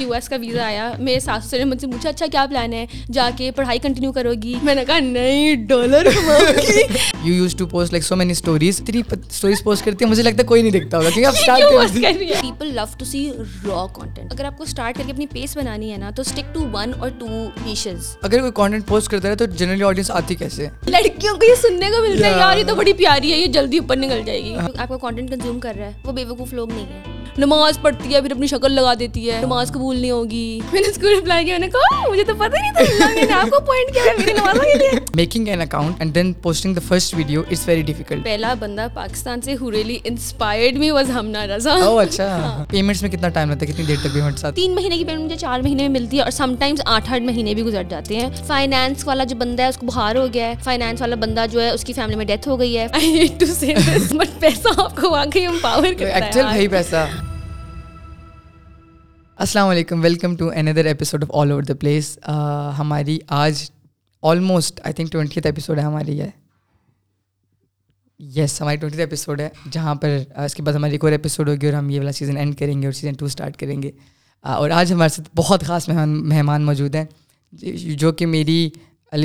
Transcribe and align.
You 0.00 0.12
S 0.14 0.28
کا 0.28 0.36
visa 0.40 0.64
آیا 0.64 0.90
میرے 0.98 1.20
ساسو 1.20 1.56
نے 1.56 1.64
مجھ 1.64 1.80
سے 1.80 1.86
پوچھا 1.86 2.08
اچھا 2.08 2.26
کیا 2.32 2.44
پلان 2.50 2.72
ہے؟ 2.72 2.84
جا 3.12 3.28
کے 3.36 3.50
پڑھائی 3.56 3.78
کنٹینیو 3.78 4.12
کرو 4.12 4.32
گی? 4.42 4.54
میں 4.62 4.74
نے 4.74 4.84
کہا 4.84 4.98
نہیں 5.00 5.54
dollar 5.68 6.06
you 7.24 7.34
used 7.34 7.54
to 7.56 7.66
post 7.66 7.92
like 7.92 8.04
so 8.04 8.16
many 8.16 8.32
stories 8.32 8.80
اتنی 8.82 9.02
اسٹوریز 9.10 9.62
پوسٹ 9.64 9.84
کرتی 9.84 10.04
ہیں 10.04 10.10
مجھے 10.10 10.22
لگتا 10.22 10.42
ہے 10.42 10.46
کوئی 10.48 10.62
نہیں 10.62 10.72
دیکھتا 10.72 10.96
ہوگا 10.96 11.10
کیونکہ 11.10 11.26
آپ 11.26 11.34
start 11.34 12.40
people 12.40 12.74
love 12.74 12.84
to 12.98 13.04
see 13.04 13.28
raw 13.64 13.86
content 13.94 14.32
اگر 14.32 14.44
آپ 14.44 14.56
کو 14.58 14.64
اسٹارٹ 14.64 14.96
کر 14.96 15.02
کے 15.06 15.12
اپنی 15.12 15.26
پیس 15.32 15.56
بنانی 15.56 15.92
ہے 15.92 15.96
نا 15.96 16.10
تو 16.10 16.22
اسٹک 16.22 16.54
ٹو 16.54 16.66
ون 16.72 16.92
اور 16.98 17.10
ٹو 17.18 17.26
نیشز 17.64 18.16
اگر 18.22 18.40
کوئی 18.40 18.52
کانٹینٹ 18.54 18.86
پوسٹ 18.86 19.10
کرتا 19.10 19.28
ہے 19.28 19.36
تو 19.36 19.44
جنرلی 19.46 19.84
آڈینس 19.84 20.10
آتی 20.10 20.34
کیسے؟ 20.34 20.68
لڑکیوں 20.86 21.36
کو 21.36 21.46
یہ 21.50 21.54
سننے 21.60 21.90
کو 21.90 22.02
ملتا 22.02 22.26
ہے 22.26 22.38
یار 22.38 22.56
یہ 22.56 22.64
تو 22.68 22.74
بڑی 22.74 22.92
پیاری 22.92 23.32
ہے 23.32 23.38
یہ 23.38 23.46
جلدی 23.52 23.78
اوپر 23.78 23.96
نکل 23.96 24.22
جائے 24.26 24.42
گی. 24.44 24.54
آپ 24.54 24.88
کا 24.88 24.96
کانٹینٹ 24.96 25.30
کنزیوم 25.30 25.60
کر 25.60 25.74
رہا 25.78 25.86
ہے 25.86 25.92
وہ 26.04 26.12
بے 26.12 26.24
وقوف 26.24 26.52
لوگ 26.52 26.68
نہیں 26.72 26.86
ہیں. 26.86 27.18
نماز 27.40 27.80
پڑھتی 27.80 28.14
ہے 28.14 28.20
پھر 28.20 28.30
اپنی 28.30 28.46
شکل 28.46 28.72
لگا 28.72 28.92
دیتی 28.98 29.30
ہے۔ 29.30 29.40
نماز 29.42 29.72
قبول 29.72 29.96
نہیں 29.96 30.10
ہوگی۔ 30.10 30.60
میں 30.72 30.80
نے 30.80 30.88
اسکول 30.88 31.14
اپلائی 31.16 31.44
کیا 31.44 31.58
میں 31.58 31.66
نے 31.66 31.70
کہا 31.72 32.08
مجھے 32.10 32.24
تو 32.24 32.34
پتہ 32.34 32.56
نہیں 32.56 32.72
تھا۔ 32.72 32.80
اللہ 32.80 33.26
نے 33.26 33.32
آپ 33.32 33.50
کو 33.50 33.60
پوائنٹ 33.60 33.94
کیا 33.94 34.02
ہے 34.02 34.16
میری 34.18 34.32
نماز 34.32 34.58
کے 34.60 34.78
لیے۔ 34.78 35.00
Making 35.14 35.48
an 35.48 35.60
account 35.60 35.94
and 35.98 36.14
then 36.14 36.32
posting 36.32 36.74
the 36.74 36.80
first 36.88 37.14
video 37.14 37.40
it's 37.40 37.68
very 37.68 37.82
difficult 37.82 38.24
پہلا 38.24 38.54
بندہ 38.58 38.86
پاکستان 38.94 39.40
سے 39.40 39.54
ہو 39.60 39.70
really 39.72 39.98
inspired 40.04 40.76
me 40.76 40.90
was 40.90 41.10
Humna 41.10 41.46
رضا۔ 41.46 41.72
او 41.72 41.98
اچھا۔ 41.98 42.64
پیمنٹس 42.70 43.02
میں 43.02 43.10
کتنا 43.10 43.28
ٹائم 43.28 43.50
لگتا 43.50 43.66
ہے؟ 43.66 43.72
کتنی 43.72 43.84
دیر 43.84 43.96
تک 44.02 44.14
پیمنٹس 44.14 44.44
آتی 44.44 44.62
تین 44.62 44.74
مہینے 44.74 44.98
کی 44.98 45.04
پیمنٹ 45.04 45.24
مجھے 45.24 45.36
چار 45.36 45.60
مہینے 45.60 45.88
میں 45.88 46.00
ملتی 46.00 46.16
ہے 46.16 46.22
اور 46.22 46.30
سم 46.30 46.54
ٹائمز 46.58 46.80
آٹھ 46.84 47.12
آٹھ 47.12 47.22
مہینے 47.22 47.54
بھی 47.54 47.62
گزر 47.62 47.82
جاتے 47.88 48.16
ہیں۔ 48.16 48.28
فائنانس 48.46 49.06
والا 49.06 49.24
جو 49.24 49.36
بندہ 49.36 49.62
ہے 49.62 49.68
اس 49.68 49.76
کو 49.76 49.86
بخار 49.86 50.16
ہو 50.16 50.26
گیا 50.34 50.46
ہے۔ 50.46 50.54
فائنانس 50.64 51.00
والا 51.00 51.16
بندہ 51.16 51.44
جو 51.50 51.62
ہے 51.62 51.70
اس 51.70 51.84
کی 51.84 51.92
فیملی 51.92 52.16
میں 52.16 52.24
ڈیتھ 52.24 52.48
ہو 52.48 52.60
گئی 52.60 52.78
ہے۔ 52.78 52.86
بٹ 54.10 54.40
پیسہ 54.40 54.68
آپ 54.80 55.00
کو 55.00 55.10
واقعی 55.10 55.46
امپاور 55.46 55.84
ایکچوئل 55.84 56.46
بھائی 56.46 56.68
پیسہ۔ 56.68 57.06
السلام 59.40 59.68
علیکم 59.68 60.02
welcome 60.02 60.34
to 60.36 60.48
another 60.56 60.84
episode 60.84 61.22
of 61.24 61.30
all 61.32 61.50
over 61.50 61.62
the 61.62 61.74
place 61.80 62.18
ہماری 62.78 63.18
آج 63.36 63.62
almost 64.22 64.80
I 64.84 64.94
think 64.94 65.12
twentieth 65.12 65.46
episode 65.46 65.78
ہے 65.78 65.82
ہماری 65.82 66.20
ہے 66.20 66.28
یس 68.20 68.60
ہماری 68.60 68.76
ٹوینٹیتھ 68.76 69.00
ایپیسوڈ 69.00 69.40
ہے، 69.40 69.48
جہاں 69.72 69.94
پر 69.94 70.16
uh, 70.38 70.44
اس 70.44 70.54
کے 70.54 70.62
بعد 70.62 70.74
ہماری 70.74 70.92
ایک 70.92 71.04
اور 71.04 71.12
ایپیسوڈ 71.12 71.48
ہوگی 71.48 71.66
اور 71.66 71.74
ہم 71.74 71.90
یہ 71.90 71.98
والا 71.98 72.12
سیزن 72.12 72.36
اینڈ 72.36 72.58
کریں 72.58 72.80
گے 72.82 72.86
اور 72.86 72.92
سیزن 72.92 73.14
ٹو 73.18 73.26
اسٹارٹ 73.26 73.56
کریں 73.60 73.82
گے. 73.82 73.90
Uh, 74.44 74.56
اور 74.56 74.70
آج 74.70 74.92
ہمارے 74.92 75.08
ساتھ 75.08 75.28
بہت 75.36 75.64
خاص 75.66 75.88
مہمان 75.88 76.28
مہمان 76.28 76.66
موجود 76.66 76.94
ہیں. 76.94 77.04
جو 77.96 78.12
کہ 78.12 78.26
میری 78.26 78.70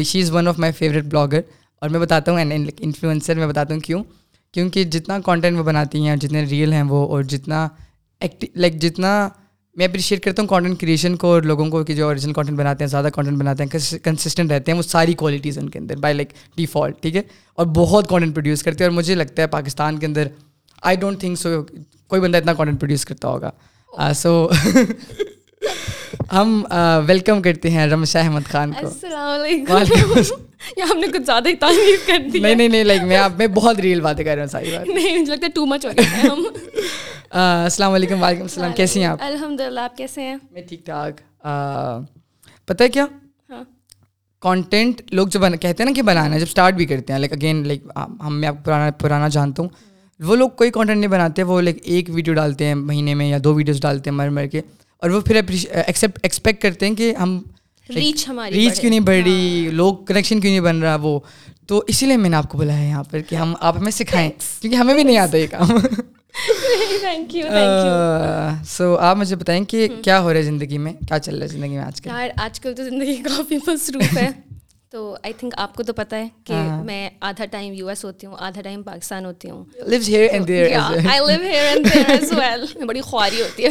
she 0.03 0.21
is 0.21 0.31
one 0.31 0.47
of 0.47 0.59
my 0.59 0.73
favourite 0.73 1.05
blogger 1.05 1.41
اور 1.81 1.89
میں 1.89 1.99
بتاتا 1.99 2.31
ہوں 2.31 2.39
انفلوئنسر 2.39 3.35
میں 3.35 3.47
بتاتا 3.47 3.73
ہوں 3.73 3.81
کیوں. 3.81 4.03
کیونکہ 4.53 4.83
جتنا 4.83 5.19
کانٹینٹ 5.25 5.57
وہ 5.57 5.63
بناتی 5.63 6.07
ہیں 6.07 6.15
جتنے 6.17 6.45
ریئل 6.45 6.73
ہیں 6.73 6.83
وہ 6.83 7.07
اور 7.07 7.23
جتنا 7.23 7.67
ایکٹی 8.21 8.47
لائک 8.55 8.81
جتنا 8.81 9.27
میں 9.77 9.85
اپریشیٹ 9.85 10.23
کرتا 10.23 10.41
ہوں 10.41 10.47
کانٹینٹ 10.49 10.79
کریشن 10.79 11.15
کو 11.15 11.27
اور 11.27 11.41
لوگوں 11.41 11.69
کو 11.69 11.83
کہ 11.83 11.93
جو 11.93 12.05
اوریجنل 12.05 12.33
کانٹینٹ 12.33 12.57
بناتے 12.59 12.83
ہیں 12.83 12.89
زیادہ 12.89 13.07
کانٹینٹ 13.13 13.37
بناتے 13.37 13.63
ہیں 13.63 13.69
کنسسٹنٹ 14.03 14.51
رہتے 14.51 14.71
ہیں 14.71 14.77
وہ 14.77 14.83
ساری 14.83 15.13
کوالٹیز 15.13 15.57
ان 15.57 15.69
کے 15.69 15.79
اندر 15.79 15.95
بائی 15.97 16.13
لائک 16.13 16.29
ڈیفالٹ 16.57 17.01
ٹھیک 17.01 17.15
ہے؟ 17.15 17.21
اور 17.57 17.65
بہت 17.75 18.09
کانٹینٹ 18.09 18.35
پروڈیوس 18.35 18.63
کرتے 18.63 18.83
ہیں 18.83 18.89
اور 18.89 18.97
مجھے 18.97 19.15
لگتا 19.15 19.41
ہے 19.41 19.47
پاکستان 19.49 19.97
کے 19.97 20.05
اندر 20.05 20.27
آئی 20.83 20.97
ڈونٹ 20.97 21.19
تھنک 21.19 21.39
سو 21.39 21.61
کوئی 22.07 22.21
بندہ 22.21 22.37
اتنا 22.37 22.53
کانٹینٹ 22.53 22.79
پروڈیوس 22.79 23.05
کرتا 23.05 23.27
ہوگا۔ 23.27 23.51
سو 24.13 24.47
ہم 26.33 26.63
ویلکم 27.05 27.41
کرتے 27.41 27.69
ہیں 27.69 27.85
رمشا 27.87 28.19
احمد 28.19 28.45
خان 28.45 28.71
کو۔ 28.71 28.87
ہم 30.81 30.97
نے 30.99 31.07
کچھ 31.07 31.21
زیادہ 31.25 31.47
ہی 31.47 31.55
تعریف 31.55 32.05
کر 32.07 32.17
دی 32.33 32.39
نہیں 32.39 32.55
نہیں 32.55 32.67
نہیں 32.67 32.83
لائک 32.83 33.01
میں 33.03 33.17
آپ 33.17 33.31
میں 33.37 33.47
بہت 33.53 33.79
ریئل 33.79 34.01
باتیں 34.01 34.23
کر 34.25 34.33
رہا 34.35 34.41
ہوں 34.41 34.49
ساری 34.49 34.71
بات۔ 34.71 34.87
نہیں 34.87 35.17
مجھے 35.17 35.31
لگتا 35.31 35.45
ہے 35.45 35.51
ٹو 35.51 35.65
مچ 35.65 35.85
ہو 35.85 35.91
گیا 35.91 36.33
السلام 37.31 37.91
علیکم 37.91 38.23
وعلیکم 38.23 38.41
السلام 38.41 38.71
کیسی 38.73 38.99
ہیں 38.99 39.07
آپ؟ 39.07 39.17
الحمد 39.21 39.59
للہ 39.59 39.79
آپ 39.79 39.97
کیسے 39.97 40.21
ہیں؟ 40.21 40.35
میں 40.51 40.61
ٹھیک 40.61 40.85
ٹھاک۔ 40.85 41.21
پتہ 42.65 42.83
ہے 42.83 42.89
کیا؟ 42.89 43.05
کانٹینٹ 44.39 45.01
لوگ 45.11 45.27
جو 45.27 45.39
کہتے 45.39 45.83
ہیں 45.83 45.85
نا 45.85 45.91
کہ 45.95 46.01
بنانا 46.01 46.33
ہے 46.33 46.39
جب 46.39 46.45
اسٹارٹ 46.47 46.73
بھی 46.73 46.85
کرتے 46.85 47.13
ہیں 47.13 47.19
لائک 47.19 47.33
اگین 47.33 47.67
لائک 47.67 47.83
ہم 47.95 48.39
میں 48.39 48.47
آپ 48.47 48.55
پرانا 48.65 48.91
پرانا 48.91 49.27
جانتا 49.27 49.61
ہوں۔ 49.63 49.69
وہ 50.19 50.35
لوگ 50.35 50.49
کوئی 50.49 50.71
کانٹینٹ 50.71 50.99
نہیں 50.99 51.11
بناتے 51.11 51.43
وہ 51.43 51.61
لائک 51.61 51.77
ایک 51.83 52.09
ویڈیو 52.09 52.33
ڈالتے 52.33 52.65
ہیں 52.65 52.75
مہینے 52.75 53.13
میں 53.13 53.27
یا 53.27 53.37
دو 53.43 53.53
ویڈیوز 53.53 53.81
ڈالتے 53.81 54.09
ہیں 54.09 54.17
مر 54.17 54.29
مر 54.29 54.45
کے 54.45 54.61
اور 54.97 55.09
وہ 55.09 55.21
پھر 55.21 55.35
ایکسپیکٹ 55.87 56.61
کرتے 56.61 56.87
ہیں 56.87 56.95
کہ 56.95 57.15
ہم 57.15 57.41
ریچ 57.89 58.29
ہماری 58.29 58.53
ریچ 58.53 58.79
کیوں 58.79 58.89
نہیں 58.89 58.99
بڑھ 58.99 59.23
رہی 59.25 59.69
لوگ 59.71 59.95
کنیکشن 59.95 60.39
کیوں 60.39 60.51
نہیں 60.51 60.61
بن 60.61 60.83
رہا 60.83 60.95
وہ۔ 61.01 61.19
تو 61.67 61.83
اسی 61.87 62.05
لیے 62.05 62.17
میں 62.17 62.29
نے 62.29 62.35
آپ 62.35 62.49
کو 62.49 62.57
بولا 62.57 62.77
ہے 62.77 62.87
یہاں 62.87 63.03
پر 63.03 63.19
کہ 63.19 63.35
ہم 63.35 63.53
آپ 63.59 63.77
ہمیں 63.77 63.91
سکھائیں 63.91 64.29
کیونکہ 64.61 64.77
ہمیں 64.77 64.93
بھی 64.93 65.03
نہیں 65.03 65.17
آتا 65.17 65.37
یہ 65.37 65.47
کام۔ 65.51 65.67
سو 68.67 68.97
آپ 68.97 69.17
مجھے 69.17 69.35
بتائیں 69.35 69.65
کہ 69.65 69.87
کیا 70.03 70.21
ہو 70.21 70.29
رہا 70.29 70.37
ہے 70.37 70.43
زندگی 70.43 70.77
میں؟ 70.77 70.93
کیا 70.93 71.19
چل 71.19 71.35
رہا 71.35 71.43
ہے 71.43 71.47
زندگی 71.47 71.69
میں 71.69 71.77
آج 71.77 72.01
کل؟ 72.01 72.09
یار 72.09 72.29
آج 72.41 72.59
کل 72.59 72.75
تو 72.75 72.83
زندگی 72.83 73.15
کافی 73.15 73.57
مصروف 73.67 74.17
ہے۔ 74.17 74.29
تو 74.91 75.17
آئی 75.23 75.33
تھنک 75.33 75.53
آپ 75.57 75.75
کو 75.75 75.83
تو 75.83 75.93
پتہ 75.93 76.15
ہے 76.15 76.27
کہ 76.43 76.53
میں 76.85 77.09
آدھا 77.21 77.45
ٹائم 77.45 77.73
یو 77.73 77.87
ایس 77.87 78.05
ہوتی 78.05 78.27
ہوں 78.27 78.35
آدھا 78.39 78.61
ٹائم 78.61 78.83
پاکستان 78.83 79.25
ہوتی 79.25 79.49
ہوں۔ 79.49 79.65
بڑی 82.87 83.01
خواری 83.01 83.41
ہوتی 83.41 83.63
ہے۔ 83.63 83.69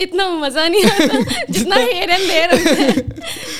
اتنا 0.00 0.30
مزہ 0.30 0.68
نہیں 0.68 0.84
آتا 0.84 1.16
جتنا 1.48 1.76
ہیئر 1.76 2.08
اینڈ 2.08 2.28
دیر 2.28 2.50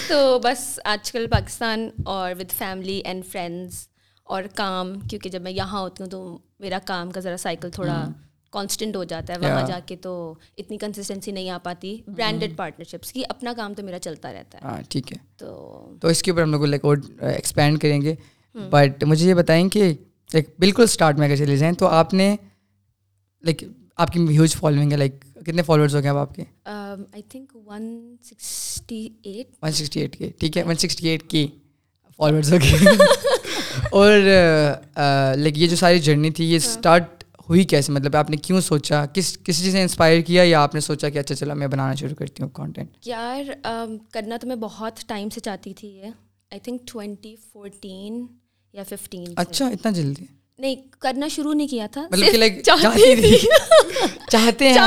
تو 0.08 0.38
بس 0.44 0.80
آج 0.84 1.12
کل 1.12 1.26
پاکستان 1.30 1.88
اور 2.04 2.32
ود 2.40 2.50
فیملی 2.58 3.02
اینڈ 3.04 3.24
فرینڈس 3.32 3.89
اور 4.30 4.42
کام 4.54 5.00
کیونکہ 5.00 5.30
جب 5.30 5.42
میں 5.42 5.52
یہاں 5.52 5.80
ہوتی 5.80 6.02
ہوں 6.02 6.10
تو 6.10 6.38
میرا 6.58 6.78
کام 6.84 7.10
کا 7.10 7.20
ذرا 7.20 7.36
سائیکل 7.36 7.70
تھوڑا 7.70 8.08
کانسٹنٹ 8.50 8.96
ہو 8.96 9.04
جاتا 9.04 9.34
ہے۔ 9.34 9.38
وہاں 9.38 9.66
جا 9.66 9.78
کے 9.86 9.96
تو 9.96 10.34
اتنی 10.58 10.78
کنسسٹنسی 10.78 11.30
نہیں 11.30 11.50
آ 11.50 11.58
پاتی۔ 11.62 11.96
برانڈیڈ 12.06 12.56
پارٹنرشپس 12.56 13.12
کی 13.12 13.22
اپنا 13.28 13.52
کام 13.56 13.74
تو 13.74 13.82
میرا 13.82 13.98
چلتا 13.98 14.32
رہتا 14.32 14.58
ہے۔ 14.58 14.68
ہاں 14.68 14.80
ٹھیک 14.88 15.12
ہے۔ 15.12 15.16
تو 15.36 15.48
تو 16.00 16.08
اس 16.08 16.22
کے 16.22 16.30
اوپر 16.30 16.42
ہم 16.42 16.50
لوگ 16.50 16.64
لائک 16.64 16.84
اور 16.84 16.96
ایکسپینڈ 17.20 17.80
کریں 17.80 18.02
گے۔ 18.02 18.14
بٹ 18.54 19.04
مجھے 19.04 19.28
یہ 19.28 19.34
بتائیں 19.34 19.68
کہ 19.68 19.92
لائک 20.30 20.48
بالکل 20.58 20.82
اسٹارٹ 20.82 21.18
میں 21.18 21.26
اگر 21.26 21.36
چلے 21.36 21.56
جائیں 21.56 21.74
تو 21.74 21.86
آپ 21.86 22.14
نے 22.14 22.36
لائک 23.42 23.64
آپ 23.96 24.12
کی 24.12 24.26
ہیوج 24.28 24.56
فالوئنگ 24.56 24.92
ہے۔ 24.92 24.96
لائک 24.96 25.14
کتنے 25.34 25.62
فالوورس 25.62 25.94
ہو 25.94 26.00
گئے 26.00 26.10
اب 26.10 26.16
آپ 26.16 26.34
کے؟ 26.34 26.44
I 26.64 27.22
think 27.22 27.56
one 27.66 28.16
sixty 28.22 29.08
eight 29.22 29.46
one 29.62 29.72
sixty 29.72 30.00
eight 30.00 30.16
K 30.16 30.30
ٹھیک 30.38 30.56
ہے۔ 30.58 30.62
One 30.62 30.74
sixty 30.74 31.08
eight 31.08 31.30
K 31.30 31.46
followers 32.18 32.52
ہو 32.52 32.56
گئے۔ 32.56 32.96
اور 33.90 34.12
لائک 35.36 35.58
یہ 35.58 35.66
جو 35.66 35.76
ساری 35.76 35.98
جرنی 35.98 36.30
تھی 36.30 36.50
یہ 36.50 36.56
اسٹارٹ 36.56 37.24
ہوئی 37.48 37.64
کیسے؟ 37.64 37.92
مطلب 37.92 38.16
آپ 38.16 38.30
نے 38.30 38.36
کیوں 38.36 38.60
سوچا؟ 38.60 39.06
کس 39.06 39.38
کسی 39.44 39.64
چیز 39.64 39.74
نے 39.74 39.82
انسپائر 39.82 40.20
کیا 40.20 40.42
یا 40.42 40.62
آپ 40.62 40.74
نے 40.74 40.80
سوچا 40.80 41.08
کہ 41.08 41.18
اچھا 41.18 41.34
چلا 41.34 41.54
میں 41.54 41.66
بنانا 41.66 41.94
شروع 41.94 42.14
کرتی 42.14 42.42
ہوں 42.42 42.50
کانٹینٹ 42.50 42.88
یار 43.06 43.42
کرنا 44.12 44.36
تو 44.36 44.46
میں 44.46 44.56
بہت 44.56 45.00
ٹائم 45.06 45.28
سے 45.28 45.40
چاہتی 45.40 45.74
تھی 45.74 45.88
یہ۔ 45.88 46.06
آئی 46.50 46.60
تھنک 46.60 46.80
ٹوینٹی 46.92 47.36
فورٹین 47.52 48.26
یا 48.72 48.82
ففٹین 48.88 49.24
اچھا 49.36 49.66
اتنا 49.66 49.92
جلدی؟ 49.92 50.24
نہیں 50.58 50.76
کرنا 50.98 51.28
شروع 51.28 51.52
نہیں 51.52 51.68
کیا 51.68 51.86
تھا 51.92 52.06
چاہتے 54.30 54.68
ہیں 54.68 54.78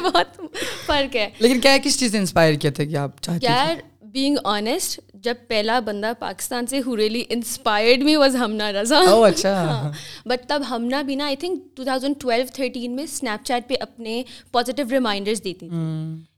بہت 0.00 0.40
فرق 0.86 1.16
ہے۔ 1.16 1.28
لیکن 1.38 1.60
کیا 1.60 1.76
کس 1.84 1.98
چیز 2.00 2.12
نے 2.12 2.18
انسپائر 2.18 2.54
کیا 2.54 2.70
تھا 2.70 2.84
کہ 2.84 2.96
آپ 2.96 3.10
یار 3.42 3.74
بینگ 4.02 4.36
آنیسٹ 4.44 5.00
جب 5.22 5.34
پہلا 5.48 5.80
بندہ 5.80 6.12
پاکستان 6.18 6.66
سے 6.66 6.80
ہو 6.86 6.96
really 6.96 7.24
inspired 7.28 8.02
me 8.02 8.16
was 8.16 8.36
Humna 8.36 8.72
Raza. 8.72 9.00
اچھا۔ 9.26 9.90
بٹ 10.26 10.48
تب 10.48 10.62
ہمنا 10.70 11.02
بھی 11.02 11.14
نا 11.14 11.24
I 11.24 11.36
think 11.36 11.76
two 11.76 11.84
thousand 11.84 12.14
twelve 12.20 12.44
thirteen 12.52 12.96
میں 12.96 13.04
اسنیپ 13.04 13.46
چیٹ 13.46 13.68
پہ 13.68 13.74
اپنے 13.80 14.22
پازیٹیو 14.52 14.86
ریمائنڈرز 14.90 15.44
دیتی 15.44 15.68
تھی۔ 15.68 15.76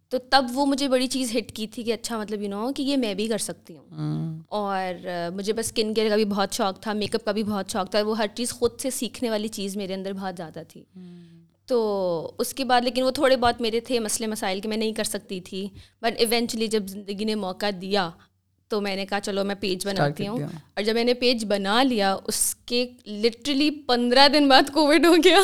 تو 0.09 0.19
تب 0.19 0.45
وہ 0.53 0.67
مجھے 0.67 0.89
بڑی 0.89 1.07
چیز 1.07 1.37
ہٹ 1.37 1.53
کی 1.53 1.67
تھی 1.67 1.83
کہ 1.83 1.93
اچھا 1.93 2.19
مطلب 2.19 2.43
یو 2.43 2.49
نو 2.49 2.73
کہ 2.77 2.83
یہ 2.83 2.97
میں 2.97 3.15
بھی 3.15 3.29
کر 3.29 3.39
سکتی 3.39 3.77
ہوں۔ 3.77 3.87
اور 4.49 5.07
مجھے 5.35 5.53
بس 5.53 5.67
اسکن 5.67 5.95
کیئر 5.95 6.09
کا 6.09 6.17
بھی 6.17 6.25
بہت 6.25 6.53
شوق 6.53 6.81
تھا 6.81 6.93
میک 6.93 7.15
اپ 7.15 7.25
کا 7.25 7.33
بھی 7.33 7.43
بہت 7.43 7.71
شوق 7.71 7.91
تھا۔ 7.91 8.03
وہ 8.03 8.19
ہر 8.19 8.27
چیز 8.35 8.51
خود 8.51 8.71
سے 8.79 8.91
سیکھنے 8.91 9.31
والی 9.31 9.49
چیز 9.49 9.77
میرے 9.77 9.95
اندر 9.95 10.13
بہت 10.13 10.35
زیادہ 10.37 10.63
تھی۔ 10.69 10.85
تو 11.67 12.33
اس 12.39 12.55
کے 12.55 12.65
بعد 12.65 12.81
لیکن 12.81 13.03
وہ 13.03 13.11
تھوڑے 13.11 13.37
بہت 13.37 13.61
میرے 13.61 13.81
تھے 13.81 14.01
مسئلے 14.01 14.27
مسائل 14.27 14.61
کہ 14.61 14.69
میں 14.69 14.77
نہیں 14.77 14.93
کر 14.93 15.05
سکتی 15.05 15.41
تھی۔ 15.41 15.69
بٹ 16.03 16.15
ایونچولی 16.19 16.67
جب 16.67 16.87
زندگی 16.87 17.25
نے 17.25 17.35
موقع 17.35 17.67
دیا 17.81 18.11
تو 18.69 18.81
میں 18.81 18.97
نے 18.97 19.07
کہا 19.07 19.21
چلو 19.21 19.45
میں 19.45 19.55
پیج 19.61 19.87
بناتی 19.87 20.29
ہوں۔ 20.29 20.39
اور 20.75 20.83
جب 20.83 20.95
میں 20.95 21.05
نے 21.05 21.15
پیج 21.15 21.45
بنا 21.45 21.83
لیا 21.83 22.17
اس 22.27 22.55
کے 22.55 22.89
لٹرلی 23.07 23.71
پندرہ 23.71 24.29
دن 24.29 24.49
بعد 24.49 24.63
کووڈ 24.73 25.07
ہو 25.07 25.15
گیا۔ 25.25 25.39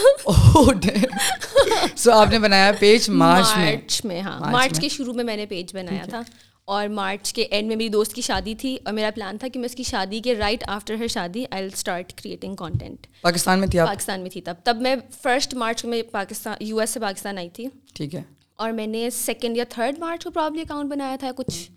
سو 1.97 2.13
آپ 2.13 2.31
نے 2.31 2.39
بنایا 2.39 2.73
پیج 2.79 3.11
مارچ 3.11 3.47
مارچ 3.57 4.05
میں 4.05 4.21
ہاں۔ 4.21 4.53
مارچ 4.53 4.81
کے 4.81 4.89
شروع 4.89 5.15
میں 5.15 5.25
میں 5.25 5.37
نے 5.37 5.47
پیج 5.47 5.77
بنایا 5.77 6.05
تھا۔ 6.09 6.21
اور 6.65 6.89
مارچ 6.89 7.33
کے 7.33 7.43
اینڈ 7.43 7.69
میں 7.69 7.77
میری 7.77 7.89
دوست 7.89 8.13
کی 8.15 8.23
شادی 8.23 8.55
تھی 8.55 8.77
اور 8.85 8.95
میرا 8.95 9.11
پلان 9.15 9.39
تھا 9.39 9.49
کہ 9.49 9.59
میں 9.61 9.67
اس 9.67 9.75
کی 9.75 9.83
شادی 9.83 10.21
کے 10.21 10.35
رائٹ 10.35 10.65
آفٹر 10.67 10.95
ہر 10.95 11.07
شادی 11.07 11.45
I 11.51 11.67
start 11.67 12.13
creating 12.13 12.55
content 12.55 13.07
Pakistan 13.21 13.59
میں 13.59 13.69
تھی 13.69 13.79
پاکستان 13.79 14.21
میں 14.21 14.31
تھی 14.31 14.41
تب۔ 14.41 14.55
تب 14.65 14.77
میں 14.81 14.97
فرسٹ 15.23 15.55
مارچ 15.55 15.85
میں 15.85 16.03
پاکستان 16.03 16.57
یو 16.61 16.79
ایس 16.79 16.91
سے 16.91 17.01
پاکستان 17.01 17.39
آئی 17.39 17.49
تھی۔ 17.49 17.67
ٹھیک 17.95 18.15
ہے۔ 18.15 18.23
اور 18.57 18.71
میں 18.71 18.87
نے 18.87 19.11
سیکنڈ 19.11 19.57
یا 19.57 19.65
تھرڈ 19.69 19.99
مارچ 19.99 20.25
کو 20.25 20.31
پرابلی 20.31 20.61
اکاؤنٹ 20.61 20.91
بنایا 20.91 21.17
تھا 21.21 21.31
کچھ۔ 21.37 21.71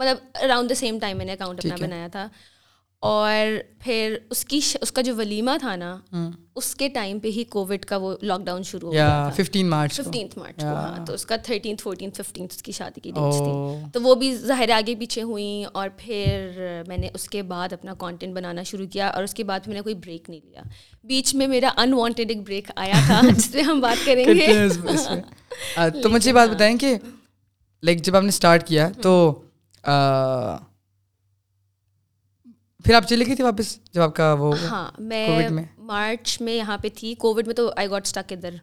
مطلب 0.00 0.16
اراؤنڈ 0.42 0.70
دا 0.70 0.74
سیم 0.74 0.98
ٹائم 0.98 1.18
میں 1.18 1.26
نے 1.26 1.32
اکاؤنٹ 1.32 1.58
اپنا 1.58 1.76
بنایا 1.86 2.08
تھا۔ 2.08 2.28
اور 2.98 3.62
پھر 3.78 4.18
اس 4.30 4.44
کی 4.44 4.60
اس 4.80 4.92
کا 4.92 5.02
جو 5.02 5.16
ولیمہ 5.16 5.50
تھا 5.60 5.76
نا 5.76 6.00
اس 6.56 6.74
کے 6.74 6.88
ٹائم 6.88 7.18
پہ 7.18 7.28
ہی 7.28 7.44
کووڈ 7.44 7.84
کا 7.84 7.96
وہ 7.96 8.16
لاک 8.22 8.40
ڈاؤن 8.40 8.62
شروع 8.62 8.88
ہو 8.88 8.92
گیا 8.92 9.30
ففٹین 9.36 9.70
مارچ 9.70 9.94
ففٹینتھ 9.94 10.38
مارچ 10.38 10.56
کو 10.60 10.66
ہاں 10.66 11.06
تو 11.06 11.12
اس 11.14 11.26
کا 11.26 11.36
تھرٹینتھ 11.36 11.82
فورٹینتھ 11.82 12.20
ففٹینتھ 12.20 12.54
اس 12.54 12.62
کی 12.62 12.72
شادی 12.72 13.00
کی 13.00 13.10
ڈیٹس 13.10 13.36
تھی۔ 13.38 13.90
تو 13.92 14.02
وہ 14.02 14.14
بھی 14.14 14.36
ظاہر 14.36 14.70
آگے 14.70 14.94
پیچھے 14.94 15.22
ہوئیں۔ 15.22 15.64
اور 15.72 15.88
پھر 15.96 16.50
میں 16.88 16.98
نے 16.98 17.08
اس 17.14 17.28
کے 17.28 17.42
بعد 17.42 17.72
اپنا 17.72 17.94
کانٹینٹ 17.94 18.34
بنانا 18.34 18.62
شروع 18.62 18.86
کیا۔ 18.86 19.08
اور 19.08 19.22
اس 19.22 19.34
کے 19.34 19.44
بعد 19.44 19.60
میں 19.66 19.74
نے 19.74 19.80
کوئی 19.80 19.94
بریک 19.94 20.30
نہیں 20.30 20.40
لیا۔ 20.44 20.62
بیچ 21.04 21.34
میں 21.34 21.46
میرا 21.46 21.70
انوانٹیڈ 21.76 22.30
ایک 22.30 22.42
بریک 22.42 22.70
آیا 22.76 23.00
تھا 23.06 23.20
جس 23.36 23.52
پہ 23.52 23.60
ہم 23.60 23.80
بات 23.80 24.06
کریں 24.06 24.24
گے۔ 24.26 24.68
تو 26.02 26.10
مجھے 26.10 26.32
بات 26.32 26.48
بتائیں 26.48 26.78
کہ 26.78 26.98
لائک 27.82 28.02
جب 28.02 28.16
آپ 28.16 28.22
نے 28.22 28.28
اسٹارٹ 28.28 28.66
کیا 28.66 28.88
تو 29.02 29.42
پھر 32.84 32.94
آپ 32.94 33.04
چلے 33.08 33.26
گئی 33.26 33.34
تھی 33.34 33.44
واپس 33.44 33.78
جب 33.92 34.02
آپ 34.02 34.16
کا 34.16 34.32
وہ 34.32 34.54
ہاں 34.70 34.90
میں 34.98 35.50
مارچ 35.78 36.40
میں 36.40 36.52
یہاں 36.52 36.78
پہ 36.78 36.88
تھی 36.94 37.14
کووڈ 37.14 37.46
میں 37.46 37.54
تو 37.54 37.72
آئی 37.76 37.90
گاٹ 37.90 38.06
اسٹک 38.06 38.32
ادھر۔ 38.32 38.54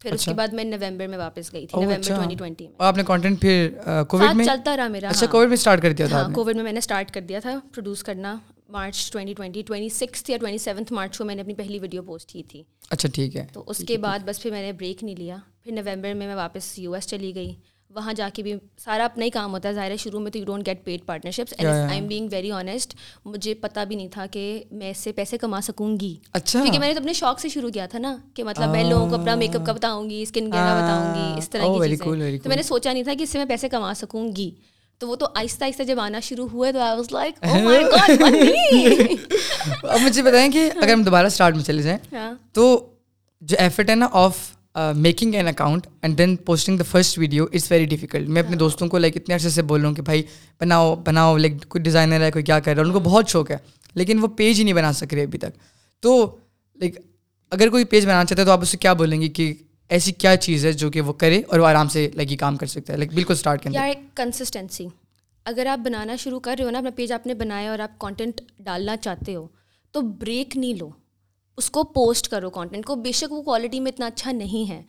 پھر 0.00 0.12
اس 0.12 0.24
کے 0.24 0.30
اچھا۔ 0.30 0.32
بعد 0.32 0.48
میں 0.48 0.64
نومبر 0.64 1.06
میں 1.06 1.18
واپس 1.18 1.52
گئی 1.52 1.66
تھی 1.66 1.80
نومبر 1.80 2.14
ٹوئنٹی 2.16 2.34
ٹوئنٹی 2.34 2.66
میں۔ 2.66 2.74
آپ 2.78 2.96
نے 2.96 3.02
پھر 3.40 3.70
کووڈ 4.08 4.36
میں؟ 4.36 4.44
چلتا 4.44 4.76
رہا 4.76 4.88
میرا 4.88 5.08
اچھا 5.08 5.26
کووڈ 5.26 5.46
میں 5.46 5.54
اسٹارٹ 5.54 5.82
کر 5.82 5.92
دیا 5.92 6.06
تھا 6.06 6.28
کووڈ 6.34 6.56
میں 6.56 6.64
میں 6.64 6.72
نے 6.72 6.80
کر 7.12 7.20
دیا 7.20 7.40
تھا 7.40 7.58
پروڈیوس 7.74 8.02
کرنا۔ 8.02 8.38
March 8.68 9.12
twenty 9.12 9.34
twenty 9.34 9.62
twenty 9.62 9.88
six 9.88 10.30
یا 10.30 10.36
ٹوئنٹی 10.38 10.58
سیونتھ 10.58 10.92
مارچ 10.92 11.18
کو 11.18 11.24
میں 11.24 11.34
نے 11.34 11.42
اپنی 11.42 11.54
پہلی 11.54 11.78
ویڈیو 11.78 12.02
پوسٹ 12.02 12.28
کی 12.28 12.42
تھی۔ 12.42 12.62
اچھا 12.90 13.08
ٹھیک 13.14 13.36
ہے۔ 13.36 13.46
تو 13.52 13.64
اس 13.66 13.84
کے 13.88 13.98
بعد 13.98 14.18
بس 14.24 14.42
پھر 14.42 14.50
میں 14.50 14.62
نے 14.62 14.72
بریک 14.72 15.04
نہیں 15.04 15.16
لیا۔ 15.16 15.36
پھر 15.62 15.72
نومبر 15.72 16.14
میں 16.14 16.14
میں 16.14 16.34
واپس 16.34 16.78
یو 16.78 16.94
ایس 16.94 17.06
چلی 17.06 17.34
گئی۔ 17.34 17.54
وہاں 17.94 18.12
جا 18.12 18.28
کے 18.34 18.42
بھی 18.42 18.54
سارا 18.84 19.04
اپنا 19.04 19.24
ہی 19.24 19.30
کام 19.30 19.52
ہوتا 19.52 19.68
ہے۔ 19.68 19.74
ظاہر 19.74 19.90
ہے 19.90 19.96
شروع 19.96 20.20
میں 20.20 20.30
تو 20.30 20.38
you 20.38 20.44
don't 20.44 20.66
get 20.66 20.84
paid 20.84 21.00
partnerships 21.06 21.54
I 21.58 21.94
am 21.94 22.06
being 22.06 22.28
very 22.32 22.50
honest 22.50 22.94
مجھے 23.24 23.54
پتا 23.54 23.84
بھی 23.84 23.96
نہیں 23.96 24.08
تھا 24.08 24.26
کہ 24.26 24.62
میں 24.70 24.90
اس 24.90 24.98
سے 24.98 25.12
پیسے 25.12 25.38
کما 25.38 25.60
سکوں 25.60 25.96
گی۔ 26.00 26.14
اچھا۔ 26.32 26.60
کیونکہ 26.62 26.78
میں 26.78 26.88
نے 26.88 26.94
تو 26.94 27.00
اپنے 27.00 27.12
شوق 27.12 27.40
سے 27.40 27.48
شروع 27.48 27.70
کیا 27.70 27.86
تھا 27.86 27.98
نا 27.98 28.16
کہ 28.34 28.44
مطلب 28.44 28.70
میں 28.70 28.84
لوگوں 28.90 29.08
کو 29.08 29.14
اپنا 29.14 29.34
میک 29.34 29.56
اپ 29.56 29.66
کا 29.66 29.72
بتاؤں 29.72 30.10
گی 30.10 30.22
اسکن 30.22 30.50
کیئر 30.50 30.62
کا 30.62 30.74
بتاؤں 30.74 31.14
گی 31.14 31.38
اس 31.38 31.50
طرح 31.50 31.62
کی 31.62 31.66
چیزیں۔ 31.88 32.06
تو 32.38 32.48
میں 32.48 32.56
نے 32.56 32.62
سوچا 32.62 32.92
نہیں 32.92 33.04
تھا 33.04 33.14
کہ 33.18 33.22
اس 33.22 33.30
سے 33.30 33.38
میں 33.38 33.46
پیسے 33.46 33.68
کما 33.68 33.94
سکوں 33.94 34.36
گی۔ 34.36 34.50
تو 34.98 35.08
وہ 35.08 35.16
تو 35.16 35.26
آہستہ 35.34 35.64
آہستہ 35.64 35.82
جب 35.82 36.00
آنا 36.00 36.20
شروع 36.20 36.48
ہوئے 36.48 36.72
تو 36.72 36.78
آئی 36.80 36.96
واز 36.96 37.12
لائک 37.12 37.34
اب 39.82 40.00
مجھے 40.00 40.22
بتائیں 40.22 40.52
کہ 40.52 40.70
اگر 40.76 40.92
ہم 40.92 41.02
دوبارہ 41.02 41.26
اسٹارٹ 41.26 41.54
میں 41.54 41.64
چلے 41.64 41.82
جائیں 41.82 41.98
تو 42.52 42.86
جو 43.40 43.56
ایفرٹ 43.58 43.90
ہے 43.90 43.94
نا 43.94 44.08
of 44.12 44.36
making 44.74 45.34
an 45.34 45.48
account 45.48 45.86
and 46.02 46.18
then 46.18 46.36
posting 46.36 46.78
the 46.78 46.84
first 46.90 47.18
video 47.18 47.44
it's 47.44 47.70
very 47.72 47.84
difficult 47.84 48.28
میں 48.28 48.42
اپنے 48.42 48.56
دوستوں 48.56 48.88
کو 48.88 48.98
لائک 48.98 49.16
اتنے 49.16 49.34
عرصے 49.34 49.48
سے 49.48 49.62
بول 49.62 49.80
رہا 49.80 49.88
ہوں 49.88 49.94
کہ 49.94 50.02
بھائی 50.02 50.22
بناؤ 50.60 50.94
بناؤ 50.96 51.36
لائک 51.36 51.68
کوئی 51.68 51.82
ڈیزائنر 51.82 52.20
ہے 52.20 52.30
کوئی 52.30 52.44
کیا 52.44 52.60
کر 52.60 52.74
رہا 52.74 52.82
ہے 52.82 52.86
ان 52.86 52.92
کو 52.92 53.00
بہت 53.00 53.28
شوق 53.28 53.50
ہے 53.50 53.56
لیکن 53.94 54.18
وہ 54.18 54.26
پیج 54.26 54.58
ہی 54.58 54.64
نہیں 54.64 54.74
بنا 54.74 54.92
سک 54.92 55.14
رہے 55.14 55.22
ابھی 55.22 55.38
تک 55.38 55.58
تو 56.02 56.36
لائک 56.80 56.98
اگر 57.50 57.68
کوئی 57.68 57.84
پیج 57.84 58.06
بنانا 58.06 58.24
چاہتا 58.24 58.42
ہے 58.42 58.46
تو 58.46 58.52
آپ 58.52 58.62
اسے 58.62 58.78
کیا 58.78 58.92
بولیں 58.92 59.20
گے 59.20 59.28
کہ 59.28 59.54
ایسی 59.88 60.12
کیا 60.12 60.36
چیز 60.36 60.66
ہے 60.66 60.72
جو 60.72 60.90
کہ 60.90 61.00
وہ 61.00 61.12
کرے 61.12 61.42
اور 61.48 61.60
وہ 61.60 61.66
آرام 61.66 61.88
سے 61.88 62.08
لائک 62.14 62.32
یہ 62.32 62.36
کام 62.36 62.56
کر 62.56 62.66
سکتا 62.66 62.92
ہے 62.92 62.98
لائک 62.98 63.12
بالکل 63.14 63.32
اسٹارٹ 63.32 63.64
کریں 63.64 63.92
کنسسٹینسی 64.14 64.86
اگر 65.46 65.66
آپ 65.66 65.78
بنانا 65.78 66.16
شروع 66.16 66.40
کر 66.40 66.54
رہے 66.58 66.64
ہو 66.64 66.70
نا 66.70 66.78
اپنا 66.78 66.90
پیج 66.96 67.12
آپ 67.12 67.26
نے 67.26 67.34
بنایا 67.34 67.70
اور 67.70 67.78
آپ 67.78 67.98
کانٹینٹ 67.98 68.40
ڈالنا 68.58 68.96
چاہتے 68.96 69.34
ہو 69.34 69.46
تو 69.92 70.00
بریک 70.00 70.56
نہیں 70.56 70.74
لو 70.74 70.90
اس 71.56 71.70
کو 71.70 71.84
پوسٹ 71.84 72.28
کرو 72.28 72.50
کانٹینٹ 72.50 72.84
کو۔ 72.84 72.94
بے 72.94 73.12
شک 73.12 73.32
وہ 73.32 73.42
کوالٹی 73.42 73.80
میں 73.80 73.92
اتنا 73.92 74.06
اچھا 74.06 74.32
نہیں 74.32 74.70
ہے۔ 74.70 74.82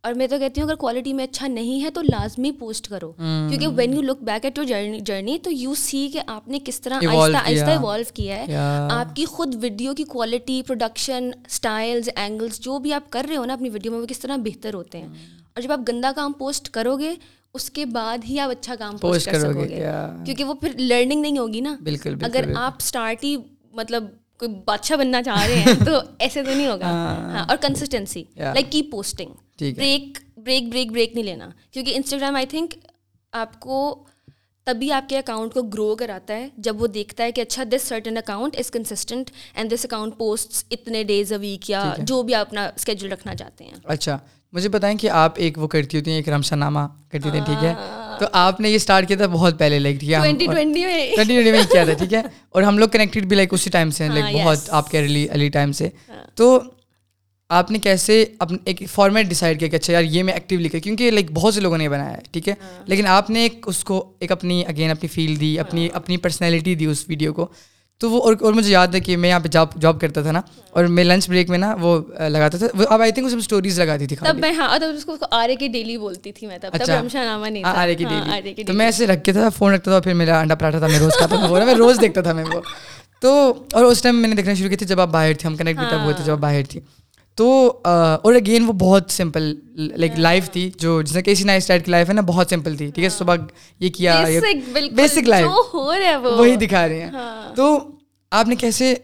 اور 0.00 0.12
میں 0.12 0.26
تو 0.26 0.38
کہتی 0.38 0.60
ہوں 0.60 0.68
اگر 0.68 0.76
کوالٹی 0.76 1.12
میں 1.12 1.24
اچھا 1.24 1.46
نہیں 1.46 1.84
ہے 1.84 1.90
تو 1.90 2.02
لازمی 2.02 2.52
پوسٹ 2.52 2.88
کرو۔ 2.88 3.12
کیونکہ 3.48 3.66
when 3.68 3.92
you 3.92 4.02
look 4.02 4.22
back 4.22 4.44
at 4.44 4.58
your 4.58 4.98
journey 5.00 5.38
تو 5.38 5.50
یو 5.52 5.74
سی 5.74 6.08
کہ 6.12 6.20
آپ 6.26 6.48
نے 6.48 6.58
کس 6.64 6.80
طرح 6.80 6.94
آہستہ 6.94 7.36
آہستہ 7.36 7.64
ایوالو 7.70 8.04
کیا 8.14 8.36
ہے۔ 8.36 8.44
آپ 8.90 9.16
کی 9.16 9.24
خود 9.24 9.56
ویڈیو 9.60 9.94
کی 9.94 10.04
کوالٹی 10.04 10.62
پروڈکشن 10.66 11.30
اسٹائلز 11.46 12.08
اینگلس 12.16 12.60
جو 12.60 12.78
بھی 12.78 12.92
آپ 12.92 13.10
کر 13.10 13.26
رہے 13.28 13.36
ہو 13.36 13.44
نا 13.44 13.52
اپنی 13.52 13.68
ویڈیو 13.68 13.92
میں 13.92 14.00
وہ 14.00 14.06
کس 14.06 14.18
طرح 14.18 14.36
بہتر 14.36 14.74
ہوتے 14.74 14.98
ہیں۔ 14.98 15.08
اور 15.54 15.60
جب 15.60 15.72
آپ 15.72 15.80
گندا 15.88 16.12
کام 16.16 16.32
پوسٹ 16.32 16.70
کرو 16.70 16.96
گے 16.96 17.14
اس 17.54 17.70
کے 17.70 17.84
بعد 17.84 18.18
ہی 18.28 18.40
آپ 18.40 18.50
اچھا 18.50 18.74
کام 18.74 18.96
پوسٹ 18.96 19.26
کر 19.26 19.40
سکو 19.40 19.60
گے۔ 19.60 19.84
کیونکہ 20.24 20.44
وہ 20.44 20.54
پھر 20.54 20.70
لرننگ 20.78 21.20
نہیں 21.22 21.38
ہوگی 21.38 21.60
نا۔ 21.60 21.76
بالکل 21.82 22.14
اگر 22.22 22.44
آپ 22.56 22.72
اسٹارٹ 22.80 23.24
ہی 23.24 23.36
مطلب 23.72 24.04
کوئی 24.38 24.54
بادشاہ 24.64 24.96
بننا 24.96 25.22
چاہ 25.22 25.46
رہے 25.46 25.58
ہیں 25.58 25.84
تو 25.84 26.00
ایسے 26.18 26.42
تو 26.42 26.54
نہیں 26.54 26.66
ہوگا۔ 26.68 26.86
ہاں۔ 26.86 27.44
اور 27.48 27.56
کنسسٹینسی 27.56 28.24
لائک 28.36 28.72
کی 28.72 28.82
posting 28.82 29.32
break 29.74 30.18
break 30.36 30.68
break 30.68 30.92
break 30.92 31.14
نہیں 31.14 31.24
لینا۔ 31.24 31.48
کیونکہ 31.70 31.92
انسٹاگرام 31.96 32.36
آئی 32.36 32.46
تھنک 32.46 32.74
آپ 33.32 33.60
کو 33.60 34.04
تبھی 34.66 34.92
آپ 34.92 35.08
کے 35.08 35.18
اکاؤنٹ 35.18 35.54
کو 35.54 35.62
گرو 35.62 35.96
کراتا 35.96 36.36
ہے 36.36 36.48
جب 36.56 36.82
وہ 36.82 36.86
دیکھتا 36.86 37.24
ہے 37.24 37.32
کہ 37.32 37.40
اچھا 37.40 37.64
this 37.72 37.82
certain 37.82 38.16
account 38.16 38.56
is 38.58 38.70
consistent 38.70 39.30
and 39.54 39.72
this 39.74 39.84
account 39.84 40.18
post 40.18 40.64
اتنے 40.70 41.02
ڈیز 41.04 41.32
اے 41.32 41.38
ویک 41.38 41.70
یا 41.70 41.94
جو 41.98 42.22
بھی 42.22 42.34
آپ 42.34 42.46
اپنا 42.46 42.70
اسکیجول 42.76 43.12
رکھنا 43.12 43.34
چاہتے 43.34 43.64
ہیں۔ 43.64 43.74
اچھا۔ 43.84 44.18
مجھے 44.52 44.68
بتائیں 44.68 44.98
کہ 44.98 45.10
آپ 45.10 45.32
ایک 45.36 45.58
وہ 45.58 45.66
کرتی 45.66 45.98
ہوتی 45.98 46.10
ہیں 46.10 46.18
ایک 46.18 46.28
رمشا 46.28 46.56
نامہ 46.56 46.78
کرتی 47.10 47.30
تھیں 47.30 47.40
ٹھیک 47.40 47.64
ہے؟ 47.64 47.74
تو 48.20 48.26
آپ 48.32 48.60
نے 48.60 48.70
یہ 48.70 48.74
اسٹارٹ 48.74 49.08
کیا 49.08 49.16
تھا 49.16 49.26
بہت 49.26 49.58
پہلے 49.58 49.78
لائک 49.78 50.00
ٹھیک 50.00 50.12
ہے 50.12 50.18
ٹوئنٹی 50.18 50.46
ٹوئنٹی 50.46 51.50
میں۔ 51.50 51.62
کیا 51.72 51.84
تھا 51.84 51.92
ٹھیک 51.92 52.14
ہے؟ 52.14 52.22
اور 52.48 52.62
ہم 52.62 52.78
لوگ 52.78 52.88
کنیکٹیڈ 52.88 53.26
بھی 53.26 53.36
لائک 53.36 53.54
اسی 53.54 53.70
ٹائم 53.70 53.90
سے 53.90 54.08
لائک 54.08 54.36
بہت 54.36 54.70
آپ 54.70 54.90
کے 54.90 54.98
ارلی 54.98 55.26
ارلی 55.30 55.48
ٹائم 55.48 55.72
سے۔ 55.72 55.88
تو 56.34 56.60
آپ 57.50 57.70
نے 57.70 57.78
کیسے 57.78 58.24
اپنے 58.38 58.58
ایک 58.64 58.82
فارمیٹ 58.90 59.26
ڈیسائڈ 59.26 59.60
کیا 59.60 59.68
کہ 59.68 59.76
اچھا 59.76 59.92
یار 59.92 60.02
یہ 60.02 60.22
میں 60.22 60.32
ایکٹیولی 60.32 60.68
کر 60.68 60.78
کیونکہ 60.78 61.10
لائک 61.10 61.30
بہت 61.32 61.54
سے 61.54 61.60
لوگوں 61.60 61.78
نے 61.78 61.88
بنایا 61.88 62.12
ہے 62.12 62.20
ٹھیک 62.32 62.48
ہے؟ 62.48 62.54
ہاں۔ 62.62 62.82
لیکن 62.86 63.06
آپ 63.06 63.30
نے 63.30 63.40
ایک 63.40 63.64
اس 63.68 63.84
کو 63.84 64.12
ایک 64.20 64.32
اپنی 64.32 64.64
اگین 64.66 64.90
اپنی 64.90 65.08
فیل 65.08 65.40
دی 65.40 65.58
اپنی 65.58 65.86
ہاں۔ 65.88 65.96
اپنی 65.96 66.16
پرسنالٹی 66.16 66.74
دی 66.74 66.84
اس 66.84 67.04
ویڈیو 67.08 67.32
کو۔ 67.32 67.46
تو 68.00 68.10
وہ 68.10 68.20
اور 68.22 68.52
مجھے 68.52 68.70
یاد 68.70 68.88
ہے 68.88 69.00
کہ 69.00 69.16
میں 69.16 69.28
یہاں 69.28 69.40
پہ 69.40 69.48
جاب 69.48 69.68
جاب 69.76 70.00
کرتا 70.00 70.22
تھا 70.22 70.32
نا 70.32 70.40
اور 70.70 70.84
میں 70.88 71.04
لنچ 71.04 71.28
بریک 71.28 71.48
میں 71.50 71.58
نا 71.58 71.74
وہ 71.80 71.98
لگاتا 72.28 72.58
تھا۔ 72.58 72.66
اب 72.88 73.00
آئی 73.00 73.12
تھنک 73.12 73.26
اس 73.26 73.32
میں 73.32 73.38
اسٹوریز 73.38 73.78
لگاتی 73.80 74.06
تھی 74.06 74.16
تب 74.16 74.38
میں 74.38 74.52
ہاں 74.52 74.68
اس 74.88 75.04
کو 75.04 75.16
آرے 75.30 75.56
کی 75.56 75.68
ڈیلی 75.68 75.96
بولتی 75.98 76.32
تھی 76.32 76.46
میں 76.46 76.58
تب 76.58 76.68
اچھا۔ 76.72 77.00
آرے 77.64 77.94
کی 77.94 78.04
ڈیلی 78.04 78.62
تو 78.64 78.72
میں 78.72 78.86
ایسے 78.86 79.06
رکھ 79.06 79.24
کے 79.24 79.32
تھا 79.32 79.48
فون 79.48 79.72
رکھتا 79.74 79.90
تھا 79.90 80.00
پھر 80.00 80.14
میرا 80.14 80.40
انڈا 80.40 80.54
پراٹھا 80.54 80.78
تھا 80.78 80.86
میں 80.86 80.98
روز 80.98 81.12
کھاتا 81.18 81.36
تھا 81.36 81.64
میں 81.64 81.74
روز 81.74 82.00
دیکھتا 82.00 82.20
تھا 82.20 82.32
میں 82.32 82.44
وہ۔ 82.44 82.60
تو 83.20 83.30
اور 83.72 83.84
اس 83.84 84.02
ٹائم 84.02 84.16
میں 84.16 84.28
نے 84.28 84.34
دیکھنا 84.34 84.54
شروع 84.54 84.70
کی 84.70 84.76
تھی 84.76 84.86
جب 84.86 85.00
آپ 85.00 85.08
باہر 85.08 85.32
تھے 85.34 85.48
ہم 85.48 85.56
کنیکٹ 85.56 85.78
بھی 85.78 85.86
تب 85.90 86.02
ہوئے 86.02 86.14
تھے 86.14 86.24
جب 86.24 86.32
آپ 86.32 86.38
باہر 86.38 86.62
تھی 86.68 86.80
تو 87.38 87.48
اور 87.84 88.34
اگین 88.34 88.64
وہ 88.66 88.72
بہت 88.72 89.10
سمپل 89.10 89.54
لائک 89.74 90.18
لائف 90.18 90.50
تھی 90.50 90.70
جو 90.78 91.02
جس 91.02 91.16
کیسی 91.24 91.44
نائس 91.44 91.66
ٹائٹ 91.66 91.84
کی 91.84 91.90
لائف 91.90 92.08
ہے 92.08 92.14
نا 92.14 92.20
بہت 92.20 92.50
سمپل 92.50 92.76
تھی 92.76 92.90
ٹھیک 92.90 93.04
ہے؟ 93.04 93.08
صبح 93.08 93.36
یہ 93.80 93.88
کیا 93.88 94.24
بیسک 94.94 95.28
لائف 95.28 95.74
وہی 96.22 96.56
دکھا 96.56 96.88
رہے 96.88 97.00
ہیں۔ 97.00 97.10
ہاں۔ 97.10 97.54
تو 97.54 97.78
آپ 98.32 98.48
نے 98.48 98.56
کیسے 98.56 98.94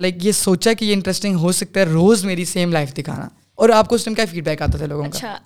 لائک 0.00 0.24
یہ 0.26 0.32
سوچا 0.32 0.72
کہ 0.72 0.84
یہ 0.84 0.92
انٹرسٹنگ 0.92 1.36
ہو 1.36 1.52
سکتا 1.52 1.80
ہے 1.80 1.84
روز 1.84 2.24
میری 2.24 2.44
سیم 2.44 2.72
لائف 2.72 2.94
دکھانا؟ 2.96 3.28
اور 3.54 3.68
آپ 3.68 3.88
کو 3.88 3.94
اس 3.94 4.04
ٹائم 4.04 4.14
کیا 4.14 4.24
فیڈ 4.30 4.44
بیک 4.44 4.62
آتا 4.62 4.78
تھا 4.78 4.86
لوگوں 4.86 5.04
کا؟ 5.04 5.16
اچھا 5.16 5.38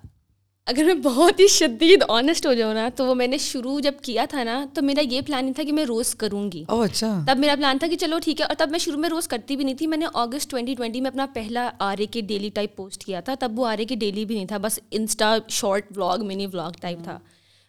اگر 0.66 0.84
میں 0.84 0.94
بہت 0.94 1.40
ہی 1.40 1.48
شدید 1.48 2.04
آنیسٹ 2.08 2.46
ہو 2.46 2.54
جاؤں 2.54 2.74
نا 2.74 2.88
تو 2.96 3.06
وہ 3.06 3.14
میں 3.14 3.26
نے 3.26 3.38
شروع 3.38 3.80
جب 3.80 3.92
کیا 4.02 4.24
تھا 4.30 4.44
نا 4.44 4.66
تو 4.74 4.82
میرا 4.82 5.00
یہ 5.00 5.20
پلان 5.26 5.44
نہیں 5.44 5.54
تھا 5.54 5.62
کہ 5.62 5.72
میں 5.72 5.84
روز 5.84 6.14
کروں 6.14 6.52
گی۔ 6.52 6.64
اچھا۔ 6.68 7.24
تب 7.26 7.38
میرا 7.38 7.54
پلان 7.56 7.78
تھا 7.78 7.86
کہ 7.86 7.96
چلو 7.96 8.18
ٹھیک 8.24 8.40
ہے 8.40 8.46
اور 8.46 8.54
تب 8.58 8.70
میں 8.70 8.78
شروع 8.78 9.00
میں 9.00 9.08
روز 9.08 9.28
کرتی 9.28 9.56
بھی 9.56 9.64
نہیں 9.64 9.74
تھی۔ 9.74 9.86
میں 9.86 9.98
نے 9.98 10.06
اگست 10.14 10.50
ٹوئنٹی 10.50 10.74
ٹوئنٹی 10.74 11.00
میں 11.00 11.10
اپنا 11.10 11.26
پہلا 11.34 11.70
R 11.78 11.96
A 11.98 12.06
K 12.06 12.20
daily 12.20 12.50
type 12.50 12.76
post 12.76 13.04
کیا 13.04 13.20
تھا۔ 13.20 13.34
تب 13.40 13.58
وہ 13.58 13.66
آر 13.66 13.78
اے 13.78 13.84
کے 13.84 13.94
ڈیلی 13.94 14.24
بھی 14.24 14.34
نہیں 14.34 14.46
تھا 14.46 14.58
بس 14.58 14.80
Insta 14.90 15.36
short 15.48 15.92
vlog 15.94 16.18
mini 16.18 16.46
vlog 16.46 16.70
type 16.80 16.98
تھا۔ 17.04 17.18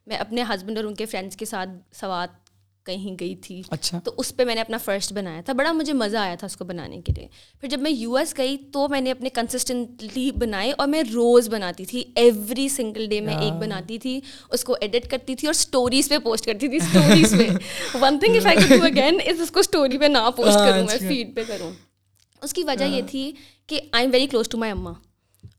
میں 0.08 0.18
اپنے 0.18 0.44
ہسبینڈ 0.44 0.78
اور 0.78 0.86
ان 0.86 0.96
کے 0.96 1.06
فرینڈس 1.06 1.36
کے 1.36 1.46
ساتھ 1.46 1.70
سوات 2.00 2.47
کہیں 2.88 3.16
گئی 3.20 3.36
تھی۔ 3.36 3.62
اچھا۔ 3.70 4.00
تو 4.00 4.12
اس 4.18 4.36
پہ 4.36 4.44
میں 4.44 4.56
نے 4.56 4.62
اپنا 4.62 4.78
فرسٹ 4.78 5.14
بنایا 5.14 5.42
تھا۔ 5.42 5.54
بڑا 5.54 5.72
مجھے 5.72 5.94
مزہ 5.94 6.18
آیا 6.18 6.36
تھا 6.36 6.46
اس 6.46 6.58
کو 6.58 6.66
بنانے 6.66 7.02
کے 7.02 7.14
لیے۔ 7.18 7.28
پھر 7.62 7.70
جب 7.70 7.80
میں 7.80 7.92
یو 7.92 8.16
ایس 8.16 8.38
گئی 8.38 8.58
تو 8.72 8.88
میں 8.90 9.02
نے 9.02 9.12
اپنے 9.12 9.30
کنسسٹنٹلی 9.30 10.32
بنائے 10.32 10.74
اور 10.78 10.88
میں 10.88 11.04
روز 11.14 11.50
بناتی 11.50 11.86
تھی۔ 11.86 12.04
ایوری 12.16 12.68
سنگل 12.70 13.08
ڈے 13.10 13.22
میں 13.22 13.36
ایک 13.36 13.54
بناتی 13.54 13.98
تھی 13.98 14.20
اس 14.50 14.64
کو 14.64 14.78
ایڈٹ 14.82 15.12
کرتی 15.12 15.36
تھی 15.36 15.48
اور 15.48 15.54
اسٹوریز 15.54 16.10
پہ 16.10 16.18
پوسٹ 16.18 16.46
کرتی 16.46 16.68
تھی 16.68 16.78
اسٹوریز 16.78 17.36
پہ۔ 17.38 17.48
One 18.02 18.20
thing 18.20 18.36
if 18.36 18.46
I 18.46 18.58
do 18.70 18.84
again 18.84 19.18
is 19.26 19.42
اس 19.42 19.52
کو 19.52 19.60
اسٹوری 19.60 19.98
پہ 19.98 20.06
نہ 20.06 20.30
پوسٹ 20.36 20.58
کروں 20.66 20.84
میں 20.84 20.98
فیڈ 20.98 21.36
پہ 21.36 21.44
کروں۔ 21.48 21.72
اس 22.42 22.54
کی 22.54 22.64
وجہ 22.64 22.86
یہ 22.86 23.02
تھی 23.10 23.32
کہ 23.68 23.80
I 23.92 24.04
am 24.06 24.14
very 24.14 24.28
close 24.28 24.50
to 24.50 24.58
my 24.58 24.72
اماں۔ 24.72 24.94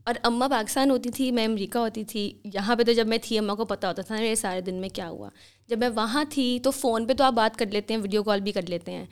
اور 0.09 0.15
اماں 0.23 0.49
پاکستان 0.49 0.91
ہوتی 0.91 1.11
تھی 1.11 1.31
میں 1.31 1.45
امریکہ 1.45 1.79
ہوتی 1.79 2.05
تھی 2.05 2.33
یہاں 2.45 2.77
پہ 2.77 2.83
تو 2.83 2.93
جب 2.93 3.09
میں 3.09 3.19
تھی 3.23 3.39
اماں 3.39 3.55
کو 3.55 3.65
پتہ 3.65 3.87
ہوتا 3.87 4.03
تھا 4.03 4.15
میرے 4.15 4.35
سارے 4.35 4.61
دن 4.61 4.75
میں 4.75 4.89
کیا 4.89 5.09
ہوا۔ 5.09 5.29
جب 5.69 5.79
میں 5.79 5.89
وہاں 5.89 6.25
تھی 6.31 6.59
تو 6.63 6.71
فون 6.71 7.07
پہ 7.07 7.13
تو 7.13 7.25
آپ 7.25 7.33
بات 7.33 7.57
کر 7.57 7.67
لیتے 7.67 7.95
ہیں 7.95 8.01
ویڈیو 8.01 8.23
کال 8.23 8.41
بھی 8.41 8.53
کر 8.53 8.63
لیتے 8.63 8.93
ہیں۔ 8.93 9.07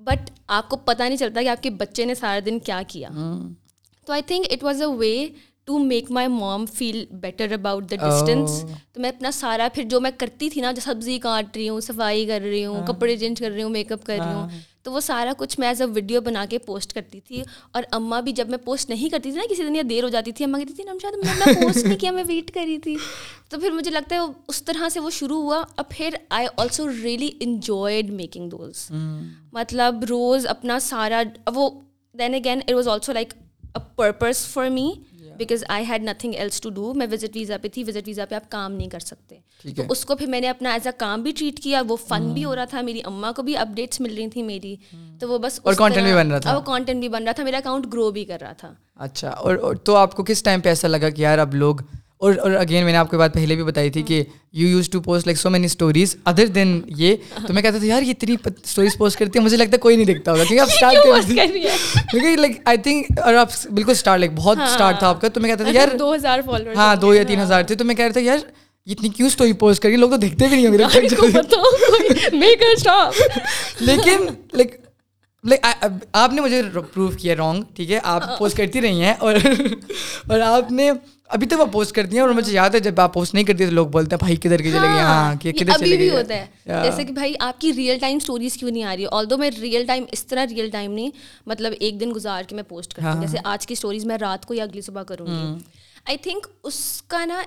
بٹ 0.00 0.30
آپ 0.46 0.68
کو 0.68 0.76
پتہ 0.76 1.02
نہیں 1.02 1.16
چلتا 1.16 1.42
کہ 1.42 1.48
آپ 1.48 1.62
کے 1.62 1.70
بچے 1.70 2.04
نے 2.04 2.14
سارا 2.14 2.38
دن 2.46 2.58
کیا 2.58 2.82
کیا۔ 2.88 3.08
تو 4.06 4.12
I 4.12 4.22
think 4.26 4.46
it 4.50 4.64
was 4.64 4.82
a 4.82 4.88
way 4.88 5.28
to 5.64 5.78
make 5.78 6.10
my 6.10 6.28
mom 6.28 6.66
feel 6.66 7.04
better 7.10 7.52
about 7.52 7.90
the 7.90 7.96
distance 7.96 8.64
تو 8.92 9.00
میں 9.00 9.10
اپنا 9.10 9.30
سارا 9.30 9.68
پھر 9.74 9.84
جو 9.84 10.00
میں 10.00 10.10
کرتی 10.18 10.50
تھی 10.50 10.60
نا 10.60 10.72
جو 10.72 10.80
سبزی 10.80 11.18
کاٹ 11.18 11.56
رہی 11.56 11.68
ہوں 11.68 11.80
صفائی 11.80 12.26
کر 12.26 12.40
رہی 12.40 12.66
ہوں 12.66 12.86
کپڑے 12.86 13.16
چینج 13.16 13.40
کر 13.40 13.50
رہی 13.50 13.62
ہوں 13.62 13.70
میک 13.70 13.92
اپ 13.92 14.04
کر 14.04 14.18
رہی 14.24 14.32
ہوں 14.32 14.48
تو 14.84 14.92
وہ 14.92 15.00
سارا 15.00 15.32
کچھ 15.38 15.60
میں 15.60 15.68
ایز 15.68 15.82
اے 15.82 15.86
ویڈیو 15.94 16.20
بنا 16.20 16.44
کے 16.50 16.58
پوسٹ 16.58 16.92
کرتی 16.92 17.20
تھی 17.20 17.42
اور 17.70 17.82
اماں 17.90 18.22
بھی 18.22 18.32
جب 18.32 18.48
میں 18.48 18.58
پوسٹ 18.58 18.90
نہیں 18.90 19.08
کرتی 19.08 19.30
تھی 19.30 19.38
نا 19.38 19.44
کسی 19.50 19.62
دن 19.62 19.76
یا 19.76 19.82
دیر 19.90 20.04
ہو 20.04 20.08
جاتی 20.08 20.32
تھی 20.32 20.44
اماں 20.44 20.60
کہتی 20.60 20.72
تھی 20.72 20.84
نا 20.84 20.92
شاید 21.02 21.14
میں 21.14 21.54
پوسٹ 21.62 21.84
نہیں 21.84 21.98
کیا 21.98 22.10
میں 22.10 22.24
ویٹ 22.26 22.50
کری 22.54 22.78
تھی۔ 22.78 22.96
تو 23.48 23.60
پھر 23.60 23.70
مجھے 23.70 23.90
لگتا 23.90 24.16
ہے 24.16 24.20
اس 24.48 24.62
طرح 24.62 24.88
سے 24.88 25.00
وہ 25.00 25.10
شروع 25.10 25.42
ہوا۔ 25.42 25.58
اور 25.58 25.84
پھر 25.88 26.14
I 26.28 26.46
also 26.56 26.88
really 27.02 27.30
enjoyed 27.40 28.10
making 28.10 28.50
those 28.50 28.90
مطلب 29.52 30.04
روز 30.08 30.46
اپنا 30.46 30.78
سارا 30.78 31.22
وہ 31.54 31.70
then 32.18 32.34
again 32.34 32.60
it 32.66 32.74
was 32.74 32.88
also 32.88 33.12
like 33.12 33.34
a 33.62 33.78
purpose 33.96 34.46
for 34.46 34.68
me 34.68 34.92
because 35.36 35.64
I 35.68 35.84
had 35.88 36.02
nothing 36.02 36.34
else 36.34 36.60
to 36.60 36.70
do 36.70 36.94
میں 36.94 37.06
وزٹ 37.12 37.36
ویزا 37.36 37.56
پہ 37.62 37.68
تھی 37.68 37.84
وزٹ 37.84 38.06
ویزا 38.06 38.26
پہ 38.26 38.34
آپ 38.34 38.50
کام 38.50 38.72
نہیں 38.72 38.88
کر 38.88 38.98
سکتے۔ 38.98 39.38
تو 39.64 39.82
اس 39.88 40.04
کو 40.04 40.16
پھر 40.16 40.26
میں 40.26 40.40
نے 40.40 40.48
اپنا 40.48 40.72
ایز 40.72 40.86
اے 40.86 40.92
کام 40.98 41.22
بھی 41.22 41.32
ٹریٹ 41.32 41.60
کیا 41.60 41.82
وہ 41.88 41.96
فن 42.08 42.32
بھی 42.34 42.44
ہو 42.44 42.56
رہا 42.56 42.64
تھا۔ 42.64 42.80
میری 42.80 43.00
اماں 43.04 43.32
کو 43.32 43.42
بھی 43.42 43.56
اپڈیٹس 43.56 44.00
مل 44.00 44.14
رہی 44.16 44.28
تھیں 44.28 44.42
میری۔ 44.42 44.74
تو 45.20 45.28
وہ 45.28 45.38
بس 45.38 45.60
اور 45.62 45.74
کانٹینٹ 45.74 46.06
بھی 46.06 46.14
بن 46.14 46.30
رہا 46.30 46.38
تھا۔ 46.38 46.56
وہ 46.56 46.60
کانٹینٹ 46.60 47.00
بھی 47.00 47.08
بن 47.08 47.24
رہا 47.24 47.32
تھا۔ 47.32 47.44
میرا 47.44 47.56
اکاؤنٹ 47.56 47.86
گرو 47.92 48.10
بھی 48.10 48.24
کر 48.24 48.38
رہا 48.40 48.52
تھا۔ 48.52 48.72
اچھا 48.96 49.28
اور 49.30 49.74
تو 49.84 49.96
آپ 49.96 50.14
کو 50.14 50.24
کس 50.24 50.42
ٹائم 50.42 50.60
پہ 50.60 50.68
ایسا 50.68 50.88
لگا 50.88 51.08
کہ 51.08 51.22
یار 51.22 51.38
اب 51.38 51.54
لوگ 51.54 51.76
اور 52.16 52.34
اور 52.40 52.50
اگین 52.50 52.84
میں 52.84 52.92
نے 52.92 52.98
آپ 52.98 53.10
کو 53.10 53.18
بات 53.18 53.34
پہلے 53.34 53.54
بھی 53.54 53.64
بتائی 53.64 53.90
تھی 53.90 54.02
کہ 54.02 54.22
you 54.52 54.68
use 54.68 54.88
to 54.90 55.00
post 55.00 55.26
like 55.26 55.38
so 55.38 55.50
many 55.50 55.64
stories 55.64 56.16
other 56.24 56.46
than 56.46 56.80
یہ۔ 56.96 57.16
تو 57.46 57.52
میں 57.52 57.62
کہتا 57.62 57.78
تھا 57.78 57.86
یار 57.86 58.02
یہ 58.02 58.10
اتنی 58.10 58.36
اسٹوریز 58.64 58.96
پوسٹ 58.98 59.18
کرتی 59.18 59.38
ہے 59.38 59.44
مجھے 59.44 59.56
لگتا 59.56 59.72
ہے 59.72 59.78
کوئی 59.78 59.96
نہیں 59.96 60.06
دیکھتا 60.06 60.32
ہوگا۔ 60.32 60.44
کیونکہ 60.44 60.60
آپ 60.62 60.68
اسٹارٹ 60.68 61.26
کیونکہ 62.10 62.36
لائک 62.36 62.60
آئی 62.64 62.78
تھنک 62.78 63.18
اور 63.18 63.34
آپ 63.34 63.48
بالکل 63.70 63.90
اسٹارٹ 63.90 64.20
لائک 64.20 64.32
بہت 64.36 64.58
اسٹارٹ 64.60 64.98
تھا 64.98 65.08
آپ 65.08 65.20
کا۔ 65.20 65.28
تو 65.28 65.40
میں 65.40 65.50
کہتا 65.50 65.64
تھا 65.64 65.72
یار 65.72 65.96
دو 65.98 66.14
ہزار 66.14 66.40
فالوور 66.46 66.74
ہاں 66.76 66.94
دو 66.96 67.14
یا 67.14 67.22
تین 67.22 67.40
ہزار 67.40 67.62
تھے۔ 67.62 67.74
تو 67.74 67.84
میں 67.84 67.94
کہہ 67.94 68.04
رہا 68.04 68.12
تھا 68.12 68.20
یار 68.20 68.38
اتنی 68.86 69.08
کیوں 69.08 69.26
اسٹوری 69.26 69.54
پوسٹ 69.54 69.82
کری؟ 69.82 69.96
لوگ 69.96 70.10
تو 70.10 70.18
دیکھتے 70.18 70.46
بھی 70.46 70.56
نہیں 70.56 70.66
ہوں 70.68 70.72
گے 70.72 70.78
لیکن 73.82 74.26
لائک 74.52 74.76
لائک 75.44 75.66
آپ 76.14 76.32
نے 76.32 76.40
مجھے 76.40 76.62
پروو 76.72 77.12
کیا 77.12 77.36
رانگ 77.36 77.64
ٹھیک 77.74 77.90
ہے؟ 77.90 78.00
آپ 78.04 78.38
پوسٹ 78.38 78.56
کرتی 78.56 78.80
رہی 78.80 79.00
ہیں 79.00 79.14
اور 79.18 79.34
اور 80.26 80.42
آپ 80.42 80.72
نے 80.72 80.92
ابھی 81.30 81.46
تک 81.46 81.60
وہ 81.60 81.66
پوسٹ 81.72 81.94
کرتی 81.94 82.12
ہیں 82.12 82.22
اور 82.22 82.30
مجھے 82.30 82.52
یاد 82.52 82.70
ہے 82.70 82.80
جب 82.80 83.00
آپ 83.00 83.14
پوسٹ 83.14 83.34
نہیں 83.34 83.44
کرتی 83.44 83.64
تو 83.64 83.72
لوگ 83.72 83.88
بولتے 83.88 84.12
ہیں 84.12 84.18
بھائی 84.18 84.38
کدھر 84.38 84.58
کے 84.58 84.70
چلے 84.70 84.82
گئے 84.82 85.00
ہاں 85.00 85.36
کہ 85.36 85.52
کدھر 85.52 85.78
چلے 85.78 85.98
گئے 85.98 86.10
ہوتا 86.10 86.34
ہے۔ 86.34 86.46
جیسے 86.82 87.04
کہ 87.04 87.12
بھائی 87.12 87.34
آپ 87.40 87.60
کی 87.60 87.72
ریئل 87.72 87.98
ٹائم 87.98 88.16
اسٹوریز 88.16 88.54
کیوں 88.54 88.70
نہیں 88.70 88.84
آ 88.84 88.96
رہی؟ 88.96 89.04
آل 89.12 89.30
دو 89.30 89.38
میں 89.38 89.50
ریئل 89.60 89.86
ٹائم 89.86 90.04
اس 90.12 90.26
طرح 90.26 90.46
ریئل 90.50 90.70
ٹائم 90.70 90.92
نہیں 90.92 91.10
مطلب 91.46 91.72
ایک 91.80 92.00
دن 92.00 92.14
گزار 92.14 92.42
کے 92.42 92.54
میں 92.54 92.64
پوسٹ 92.64 92.94
کرتی 92.94 93.08
ہوں۔ 93.08 93.20
جیسے 93.20 93.38
آج 93.44 93.66
کی 93.66 93.72
اسٹوریز 93.72 94.04
میں 94.04 94.18
رات 94.18 94.46
کو 94.46 94.54
یا 94.54 94.64
اگلی 94.64 94.80
صبح 94.80 95.02
کروں 95.02 95.26
گی۔ 95.26 95.64
آئی 96.06 96.18
تھنک 96.18 96.46
اس 96.62 97.02
کا 97.06 97.24
نا 97.24 97.42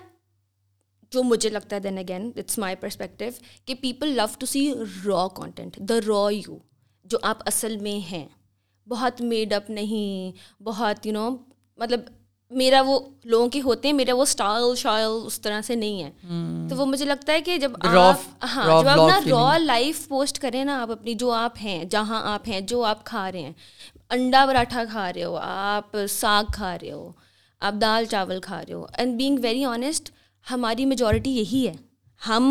جو 1.12 1.24
مجھے 1.24 1.50
لگتا 1.50 1.76
ہے 1.76 1.82
then 1.82 1.98
again 1.98 2.32
it's 2.36 2.58
my 2.58 2.76
perspective 2.76 3.32
کہ 3.66 3.76
people 3.82 4.10
love 4.10 4.26
to 4.40 4.46
see 4.46 4.72
raw 5.06 5.28
content 5.28 5.78
the 5.90 6.00
را 6.08 6.28
یو 6.32 6.58
جو 7.06 7.18
آپ 7.22 7.38
اصل 7.46 7.78
میں 7.78 8.00
ہیں. 8.12 8.26
بہت 8.88 9.22
میڈ 9.22 9.54
اپ 9.54 9.70
نہیں 9.70 10.64
بہت 10.64 11.06
یو 11.06 11.14
نو 11.14 11.30
مطلب 11.80 12.00
میرا 12.52 12.82
وہ 12.86 13.00
لوگوں 13.24 13.48
کے 13.50 13.62
ہوتے 13.62 13.88
ہیں 13.88 13.96
میرا 13.96 14.14
وہ 14.16 14.22
اسٹائل 14.22 14.76
شائل 14.76 15.10
اس 15.26 15.40
طرح 15.42 15.62
سے 15.62 15.76
نہیں 15.76 16.04
ہے. 16.04 16.12
تو 16.70 16.76
وہ 16.76 16.86
مجھے 16.86 17.06
لگتا 17.06 17.34
ہے 17.34 17.42
کہ 17.42 17.58
جب 17.58 17.72
آپ 17.82 18.46
ہاں 18.56 18.66
جب 18.66 18.88
آپ 18.88 18.98
نا 18.98 19.20
را 19.30 19.58
لائف 19.58 20.08
پوسٹ 20.08 20.40
کریں 20.40 20.64
نا 20.64 20.82
آپ 20.82 20.92
اپنی 20.92 21.14
جو 21.14 21.32
آپ 21.32 21.58
ہیں 21.62 21.84
جہاں 21.86 22.22
آپ 22.34 22.48
ہیں 22.48 22.62
جو 22.62 22.84
آپ 22.84 23.04
کھا 23.06 23.32
رہے 23.32 23.42
ہیں 23.42 23.52
انڈا 24.10 24.46
پراٹھا 24.50 24.84
کھا 24.92 25.14
رہے 25.14 25.24
ہو 25.24 25.36
آپ 25.42 25.98
ساگ 26.10 26.44
کھا 26.54 26.78
رہے 26.82 26.92
ہو 26.92 27.12
آپ 27.62 27.74
دال 27.82 28.06
چاول 28.06 28.40
کھا 28.42 28.62
رہے 28.62 28.74
ہو 28.74 28.86
اینڈ 28.94 29.18
بینگ 29.18 29.40
ویری 29.42 29.66
آنیسٹ 29.66 30.12
ہماری 30.52 30.86
میجورٹی 30.86 31.32
یہی 31.32 31.68
ہے۔ 31.68 31.74
ہم 32.22 32.44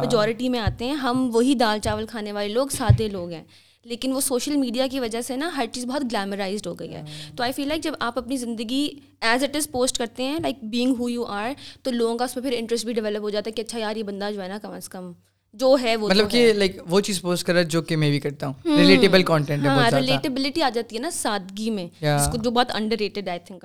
میجورٹی 0.00 0.48
میں 0.48 0.60
آتے 0.60 0.84
ہیں 0.84 0.94
ہم 0.94 1.30
وہی 1.34 1.54
دال 1.54 1.78
چاول 1.78 2.06
کھانے 2.06 2.32
والے 2.32 2.48
لوگ 2.48 2.68
سادے 2.68 3.08
لوگ 3.08 3.30
ہیں۔ 3.30 3.42
لیکن 3.86 4.12
وہ 4.12 4.20
سوشل 4.20 4.56
میڈیا 4.56 4.86
کی 4.86 5.00
وجہ 5.00 5.20
سے 5.20 5.36
نا 5.36 5.50
ہر 5.56 5.66
چیز 5.72 5.86
بہت 5.86 6.02
گلیمرائزڈ 6.02 6.66
ہو 6.66 6.74
گئی 6.74 6.94
ہے۔ 6.94 7.02
تو 7.36 7.42
آئی 7.42 7.52
فیل 7.52 7.68
لائک 7.68 7.82
جب 7.82 7.92
آپ 8.00 8.18
اپنی 8.18 8.36
زندگی 8.36 8.88
ایز 9.20 9.44
اٹ 9.44 9.56
از 9.56 9.70
پوسٹ 9.70 9.98
کرتے 9.98 10.22
ہیں 10.22 10.38
like 10.38 10.64
being 10.64 10.94
who 10.98 11.08
you 11.08 11.24
are 11.24 11.50
تو 11.82 11.90
لوگوں 11.90 12.18
کا 12.18 12.24
اس 12.24 12.36
میں 12.36 12.42
پھر 12.42 12.54
انٹرسٹ 12.58 12.84
بھی 12.84 12.92
ڈیولپ 12.92 13.22
ہو 13.22 13.30
جاتا 13.30 13.48
ہے 13.48 13.52
کہ 13.52 13.62
اچھا 13.62 13.78
یار 13.78 13.96
یہ 13.96 14.02
بندہ 14.02 14.30
جو 14.34 14.42
ہے 14.42 14.48
نا 14.48 14.58
کم 14.62 14.70
از 14.70 14.88
کم 14.88 15.12
جو 15.54 15.76
ہے 15.82 15.96
وہ 15.96 16.08
مطلب 16.08 16.30
کہ 16.30 16.52
لائک 16.52 16.76
وہ 16.88 17.00
چیز 17.00 17.20
پوسٹ 17.22 17.46
کر 17.46 17.52
رہا 17.52 17.60
ہے 17.60 17.66
جو 17.66 17.82
کہ 17.82 17.96
میں 17.96 18.10
بھی 18.10 18.20
کرتا 18.20 18.46
ہوں۔ 18.46 18.76
ریلیٹیبل 18.78 19.22
کانٹینٹ 19.22 19.66
ہاں 19.66 19.90
ریلیٹیبلٹی 19.90 20.62
آ 20.62 20.68
جاتی 20.68 20.96
ہے 20.96 21.00
نا 21.00 21.10
سادگی 21.10 21.70
میں 21.70 21.86
جس 22.00 22.28
کو 22.32 22.38
جو 22.38 22.50
بہت 22.50 22.70
انڈر 22.74 22.96
ریٹڈ 22.96 23.28
آئی 23.28 23.38
تھنک 23.44 23.64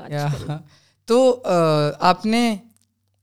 تو 1.08 1.44
آپ 2.00 2.26
نے 2.26 2.56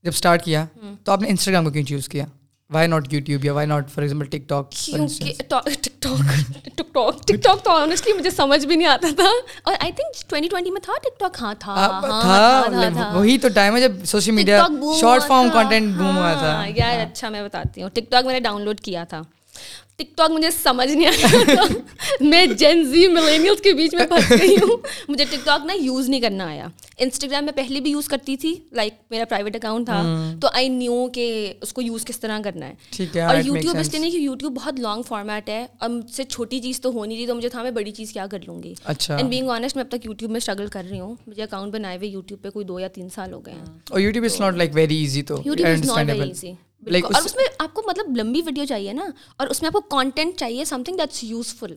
جب 0.06 0.12
اسٹارٹ 0.14 0.44
کیا 0.44 0.64
تو 1.04 1.12
آپ 1.12 1.22
نے 1.22 1.28
انسٹاگرام 1.28 1.64
کو 1.64 1.70
کیوں 1.70 1.84
چوز 1.84 2.08
کیا؟ 2.08 2.24
وائی 2.70 2.88
ناٹ 2.88 3.12
یوٹیوب 3.12 3.44
یا 3.44 3.52
why 3.52 3.66
not 3.66 3.90
for 3.90 4.02
example 4.02 4.26
TikTok 4.48 4.70
TikTok 6.00 7.20
TikTok 7.42 7.62
تو 7.64 7.70
آنیسٹلی 7.72 8.12
مجھے 8.12 8.30
سمجھ 8.30 8.64
بھی 8.66 8.76
نہیں 8.76 8.88
آتا 8.88 9.08
تھا۔ 9.16 9.28
اور 9.62 9.74
آئی 9.80 9.92
تھنک 9.92 10.28
ٹوینٹی 10.30 10.48
ٹوینٹی 10.48 10.70
میں 10.70 10.80
تھا 10.80 10.92
ٹک 11.02 11.18
ٹاک 11.20 11.36
ہاں 11.40 11.54
تھا 11.60 13.10
وہی 13.14 13.38
تو 13.38 13.48
ٹائم 13.48 13.76
ہے 13.76 13.80
جب 13.80 14.04
social 14.04 14.30
media 14.30 14.66
short 15.00 15.22
form 15.28 15.48
content 15.52 15.96
boom 15.96 16.16
ہوا 16.18 16.32
تھا۔ 16.32 16.64
یار 16.76 16.98
اچھا 17.00 17.28
میں 17.28 17.42
بتاتی 17.42 17.82
ہوں۔ 17.82 17.88
ٹک 17.88 18.10
ٹاک 18.10 18.24
میں 18.24 18.32
نے 18.32 18.40
ڈاؤن 18.40 18.62
لوڈ 18.62 18.80
کیا 18.80 19.04
تھا۔ 19.04 19.22
ٹک 19.96 20.16
ٹاک 20.16 20.30
مجھے 20.30 20.50
سمجھ 20.50 20.92
نہیں 20.92 21.06
آیا 21.06 21.64
میں 22.20 22.46
جین 22.46 22.84
زی 22.84 23.06
ملینیلس 23.08 23.60
کے 23.60 23.72
بیچ 23.72 23.94
میں 23.94 24.06
پھنس 24.06 24.42
گئی 24.42 24.56
ہوں۔ 24.56 24.76
مجھے 25.08 25.24
ٹک 25.24 25.36
ٹاک 25.44 25.66
نا 25.66 25.72
یوز 25.80 26.08
نہیں 26.08 26.20
کرنا 26.20 26.46
آیا۔ 26.46 26.66
انسٹاگرام 26.98 27.44
میں 27.44 27.52
پہلے 27.52 27.80
بھی 27.80 27.90
یوز 27.90 28.08
کرتی 28.08 28.36
تھی 28.36 28.54
لائک 28.72 28.92
میرا 29.10 29.24
پرائیویٹ 29.24 29.56
اکاؤنٹ 29.56 29.86
تھا۔ 29.86 30.02
تو 30.40 30.48
آئی 30.52 30.68
نیو 30.68 31.08
کہ 31.12 31.52
اس 31.60 31.72
کو 31.72 31.82
یوز 31.82 32.04
کس 32.04 32.20
طرح 32.20 32.38
کرنا 32.44 32.68
ہے۔ 32.68 32.74
اور 33.22 33.36
یوٹیوب 33.44 33.76
اس 33.76 33.90
لیے 33.90 34.00
نہیں 34.00 34.10
کہ 34.10 34.16
یوٹیوب 34.16 34.52
بہت 34.52 34.80
لانگ 34.80 35.02
فارمیٹ 35.02 35.48
ہے۔ 35.48 35.66
اور 35.78 35.88
مجھ 35.88 36.10
سے 36.10 36.24
چھوٹی 36.24 36.60
چیز 36.60 36.80
تو 36.80 36.90
ہونی 36.90 37.16
تھی 37.16 37.26
تو 37.26 37.34
مجھے 37.34 37.48
تھا 37.48 37.62
میں 37.62 37.70
بڑی 37.70 37.90
چیز 37.90 38.12
کیا 38.12 38.26
کر 38.26 38.38
لوں 38.46 38.62
گی۔ 38.62 38.74
اینڈ 39.08 39.30
بینگ 39.30 39.50
آنیسٹ 39.50 39.76
میں 39.76 39.84
اب 39.84 39.90
تک 39.90 40.06
یوٹیوب 40.06 40.30
میں 40.30 40.38
اسٹرگل 40.38 40.66
کر 40.66 40.86
رہی 40.90 41.00
ہوں۔ 41.00 41.14
مجھے 41.26 41.42
اکاؤنٹ 41.42 41.72
بنائے 41.72 41.96
ہوئے 41.96 42.08
یوٹیوب 42.08 42.42
پہ 42.42 42.50
کوئی 42.50 42.64
دو 42.64 42.80
یا 42.80 42.88
تین 42.88 43.08
سال 43.14 43.32
ہو 43.32 43.46
گئے 43.46 43.54
ہیں۔ 43.54 43.64
اور 43.90 44.00
YouTube 44.00 44.24
is 44.24 44.40
not 44.40 44.54
like 44.54 44.70
very 44.74 44.96
easy 44.96 45.22
تو 45.22 45.42
YouTube 45.44 45.68
is 45.68 45.84
not 45.84 46.06
very 46.06 46.20
easy 46.20 46.52
اور 46.82 47.22
اس 47.24 47.36
میں 47.36 47.44
آپ 47.58 47.74
کو 47.74 47.82
مطلب 47.86 48.16
لمبی 48.16 48.40
ویڈیو 48.46 48.64
چاہیے 48.64 48.92
نا 48.92 49.04
اور 49.36 49.46
اس 49.46 49.62
میں 49.62 49.66
آپ 49.66 49.72
کو 49.72 49.80
کانٹینٹ 49.80 50.36
چاہیے 50.36 50.64
سم 50.64 50.82
تھنگ 50.82 50.96
دیٹس 50.96 51.24
یوزفل 51.24 51.74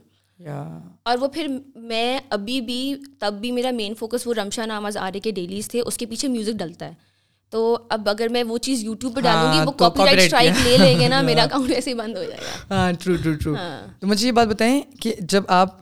اور 1.04 1.18
وہ 1.18 1.28
پھر 1.28 1.48
میں 1.76 2.20
ابھی 2.30 2.62
بھی 2.62 2.96
تب 3.20 3.34
بھی 3.34 3.52
میرا 3.52 3.72
مین 3.72 3.94
فوکس 3.96 4.28
وہ 4.28 4.34
رمشا 4.34 4.66
ناماز 4.66 4.98
آرے 4.98 5.20
کے 5.20 5.32
ڈیلیز 5.32 5.68
تھے 5.68 5.82
اس 5.82 5.98
کے 5.98 6.06
پیچھے 6.06 6.28
میوزک 6.28 6.60
ڈلتا 6.60 6.86
ہے۔ 6.86 6.94
تو 7.52 7.80
اب 7.90 8.10
اگر 8.10 8.28
میں 8.28 8.44
وہ 8.44 8.58
چیز 8.58 8.84
یوٹیوب 8.84 9.16
پہ 9.16 9.22
ڈالوں 9.22 9.54
گی 9.54 9.60
وہ 9.68 9.72
کاپی 9.72 10.06
رائٹ 10.06 10.20
اسٹرائک 10.20 10.54
لے 10.64 10.78
لیں 10.78 11.00
گے 11.00 11.08
نا 11.08 11.22
میرا 11.30 11.44
اکاؤنٹ 11.44 11.72
ایسے 11.72 11.90
ہی 11.90 11.96
بند 11.96 12.18
ہو 12.18 12.24
جائے 12.24 12.42
گا۔ 12.42 12.76
ہاں 12.76 12.92
ٹرو 12.94 13.16
ٹرو 13.16 13.34
ٹرو 13.34 13.56
تو 14.00 14.08
مجھے 14.08 14.28
یہ 14.28 14.32
بات 14.32 14.48
بتائیں 14.48 14.82
کہ 15.02 15.14
جب 15.20 15.44
آپ 15.48 15.76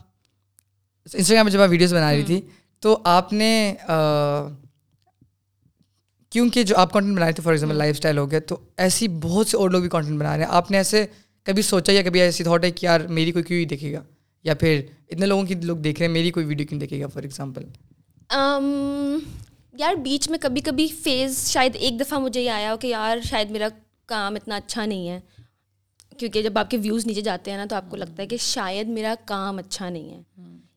انسٹاگرام 1.13 1.45
میں 1.45 1.53
جب 1.53 1.62
آپ 1.62 1.69
ویڈیوز 1.69 1.93
بنا 1.93 2.12
رہی 2.12 2.24
تھی 2.24 2.41
تو 2.83 2.97
آپ 3.03 3.33
نے 3.33 3.51
کیونکہ 6.38 6.63
جو 6.63 6.75
آپ 6.77 6.91
کانٹینٹ 6.91 7.15
بنائے 7.15 7.32
تھے 7.32 7.44
فار 7.44 7.51
ایگزامپل 7.51 7.75
لائف 7.75 7.96
اسٹائل 7.96 8.17
ہو 8.17 8.32
گیا 8.32 8.39
تو 8.39 8.58
ایسی 8.77 9.08
بہت 9.08 9.48
سے 9.48 9.58
اور 9.58 9.70
لوگ 9.70 9.82
بھی 9.82 9.89
کانٹینٹ 9.89 10.20
بنا 10.20 10.38
رہے 10.38 10.44
ہیں۔ 10.44 10.51
آپ 10.51 10.72
نے 10.72 10.77
ایسے 10.77 11.06
کبھی 11.44 11.62
سوچا 11.62 11.94
یا 11.94 12.01
کبھی 12.01 12.22
ایسی 12.22 12.44
تھاٹ 12.44 12.63
ہے 12.63 12.72
کہ 12.72 12.86
یار 12.86 13.01
میری 13.01 13.32
کوئی 13.32 13.44
کیوں 13.44 13.60
ہی 13.60 13.65
دیکھے 13.65 13.94
گا؟ 13.94 14.03
یا 14.44 14.56
پھر 14.56 14.82
اتنے 15.10 15.25
لوگوں 15.25 15.44
کی 15.44 15.56
لوگ 15.56 15.77
دیکھ 15.77 16.00
رہے 16.00 16.06
ہیں 16.08 16.13
میری 16.13 16.32
کوئی 16.32 16.46
ویڈیو 16.46 16.67
کیوں 16.67 16.79
دیکھے 16.79 17.01
گا 17.01 17.08
فار 17.08 17.24
ایگزامپل 17.24 17.63
یار 19.74 19.96
بیچ 19.96 20.29
میں 20.29 20.39
کبھی 20.41 20.62
کبھی 20.62 20.88
فیز 21.03 21.48
شاید 21.51 21.75
ایک 21.75 22.00
دفعہ 22.00 22.20
مجھے 22.20 22.41
یہ 22.41 22.50
آیا 22.50 22.72
ہو 22.72 22.77
کہ 22.77 22.88
یار 22.88 23.17
شاید 23.29 23.51
میرا 23.51 23.67
کام 24.06 24.36
اتنا 24.36 24.56
اچھا 24.56 24.86
نہیں 24.86 25.10
ہے۔ 25.10 25.20
کیونکہ 26.17 26.44
جب 26.44 26.58
آپ 26.58 26.70
کے 26.70 26.77
ویوز 26.77 27.06
نیچے 27.06 27.22
جاتے 27.22 27.51
ہیں 27.51 27.58
نا 27.58 27.65
تو 27.70 27.75
آپ 27.75 27.89
کو 27.89 27.96
لگتا 27.96 28.22
ہے 28.22 28.27
کہ 28.27 28.38
شاید 28.38 28.88
میرا 28.88 29.15
کام 29.25 29.58
اچھا 29.58 29.89
نہیں 29.89 30.10
ہے۔ 30.10 30.22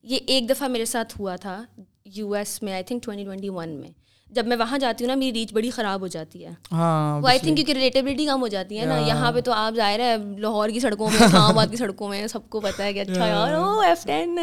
یہ 0.02 0.18
ایک 0.26 0.50
دفعہ 0.50 0.68
میرے 0.68 0.84
ساتھ 0.84 1.20
ہوا 1.20 1.36
تھا 1.36 1.64
یو 2.04 2.34
ایس 2.34 2.62
میں 2.62 2.72
I 2.72 2.82
think 2.82 3.02
twenty 3.02 3.24
twenty 3.24 3.48
one 3.48 3.68
میں۔ 3.68 3.99
جب 4.32 4.46
میں 4.46 4.56
وہاں 4.56 4.78
جاتی 4.78 5.04
ہوں 5.04 5.08
نا 5.08 5.14
میری 5.14 5.38
ریچ 5.38 5.52
بڑی 5.52 5.70
خراب 5.70 6.00
ہو 6.00 6.06
جاتی 6.06 6.44
ہے۔ 6.44 6.50
وہ 6.70 7.28
آئی 7.28 7.38
تھنک 7.38 7.56
کیونکہ 7.56 7.72
ریلیٹیبلٹی 7.72 8.26
کم 8.26 8.42
ہو 8.42 8.48
جاتی 8.48 8.78
ہے 8.78 8.84
نا۔ 8.86 8.98
یہاں 9.06 9.32
پہ 9.32 9.40
تو 9.40 9.52
آپ 9.52 9.74
ظاہر 9.76 10.00
ہے 10.00 10.16
لاہور 10.38 10.68
کی 10.68 10.80
سڑکوں 10.80 11.10
میں 11.10 11.26
اسلام 11.26 11.42
آباد 11.42 11.66
کی 11.70 11.76
سڑکوں 11.76 12.08
میں 12.08 12.26
سب 12.26 12.48
کو 12.50 12.60
پتہ 12.60 12.82
ہے 12.82 12.92
کہ 12.92 13.00
اچھا 13.00 13.26
یار 13.26 13.54
او 13.54 13.80
ایف 13.80 14.04
ٹین 14.06 14.38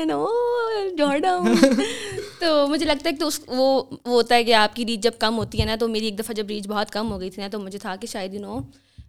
تو 2.39 2.67
مجھے 2.67 2.86
لگتا 2.86 3.10
ہے 3.10 3.15
کہ 3.15 3.20
تو 3.20 3.29
وہ 3.48 3.84
ہوتا 4.06 4.36
ہے 4.36 4.44
کہ 4.44 4.53
آپ 4.53 4.75
کی 4.75 4.86
ریچ 4.86 5.00
جب 5.00 5.12
کم 5.20 5.38
ہوتی 5.38 5.60
ہے 5.60 5.65
نا 5.65 5.75
تو 5.79 5.88
میری 5.88 6.06
ایک 6.06 6.20
دفعہ 6.20 6.34
جب 6.36 6.48
ریچ 6.48 6.67
بہت 6.67 6.91
کم 6.91 7.12
ہو 7.12 7.20
گئی 7.20 7.29
تھی 7.29 7.41
نا 7.41 7.48
تو 7.51 7.60
مجھے 7.60 7.79
تھا 7.79 7.96
کہ 7.96 8.08
شاید 8.08 8.34
یو 8.34 8.41
نو 8.41 8.60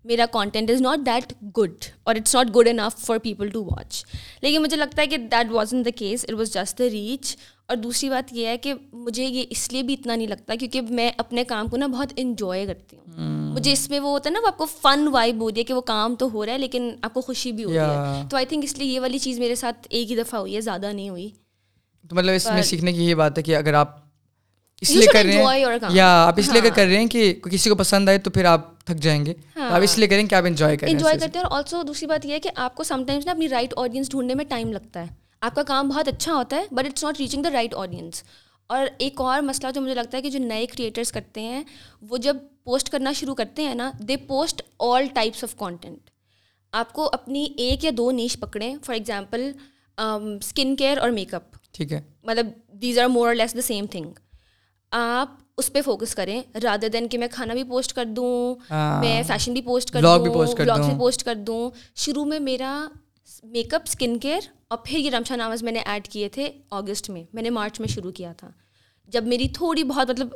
میرا 0.05 0.27
content 0.27 0.71
is 0.71 0.81
not 0.81 1.07
that 1.07 1.33
good 1.59 1.85
اور 2.05 2.15
it's 2.15 2.35
not 2.35 2.57
good 2.57 2.69
enough 2.69 2.99
for 3.07 3.19
people 3.19 3.49
to 3.49 3.65
watch 3.65 4.05
لیکن 4.43 4.63
مجھے 4.63 4.77
لگتا 4.77 5.03
ہے 5.03 5.07
کہ 5.07 5.17
that 5.17 5.53
was 5.53 5.75
in 5.75 5.85
the 5.85 5.91
case 5.97 6.25
it 6.29 6.35
was 6.35 6.53
just 6.55 6.79
the 6.79 6.85
reach 6.93 7.37
اور 7.69 7.77
دوسری 7.77 8.09
بات 8.11 8.33
یہ 8.33 8.47
ہے 8.47 8.59
کہ 8.59 8.75
مجھے 8.93 9.25
یہ 9.25 9.45
اس 9.51 9.73
لیے 9.73 9.83
بھی 9.83 9.95
اتنا 9.95 10.17
نہیں 10.17 10.27
لگتا 10.27 10.55
کیونکہ 10.55 10.81
میں 10.81 11.11
اپنے 11.17 11.45
کام 11.45 11.69
کو 11.69 11.77
نا 11.77 11.87
بہت 11.87 12.13
انجوائے 12.17 12.67
کرتی 12.67 12.97
ہوں۔ 12.97 13.53
مجھے 13.55 13.73
اس 13.73 13.91
میں 13.91 14.01
وہ 14.01 14.11
ہوتا 14.11 14.29
ہے 14.29 14.33
نا 14.33 14.41
وہ 14.43 14.47
آپ 14.47 14.57
کو 14.59 14.67
فن 14.67 15.09
وائب 15.09 15.41
ہو 15.41 15.51
رہی 15.51 15.59
ہے 15.59 15.65
کہ 15.65 15.75
وہ 15.75 15.81
کام 15.81 16.15
تو 16.15 16.29
ہو 16.33 16.47
رہا 16.47 16.53
ہے 16.53 16.59
لیکن 16.59 16.91
آپ 17.03 17.15
کو 17.15 17.21
خوشی 17.21 17.53
بھی 17.53 17.65
ہو 17.65 17.71
رہی 17.71 17.79
ہے 17.79 18.23
تو 18.31 18.37
آئی 18.37 18.47
تھنک 18.47 18.65
اس 18.65 18.79
لیے 18.79 18.93
یہ 18.93 19.01
والی 19.01 19.19
چیز 19.19 19.39
میرے 19.39 19.55
ساتھ 19.55 19.87
ایک 19.91 20.11
ہی 20.11 20.17
دفعہ 20.17 20.41
ہوئی 20.41 20.57
ہے 20.57 20.61
زیادہ 20.61 20.93
نہیں 20.93 21.09
ہوئی۔ 21.09 21.31
تو 22.11 22.17
مطلب 22.17 22.35
اس 22.35 22.47
میں 22.55 22.63
سیکھنے 22.63 22.93
کی 22.93 23.09
یہ 23.09 23.15
بات 23.15 23.39
ہے 23.39 23.43
کہ 23.43 23.57
اگر 23.57 23.75
آپ 23.75 23.97
اس 24.81 24.91
لیے 24.91 25.07
کر 25.13 25.25
رہے 25.25 25.37
ہیں 25.37 25.79
یا 25.91 26.07
آپ 26.27 26.35
اس 26.37 26.49
لیے 26.49 26.71
کر 26.75 26.87
رہے 26.87 26.99
ہیں 26.99 27.07
کہ 27.07 27.35
کسی 27.51 27.71
کو 27.71 27.77
پسند 27.77 28.09
آئے 28.09 28.19
تو 28.19 28.31
پھر 28.31 28.45
آپ 28.45 28.87
تھک 28.87 28.97
جائیں 28.97 29.27
گے۔ 29.27 29.35
آپ 29.57 29.83
اس 29.83 29.99
لیے 29.99 30.09
کریں 30.09 30.27
کہ 30.27 30.35
آپ 30.35 30.45
انجوائے 30.45 30.77
کریں 30.77 30.93
انجوائے 30.93 31.19
کرتے 31.19 31.39
ہیں 31.39 31.47
اور 31.47 31.59
آلسو 31.59 31.83
دوسری 31.83 32.07
بات 32.07 32.27
یہ 32.27 32.33
ہے 32.33 32.41
کہ 32.41 32.51
آپ 32.55 32.75
کو 32.75 32.85
سم 32.85 33.05
ٹائمس 33.07 33.27
نا 33.27 33.33
اپنی 33.33 33.49
رائٹ 33.49 33.75
آڈینس 33.77 34.11
ڈھونڈنے 34.11 34.35
میں 34.35 34.45
ٹائم 34.45 34.73
لگتا 34.73 35.01
ہے۔ 35.01 35.18
آپ 35.43 35.55
کا 35.55 35.63
کام 35.63 35.89
بہت 35.89 36.09
اچھا 36.09 36.35
ہوتا 36.35 36.57
ہے 36.57 36.65
but 36.71 36.87
it's 36.87 37.05
not 37.05 37.21
reaching 37.21 37.43
the 37.43 37.51
right 37.51 37.75
audience 37.75 38.23
اور 38.67 38.87
ایک 38.99 39.21
اور 39.21 39.43
مسئلہ 39.43 39.71
جو 39.73 39.81
مجھے 39.81 39.95
لگتا 39.95 40.17
ہے 40.17 40.23
کہ 40.23 40.31
جو 40.31 40.39
نئے 40.39 40.67
کریٹرس 40.67 41.13
کرتے 41.13 41.41
ہیں 41.41 41.63
وہ 42.03 42.17
جب 42.17 42.37
پوسٹ 42.65 42.91
کرنا 42.91 43.13
شروع 43.13 43.35
کرتے 43.35 43.63
ہیں 43.63 43.75
نا 43.75 43.91
they 44.09 44.17
post 44.17 44.63
all 44.79 45.07
types 45.15 45.45
of 45.45 45.57
content 45.57 46.11
آپ 46.73 46.93
کو 46.93 47.09
اپنی 47.13 47.47
ایک 47.57 47.85
یا 47.85 47.91
دو 47.97 48.11
نیش 48.11 48.39
پکڑیں 48.41 48.77
فار 48.85 48.95
ایگزامپل 48.95 49.51
اسکن 49.99 50.75
کیئر 50.77 50.99
اور 50.99 51.11
میک 51.11 51.35
اپ 51.35 51.57
ٹھیک 51.73 51.93
ہے۔ 51.93 52.01
مطلب 52.25 52.47
these 52.73 52.99
are 52.99 53.07
more 53.07 53.35
less 53.35 53.55
the 53.55 53.63
same 53.63 53.87
thing 53.87 54.13
آپ 54.93 55.29
اس 55.57 55.73
پہ 55.73 55.83
فوکس 55.83 56.15
کریں 56.15 56.41
رادر 56.63 56.89
دین 56.89 57.09
کہ 57.09 57.19
میں 57.19 57.29
کھانا 57.33 57.55
بھی 57.55 57.65
پوسٹ 57.65 57.93
کر 57.93 58.05
دوں 58.07 58.55
ہاں۔ 58.71 59.01
میں 59.01 59.23
فیشن 59.23 59.53
بھی 59.53 59.63
پوسٹ 59.63 59.91
کر 59.91 60.03
دوں 60.03 60.19
بلاگس 60.19 60.87
بھی 60.87 60.99
پوسٹ 60.99 61.25
کر 61.25 61.35
دوں۔ 61.37 61.71
شروع 61.97 62.25
میں 62.25 62.39
میرا 62.41 62.87
میک 63.45 63.75
اپ 63.75 63.83
اسکن 63.87 64.19
کیئر 64.19 64.41
اور 64.71 64.79
پھر 64.85 64.99
یہ 64.99 65.11
رمشا 65.11 65.37
ناوز 65.37 65.63
میں 65.63 65.73
نے 65.73 65.81
ایڈ 65.87 66.09
کیے 66.09 66.29
تھے 66.29 66.49
اگست 66.71 67.09
میں 67.11 67.23
میں 67.33 67.43
نے 67.43 67.51
مارچ 67.51 67.81
میں 67.81 67.89
شروع 67.89 68.11
کیا 68.13 68.33
تھا۔ 68.33 68.51
جب 69.09 69.27
میری 69.27 69.49
تھوڑی 69.49 69.85
بہت 69.85 70.11
مطلب 70.11 70.33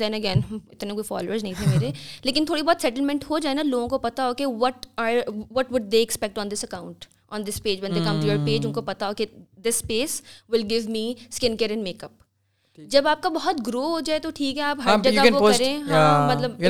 دین 0.00 0.14
اگین 0.14 0.40
اتنے 0.50 0.92
کوئی 0.92 1.02
فالوورز 1.02 1.42
نہیں 1.42 1.52
تھے 1.58 1.66
میرے 1.70 1.90
لیکن 2.24 2.46
تھوڑی 2.46 2.62
بہت 2.62 2.82
سیٹلمنٹ 2.82 3.24
ہو 3.30 3.38
جائے 3.38 3.54
نا 3.54 3.62
لوگوں 3.62 3.88
کو 3.88 3.98
پتا 3.98 4.26
ہو 4.28 4.34
کہ 4.34 4.46
what 4.46 4.86
are 4.96 5.12
what 5.50 5.72
would 5.72 5.90
they 5.92 5.98
expect 5.98 6.38
on 6.38 6.50
this 6.50 6.64
account 6.64 7.04
on 7.30 7.46
this 7.46 7.62
page 7.62 7.84
when 7.84 7.94
they 7.94 8.00
come 8.04 8.20
to 8.22 8.26
your 8.26 8.46
page 8.46 8.66
ان 8.66 8.72
کو 8.72 8.80
پتا 8.82 9.08
ہو 9.08 9.14
کہ 9.14 9.26
this 9.64 9.82
piece 9.88 10.20
will 10.48 10.62
give 10.70 10.90
me 10.90 11.12
skin 11.28 11.56
care 11.56 11.70
and 11.70 11.82
makeup 12.04 12.24
جب 12.78 13.08
آپ 13.08 13.22
کا 13.22 13.28
بہت 13.28 13.66
گرو 13.66 13.84
ہو 13.84 14.00
جائے 14.00 14.18
تو 14.20 14.30
ٹھیک 14.34 14.56
ہے 14.58 14.62
آپ 14.62 14.78
ہر 14.84 14.96
جگہ 15.02 15.30
وہ 15.34 15.50
کریں۔ 15.52 15.82
ہاں 15.82 16.34
مطلب 16.34 16.60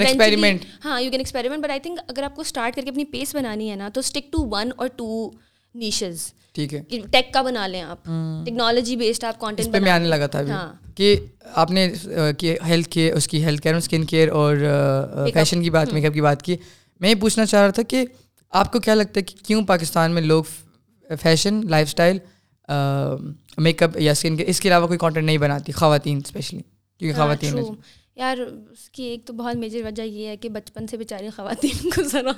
ہاں 0.85 1.01
you 1.01 1.11
can 1.11 1.21
experiment 1.21 1.65
but 1.65 1.71
I 1.71 1.81
think 1.81 2.01
اگر 2.09 2.23
آپ 2.23 2.35
کو 2.35 2.41
اسٹارٹ 2.41 2.77
کر 2.77 2.83
کے 2.83 2.91
اپنی 2.91 3.05
پیس 3.05 3.35
بنانی 3.35 3.71
ہے 3.71 3.77
نا 3.77 3.89
تو 3.89 4.01
اسٹک 4.01 4.33
ٹو 4.33 4.47
ون 4.51 4.71
اور 4.77 4.89
ٹو 4.97 5.31
نیشز 5.77 6.33
ٹھیک 6.55 6.75
ہے۔ 6.75 6.81
ٹیک 7.11 7.33
کا 7.33 7.43
بنا 7.43 7.67
لیں 7.67 7.83
آپ۔ 7.83 8.05
ٹیکنالوجی 8.45 8.97
بیسڈ 8.97 9.25
آپ 9.25 9.41
کانٹینٹ 9.41 9.73
پہ 9.73 9.79
میں 9.79 9.91
آنے 9.91 10.09
لگا 10.09 10.27
تھا 10.27 10.43
کہ 10.95 11.17
آپ 11.55 11.71
نے 11.71 11.89
ہیلتھ 12.67 12.89
کے 12.89 13.11
اس 13.13 13.29
کی 13.29 13.45
ہیلتھ 13.45 13.63
کیئر 13.63 13.75
اسکن 13.75 14.05
کیئر 14.05 14.29
اور 14.33 14.57
فیشن 15.35 15.63
کی 15.63 15.71
بات 15.71 15.93
میک 15.93 16.05
اپ 16.05 16.15
کی 16.15 16.21
بات 16.21 16.43
کی۔ 16.43 16.57
میں 17.01 17.11
یہ 17.11 17.15
پوچھنا 17.15 17.47
چاہ 17.47 17.63
رہا 17.63 17.71
تھا 17.71 17.83
کہ 17.83 18.05
آپ 18.53 18.73
کو 18.73 18.81
کیا 18.81 18.95
لگتا 18.95 19.21
ہے 19.21 19.25
کہ 19.25 19.45
کیوں 19.45 19.63
پاکستان 19.67 20.11
میں 20.11 20.23
لوگ 20.23 20.45
fashion 21.11 21.61
life 21.69 21.89
style 21.89 22.19
make 23.59 23.83
up 23.83 23.97
یا 23.97 24.13
اسکن 24.13 24.37
کیئر 24.37 24.49
اس 24.49 24.61
کے 24.61 24.69
علاوہ 24.69 24.87
کوئی 24.87 24.99
کانٹینٹ 24.99 25.27
نہیں 25.27 25.39
بناتی 25.39 25.73
خواتین 25.73 26.21
اسپیشلی 26.25 26.61
کیونکہ 27.01 27.19
ہاں، 27.19 27.27
خواتین 27.27 27.59
یار 28.17 28.37
اس 28.73 28.91
کی 28.91 29.03
ایک 29.03 29.25
تو 29.25 29.33
بہت 29.33 29.57
میجر 29.57 29.85
وجہ 29.87 30.03
یہ 30.03 30.29
ہے 30.29 30.37
کہ 30.37 30.49
بچپن 30.49 30.87
سے 30.87 30.97
بیچاری 30.97 31.29
خواتین 31.31 31.91
کو 31.91 32.03
ذرا 32.03 32.31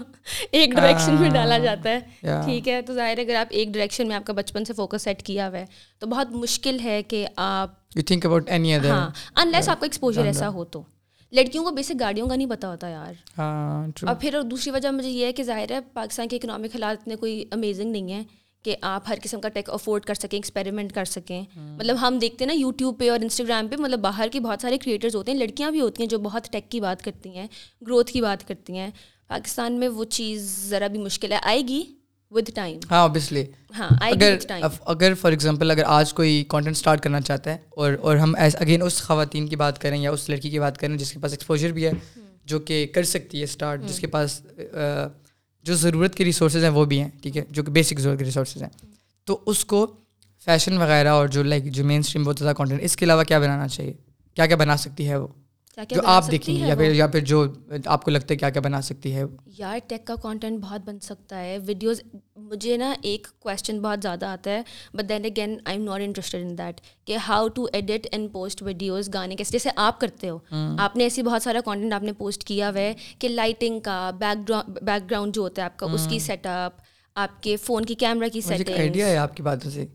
ایک 0.50 0.73
ڈائریکشن 0.73 1.14
میں 1.14 1.30
ڈالا 1.30 1.58
جاتا 1.58 1.90
ہے۔ 1.90 2.00
ٹھیک 2.44 2.68
ہے 2.68 2.82
تو 2.82 2.94
ظاہر 2.94 3.18
ہے 3.18 3.23
اگر 3.23 3.35
آپ 3.35 3.47
ایک 3.50 3.68
ڈائریکشن 3.68 4.08
میں 4.08 4.16
آپ 4.16 4.25
کا 4.25 4.32
بچپن 4.32 4.64
سے 4.64 4.73
فوکس 4.73 5.02
سیٹ 5.02 5.23
کیا 5.23 5.49
ہوا 5.49 5.58
ہے 5.58 5.64
تو 5.99 6.06
بہت 6.06 6.32
مشکل 6.32 6.80
ہے 6.85 7.02
کہ 7.02 7.26
آپ 7.37 7.70
you 7.97 8.02
think 8.06 8.26
about 8.26 8.49
any 8.49 8.75
other 8.75 8.90
ہاں 8.90 9.11
انلیس 9.37 9.68
آپ 9.68 9.80
کا 9.80 9.87
ایکسپوجر 9.87 10.25
ایسا 10.25 10.49
ہو 10.49 10.64
تو۔ 10.64 10.82
لڑکیوں 11.32 11.64
کو 11.64 11.70
بیسک 11.70 12.00
گاڑیوں 12.00 12.26
کا 12.28 12.37
نہیں 12.37 12.50
پتا 12.50 12.68
ہوتا 12.68 12.88
یار۔ 12.88 13.12
ہاں 13.38 13.87
اور 14.02 14.14
پھر 14.20 14.40
دوسری 14.42 14.70
وجہ 14.73 14.88
مجھے 14.88 15.08
یہ 15.08 15.26
ہے 15.26 15.32
کہ 15.32 15.42
ظاہر 15.42 15.73
ہے 15.73 15.80
پاکستان 15.92 16.28
کے 16.28 16.37
اکنامک 16.37 16.75
حالات 16.75 16.97
اتنے 17.00 17.16
کوئی 17.16 17.44
امیزنگ 17.50 17.92
نہیں 17.92 18.12
ہے 18.12 18.23
کہ 18.64 18.76
آپ 18.82 19.08
ہر 19.08 19.18
قسم 19.22 19.40
کا 19.40 19.48
ٹیک 19.48 19.70
افورڈ 19.70 20.04
کر 20.04 20.14
سکیں 20.14 20.38
ایکسپیریمنٹ 20.38 20.92
کر 20.92 21.04
سکیں۔ 21.04 21.42
مطلب 21.56 21.96
ہم 22.00 22.18
دیکھتے 22.18 22.44
ہیں 22.44 22.52
نا 22.52 22.58
یوٹیوب 22.58 22.98
پہ 22.98 23.10
اور 23.10 23.20
انسٹاگرام 23.22 23.68
پہ 23.68 23.76
مطلب 23.76 24.00
باہر 24.00 24.28
کے 24.32 24.40
بہت 24.40 24.62
سارے 24.62 24.78
کریٹرز 24.78 25.16
ہوتے 25.16 25.32
ہیں 25.32 25.38
لڑکیاں 25.38 25.70
بھی 25.70 25.80
ہوتی 25.80 26.02
ہیں 26.02 26.08
جو 26.08 26.18
بہت 26.18 26.48
ٹیک 26.52 26.70
کی 26.70 26.80
بات 26.80 27.02
کرتی 27.02 27.36
ہیں 27.36 27.46
گروتھ 27.82 28.12
کی 28.12 28.20
بات 28.22 28.46
کرتی 28.48 28.76
ہیں۔ 28.78 28.90
پاکستان 29.28 29.78
میں 29.80 29.88
وہ 29.88 30.04
چیز 30.10 30.42
ذرا 30.68 30.86
بھی 30.86 30.98
مشکل 30.98 31.32
ہے 31.32 31.38
آئے 31.42 31.62
گی 31.68 31.82
ود 32.32 32.48
ٹائم 32.54 32.78
ہاں 32.90 33.00
اوبیسلی 33.02 33.44
ہاں 33.78 33.88
اگر 34.02 34.36
اگر 34.86 35.14
فار 35.14 35.32
ایگزامپل 35.32 35.70
اگر 35.70 35.82
آج 35.86 36.12
کوئی 36.14 36.42
کانٹینٹ 36.48 36.76
اسٹارٹ 36.76 37.00
کرنا 37.00 37.20
چاہتا 37.20 37.50
ہے 37.50 37.58
اور 37.70 37.92
اور 38.00 38.16
ہم 38.16 38.34
اگین 38.38 38.82
اس 38.82 39.00
خواتین 39.02 39.46
کی 39.48 39.56
بات 39.56 39.78
کریں 39.78 39.96
یا 39.98 40.10
اس 40.10 40.28
لڑکی 40.28 40.50
کی 40.50 40.58
بات 40.58 40.78
کریں 40.78 40.96
جس 40.96 41.12
کے 41.12 41.18
پاس 41.18 41.32
ایکسپوجر 41.32 41.72
بھی 41.72 41.86
ہے 41.86 41.92
جو 42.44 42.58
کہ 42.60 42.86
کر 42.94 43.02
سکتی 43.04 43.38
ہے 43.38 43.44
اسٹارٹ 43.44 43.82
جس 43.82 43.98
کے 44.00 44.06
پاس 44.06 44.40
جو 45.68 45.75
ضرورت 45.75 46.14
کے 46.14 46.25
ریسورسز 46.25 46.62
ہیں 46.62 46.70
وہ 46.70 46.84
بھی 46.84 47.00
ہیں، 47.00 47.08
ٹھیک 47.22 47.37
ہے؟ 47.37 47.44
جو 47.50 47.62
کہ 47.62 47.70
بیسک 47.72 47.98
ضرورت 47.98 48.18
کے 48.18 48.25
ریسورسز 48.25 48.62
ہیں۔ 48.62 48.87
تو 49.25 49.40
اس 49.46 49.64
کو 49.64 49.87
فیشن 50.44 50.78
وغیرہ 50.78 51.08
اور 51.08 51.28
جو 51.28 51.42
لائک 51.42 51.64
جو 51.64 51.84
مین 51.84 51.98
اسٹریم 51.98 52.25
بہت 52.25 52.38
زیادہ 52.38 52.56
کانٹینٹ 52.56 52.82
اس 52.82 52.96
کے 52.96 53.04
علاوہ 53.04 53.22
کیا 53.22 53.38
بنانا 53.38 53.68
چاہیے؟ 53.68 53.92
کیا 54.34 54.46
کیا 54.46 54.56
بنا 54.56 54.76
سکتی 54.76 55.08
ہے 55.08 55.16
وہ؟ 55.16 55.26
جو 55.90 56.00
آپ 56.04 56.30
دیکھیں 56.30 56.54
یا 56.54 56.75
پھر 56.75 56.92
یا 56.92 57.06
پھر 57.06 57.20
جو 57.20 57.44
آپ 57.87 58.04
کو 58.04 58.11
لگتا 58.11 58.26
ہے 58.30 58.37
کیا 58.37 58.50
کیا 58.50 58.62
بنا 58.62 58.80
سکتی 58.82 59.14
ہے۔ 59.14 59.23
یار 59.58 59.78
ٹیک 59.88 60.06
کا 60.06 60.14
کانٹینٹ 60.23 60.61
بہت 60.61 60.80
بن 60.85 61.00
سکتا 61.00 61.40
ہے۔ 61.40 61.58
ویڈیوز 61.58 62.00
مجھے 62.37 62.76
نا 62.76 62.92
ایک 63.02 63.26
کویشچن 63.40 63.81
بہت 63.81 63.98
زیادہ 64.02 64.26
آتا 64.26 64.50
ہے 64.50 64.62
but 64.94 65.09
then 65.09 65.24
again 65.24 65.57
I 65.64 65.76
am 65.76 65.85
not 65.85 66.00
interested 66.00 66.44
in 66.44 66.59
that 66.59 66.81
کہ 67.05 67.16
how 67.29 67.48
to 67.48 67.66
edit 67.72 68.07
and 68.12 68.33
post 68.33 68.62
videos 68.62 69.11
گانے 69.14 69.37
کیسے؟ 69.37 69.52
جیسے 69.52 69.70
آپ 69.76 70.00
کرتے 70.00 70.29
ہو 70.29 70.38
آپ 70.79 70.96
نے 70.96 71.05
ایسی 71.05 71.22
بہت 71.22 71.42
سارا 71.42 71.61
کانٹینٹ 71.64 71.92
آپ 71.92 72.02
نے 72.02 72.12
پوسٹ 72.12 72.44
کیا 72.44 72.70
ہوا 72.70 72.81
ہے 72.81 72.94
کہ 73.18 73.29
لائٹنگ 73.29 73.81
کا 73.81 74.11
بیک 74.18 74.52
بیک 74.83 75.11
گراؤنڈ 75.11 75.35
جو 75.35 75.42
ہوتا 75.42 75.62
ہے 75.62 75.64
آپ 75.64 75.79
کا 75.79 75.87
اس 75.92 76.07
کی 76.11 76.18
سیٹ 76.18 76.46
اپ 76.46 76.81
آپ 77.14 77.42
کے 77.42 77.57
فون 77.57 77.85
کی 77.85 77.94
کیمرہ 77.94 78.29
کی 78.29 78.40
سیٹ 78.40 78.70
آئیڈیا 78.70 79.07
ہے 79.07 79.16
آپ 79.16 79.37
کی 79.37 79.42
باتوں 79.42 79.70
سے۔ 79.70 79.87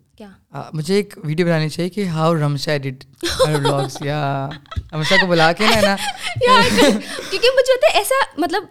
مجھے 0.73 0.95
ایک 0.95 1.13
ویڈیو 1.23 1.45
بنانی 1.45 1.69
چاہیے 1.69 1.89
کہ 1.89 2.05
ہاؤ 2.15 2.33
رمشا 2.35 2.71
ایڈٹ 2.71 3.03
بلاگس 3.23 4.01
یا 4.01 4.49
رمشا 4.93 5.15
کو 5.21 5.27
بلا 5.27 5.51
کے 5.51 5.65
نا 5.81 5.95
کیونکہ 6.39 7.49
مجھے 7.55 7.71
ہوتا 7.71 7.87
ہے 7.87 7.97
ایسا 7.97 8.25
مطلب 8.37 8.63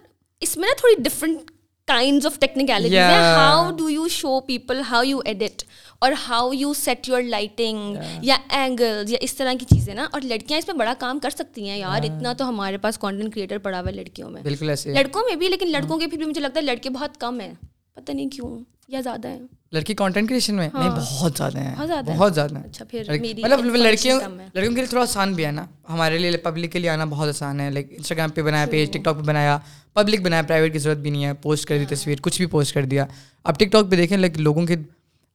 اس 0.42 0.56
میں 0.56 0.68
نا 0.68 0.74
تھوڑی 0.78 1.02
ڈفرنٹ 1.02 1.50
کائنڈ 1.88 2.26
آف 2.26 2.38
ٹیکنیکلٹیز 2.40 2.94
ہیں. 2.94 3.36
How 3.36 3.70
do 3.76 3.88
you 3.90 4.06
show 4.08 4.38
people 4.46 4.80
how 4.90 5.02
you 5.04 5.18
edit 5.24 5.62
اور 5.98 6.12
how 6.28 6.52
you 6.52 6.72
set 6.74 7.08
your 7.08 7.22
lighting 7.22 7.96
یا 8.22 8.36
اینگلز 8.50 9.10
یا 9.12 9.18
اس 9.22 9.34
طرح 9.34 9.52
کی 9.60 9.66
چیزیں 9.74 9.94
نا. 9.94 10.06
اور 10.12 10.20
لڑکیاں 10.22 10.58
اس 10.58 10.68
میں 10.68 10.76
بڑا 10.78 10.94
کام 10.98 11.18
کر 11.18 11.30
سکتی 11.30 11.68
ہیں 11.68 11.78
یار. 11.78 12.02
اتنا 12.04 12.32
تو 12.32 12.48
ہمارے 12.48 12.78
پاس 12.78 12.98
کانٹینٹ 12.98 13.34
کریٹر 13.34 13.58
پڑا 13.58 13.80
ہوا 13.80 13.88
ہے 13.88 13.94
لڑکیوں 13.94 14.30
میں. 14.30 14.42
بالکل 14.42 14.70
ایسے 14.70 14.92
لڑکوں 14.94 15.22
میں 15.28 15.36
بھی 15.36 15.48
لیکن 15.48 15.70
لڑکوں 15.72 15.98
کے 15.98 16.06
پھر 16.06 16.18
بھی 16.18 16.26
مجھے 16.26 16.40
لگتا 16.40 16.60
ہے 16.60 16.64
لڑکے 16.64 16.90
بہت 16.90 17.20
کم 17.20 17.40
ہیں. 17.40 17.52
پتہ 17.94 18.12
نہیں 18.12 18.28
کیوں. 18.30 18.58
یا 18.92 19.00
زیادہ 19.00 19.28
ہیں؟ 19.28 19.38
لڑکی 19.72 19.94
کانٹینٹ 19.94 20.28
کریشن 20.28 20.54
میں؟ 20.54 20.68
نہیں 20.74 20.90
بہت 20.90 21.32
زیادہ 21.36 21.58
ہیں۔ 21.58 21.74
بہت 22.16 22.34
زیادہ 22.34 22.58
اچھا 22.58 22.84
پھر 22.84 23.02
مطلب 23.10 23.64
لڑکیوں 23.64 24.20
لڑکیوں 24.54 24.74
کے 24.74 24.80
لیے 24.80 24.86
تھوڑا 24.86 25.02
آسان 25.02 25.32
بھی 25.34 25.44
ہے 25.46 25.50
نا۔ 25.50 25.66
ہمارے 25.88 26.18
لیے 26.18 26.36
پبلک 26.36 26.72
کے 26.72 26.78
لیے 26.78 26.90
آنا 26.90 27.04
بہت 27.04 27.28
آسان 27.28 27.60
ہے۔ 27.60 27.70
لائک 27.70 27.86
انسٹاگرام 27.90 28.30
پہ 28.30 28.42
بنایا 28.42 28.66
پیج 28.70 28.90
ٹک 28.92 29.04
ٹاک 29.04 29.16
پہ 29.16 29.22
بنایا۔ 29.22 29.58
پبلک 29.92 30.20
بنایا 30.20 30.42
پرائیویٹ 30.42 30.72
کی 30.72 30.78
ضرورت 30.78 30.98
بھی 30.98 31.10
نہیں 31.10 31.24
ہے۔ 31.24 31.32
پوسٹ 31.34 31.68
کر 31.68 31.78
دی 31.78 31.94
تصویر 31.94 32.18
کچھ 32.22 32.38
بھی 32.38 32.46
پوسٹ 32.46 32.74
کر 32.74 32.84
دیا۔ 32.84 33.06
اب 33.44 33.58
ٹک 33.58 33.72
ٹاک 33.72 33.90
پہ 33.90 33.96
دیکھیں 33.96 34.16
لائک 34.18 34.38
لوگوں 34.38 34.66
کے 34.66 34.76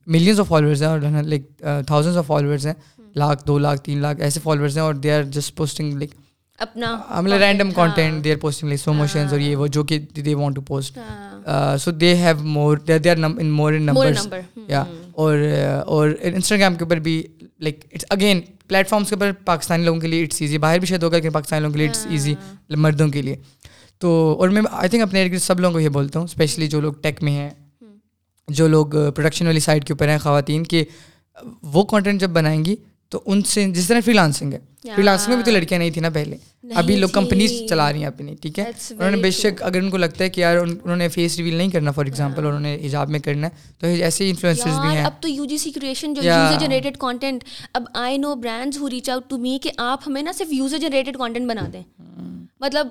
ملینس 0.08 0.40
آف 0.40 0.48
فالوورز 0.48 0.84
ہیں 0.84 0.90
اور 0.90 1.00
لائک 1.00 1.64
تھاؤزنڈس 1.88 2.18
آف 2.18 2.28
فالوورز 2.28 2.68
ہیں۔ 2.68 2.74
لاکھ 3.16 3.48
دو 3.48 3.58
لاکھ 3.58 3.82
تین 3.82 4.02
لاکھ 4.02 4.22
ایسے 4.22 4.40
فالوورز 4.44 4.78
ہیں 4.78 4.84
اور 4.86 4.94
they 4.94 5.14
are 5.14 5.24
just 5.24 5.56
posting 5.56 5.94
like 5.94 6.12
اپنا 6.58 7.02
مطلب 7.22 7.38
random 7.38 7.72
content 7.72 8.24
they 8.24 8.32
are 8.32 8.38
posting 8.38 8.70
like 8.70 8.80
slow 8.80 8.94
motions 8.94 9.32
اور 9.32 9.40
یہ 9.40 9.56
وہ 9.56 9.68
جو 9.68 9.84
کہ 9.84 10.00
they 10.00 10.36
want 10.36 10.56
to 10.56 10.62
post 10.62 11.00
so 11.80 11.92
they 11.92 12.16
have 12.16 12.36
more 12.38 12.78
they 12.78 13.10
are 13.12 13.18
in 13.40 13.50
more 13.52 13.74
in 13.74 13.84
numbers 13.84 14.28
یا 14.68 14.84
اور 15.12 15.38
اور 15.86 16.10
انسٹاگرام 16.22 16.76
کے 16.76 16.84
اوپر 16.84 16.98
بھی 16.98 17.24
like 17.60 17.86
it's 17.94 18.06
again 18.10 18.42
plate 18.68 18.90
forms 18.90 19.10
کے 19.10 19.16
اوپر 19.16 19.32
پاکستانی 19.46 19.84
لوگوں 19.84 20.00
کے 20.00 20.08
لیے 20.08 20.24
اٹس 20.24 20.42
ایزی 20.42 20.58
باہر 20.58 20.80
بھی 20.80 20.88
شاید 20.88 21.04
ہوگا 21.04 21.20
کہ 21.20 21.30
پاکستانی 21.30 21.62
لوگوں 21.62 21.74
کے 21.74 21.80
لیے 21.80 21.88
اٹس 21.88 22.08
ایزی 22.10 22.36
مردوں 22.70 23.08
کے 23.08 23.22
لیے۔ 23.22 23.36
تو 24.00 24.36
اور 24.40 24.50
میں 24.50 24.62
آئی 24.72 24.90
تھنک 24.90 25.02
اپنے 25.02 25.38
سب 25.38 25.60
لوگوں 25.60 25.74
کو 25.74 25.80
یہ 25.80 25.90
بولتا 25.90 26.20
ہوں 26.20 26.24
اسپیشلی 26.24 26.68
جو 26.68 26.82
لوگ 26.82 26.94
ٹیک 27.02 27.24
میں 27.24 27.32
ہیں۔ 27.32 27.50
جو 28.48 28.68
لوگ 28.68 28.86
پروڈکشن 29.16 29.46
والی 29.46 29.60
سائڈ 29.60 29.86
کے 29.86 29.94
اوپر 29.94 30.08
ہیں 30.08 30.18
خواتین 30.18 30.64
کہ 30.64 30.84
وہ 31.64 31.84
کانٹینٹ 31.84 32.22
جب 32.22 32.30
بنائیں 32.30 32.66
گی 32.66 32.76
تو 33.10 33.22
ان 33.26 33.42
سے 33.44 33.66
جس 33.72 33.88
طرح 33.88 34.00
فری 34.06 34.14
لانسنگ 34.14 34.54
ہے. 34.54 34.60
فری 34.96 35.04
لانسنگ 35.04 35.30
میں 35.30 35.36
بھی 35.36 35.44
تو 35.44 35.52
لڑکیاں 35.52 35.80
نہیں 35.80 35.90
تھیں 35.92 36.02
نا 36.02 36.10
پہلے. 36.10 36.38
ابھی 36.76 36.96
لوگ 36.96 37.10
کمپنیز 37.10 37.52
چلا 37.70 37.92
رہی 37.92 38.00
ہیں 38.00 38.08
اپنی 38.08 38.36
ٹھیک 38.42 38.60
ہے؟ 38.60 38.66
انہوں 38.90 39.12
نے 39.12 39.18
بے 39.18 39.32
شک 39.32 39.62
اگر 39.64 39.82
ان 39.82 39.90
کو 39.90 39.98
لگتا 39.98 40.24
ہے 40.24 40.30
کہ 40.30 40.42
یار 40.42 40.58
انہوں 40.58 40.96
نے 40.96 41.08
فیس 41.10 41.38
ریویل 41.38 41.56
نہیں 41.56 41.70
کرنا 41.72 41.92
فار 41.92 42.06
ایگزامپل 42.06 42.46
انہوں 42.46 42.60
نے 42.60 42.78
حجاب 42.84 43.10
میں 43.10 43.20
کرنا 43.20 43.48
ہے 43.48 43.72
تو 43.80 43.88
ایسے 43.88 44.30
انفلوئنسرز 44.30 44.80
بھی 44.80 44.96
ہیں. 44.96 45.04
اب 45.06 45.22
تو 45.22 45.30
یو 45.30 45.46
جی 45.46 45.58
سی 45.58 45.72
کریشن 45.72 46.14
جو 46.14 46.24
یوزر 46.24 46.60
جنریٹڈ 46.60 46.98
کانٹینٹ 46.98 47.44
اب 47.74 47.84
I 47.94 48.18
know 48.18 48.36
brands 48.36 48.78
who 48.78 48.90
reach 48.90 49.10
out 49.10 49.30
to 49.30 49.38
me 49.38 49.58
کہ 49.64 49.72
آپ 49.78 50.08
ہمیں 50.08 50.22
نا 50.22 50.32
صرف 50.32 50.54
یوزر 50.54 50.78
جنریٹڈ 50.78 51.18
کانٹینٹ 51.18 51.50
بنا 51.50 51.68
دیں۔ 51.74 51.84
مطلب 52.60 52.88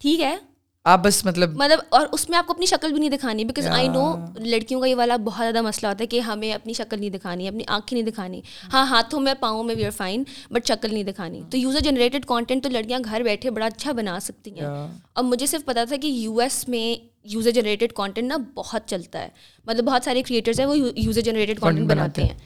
ٹھیک 0.00 0.20
ہے؟ 0.20 0.36
آپ 0.84 1.00
بس 1.04 1.24
مطلب 1.24 1.50
مطلب 1.56 1.78
اور 1.88 2.06
اس 2.12 2.30
میں 2.30 2.38
آپ 2.38 2.46
کو 2.46 2.52
اپنی 2.52 2.66
شکل 2.66 2.92
بھی 2.92 3.00
نہیں 3.00 3.10
دکھانی 3.10 3.44
بیکاز 3.44 3.66
آئی 3.66 3.88
نو 3.88 4.14
لڑکیوں 4.38 4.80
کا 4.80 4.86
یہ 4.86 4.94
والا 4.94 5.16
بہت 5.16 5.42
زیادہ 5.42 5.60
مسئلہ 5.62 5.88
ہوتا 5.88 6.02
ہے 6.02 6.06
کہ 6.06 6.20
ہمیں 6.20 6.52
اپنی 6.52 6.72
شکل 6.72 7.00
نہیں 7.00 7.10
دکھانی 7.10 7.48
اپنی 7.48 7.64
آنکھیں 7.66 7.98
نہیں 8.00 8.10
دکھانی۔ 8.10 8.40
ہاں 8.72 8.86
ہاتھوں 8.86 9.20
میں 9.20 9.34
پاؤں 9.40 9.64
میں 9.64 9.74
وی 9.74 9.84
آر 9.84 9.90
فائن 9.90 10.22
بٹ 10.50 10.68
شکل 10.68 10.92
نہیں 10.92 11.04
دکھانی۔ 11.04 11.42
تو 11.50 11.56
یوزر 11.56 11.80
جنریٹڈ 11.80 12.24
کانٹینٹ 12.24 12.62
تو 12.62 12.68
لڑکیاں 12.68 12.98
گھر 13.04 13.22
بیٹھے 13.22 13.50
بڑا 13.50 13.66
اچھا 13.66 13.92
بنا 13.92 14.20
سکتی 14.20 14.50
ہیں۔ 14.50 14.66
اور 15.12 15.24
مجھے 15.24 15.46
صرف 15.46 15.64
پتا 15.64 15.84
تھا 15.84 15.96
کہ 15.96 16.06
یو 16.06 16.38
ایس 16.38 16.68
میں 16.68 17.04
یوزر 17.24 17.50
جنریٹڈ 17.50 17.92
کانٹینٹ 17.92 18.28
نا 18.28 18.36
بہت 18.54 18.82
چلتا 18.86 19.18
ہے۔ 19.18 19.28
مطلب 19.66 19.84
بہت 19.84 20.04
سارے 20.04 20.22
کریٹرز 20.22 20.60
ہیں 20.60 20.66
وہ 20.66 20.76
یوزر 20.96 21.20
جنریٹڈ 21.20 21.60
کانٹینٹ 21.60 21.88
بناتے 21.88 22.22
ہیں۔ 22.22 22.38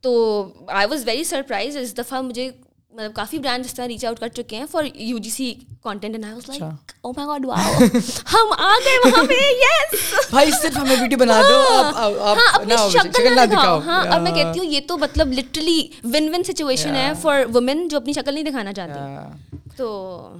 تو 0.00 0.44
آئی 0.68 0.86
واز 0.90 1.06
ویری 1.06 1.24
سرپرائز 1.24 1.76
اس 1.76 1.98
دفعہ 1.98 2.20
مجھے 2.20 2.50
مطلب 2.92 3.12
کافی 3.14 3.38
برانڈ 3.38 3.64
اس 3.64 3.74
طرح 3.74 3.86
ریچ 3.88 4.04
آؤٹ 4.04 4.18
کر 4.20 4.28
چکے 4.28 4.56
ہیں 4.56 4.66
for 4.70 4.84
U 4.94 5.18
G 5.18 5.30
C 5.30 5.52
content 5.82 6.14
and 6.14 6.24
I 6.24 6.34
was. 6.34 6.48
Like 6.48 6.62
oh 7.02 7.12
my 7.16 7.28
God 7.28 7.44
wow 7.46 7.84
ہم 8.32 8.52
آ 8.58 8.72
گئے 8.84 8.96
وہاں 9.04 9.22
پہ 9.28 9.34
یس 9.60 9.94
بھائی 10.30 10.50
صرف 10.52 10.76
ہمیں 10.76 10.96
ویڈیو 11.00 11.18
بنا 11.18 11.40
دو 11.42 11.56
ہاں۔ 11.94 12.34
اپنی 12.54 12.76
شکل 12.92 13.34
نہ 13.36 13.44
دکھاؤ۔ 13.52 13.78
ہاں 13.86 14.04
اور 14.06 14.20
میں 14.20 14.32
کہتی 14.32 14.58
ہوں 14.58 14.66
یہ 14.66 14.80
تو 14.88 14.98
مطلب 14.98 15.32
لٹرلی 15.32 15.80
ون 16.04 16.28
ون 16.34 16.44
سچویشن 16.44 16.94
ہے 16.96 17.10
فار 17.22 17.44
وومن 17.54 17.86
جو 17.88 17.96
اپنی 17.96 18.12
شکل 18.12 18.34
نہیں 18.34 18.44
دکھانا 18.44 18.72
چاہتی 18.72 19.70
تو 19.76 19.88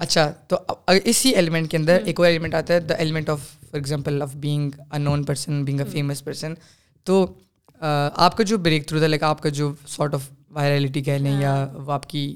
اچھا 0.00 0.30
تو 0.48 0.56
اسی 1.04 1.30
ایلیمنٹ 1.30 1.70
کے 1.70 1.76
اندر 1.76 2.02
ایک 2.04 2.20
اور 2.20 2.26
ایلیمنٹ 2.26 2.54
آتا 2.54 2.74
ہے 2.74 2.80
the 2.80 2.94
element 2.94 3.30
of 3.30 3.40
for 3.40 3.76
example 3.76 4.22
of 4.22 4.34
being 4.36 4.70
a 4.92 4.98
known 4.98 5.24
person 5.24 5.64
being 5.64 5.80
a 5.80 5.86
famous 5.92 6.24
person 6.24 6.54
تو 7.06 7.24
آپ 7.80 8.36
کا 8.36 8.44
جو 8.44 8.58
بریک 8.58 8.86
تھرو 8.88 8.98
تھا 8.98 9.06
لائک 9.06 9.22
آپ 9.22 9.40
کا 9.42 9.48
جو 9.48 9.72
سارٹ 9.88 10.14
آف 10.14 10.28
وائرلٹی 10.52 11.02
کہہ 11.02 11.18
لیں 11.18 11.40
یا 11.40 11.54
وہ 11.74 11.92
آپ 11.92 12.08
کی 12.08 12.34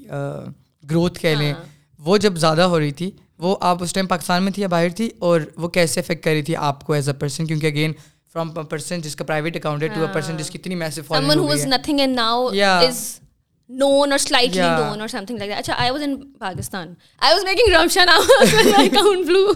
گروتھ 0.83 1.19
کہہ 1.19 1.35
لیں 1.35 1.53
وہ 1.99 2.17
جب 2.17 2.35
زیادہ 2.35 2.61
ہو 2.61 2.79
رہی 2.79 2.91
تھی 2.91 3.11
وہ 3.39 3.55
آپ 3.61 3.83
اس 3.83 3.93
ٹائم 3.93 4.07
پاکستان 4.07 4.43
میں 4.43 4.51
تھی 4.51 4.61
یا 4.61 4.67
باہر 4.67 4.89
تھی 4.89 5.09
اور 5.19 5.41
وہ 5.57 5.67
کیسے 5.67 5.99
افیکٹ 5.99 6.23
کر 6.23 6.31
رہی 6.31 6.41
تھی 6.41 6.55
آپ 6.55 6.85
کو 6.85 6.93
ایز 6.93 7.09
اے 7.09 7.15
پرسن 7.15 7.45
کیونکہ 7.45 7.67
اگین 7.67 7.93
فرام 8.33 8.51
پرسن 8.65 9.01
جس 9.01 9.15
کا 9.15 9.25
پرائیویٹ 9.25 9.55
اکاؤنٹ 9.55 9.83
ہے 9.83 9.87
ٹو 9.87 10.01
اے 10.01 10.13
پرسن 10.13 10.37
جس 10.37 10.49
کی 10.49 10.59
اتنی 10.59 10.75
massive 10.75 11.01
following 11.07 11.39
known 11.39 11.49
or 11.49 11.57
slightly 11.57 13.26
yeah. 13.69 14.79
known 14.79 15.01
or 15.01 15.07
something 15.07 15.37
like 15.37 15.49
that. 15.49 15.65
Achha, 15.65 15.75
I 15.77 15.91
was 15.91 16.01
in 16.01 16.33
Pakistan. 16.39 16.95
I 17.19 17.33
was 17.33 17.43
making 17.43 17.67
Ramshan 17.67 18.07
Amas 18.07 18.53
when 18.57 18.71
my 18.71 18.83
account 18.83 19.25
blew. 19.25 19.53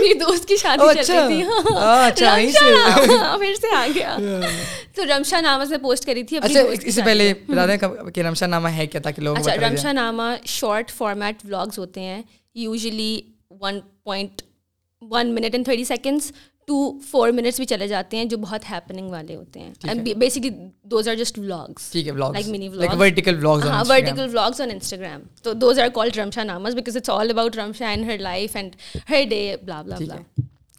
میری 0.00 0.18
دوست 0.18 0.48
کی 0.48 0.56
شادی 0.56 1.02
چل 1.02 1.18
رہی 1.18 2.50
تھی 2.52 2.74
پھر 3.38 3.54
سے 3.54 3.74
آ 3.76 3.86
گیا 3.94 4.16
تو 4.96 5.04
رمشا 5.08 5.40
نامہ 5.40 5.64
سے 5.64 5.78
پوسٹ 5.82 6.06
کری 6.06 6.22
تھی 6.22 6.36
اچھا 6.36 6.60
اس 6.60 6.94
سے 6.94 7.02
پہلے 7.04 7.32
بتا 7.46 7.66
دیں 7.66 7.76
کہ 8.14 8.20
رمشا 8.20 8.46
نامہ 8.46 8.68
ہے 8.76 8.86
کیا 8.86 9.00
تاکہ 9.04 9.22
لوگ 9.22 9.36
اچھا 9.36 9.54
رمشا 9.68 9.92
نامہ 9.92 10.22
شارٹ 10.48 10.90
فارمیٹ 10.90 11.44
ولاگز 11.44 11.78
ہوتے 11.78 12.00
ہیں 12.00 12.22
usually 12.54 13.20
one 13.60 13.80
point 14.04 14.42
one 15.02 15.34
minute 15.34 15.54
and 15.54 15.64
thirty 15.64 15.84
seconds 15.84 16.32
to 16.70 16.78
four 17.10 17.30
minutes 17.30 17.56
بھی 17.56 17.66
چلے 17.66 17.86
جاتے 17.88 18.16
ہیں 18.16 18.24
جو 18.24 18.36
بہت 18.38 18.70
ہیپننگ 18.70 19.10
والے 19.10 19.36
ہوتے 19.36 19.60
ہیں. 19.60 20.14
Basically 20.14 20.50
those 20.90 21.08
are 21.08 21.14
just 21.14 21.38
vlogs 21.38 21.94
like 21.94 22.48
mini 22.48 22.68
vertical 22.68 23.44
vlogs 23.44 24.60
on 24.60 24.70
Instagram 24.70 25.22
تو 25.42 25.52
those 25.52 25.78
are 25.78 25.88
called 25.94 26.18
Rimsha 26.18 26.44
names 26.44 26.74
because 26.74 26.96
it's 26.96 27.10
all 27.10 27.30
about 27.30 27.56
Rimsha 27.56 27.88
and 27.88 28.04
her 28.04 28.18
life 28.18 28.56
and 28.56 28.76
her 29.10 29.24
day 29.30 29.56
blah 29.62 29.82
blah 29.82 29.96
blah 29.98 30.16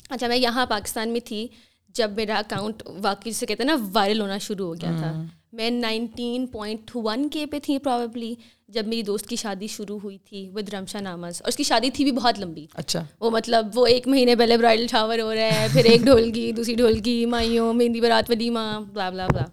اچھا 0.10 0.28
میں 0.28 0.38
یہاں 0.38 0.66
پاکستان 0.66 1.10
میں 1.10 1.20
تھی 1.20 1.48
جب 1.96 2.12
میرا 2.16 2.36
اکاؤنٹ 2.36 2.84
واقعی 3.02 3.32
سے 3.32 3.46
کہتے 3.46 3.64
ہیں 3.64 3.78
نا 3.78 3.90
وائرل 3.94 4.22
ہونا 4.22 4.38
شروع 4.38 4.68
ہو 4.68 4.74
گیا 4.74 4.92
تھا۔ 5.00 5.12
میں 5.54 5.70
نائنٹین 5.70 6.48
پوائنٹ 6.48 6.92
ون 6.96 7.30
کے 7.30 7.46
پہ 7.46 7.60
تھی 7.64 7.80
پرابیبلی 7.80 8.36
جب 8.68 8.88
میری 8.88 9.02
دوست 9.02 9.28
کی 9.28 9.36
شادی 9.36 9.68
شروع 9.68 10.00
ہوئی 10.04 10.18
تھی 10.18 10.50
ود 10.54 10.74
رمشا 10.74 11.00
نامز۔ 11.00 11.42
اور 11.42 11.48
اس 11.48 11.56
کی 11.56 11.64
شادی 11.64 11.90
تھی 11.90 12.04
بھی 12.04 12.12
بہت 12.12 12.40
لمبی۔ 12.40 12.68
اچھا۔ 12.74 13.04
وہ 13.20 13.30
مطلب 13.30 13.68
وہ 13.76 13.88
ایک 13.88 14.08
مہینے 14.08 14.36
پہلے 14.36 14.58
برائڈل 14.58 14.88
شاور 14.88 15.20
ہو 15.20 15.34
رہا 15.36 15.62
ہے 15.62 15.68
پھر 15.72 15.86
ایک 15.86 16.02
ڈھولکی 16.02 16.52
دوسری 16.52 16.76
ڈھولکی 16.76 17.26
مائیوں 17.26 17.74
مہندی 17.74 18.02
برات 18.02 18.30
ولیمہ 18.30 18.80
بلا 18.94 19.10
بلا 19.10 19.28
بلا 19.28 19.44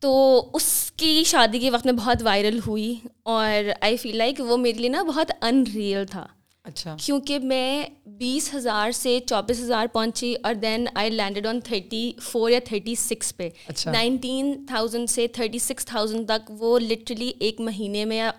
تو 0.00 0.44
اس 0.54 0.92
کی 0.96 1.24
شادی 1.26 1.58
کے 1.58 1.70
وقت 1.70 1.86
میں 1.86 1.94
بہت 1.94 2.22
وائرل 2.22 2.58
ہوئی 2.66 2.94
اور 3.22 3.70
آئی 3.80 3.96
فیل 3.96 4.16
لائک 4.16 4.40
وہ 4.40 4.56
میرے 4.56 4.78
لیے 4.78 4.88
نا 4.88 5.02
بہت 5.02 5.32
ان 5.42 5.64
ریئل 5.74 6.06
تھا۔ 6.06 6.26
اچھا۔ 6.70 6.96
کیونکہ 7.04 7.38
میں 7.38 7.84
بیس 8.06 8.54
ہزار 8.54 8.90
سے 8.90 9.18
چوبیس 9.26 9.60
ہزار 9.60 9.86
پہنچی 9.92 10.34
اور 10.42 10.54
then 10.54 10.86
I 10.94 11.10
landed 11.10 11.46
on 11.46 11.60
thirty 11.60 12.12
four 12.22 12.50
یا 12.50 12.60
تھرٹی 12.64 12.94
سکس 12.94 13.36
پہ 13.36 13.48
نائنٹین 13.86 14.66
تھاؤزینڈ 14.66 15.10
سے 15.10 15.26
تھرٹی 15.26 15.58
سکس 15.58 15.84
تھاؤزینڈ 15.84 16.26
تک 16.28 16.50
وہ 16.58 16.78
لٹرلی 16.78 17.32
ایک 17.38 17.60
مہینے 17.60 18.04
میں 18.04 18.16
یا 18.16 18.30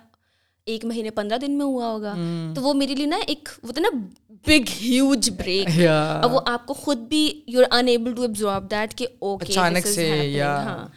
ایک 0.66 0.86
مہینے 0.86 1.10
پندرہ 1.10 1.38
دن 1.38 1.52
میں 1.52 1.66
ہوا 1.66 1.92
ہوگا۔ 1.92 2.14
تو 2.56 2.62
وہ 2.62 2.74
میرے 2.74 2.96
لیے 2.96 3.06
نا 3.06 3.18
ایک 3.28 3.50
وہ 3.64 3.72
تھا 3.72 3.82
نا 3.82 3.90
بگ 4.46 4.70
ہیوج 4.82 5.30
بریک 5.30 5.68
اب 6.22 6.34
وہ 6.34 6.40
آپ 6.46 6.66
کو 6.68 6.74
خود 6.74 6.98
بھی 6.98 7.42
you 7.48 7.60
are 7.60 7.78
unable 7.78 8.16
to 8.16 8.22
absorb 8.22 8.68
that 8.68 8.96
کہ 8.96 9.08
اوکے 9.20 9.54
ہاں۔ 10.66 10.88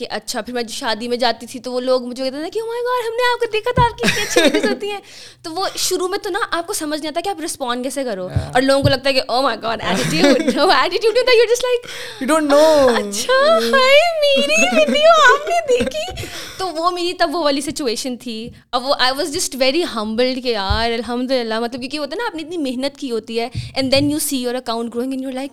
کہ 0.00 0.06
اچھا 0.10 0.40
پھر 0.40 0.54
میں 0.54 0.62
شادی 0.68 1.08
میں 1.08 1.16
جاتی 1.16 1.46
تھی 1.46 1.60
تو 1.60 1.72
وہ 1.72 1.80
لوگ 1.80 2.06
مجھے 2.06 2.24
کہتے 2.24 2.42
تھے 2.42 2.50
کہ 2.50 2.58
ہمارے 2.58 2.84
گاڑ 2.84 3.06
ہم 3.06 3.12
نے 3.12 3.32
آپ 3.32 3.40
کو 3.40 3.46
دیکھا 3.52 3.70
تھا 3.74 3.82
آپ 3.82 3.98
کی 3.98 4.04
اتنی 4.08 4.22
اچھی 4.22 4.40
ویڈیوز 4.40 4.70
ہوتی 4.70 4.90
ہیں. 4.90 5.00
تو 5.42 5.52
وہ 5.52 5.66
شروع 5.76 6.08
میں 6.08 6.18
تو 6.18 6.30
نا 6.30 6.38
آپ 6.50 6.66
کو 6.66 6.72
سمجھ 6.72 7.00
نہیں 7.00 7.08
آتا 7.08 7.20
کہ 7.20 7.28
آپ 7.28 7.40
رسپونڈ 7.44 7.84
کیسے 7.84 8.04
کرو۔ 8.04 8.28
اور 8.54 8.62
لوگوں 8.62 8.82
کو 8.82 8.88
لگتا 8.88 9.08
ہے 9.08 9.14
کہ 9.14 9.22
oh 9.28 9.42
my 9.42 9.58
God 9.62 9.82
attitude 9.82 10.42
attitude 10.82 11.18
ہوتا 11.18 11.32
you 11.32 11.54
just 11.54 11.64
like 11.64 11.86
you 12.22 12.28
don't 12.28 12.50
know 12.50 12.88
اچھا 12.96 13.48
ہائے 13.48 13.98
میری 14.20 14.76
ویڈیو 14.76 15.32
آپ 15.32 15.48
نے 15.48 15.56
دیکھی۔ 15.68 16.26
تو 16.58 16.68
وہ 16.68 16.90
میری 16.90 17.12
تب 17.12 17.30
وہ 17.32 17.44
والی 17.44 17.60
سچویشن 17.60 18.16
تھی۔ 18.16 18.50
اب 18.72 18.88
وہ 18.88 18.94
I 18.98 19.12
was 19.16 19.34
just 19.34 19.56
very 19.58 19.82
humbled 19.94 20.42
کہ 20.42 20.48
یار 20.48 20.92
الحمد 20.92 21.30
للہ 21.30 21.60
مطلب 21.60 21.80
کیونکہ 21.80 21.98
ہوتا 21.98 22.10
ہے 22.12 22.16
نا 22.16 22.26
آپ 22.26 22.34
نے 22.34 22.42
اتنی 22.42 22.56
محنت 22.56 22.96
کی 22.96 23.10
ہوتی 23.10 23.40
ہے 23.40 23.48
and 23.74 23.92
then 23.92 24.10
you 24.10 24.18
see 24.18 24.36
your 24.36 24.54
account 24.54 24.94
growing 24.94 25.12
and 25.12 25.24
you 25.24 25.30
like 25.30 25.52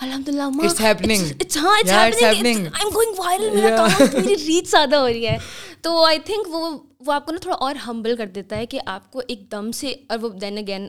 الحمد 0.00 0.28
للہ 0.28 0.48
میرا 0.48 0.68
اکاؤنٹ 3.80 4.14
میری 4.14 4.46
ریچ 4.46 4.70
زیادہ 4.70 4.96
ہو 4.96 5.08
رہی 5.08 5.26
ہے۔ 5.26 5.36
تو 5.82 6.04
آئی 6.04 6.18
تھنک 6.18 6.48
وہ 6.48 6.78
وہ 7.06 7.12
آپ 7.12 7.26
کو 7.26 7.32
نا 7.32 7.38
تھوڑا 7.42 7.56
اور 7.56 7.74
ہمبل 7.74 8.16
کر 8.16 8.26
دیتا 8.26 8.56
ہے 8.56 8.66
کہ 8.66 8.80
آپ 8.86 9.12
کو 9.12 9.22
ایک 9.26 9.52
دم 9.52 9.72
سے 9.72 9.94
اور 10.08 10.18
وہ 10.18 10.28
دین 10.28 10.58
اگین 10.58 10.88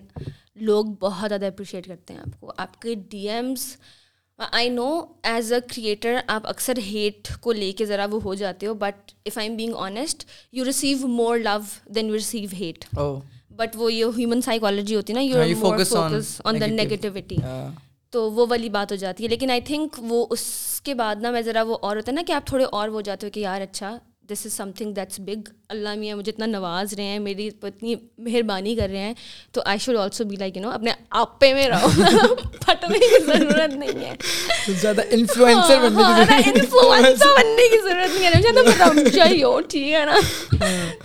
لوگ 0.55 0.85
بہت 0.85 1.29
زیادہ 1.29 1.45
اپریشیٹ 1.45 1.87
کرتے 1.87 2.13
ہیں 2.13 2.21
آپ 2.21 2.41
کو۔ 2.41 2.51
آپ 2.57 2.81
کے 2.81 2.95
DMs 3.29 3.77
I 4.51 4.69
know 4.69 5.01
as 5.23 5.53
a 5.53 5.59
creator 5.75 6.15
آپ 6.27 6.47
اکثر 6.47 6.77
ہیٹ 6.77 7.27
کو 7.41 7.51
لے 7.51 7.71
کے 7.71 7.85
ذرا 7.85 8.05
وہ 8.11 8.19
ہو 8.23 8.33
جاتے 8.33 8.67
ہو 8.67 8.73
but 8.73 9.11
if 9.25 9.37
I 9.37 9.47
am 9.47 9.57
being 9.57 9.73
honest 9.75 10.25
you 10.51 10.65
receive 10.65 11.07
more 11.07 11.37
love 11.37 11.57
than 11.95 12.07
you 12.07 12.13
receive 12.13 12.49
hate 12.59 12.85
but 13.55 13.69
وہ 13.75 13.93
یہ 13.93 14.05
ہیومن 14.17 14.41
سائیکالوجی 14.41 14.95
ہوتی 14.95 15.13
ہے 15.13 15.17
نا 15.17 15.43
you 15.43 15.55
focus 15.59 15.93
on 16.43 16.61
the 16.61 16.65
negativity 16.65 17.35
تو 18.09 18.31
وہ 18.31 18.45
والی 18.49 18.69
بات 18.69 18.91
ہو 18.91 18.97
جاتی 18.97 19.23
ہے۔ 19.23 19.29
لیکن 19.29 19.51
آئی 19.51 19.61
تھنک 19.61 19.95
وہ 19.97 20.25
اس 20.29 20.43
کے 20.83 20.93
بعد 20.93 21.15
نا 21.21 21.31
میں 21.31 21.41
ذرا 21.41 21.63
وہ 21.63 21.77
اور 21.81 21.95
ہوتا 21.95 22.11
ہے 22.11 22.15
نا 22.15 22.21
کہ 22.27 22.31
آپ 22.31 22.47
تھوڑے 22.47 22.65
اور 22.71 22.89
وہ 22.89 23.01
جاتے 23.01 23.27
ہو 23.27 23.31
کہ 23.31 23.39
یار 23.39 23.61
اچھا 23.61 23.97
this 24.29 24.45
is 24.45 24.53
something 24.71 24.93
that's 24.93 25.19
big 25.19 25.49
اللہ 25.69 25.95
میاں 25.95 26.15
مجھے 26.17 26.31
اتنا 26.31 26.45
نواز 26.45 26.93
رہے 26.93 27.03
ہیں 27.03 27.19
میری 27.19 27.49
اتنی 27.61 27.95
مہربانی 28.17 28.75
کر 28.75 28.89
رہے 28.89 28.97
ہیں۔ 28.97 29.13
تو 29.51 29.61
I 29.65 29.79
should 29.79 29.97
also 29.97 30.23
be 30.23 30.35
like 30.35 30.57
you 30.57 30.63
know 30.63 30.69
اپنے 30.69 30.91
آپے 31.09 31.53
میں 31.53 31.67
رہو 31.67 32.35
پھٹنے 32.35 32.99
کی 32.99 33.23
ضرورت 33.25 33.75
نہیں 33.75 34.05
ہے۔ 34.05 34.15
زیادہ 34.81 35.01
انفلوئنسر 35.09 35.89
بننے 35.89 37.67
کی 37.69 37.77
ضرورت 37.83 38.19
نہیں 38.19 38.25
ہے۔ 38.25 38.51
تو 38.53 38.61
رمشا 38.79 39.27
ہی 39.27 39.43
ہو 39.43 39.59
ٹھیک 39.61 39.91
ہے 39.93 40.05
نا۔ 40.05 40.15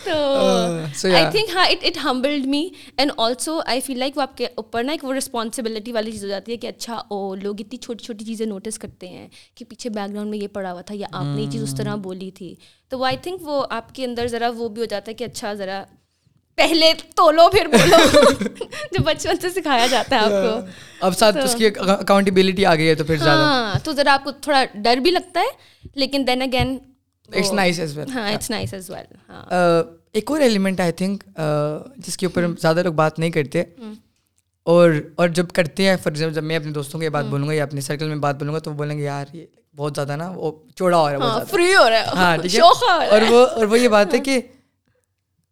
تو 0.05 0.13
آئی 1.15 1.25
تھنک 1.31 1.55
ہاں 1.55 1.67
it 1.67 1.85
it 1.85 1.99
humbled 2.05 2.47
me 2.47 2.69
and 2.97 3.13
also 3.17 3.61
I 3.67 3.81
feel 3.81 3.99
like 3.99 4.17
وہ 4.17 4.23
آپ 4.23 4.37
کے 4.37 4.47
اوپر 4.55 4.85
نا 4.85 4.93
ایک 4.93 5.05
وہ 5.05 5.15
رسپانسبلٹی 5.15 5.93
والی 5.93 6.13
چیز 6.13 6.25
ہو 6.25 6.29
جاتی 6.29 6.53
ہے 6.53 6.57
کہ 6.57 6.67
اچھا 6.67 6.95
او 6.95 7.35
لوگ 7.35 7.55
اتنی 7.59 7.77
چھوٹی 7.77 8.05
چھوٹی 8.05 8.25
چیزیں 8.25 8.47
نوٹس 8.47 8.79
کرتے 8.79 9.09
ہیں 9.09 9.29
کہ 9.55 9.65
پیچھے 9.65 9.91
بیک 9.91 10.13
گراؤنڈ 10.13 10.31
میں 10.31 10.39
یہ 10.39 10.49
پڑا 10.49 10.73
ہوا 10.73 10.81
تھا 10.81 10.95
یا 10.99 11.07
آپ 11.13 11.25
نے 11.37 11.43
یہ 11.43 11.51
چیز 11.51 11.63
اس 11.63 11.75
طرح 11.77 11.95
بولی 11.95 12.31
تھی۔ 12.31 12.55
تو 12.95 13.05
آئی 13.05 13.17
تھنک 13.23 13.41
وہ 13.43 13.67
آپ 13.71 13.95
کے 13.95 14.05
اندر 14.05 14.27
ذرا 14.27 14.51
وہ 14.57 14.69
بھی 14.69 14.81
ہو 14.81 14.85
جاتا 14.85 15.11
ہے 15.11 15.15
کہ 15.15 15.25
اچھا 15.25 15.55
ذرا 15.55 15.85
پہلے 16.55 16.93
تولو 17.17 17.49
پھر 17.51 17.67
بولو۔ 17.67 17.97
جو 18.93 19.03
بچپن 19.05 19.37
سے 19.41 19.51
سکھایا 19.51 19.87
جاتا 19.87 20.17
ہے 20.17 20.21
آپ 20.21 20.31
کو۔ 20.31 20.67
اب 21.01 21.17
ساتھ 21.19 21.37
اس 21.37 21.55
کی 21.55 21.67
اکاؤنٹیبلٹی 21.67 22.67
آ 22.67 22.75
گئی 22.75 22.89
ہے 22.89 22.95
تو 22.95 23.05
پھر 23.05 23.17
زیادہ۔ 23.17 23.41
ہاں 23.41 23.79
تو 23.85 23.93
ذرا 23.93 24.13
آپ 24.13 24.25
کو 24.25 24.31
تھوڑا 24.33 24.65
ڈر 24.75 24.97
بھی 24.97 25.11
لگتا 25.11 25.41
ہے 25.41 25.89
لیکن 25.95 26.27
then 26.27 26.43
again 26.43 26.79
it's 27.29 27.53
nice 27.53 27.81
as 27.81 27.99
well 27.99 28.11
ہاں 28.11 28.33
اٹس 28.33 28.51
نائس 28.51 28.75
ایز 28.75 28.91
ویل 28.91 29.15
ایک 30.13 30.31
اور 30.31 30.41
ایلیمنٹ 30.41 30.81
آئی 30.81 30.93
تھنک 30.93 31.25
جس 31.97 32.17
کے 32.17 32.27
اوپر 32.27 32.47
زیادہ 32.61 32.83
لوگ 32.83 32.93
بات 32.93 33.19
نہیں 33.19 33.31
کرتے۔ 33.31 33.63
اور 34.67 34.91
اور 35.15 35.29
جب 35.29 35.47
کرتے 35.53 35.89
ہیں 35.89 35.97
فار 35.97 36.13
ایگزامپل 36.13 36.35
جب 36.35 36.45
میں 36.45 36.57
اپنے 36.57 36.71
دوستوں 36.73 37.01
کی 37.01 37.09
بات 37.09 37.25
بولوں 37.25 37.49
گا 37.49 37.53
یا 37.53 37.63
اپنے 37.63 37.81
سرکل 37.81 38.09
میں 38.09 38.17
بات 38.17 38.39
بولوں 38.39 38.55
گا 38.55 38.59
تو 38.59 38.71
وہ 38.71 38.77
بولیں 38.77 38.99
گے 38.99 39.03
یار 39.03 39.27
یہ 39.33 39.47
بہت 39.77 39.93
زیادہ 39.95 40.17
نا 40.17 40.33
وہ 40.37 40.53
چوڑا 40.77 40.99
ہو 40.99 41.11
رہا 41.11 41.39
ہے 41.39 41.45
فری 41.51 41.75
ہو 41.75 41.91
رہا 41.91 41.99
ہے۔ 41.99 42.05
ہاں 42.15 42.37
ٹھیک 42.37 42.55
ہے؟ 42.55 42.61
اور 43.09 43.21
وہ 43.31 43.47
اور 43.47 43.67
وہ 43.67 43.79
یہ 43.79 43.89
بات 43.89 44.15
ہے 44.15 44.19
کہ 44.19 44.41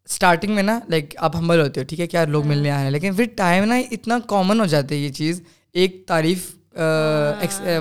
اسٹارٹنگ 0.04 0.54
میں 0.54 0.62
نا 0.62 0.78
لائک 0.88 1.14
آپ 1.18 1.37
ہمبل 1.37 1.61
ہوتے 1.61 1.80
ہو 1.80 1.85
ٹھیک 1.88 2.00
ہے 2.00 2.06
کیا 2.06 2.24
لوگ 2.24 2.46
ملنے 2.46 2.70
آئے 2.70 2.85
ہیں 2.85 2.90
لیکن 2.90 3.14
پھر 3.14 3.24
ٹائم 3.37 3.64
نا 3.64 3.76
اتنا 3.90 4.18
کامن 4.26 4.61
ہو 4.61 4.66
جاتا 4.66 4.94
ہے 4.94 5.00
یہ 5.00 5.12
چیز۔ 5.12 5.42
ایک 5.72 6.02
تعریف 6.06 6.50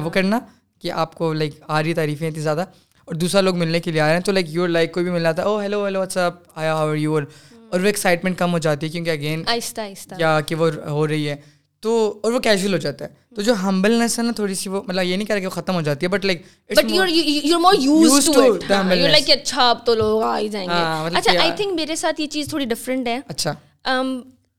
وہ 0.04 0.10
کرنا 0.13 0.39
کہ 0.82 0.91
آپ 0.91 1.15
کو 1.15 1.34
لائک 1.34 1.56
آ 1.67 1.84
رہی 1.84 1.93
تعریفیں 1.93 2.27
اتنی 2.27 2.41
زیادہ۔ 2.43 2.65
اور 3.08 3.15
دوسرا 3.15 3.41
لوگ 3.41 3.58
ملنے 3.58 3.80
کے 3.80 3.91
لیے 3.91 4.01
آ 4.01 4.06
رہے 4.06 4.13
ہیں 4.13 4.21
تو 4.21 4.32
لائک 4.32 4.45
یور 4.49 4.69
لائک 4.69 4.91
کوئی 4.91 5.06
بھی 5.06 5.13
مل 5.13 5.21
جاتا 5.21 5.41
ہے 5.41 5.47
oh 5.47 5.58
hello 5.60 5.84
hello 5.86 5.99
what's 5.99 6.17
up 6.17 6.34
آیا 6.56 6.75
ہاؤ 6.75 6.93
یور 6.93 7.23
اور 7.69 7.80
وہ 7.80 7.86
ایکسائٹمنٹ 7.86 8.38
کم 8.38 8.54
ہو 8.54 8.58
جاتی 8.58 8.86
ہے 8.86 8.91
کیونکہ 8.91 9.10
اگین 9.10 9.43
آہستہ 9.47 9.82
آہستہ۔ 9.82 10.15
یا 10.17 10.39
کہ 10.41 10.56
وہ 10.56 10.69
ہو 10.88 11.08
رہی 11.08 11.30
ہے۔ 11.30 11.36
تو 11.84 12.20
اور 12.24 12.32
وہ 12.32 12.39
کیجول 12.39 12.74
ہو 12.74 12.78
جاتا 12.78 13.06
ہے۔ 13.06 13.10
تو 13.36 13.41
جو 13.41 13.54
ہمبلنس 13.63 14.17
ہے 14.20 14.24
نا 14.24 14.32
تھوڑی 14.32 14.56
سی 14.56 14.70
وہ 14.70 14.82
مطلب 14.88 15.04
یہ 15.04 15.15
نہیں 15.15 15.28
کہہ 15.28 15.36
رہا 15.36 15.41
کہ 15.41 15.48
وہ 15.48 15.52
ختم 15.52 15.76
ہو 15.76 15.82
جاتی 15.82 16.06
ہے 16.06 16.12
but 16.12 16.26
like 16.26 16.41
but 16.70 16.91
you 16.91 17.04
you 17.44 17.60
more 17.60 17.74
use 17.80 18.26
to 18.26 18.41
it 18.44 18.72
you 18.96 19.08
like 19.08 19.30
اچھا 19.30 19.70
اب 19.70 19.86
تو 19.86 19.96
لوگ 19.96 20.22
آ 20.22 20.38
ہی 20.39 20.50
جائیں 20.50 20.67
گے 20.67 21.17
اچھا 21.17 21.32
آئی 21.41 21.52
تھنک 21.58 21.74
میرے 21.74 21.96
ساتھ 21.96 22.22
یہ 22.22 22.28
چیز 22.28 22.50
تھوڑی 22.50 22.65
ڈفرینٹ 22.65 23.08
ہے 23.08 23.20
اچھا 23.28 23.54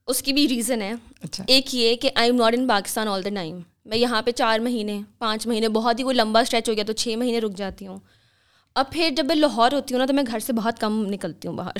اس 0.07 0.21
کی 0.21 0.33
بھی 0.33 0.47
ریزن 0.47 0.81
ہے 0.81 0.93
ایک 1.47 1.75
یہ 1.75 1.95
کہ 1.95 2.09
I 2.15 2.29
am 2.29 2.37
not 2.37 2.53
in 2.57 2.67
Pakistan 2.67 3.07
all 3.07 3.23
the 3.25 3.29
time 3.35 3.59
میں 3.85 3.97
یہاں 3.97 4.21
پہ 4.21 4.31
چار 4.31 4.59
مہینے 4.59 4.99
پانچ 5.17 5.47
مہینے 5.47 5.67
بہت 5.69 5.99
ہی 5.99 6.03
کوئی 6.03 6.15
لمبا 6.15 6.39
اسٹریچ 6.39 6.69
ہو 6.69 6.75
گیا 6.75 6.83
تو 6.87 6.93
چھ 6.93 7.15
مہینے 7.17 7.39
رک 7.39 7.55
جاتی 7.57 7.87
ہوں 7.87 7.97
اب 8.75 8.91
پھر 8.91 9.09
جب 9.17 9.25
میں 9.25 9.35
لاہور 9.35 9.71
ہوتی 9.71 9.93
ہوں 9.93 9.99
نا 9.99 10.05
تو 10.05 10.13
میں 10.13 10.23
گھر 10.27 10.39
سے 10.39 10.53
بہت 10.53 10.79
کم 10.79 11.05
نکلتی 11.09 11.47
ہوں 11.47 11.55
باہر 11.55 11.77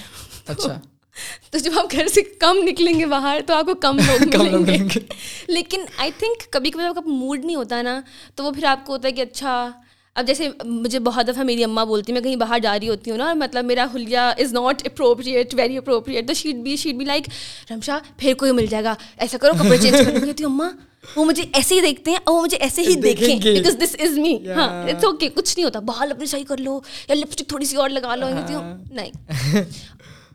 اچھا 0.48 0.80
تو 1.52 1.58
جب 1.58 1.72
آپ 1.80 1.92
گھر 1.92 2.08
سے 2.08 2.22
کم 2.22 2.58
نکلیں 2.64 3.00
گے 3.00 3.06
باہر 3.06 3.40
تو 3.48 3.54
آپ 3.54 3.66
کو 3.66 3.76
کم 3.76 3.98
لوگ 3.98 4.36
ملیں 4.44 4.90
گے۔ 4.90 5.00
لیکن 5.48 5.82
آئی 5.98 6.12
تھنک 6.20 6.52
کبھی 6.52 6.72
کبھی 6.72 6.86
آپ 6.86 6.96
کا 6.96 7.02
موڈ 7.06 7.46
نہیں 7.46 7.56
ہوتا 7.56 7.82
نا 7.82 8.02
تو 8.36 8.44
وہ 8.44 8.52
پھر 8.52 8.64
آپ 8.64 8.86
کو 8.86 8.94
ہوتا 8.94 9.08
ہے 9.08 9.14
کہ 9.14 9.22
اچھا 9.22 9.72
اب 10.16 10.28
جیسے 10.28 10.50
مجھے 10.64 11.00
بہت 11.00 11.28
دفعہ 11.28 11.44
میری 11.44 11.64
اماں 11.64 11.86
بولتی 11.86 12.14
میں 12.14 12.22
کہیں 12.22 12.36
باہر 12.36 12.60
جا 12.60 12.80
رہی 12.80 12.90
ہوتی 12.90 13.12
ہوں 13.12 13.18
نا 13.18 13.34
مطلب 13.34 13.66
میرا 13.66 13.86
حلیہ 13.96 14.18
is 14.18 14.54
not 14.54 14.82
appropriate 14.86 15.56
very 15.58 15.78
appropriate 15.78 16.28
تو 16.28 16.34
she'd 16.34 16.56
be 16.56 16.76
she'd 16.76 16.96
be 16.96 17.06
like 17.06 17.30
Rimsha 17.72 17.98
پھر 18.18 18.34
کوئی 18.34 18.52
مل 18.52 18.66
جائے 18.66 18.84
گا 18.84 18.94
ایسا 19.18 19.38
کرو 19.38 19.54
کپڑے 19.54 19.78
چینج 19.78 19.98
کر 19.98 20.26
کہتی 20.26 20.44
ہوں 20.44 20.52
اماں 20.52 20.70
وہ 21.16 21.26
مجھے 21.26 21.44
ایسے 21.54 21.76
ہی 21.76 21.82
دیکھتے 21.82 22.12
ہیں 22.12 22.18
اور 22.24 22.36
وہ 22.36 22.42
مجھے 22.42 22.58
ایسے 22.58 22.82
ہی 22.82 22.94
دیکھیں۔ 22.96 23.40
Because 23.40 23.78
this 23.82 23.96
is 24.00 24.18
me. 24.18 24.38
ہاں 24.56 24.84
اٹس 24.84 25.04
اوکے 25.06 25.30
کچھ 25.30 25.58
نہیں 25.58 25.66
ہوتا۔ 25.66 25.80
بال 25.80 26.12
اپنے 26.12 26.26
صحیح 26.26 26.44
کر 26.44 26.58
لو 26.58 26.80
یا 27.10 27.16
لپسٹک 27.16 27.48
تھوڑی 27.48 27.66
سی 27.66 27.76
اور 27.76 27.90
لگا 27.90 28.16
لو۔ 28.16 28.28
کہتی 28.28 28.54
ہوں 28.54 28.78
نہیں۔ 28.92 29.12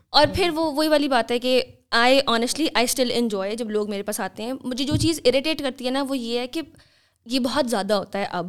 اور 0.09 0.27
پھر 0.35 0.49
وہ 0.49 0.71
وہی 0.71 0.87
والی 0.87 1.07
بات 1.07 1.31
ہے 1.31 1.39
کہ 1.39 1.61
I 1.91 2.19
honestly 2.25 2.67
I 2.73 2.83
still 2.83 3.11
enjoy 3.13 3.55
جب 3.55 3.69
لوگ 3.69 3.89
میرے 3.89 4.03
پاس 4.03 4.19
آتے 4.19 4.43
ہیں۔ 4.43 4.53
مجھے 4.63 4.85
جو 4.85 4.95
چیز 4.95 5.19
اریٹیٹ 5.25 5.61
کرتی 5.61 5.85
ہے 5.85 5.91
نا 5.91 6.03
وہ 6.09 6.17
یہ 6.17 6.39
ہے 6.39 6.47
کہ 6.47 6.61
یہ 7.25 7.39
بہت 7.39 7.69
زیادہ 7.69 7.93
ہوتا 7.93 8.19
ہے 8.19 8.25
اب 8.31 8.47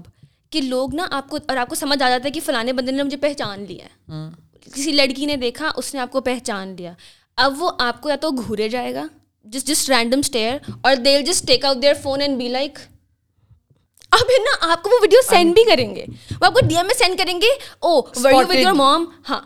کہ 0.50 0.60
لوگ 0.60 0.94
نا 0.94 1.06
آپ 1.10 1.28
کو 1.30 1.38
اور 1.48 1.56
آپ 1.56 1.68
کو 1.68 1.74
سمجھ 1.74 2.02
آ 2.02 2.08
جاتا 2.08 2.24
ہے 2.24 2.30
کہ 2.30 2.40
فلانے 2.40 2.72
بندے 2.72 2.92
نے 2.92 3.02
مجھے 3.02 3.16
پہچان 3.16 3.64
لیا 3.68 3.84
ہے۔ 3.84 4.28
کسی 4.72 4.92
لڑکی 4.92 5.26
نے 5.26 5.36
دیکھا 5.36 5.70
اس 5.76 5.94
نے 5.94 6.00
آپ 6.00 6.12
کو 6.12 6.20
پہچان 6.20 6.74
لیا۔ 6.78 6.92
اب 7.36 7.62
وہ 7.62 7.70
آپ 7.78 8.00
کو 8.00 8.08
یا 8.08 8.16
تو 8.16 8.30
گھورے 8.30 8.68
جائے 8.68 8.94
گا 8.94 9.06
جس 9.44 9.64
جس 9.64 9.88
رینڈم 9.90 10.18
اسٹیئر 10.18 10.56
اور 10.82 10.96
they 10.96 11.22
just 11.22 11.46
take 11.46 11.64
out 11.64 11.82
their 11.82 11.94
phone 12.02 12.20
and 12.20 12.38
be 12.38 12.48
like 12.48 12.78
اب 14.10 14.30
ہے 14.30 14.42
نا 14.42 14.72
آپ 14.72 14.82
کو 14.82 14.90
وہ 14.90 14.98
ویڈیو 15.02 15.18
سینڈ 15.30 15.54
بھی 15.54 15.64
کریں 15.64 15.94
گے۔ 15.96 16.04
وہ 16.40 16.46
آپ 16.46 16.54
کو 16.54 16.60
ڈی 16.66 16.76
ایم 16.76 16.86
میں 16.86 16.94
سینڈ 16.98 17.18
کریں 17.18 17.40
گے 17.40 17.46
او 17.78 17.96
were 18.22 18.30
you 18.32 18.38
with 18.38 18.54
your 18.54 18.72
mom 18.72 19.04
ہاں۔ 19.28 19.40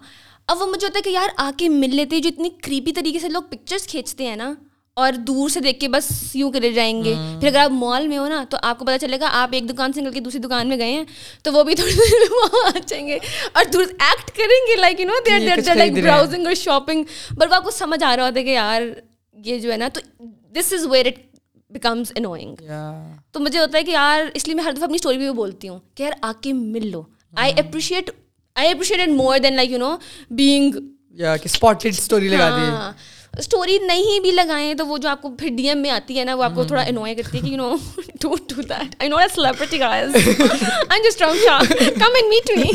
اب 0.48 0.60
وہ 0.60 0.66
مجھے 0.66 0.86
ہوتا 0.86 0.98
ہے 0.98 1.02
کہ 1.02 1.10
یار 1.10 1.28
آ 1.36 1.50
کے 1.56 1.68
مل 1.68 1.96
لیتے 1.96 2.20
جو 2.20 2.28
اتنی 2.28 2.48
کریپی 2.62 2.92
طریقے 2.92 3.18
سے 3.18 3.28
لوگ 3.28 3.42
پکچرس 3.50 3.86
کھینچتے 3.86 4.26
ہیں 4.26 4.36
نا 4.36 4.52
اور 4.96 5.12
دور 5.12 5.48
سے 5.48 5.60
دیکھ 5.60 5.80
کے 5.80 5.88
بس 5.88 6.10
یوں 6.34 6.52
کرے 6.52 6.72
جائیں 6.72 7.04
گے۔ 7.04 7.14
پھر 7.40 7.48
اگر 7.48 7.58
آپ 7.58 7.70
مال 7.70 8.08
میں 8.08 8.18
ہو 8.18 8.28
نا 8.28 8.44
تو 8.50 8.56
آپ 8.62 8.78
کو 8.78 8.84
پتا 8.84 8.98
چلے 8.98 9.20
گا 9.20 9.28
آپ 9.32 9.48
ایک 9.52 9.68
دکان 9.68 9.92
سے 9.92 10.00
نکل 10.00 10.12
کے 10.12 10.20
دوسری 10.20 10.40
دکان 10.40 10.68
میں 10.68 10.76
گئے 10.76 10.92
ہیں 10.92 11.04
تو 11.42 11.52
وہ 11.52 11.62
بھی 11.62 11.74
تھوڑی 11.74 11.92
دیر 11.92 12.30
میں 12.30 12.38
وہاں 12.42 12.70
آ 12.74 12.78
جائیں 12.86 13.06
گے۔ 13.06 13.18
اور 13.52 13.64
دور 13.72 13.82
ایکٹ 13.82 14.30
کریں 14.36 14.60
گے 14.68 14.76
like 14.76 15.00
you 15.00 15.06
know 15.06 15.12
they're 15.26 15.38
they're 15.56 15.74
like. 15.74 15.92
Browsing 16.04 16.46
اور 16.46 16.54
شاپنگ 16.54 17.04
بٹ 17.30 17.50
وہ 17.50 17.54
آپ 17.54 17.64
کو 17.64 17.70
سمجھ 17.70 18.04
آ 18.04 18.16
رہا 18.16 18.26
ہوتا 18.26 18.38
ہے 18.38 18.44
کہ 18.44 18.50
یار 18.50 18.82
یہ 19.44 19.58
جو 19.58 19.72
ہے 19.72 19.76
نا 19.76 19.88
تو 19.92 20.00
this 20.56 20.72
is 20.72 20.86
where 20.86 21.06
it 21.06 21.18
becomes 21.70 22.12
annoying 22.14 22.54
تو 23.32 23.40
مجھے 23.40 23.58
ہوتا 23.58 23.78
ہے 23.78 23.82
کہ 23.82 23.90
یار 23.90 24.22
اس 24.34 24.46
لیے 24.46 24.54
میں 24.54 24.64
ہر 24.64 24.72
دفعہ 24.72 24.84
اپنی 24.84 24.94
اسٹوری 24.94 25.18
بھی 25.18 25.30
بولتی 25.32 25.68
ہوں 25.68 25.78
کہ 25.94 26.02
یار 26.02 26.12
آ 26.22 26.32
کے 26.40 26.52
مل 26.52 26.90
لو۔ 26.90 27.02
I 27.36 27.52
appreciate 27.56 28.10
I 28.56 28.70
appreciate 28.70 29.08
more 29.10 29.38
than 29.38 29.56
like 29.56 29.70
you 29.70 29.78
know 29.78 29.96
being 30.30 30.76
story 31.44 32.28
لگا 32.28 32.48
دی 32.50 33.38
اسٹوری 33.38 33.78
نہیں 33.78 34.20
بھی 34.20 34.30
لگائیں 34.30 34.74
تو 34.74 34.86
وہ 34.86 34.98
جو 34.98 35.08
آپ 35.08 35.22
کو 35.22 35.30
پھر 35.36 35.48
ڈی 35.56 35.66
ایم 35.68 35.78
میں 35.78 35.90
آتی 35.90 36.18
ہے 36.18 36.24
نا 36.24 36.34
وہ 36.34 36.42
آپ 36.44 36.54
کو 36.54 36.64
تھوڑا 36.64 36.82
انوائے 36.82 37.14
کرتی 37.14 37.38
ہے 37.38 37.42
کہ 37.42 37.50
you 37.50 37.56
know 37.56 37.74
don't 38.20 38.48
do 38.48 38.62
that 38.62 38.94
I 38.98 39.08
know 39.08 39.16
a 39.16 39.26
celebrity 39.34 39.80
guys 39.80 40.14
I 40.14 41.02
just 41.08 41.22
Rimsha 41.22 41.58
come 41.98 42.14
and 42.14 42.28
meet 42.28 42.50
me 42.58 42.70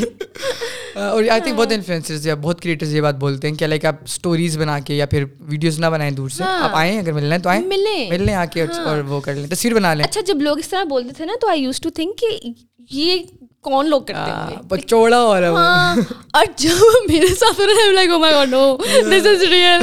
اور 0.95 1.23
آئی 1.23 1.41
تھنک 1.41 1.55
بہت 1.55 1.71
انفلوئنسرز 1.71 2.27
یا 2.27 2.35
بہت 2.35 2.61
کریٹرز 2.61 2.95
یہ 2.95 3.01
بات 3.01 3.15
بولتے 3.15 3.47
ہیں 3.47 3.55
کہ 3.55 3.67
لائک 3.67 3.85
آپ 3.85 4.03
اسٹوریز 4.03 4.57
بنا 4.57 4.79
کے 4.79 4.95
یا 4.95 5.05
پھر 5.05 5.25
ویڈیوز 5.41 5.79
نہ 5.79 5.85
بنائیں 5.85 6.11
دور 6.11 6.29
سے 6.29 6.43
آپ 6.43 6.75
آئیں 6.75 6.99
اگر 6.99 7.11
ملنا 7.11 7.35
ہے 7.35 7.39
تو 7.39 7.49
آئیں 7.49 7.61
ملیں 7.63 8.09
مل 8.09 8.25
لیں 8.25 8.35
آ 8.35 8.45
کے 8.45 8.65
اور 8.85 9.03
وہ 9.07 9.21
کر 9.21 9.35
لیں 9.35 9.47
تصویر 9.47 9.73
بنا 9.73 9.93
لیں 9.93 10.05
اچھا 10.05 10.21
جب 10.27 10.41
لوگ 10.41 10.57
اس 10.57 10.69
طرح 10.69 10.83
بولتے 10.89 11.13
تھے 11.13 11.25
نا 11.25 11.33
تو 11.41 11.49
آئی 11.49 11.63
یوز 11.63 11.79
ٹو 11.81 11.89
تھنک 11.89 12.17
کہ 12.17 12.53
یہ 12.91 13.23
کون 13.63 13.89
لوگ 13.89 14.01
کرتے 14.01 14.31
ہوں 14.31 14.69
گے 14.71 14.81
چوڑا 14.81 15.21
ہو 15.21 15.39
رہا 15.41 15.93
ہے 15.95 16.01
اور 16.33 16.45
جب 16.57 17.09
میرے 17.09 17.33
ساتھ 17.35 17.59
ہو 17.59 17.65
رہا 17.65 17.85
ہے 17.85 17.91
like 17.93 18.09
oh 18.09 18.19
my 18.19 18.33
God 18.33 18.49
no 18.49 18.75
this 19.09 19.25
is 19.27 19.41
real 19.43 19.81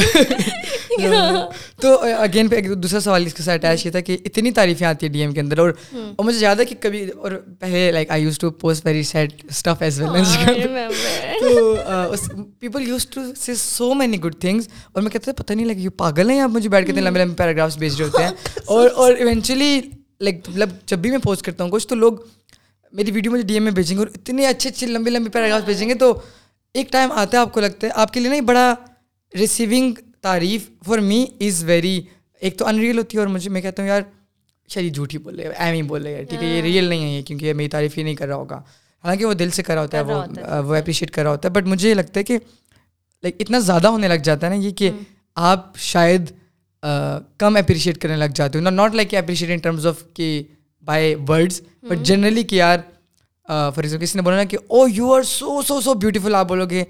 تو 1.80 1.92
اگین 2.18 2.48
پہ 2.48 2.56
ایک 2.56 2.70
دوسرا 2.82 3.00
سوال 3.00 3.26
اس 3.26 3.34
کے 3.34 3.42
ساتھ 3.42 3.64
اٹیچ 3.64 3.84
یہ 3.86 3.90
تھا 3.90 4.00
کہ 4.00 4.16
اتنی 4.24 4.50
تعریفیں 4.50 4.86
آتی 4.86 5.06
ہیں 5.06 5.12
ڈی 5.12 5.20
ایم 5.20 5.32
کے 5.32 5.40
اندر 5.40 5.58
اور 5.58 5.70
اور 5.92 6.24
مجھے 6.24 6.38
یاد 6.40 6.60
ہے 6.60 6.64
کہ 6.64 6.74
کبھی 6.80 7.04
اور 7.10 7.32
پہلے 7.60 7.90
like 7.92 8.10
I 8.10 8.22
use 8.22 8.38
to 8.38 8.50
post 8.60 8.86
very 8.86 9.02
sad 9.02 9.32
stuff 9.44 9.82
as 9.82 10.00
well 10.00 10.24
تو 11.40 12.14
people 12.60 12.88
use 12.88 13.06
to 13.06 13.20
see 13.36 13.54
so 13.54 13.92
many 13.94 14.22
good 14.24 14.40
things 14.40 14.68
اور 14.92 15.02
میں 15.02 15.10
کہتا 15.10 15.24
تھا 15.24 15.42
پتہ 15.42 15.52
نہیں 15.52 15.66
لگا 15.66 15.80
یہ 15.80 15.96
پاگل 15.96 16.30
ہیں 16.30 16.40
آپ 16.40 16.50
مجھے 16.50 16.68
بیٹھ 16.68 16.86
کے 16.86 16.92
لمبے 16.92 17.20
لمبے 17.20 17.36
پیراگرافس 17.36 17.76
بھیج 17.76 18.00
رہے 18.00 18.08
ہوتے 18.08 18.22
ہیں 18.24 18.60
اور 18.66 18.90
اور 18.94 19.12
ایونچولی 19.12 19.80
لائک 20.20 20.48
مطلب 20.48 20.70
جب 20.86 20.98
بھی 20.98 21.10
میں 21.10 21.18
پوسٹ 21.18 21.42
کرتا 21.42 21.64
ہوں 21.64 21.70
کچھ 21.70 21.88
تو 21.88 21.94
لوگ 21.94 22.12
میری 22.92 23.10
ویڈیو 23.10 23.32
مجھے 23.32 23.44
ڈی 23.44 23.54
ایم 23.54 23.62
میں 23.62 23.72
بھیجیں 23.72 23.96
گے 23.96 23.98
اور 23.98 24.08
اتنے 24.14 24.46
اچھے 24.46 24.70
اچھے 24.70 24.86
لمبے 24.86 25.10
لمبے 25.10 25.30
پیراگراف 25.30 25.62
بھیجیں 25.62 25.88
گے 25.88 25.94
تو 25.94 26.20
ایک 26.74 26.92
ٹائم 26.92 27.12
آتا 27.12 27.36
ہے 27.36 27.42
آپ 27.42 27.52
کو 27.52 27.60
لگتا 27.60 27.86
ہے 27.86 27.92
آپ 27.94 28.12
کے 28.12 28.20
لیے 28.20 28.30
نا 28.30 28.36
بڑا 28.46 28.74
ریسیونگ 29.38 29.92
تعریف 30.20 30.68
فار 30.86 30.98
می 30.98 31.26
از 31.40 31.64
ویری 31.64 32.02
ایک 32.40 32.58
تو 32.58 32.66
ان 32.66 32.78
ریئل 32.78 32.98
ہوتی 32.98 33.16
ہے 33.16 33.20
اور 33.20 33.28
مجھے 33.28 33.50
میں 33.50 33.60
کہتا 33.60 33.82
ہوں 33.82 33.88
یار 33.88 34.02
شاید 34.68 34.86
یہ 34.86 34.92
جھوٹ 34.92 35.14
ہی 35.14 35.18
بول 35.18 35.40
رہے 35.40 35.52
ایم 35.58 35.74
ہی 35.74 35.82
بول 35.82 36.02
رہے 36.02 36.14
ہیں 36.14 36.24
ٹھیک 36.24 36.42
ہے 36.42 36.48
یہ 36.48 36.62
ریئل 36.62 36.84
نہیں 36.84 37.16
ہے 37.16 37.22
کیونکہ 37.22 37.46
یہ 37.46 37.52
میری 37.52 37.68
تعریف 37.68 37.98
ہی 37.98 38.02
نہیں 38.02 38.14
کر 38.14 38.26
رہا 38.26 38.34
ہوگا۔ 38.34 38.56
حالانکہ 39.04 39.24
وہ 39.24 39.34
دل 39.34 39.50
سے 39.50 39.62
کر 39.62 39.74
رہا 39.74 39.82
ہوتا 39.82 39.98
ہے 39.98 40.02
وہ 40.02 40.60
وہ 40.66 40.76
اپریشیٹ 40.76 41.10
کر 41.10 41.22
رہا 41.22 41.30
ہوتا 41.30 41.48
ہے۔ 41.48 41.52
بٹ 41.54 41.66
مجھے 41.66 41.88
یہ 41.88 41.94
لگتا 41.94 42.20
ہے 42.20 42.24
کہ 42.24 42.38
لائک 43.22 43.36
اتنا 43.40 43.58
زیادہ 43.58 43.88
ہونے 43.88 44.08
لگ 44.08 44.22
جاتا 44.24 44.46
ہے 44.46 44.56
نا 44.56 44.62
یہ 44.64 44.70
کہ 44.70 44.90
آپ 45.34 45.76
شاید 45.78 46.30
کم 47.38 47.56
اپریشیٹ 47.56 47.98
کرنے 47.98 48.16
لگ 48.16 48.34
جاتے 48.34 48.58
ہو۔ 48.58 48.70
Not 48.70 48.94
like 48.94 49.14
appreciate 49.14 49.50
in 49.50 49.58
terms 49.58 49.86
of 49.86 50.02
کہ 50.14 50.42
بائی 50.86 51.14
ورڈس 51.28 51.60
بٹ 51.82 52.04
جنرلی 52.06 52.42
کہ 52.42 52.56
یار 52.56 52.78
فار 53.48 53.82
ایگزامپل 53.82 54.04
کسی 54.04 54.18
نے 54.18 54.22
بولا 54.22 54.36
نا 54.36 54.44
کہ 54.44 54.58
او 54.68 54.88
you 54.88 55.12
are 55.12 55.22
so 55.22 55.62
so 55.62 55.80
so 55.80 55.94
beautiful 55.94 56.34
آپ 56.34 56.48
بولو 56.48 56.66
گے 56.70 56.84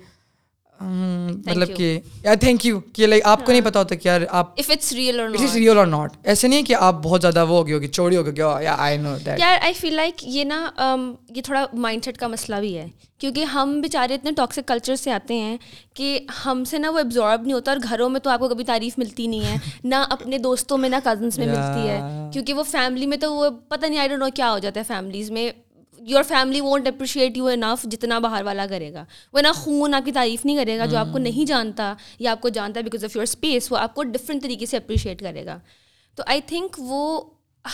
مطلب 0.81 1.77
کہ 1.77 1.99
یار 2.25 2.37
تھینک 2.37 2.67
یو 2.67 2.81
کہ 2.93 3.07
لائک 3.07 3.23
آپ 3.25 3.45
کو 3.47 3.53
نہیں 3.53 3.65
پتا 3.65 3.79
ہوتا 3.79 3.95
کہ 3.95 4.09
یار 4.09 4.21
آپ 4.31 4.53
اف 4.59 4.71
اٹس 4.71 4.93
ریئل 4.93 5.21
اور 5.21 5.29
اٹ 5.29 5.41
از 5.41 5.57
ریئل 5.57 5.79
اور 5.79 5.87
ناٹ 5.87 6.17
ایسے 6.23 6.49
نہیں 6.49 6.63
کہ 6.63 6.75
آپ 6.75 7.03
بہت 7.03 7.23
زیادہ 7.23 7.45
وہ 7.49 7.59
ہوگی 7.59 7.89
چوڑی 7.89 8.17
ہو 8.17 8.27
گئے 8.27 8.65
یا 8.65 8.75
آئی 8.79 8.99
نو 8.99 9.17
دیٹ 9.27 9.41
یار 9.41 9.59
آئی 9.63 9.73
فیل 9.73 9.95
لائک 9.95 10.25
یہ 10.27 10.45
نا 10.45 10.67
یہ 11.37 11.43
تھوڑا 11.43 11.65
مائنڈ 11.73 12.05
سیٹ 12.05 12.19
کا 12.19 12.27
مسئلہ 12.27 12.57
بھی 12.57 12.77
ہے 12.79 12.87
کیونکہ 13.19 13.45
ہم 13.45 13.81
بیچارے 13.81 14.15
اتنے 14.15 14.31
ٹاکسک 14.31 14.69
کلچر 14.69 14.97
سے 14.97 15.13
آتے 15.13 15.35
ہیں 15.35 15.57
کہ 15.95 16.19
ہم 16.45 16.65
سے 16.65 16.79
نا 16.79 16.91
وہ 16.91 16.99
ایبزارب 16.99 17.43
نہیں 17.43 17.53
ہوتا 17.53 17.73
اور 17.73 17.81
گھروں 17.89 18.09
میں 18.09 18.21
تو 18.21 18.31
آپ 18.31 18.39
کو 18.39 18.49
کبھی 18.49 18.65
تعریف 18.65 18.99
ملتی 18.99 19.27
نہیں 19.27 19.45
ہے 19.45 19.57
نہ 19.85 20.05
اپنے 20.11 20.39
دوستوں 20.39 20.79
میں 20.79 20.89
نہ 20.89 20.97
کزنس 21.05 21.39
میں 21.39 21.47
ملتی 21.47 21.89
ہے 21.89 22.01
کیونکہ 22.33 22.55
وہ 22.55 22.63
فیملی 22.63 23.07
میں 23.07 23.17
تو 23.17 23.35
وہ 23.35 23.51
پتہ 23.69 23.87
نہیں 23.87 23.99
آئی 23.99 24.09
ڈونٹ 24.09 24.23
نو 24.23 24.29
کیا 24.35 24.53
ہو 24.53 24.59
جاتا 24.59 24.81
ہے 24.81 24.85
فیملیز 24.85 25.31
میں 25.31 25.51
your 26.07 26.23
family 26.23 26.61
won't 26.61 26.89
appreciate 26.89 27.37
you 27.37 27.47
enough 27.47 27.83
جتنا 27.83 28.19
باہر 28.19 28.43
والا 28.43 28.67
کرے 28.67 28.93
گا۔ 28.93 29.05
وہ 29.33 29.41
نا 29.41 29.53
خون 29.53 29.95
آپ 29.95 30.05
کی 30.05 30.13
تعریف 30.13 30.45
نہیں 30.45 30.57
کرے 30.57 30.79
گا 30.79 30.87
جو 30.87 30.99
آپ 30.99 31.07
کو 31.13 31.19
نہیں 31.19 31.45
جانتا 31.45 31.95
یا 32.19 32.33
آپ 32.33 32.41
کو 32.41 32.49
جانتا 32.49 32.79
ہے 32.79 32.85
بیکاز 32.85 33.05
آف 33.05 33.17
یور 33.17 33.23
اسپیس 33.23 33.73
وہ 33.73 33.79
آپ 33.79 33.95
کو 33.95 34.03
ڈفرینٹ 34.03 34.43
طریقے 34.43 34.67
سے 34.67 34.77
اپریشیٹ 34.77 35.21
کرے 35.21 35.47
گا۔ 35.47 35.59
تو 36.15 36.23
آئی 36.27 36.41
تھنک 36.47 36.77
وہ 36.79 37.23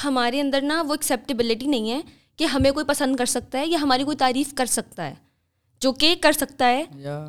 ہمارے 0.05 0.41
اندر 0.41 0.61
نا 0.61 0.83
وہ 0.83 0.95
ایکسیپٹیبلٹی 0.95 1.67
نہیں 1.67 1.91
ہے 1.91 2.01
کہ 2.37 2.45
ہمیں 2.45 2.71
کوئی 2.71 2.87
پسند 2.87 3.17
کر 3.17 3.27
سکتا 3.27 3.59
ہے 3.59 3.67
یا 3.67 3.79
ہماری 3.83 4.05
کوئی 4.05 4.17
تعریف 4.17 4.55
کر 4.55 4.67
سکتا 4.67 5.07
ہے۔ 5.07 5.15
جو 5.83 5.93
کہ 5.93 6.15
کر 6.21 6.33
سکتا 6.33 6.67
ہے 6.67 6.83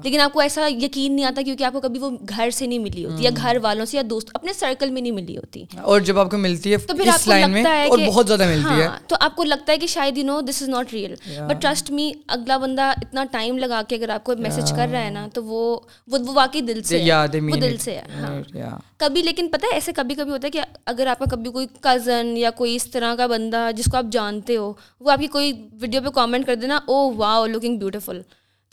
لیکن 0.03 0.19
آپ 0.19 0.33
کو 0.33 0.39
ایسا 0.39 0.67
یقین 0.69 1.15
نہیں 1.15 1.25
آتا 1.25 1.41
کیونکہ 1.41 1.63
آپ 1.63 1.73
کو 1.73 1.81
کبھی 1.81 1.99
وہ 1.99 2.09
گھر 2.29 2.49
سے 2.49 2.65
نہیں 2.67 2.79
ملی 2.79 3.05
ہوتی 3.05 3.23
یا 3.23 3.29
گھر 3.37 3.57
والوں 3.61 3.85
سے 3.85 3.97
یا 3.97 4.03
دوست 4.09 4.29
اپنے 4.33 4.53
سرکل 4.53 4.89
میں 4.89 5.01
نہیں 5.01 5.11
ملی 5.11 5.37
ہوتی۔ 5.37 5.63
اور 5.81 5.99
جب 5.99 6.19
آپ 6.19 6.31
کو 6.31 6.37
ملتی 6.37 6.71
ہے 6.71 6.77
تو 6.77 6.95
پھر 6.97 7.07
آپ 7.07 7.25
کو 7.25 7.31
لگتا 7.31 7.75
ہے 7.77 7.87
کہ 7.89 8.05
بہت 8.07 8.27
زیادہ 8.27 8.45
ملتی 8.47 8.79
ہے۔ 8.81 8.85
ہاں 8.87 8.97
تو 9.07 9.15
آپ 9.19 9.35
کو 9.35 9.43
لگتا 9.43 9.73
ہے 9.73 9.77
کہ 9.77 9.87
شاید 9.87 10.17
you 10.17 10.23
know 10.23 10.39
this 10.41 10.61
is 10.61 10.69
not 10.69 10.93
real 10.93 11.13
but 11.49 11.61
trust 11.61 11.91
me 11.91 12.11
اگلا 12.27 12.57
بندہ 12.57 12.91
اتنا 12.97 13.23
ٹائم 13.31 13.57
لگا 13.57 13.81
کے 13.87 13.95
اگر 13.95 14.09
آپ 14.09 14.23
کو 14.23 14.33
میسج 14.39 14.71
کر 14.71 14.87
رہا 14.91 15.03
ہے 15.05 15.09
نا 15.09 15.27
تو 15.33 15.43
وہ 15.43 15.79
وہ 16.07 16.17
واقعی 16.33 16.61
دل 16.61 16.83
سے 16.83 17.01
وہ 17.41 17.57
دل 17.57 17.77
سے 17.77 17.95
ہے 17.95 18.03
ہاں۔ 18.19 18.77
کبھی 18.97 19.21
لیکن 19.21 19.47
پتہ 19.47 19.65
ہے 19.65 19.73
ایسے 19.73 19.93
کبھی 19.93 20.15
کبھی 20.15 20.31
ہوتا 20.31 20.47
ہے 20.47 20.51
کہ 20.51 20.61
اگر 20.85 21.07
آپ 21.07 21.19
کا 21.19 21.25
کبھی 21.31 21.51
کوئی 21.51 21.67
کزن 21.81 22.33
یا 22.37 22.51
کوئی 22.51 22.75
اس 22.75 22.85
طرح 22.91 23.15
کا 23.15 23.27
بندہ 23.27 23.69
جس 23.75 23.85
کو 23.91 23.97
آپ 23.97 24.11
جانتے 24.11 24.57
ہو 24.57 24.71
وہ 24.99 25.11
آپ 25.11 25.19
کی 25.19 25.27
کوئی 25.27 25.51
ویڈیو 25.73 26.01
پہ 26.01 26.09
کامنٹ 26.09 26.45
کر 26.47 26.55
دینا 26.55 26.79
او 26.85 27.13
واؤ 27.15 27.45
لکنگ 27.45 27.77
بیوٹیفل 27.77 28.21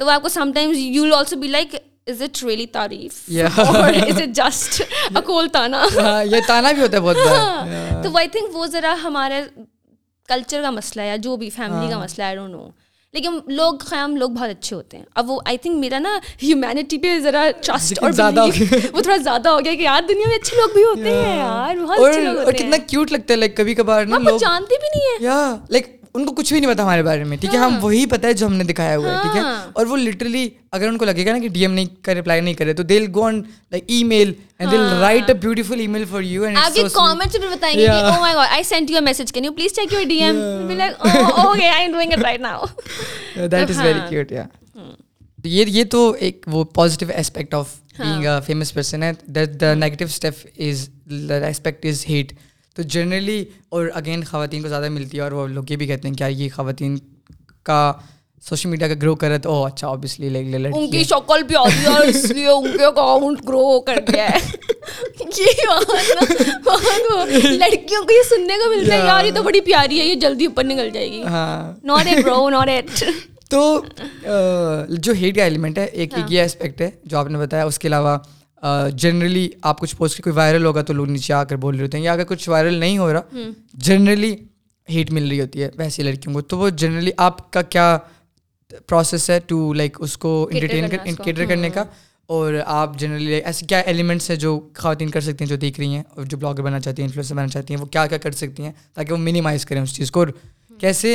تو 0.00 0.06
وہ 0.06 0.10
آپ 0.10 0.22
کو 0.22 0.28
sometimes 0.52 0.76
you 0.76 1.02
will 1.02 1.12
also 1.12 1.36
be 1.36 1.48
like 1.48 1.74
is 2.08 2.20
it 2.22 2.42
really 2.44 2.66
تعریف 2.72 3.18
از 3.38 4.20
اٹ 4.20 4.28
جسٹ 4.34 4.80
اکول 5.16 5.48
تانا 5.52 5.84
یہ 6.24 6.46
تانا 6.46 6.72
بھی 6.72 6.82
ہوتا 6.82 6.96
ہے 6.96 7.02
بہت 7.02 8.04
تو 8.04 8.16
آئی 8.18 8.28
تھنک 8.28 8.56
وہ 8.56 8.66
ذرا 8.66 8.94
ہمارے 9.02 9.40
کلچر 10.28 10.62
کا 10.62 10.70
مسئلہ 10.70 11.02
ہے 11.02 11.08
یا 11.08 11.16
جو 11.18 11.36
بھی 11.36 11.50
فیملی 11.50 11.90
کا 11.90 11.98
مسئلہ 11.98 12.24
ہے 12.24 12.36
ڈونٹ 12.36 12.52
نو 12.52 12.68
لیکن 13.14 13.38
لوگ 13.48 13.78
خیام 13.80 14.16
لوگ 14.16 14.30
بہت 14.30 14.50
اچھے 14.50 14.74
ہوتے 14.76 14.96
ہیں 14.96 15.04
اب 15.14 15.30
وہ 15.30 15.38
آئی 15.44 15.58
تھنک 15.58 15.78
میرا 15.78 15.98
نا 15.98 16.18
ہیومینٹی 16.42 16.98
پہ 16.98 17.18
ذرا 17.22 17.44
ٹرسٹ 17.62 18.02
اور 18.02 18.10
زیادہ 18.12 18.44
وہ 18.92 19.00
تھوڑا 19.00 19.16
زیادہ 19.18 19.48
ہو 19.48 19.58
گیا 19.64 19.74
کہ 19.74 19.82
یار 19.82 20.08
دنیا 20.08 20.28
میں 20.28 20.36
اچھے 20.36 20.56
لوگ 20.56 20.74
بھی 20.74 20.84
ہوتے 20.84 21.14
ہیں 21.14 21.36
یار 21.36 21.76
بہت 21.76 21.98
اچھے 22.00 22.20
لوگ 22.22 22.36
اور 22.38 22.52
کتنا 22.54 22.76
کیوٹ 22.86 23.12
لگتا 23.12 23.34
ہے 23.34 23.38
لائک 23.38 23.56
کبھی 23.56 23.74
کبھار 23.74 24.04
نا 24.06 24.18
لوگ 24.20 24.38
جانتے 24.38 24.80
بھی 24.80 24.98
نہیں 24.98 25.26
ہیں 25.28 25.56
لائک 25.70 25.99
ان 26.14 26.24
کو 26.26 26.32
کچھ 26.34 26.52
بھی 26.52 26.60
نہیں 26.60 26.72
پتا 26.72 26.82
ہمارے 26.82 27.02
بارے 27.02 27.24
میں 27.24 27.36
ٹھیک 27.36 27.54
ہے 27.54 27.58
ہم 27.58 27.76
وہی 27.82 28.04
پتہ 28.06 28.26
ہے 28.26 28.32
جو 28.32 28.46
ہم 28.46 28.54
نے 28.54 28.64
دکھایا 28.64 28.96
ہوا 28.96 29.10
ہے 29.10 29.18
ٹھیک 29.22 29.36
ہے 29.36 29.42
اور 29.72 29.86
وہ 29.86 29.96
لٹرلی 29.96 30.48
اگر 30.72 30.88
ان 30.88 30.96
کو 30.98 31.04
لگے 31.04 31.26
گا 31.26 31.32
نا 31.32 31.38
کہ 31.38 31.48
ڈی 31.48 31.60
ایم 31.60 31.72
نہیں 31.72 31.86
کر 32.02 32.16
رپلائی 32.16 32.40
نہیں 32.40 32.54
کرے 32.54 32.72
تو 32.72 32.82
they'll 32.84 33.06
go 33.14 33.22
on 33.22 33.40
like 33.72 33.84
email 34.04 34.32
and 34.58 34.72
they'll 34.72 34.86
write 35.00 35.30
a 35.30 35.34
beautiful 35.36 35.80
email 35.86 36.04
for 36.10 36.22
you 36.22 36.44
and 36.44 36.58
آپ 36.58 36.74
کے 36.74 36.82
کامنٹس 36.94 37.36
بھی 37.36 37.48
بتائیں 37.48 37.76
گے 37.78 37.86
کہ 37.86 37.90
او 37.90 38.20
my 38.20 38.34
God 38.34 38.48
I 38.50 38.62
sent 38.62 38.90
you 38.90 38.96
a 38.96 39.00
message 39.00 39.32
can 39.32 39.44
you 39.44 39.52
please 39.52 39.72
check 39.72 39.92
your 39.92 40.04
D 40.04 40.20
M 40.22 40.40
be 40.68 40.74
like 40.74 41.06
okay 41.06 41.68
I'm 41.82 41.92
doing 41.92 42.12
it 42.12 42.24
right 42.24 42.40
now 42.40 42.64
that 43.36 43.70
is 43.70 43.80
very 43.80 44.00
cute 44.08 44.32
یا 44.32 44.46
یہ 45.44 45.64
یہ 45.68 45.84
تو 45.90 46.10
ایک 46.20 46.44
وہ 46.46 46.64
positive 46.74 47.08
aspect 47.16 47.54
of 47.54 47.78
a 47.98 48.40
famous 48.42 48.72
person 48.72 49.02
ہے 49.02 49.74
negative 49.76 50.10
step 50.10 50.34
is 50.58 50.88
the 51.06 51.40
aspect 51.44 51.84
is 51.84 52.04
hate. 52.04 52.32
تو 52.76 52.82
generally 52.82 53.44
اور 53.68 53.86
again 53.94 54.24
خواتین 54.24 54.62
کو 54.62 54.68
زیادہ 54.68 54.88
ملتی 54.88 55.16
ہے 55.16 55.22
اور 55.22 55.32
وہ 55.32 55.46
لوگ 55.46 55.64
یہ 55.68 55.76
بھی 55.76 55.86
کہتے 55.86 56.08
ہیں 56.08 56.14
کیا 56.14 56.26
یہ 56.26 56.48
خواتین 56.54 56.96
کا 57.62 57.92
سوشل 58.42 58.68
میڈیا 58.68 58.88
کا 58.88 58.94
گرو 59.02 59.14
کر 59.14 59.28
رہا 59.28 59.36
تو 59.36 59.64
اچھا 59.64 59.86
اوبیسلی 59.86 60.28
ان 60.66 60.90
کی 60.90 61.02
شکل 61.04 61.42
بھی 61.42 61.56
آتی 61.56 61.84
ہے 61.84 62.06
اس 62.08 62.30
لیے 62.30 62.46
ان 62.46 62.76
کے 62.78 62.84
اکاؤنٹ 62.84 63.38
گرو 63.48 63.80
کر 63.80 63.98
گیا 64.08 64.28
ہے۔ 64.28 64.38
لڑکیوں 67.58 68.02
کو 68.02 68.12
یہ 68.12 68.22
سننے 68.28 68.54
کو 68.54 68.70
ملتا 68.70 68.94
ہے 68.94 68.98
یار 68.98 69.24
یہ 69.24 69.30
تو 69.34 69.42
بڑی 69.42 69.60
پیاری 69.60 70.00
ہے 70.00 70.04
یہ 70.04 70.14
جلدی 70.14 70.46
اوپر 70.46 70.64
نکل 70.64 70.90
جائے 70.90 71.10
گی۔ 71.10 71.22
Not 71.84 72.06
at 72.06 72.24
bro 72.24 72.48
not 72.50 72.68
at 72.68 73.02
تو 73.50 73.60
جو 74.98 75.12
ہیٹ 75.12 75.36
کا 75.36 75.44
ایلیمنٹ 75.44 75.78
ہے 75.78 75.84
ایک 75.84 76.14
ایک 76.14 76.32
یہ 76.32 76.42
اسپیکٹ 76.42 76.80
ہے 76.80 76.90
جو 77.04 77.18
آپ 77.18 77.26
نے 77.26 77.38
بتایا 77.38 77.64
اس 77.64 77.78
کے 77.78 77.88
علاوہ 77.88 78.16
جنرلی 78.92 79.48
آپ 79.62 79.78
کچھ 79.80 79.96
پوسٹ 79.96 80.22
کوئی 80.22 80.34
وائرل 80.36 80.64
ہوگا 80.64 80.82
تو 80.82 80.92
لوگ 80.92 81.06
نیچے 81.06 81.32
آ 81.32 81.42
کر 81.44 81.56
بول 81.56 81.76
رہے 81.76 81.84
ہوتے 81.84 81.96
ہیں 81.96 82.04
یا 82.04 82.12
اگر 82.12 82.24
کچھ 82.24 82.48
وائرل 82.48 82.74
نہیں 82.74 82.98
ہو 82.98 83.12
رہا 83.12 83.38
جنرلی 83.74 84.34
ہیٹ 84.88 85.10
مل 85.10 85.28
رہی 85.28 85.40
ہوتی 85.40 85.62
ہے 85.62 85.68
ویسی 85.76 86.02
لڑکیوں 86.02 86.34
کو۔ 86.34 86.40
تو 86.40 86.58
وہ 86.58 86.68
جنرلی 86.70 87.10
آپ 87.16 87.50
کا 87.52 87.62
کیا 87.62 87.96
پروسیس 88.86 89.28
ہے 89.30 89.38
ٹو 89.46 89.72
لائک 89.72 89.96
اس 90.00 90.16
کو 90.18 90.32
انٹرٹین 90.52 90.88
کیٹر 91.24 91.44
کرنے 91.44 91.70
کا؟ 91.70 91.84
اور 92.28 92.54
آپ 92.66 92.98
جنرلی 92.98 93.32
ایسے 93.34 93.66
کیا 93.66 93.78
ایلیمنٹس 93.80 94.28
ہیں 94.30 94.36
جو 94.36 94.68
خواتین 94.76 95.10
کر 95.10 95.20
سکتی 95.20 95.44
ہیں 95.44 95.48
جو 95.48 95.56
دیکھ 95.56 95.80
رہی 95.80 95.94
ہیں 95.94 96.02
اور 96.10 96.24
جو 96.24 96.36
بلاگر 96.36 96.62
بننا 96.62 96.80
چاہتی 96.80 97.02
ہیں 97.02 97.06
انفلوئنسر 97.08 97.34
بننا 97.34 97.48
چاہتی 97.48 97.74
ہیں 97.74 97.80
وہ 97.80 97.86
کیا 97.86 98.06
کیا 98.06 98.18
کر 98.18 98.30
سکتی 98.32 98.62
ہیں 98.62 98.72
تاکہ 98.94 99.12
وہ 99.12 99.18
منیمائز 99.18 99.66
کریں 99.66 99.80
اس 99.80 99.94
چیز 99.94 100.10
کو؟ 100.10 100.20
اور 100.20 100.28
کیسے 100.78 101.14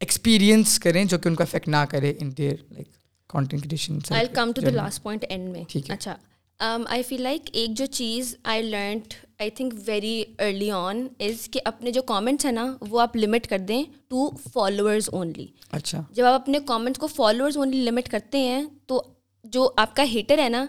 ایکسپیرینس 0.00 0.78
کریں 0.78 1.04
جو 1.04 1.18
کہ 1.18 1.28
ان 1.28 1.34
کو 1.34 1.42
افیکٹ 1.42 1.68
نہ 1.68 1.84
کرے 1.90 2.14
in 2.20 2.30
their 2.38 2.54
like 2.70 2.88
content 3.30 4.12
I 4.12 4.26
come 4.34 4.52
to 4.52 4.62
the 4.62 4.70
last 4.72 5.02
point 5.02 5.24
and 5.28 5.48
میں 5.48 5.62
اچھا 5.90 6.16
آئی 6.60 7.02
فیل 7.02 7.22
لائک 7.22 7.50
ایک 7.52 7.76
جو 7.78 7.86
چیز 7.92 8.34
I 8.44 8.62
learned 8.62 9.14
I 9.38 9.50
think 9.50 9.74
very 9.86 10.22
early 10.38 10.70
on 10.70 11.06
is 11.20 11.48
کہ 11.48 11.60
اپنے 11.64 11.90
جو 11.90 12.02
کامنٹس 12.02 12.44
ہیں 12.44 12.52
نا 12.52 12.66
وہ 12.80 13.00
آپ 13.00 13.16
لمٹ 13.16 13.46
کر 13.46 13.58
دیں 13.58 13.82
ٹو 14.08 14.28
فالوورز 14.52 15.08
اونلی 15.12 15.46
اچھا 15.72 16.02
جب 16.10 16.24
آپ 16.24 16.40
اپنے 16.40 16.58
کامنٹس 16.66 16.98
کو 16.98 17.06
فالوورز 17.06 17.56
اونلی 17.56 17.84
لمٹ 17.84 18.08
کرتے 18.08 18.38
ہیں 18.38 18.62
تو 18.86 19.02
جو 19.44 19.70
آپ 19.76 19.94
کا 19.96 20.04
ہیٹر 20.12 20.38
ہے 20.38 20.48
نا 20.48 20.64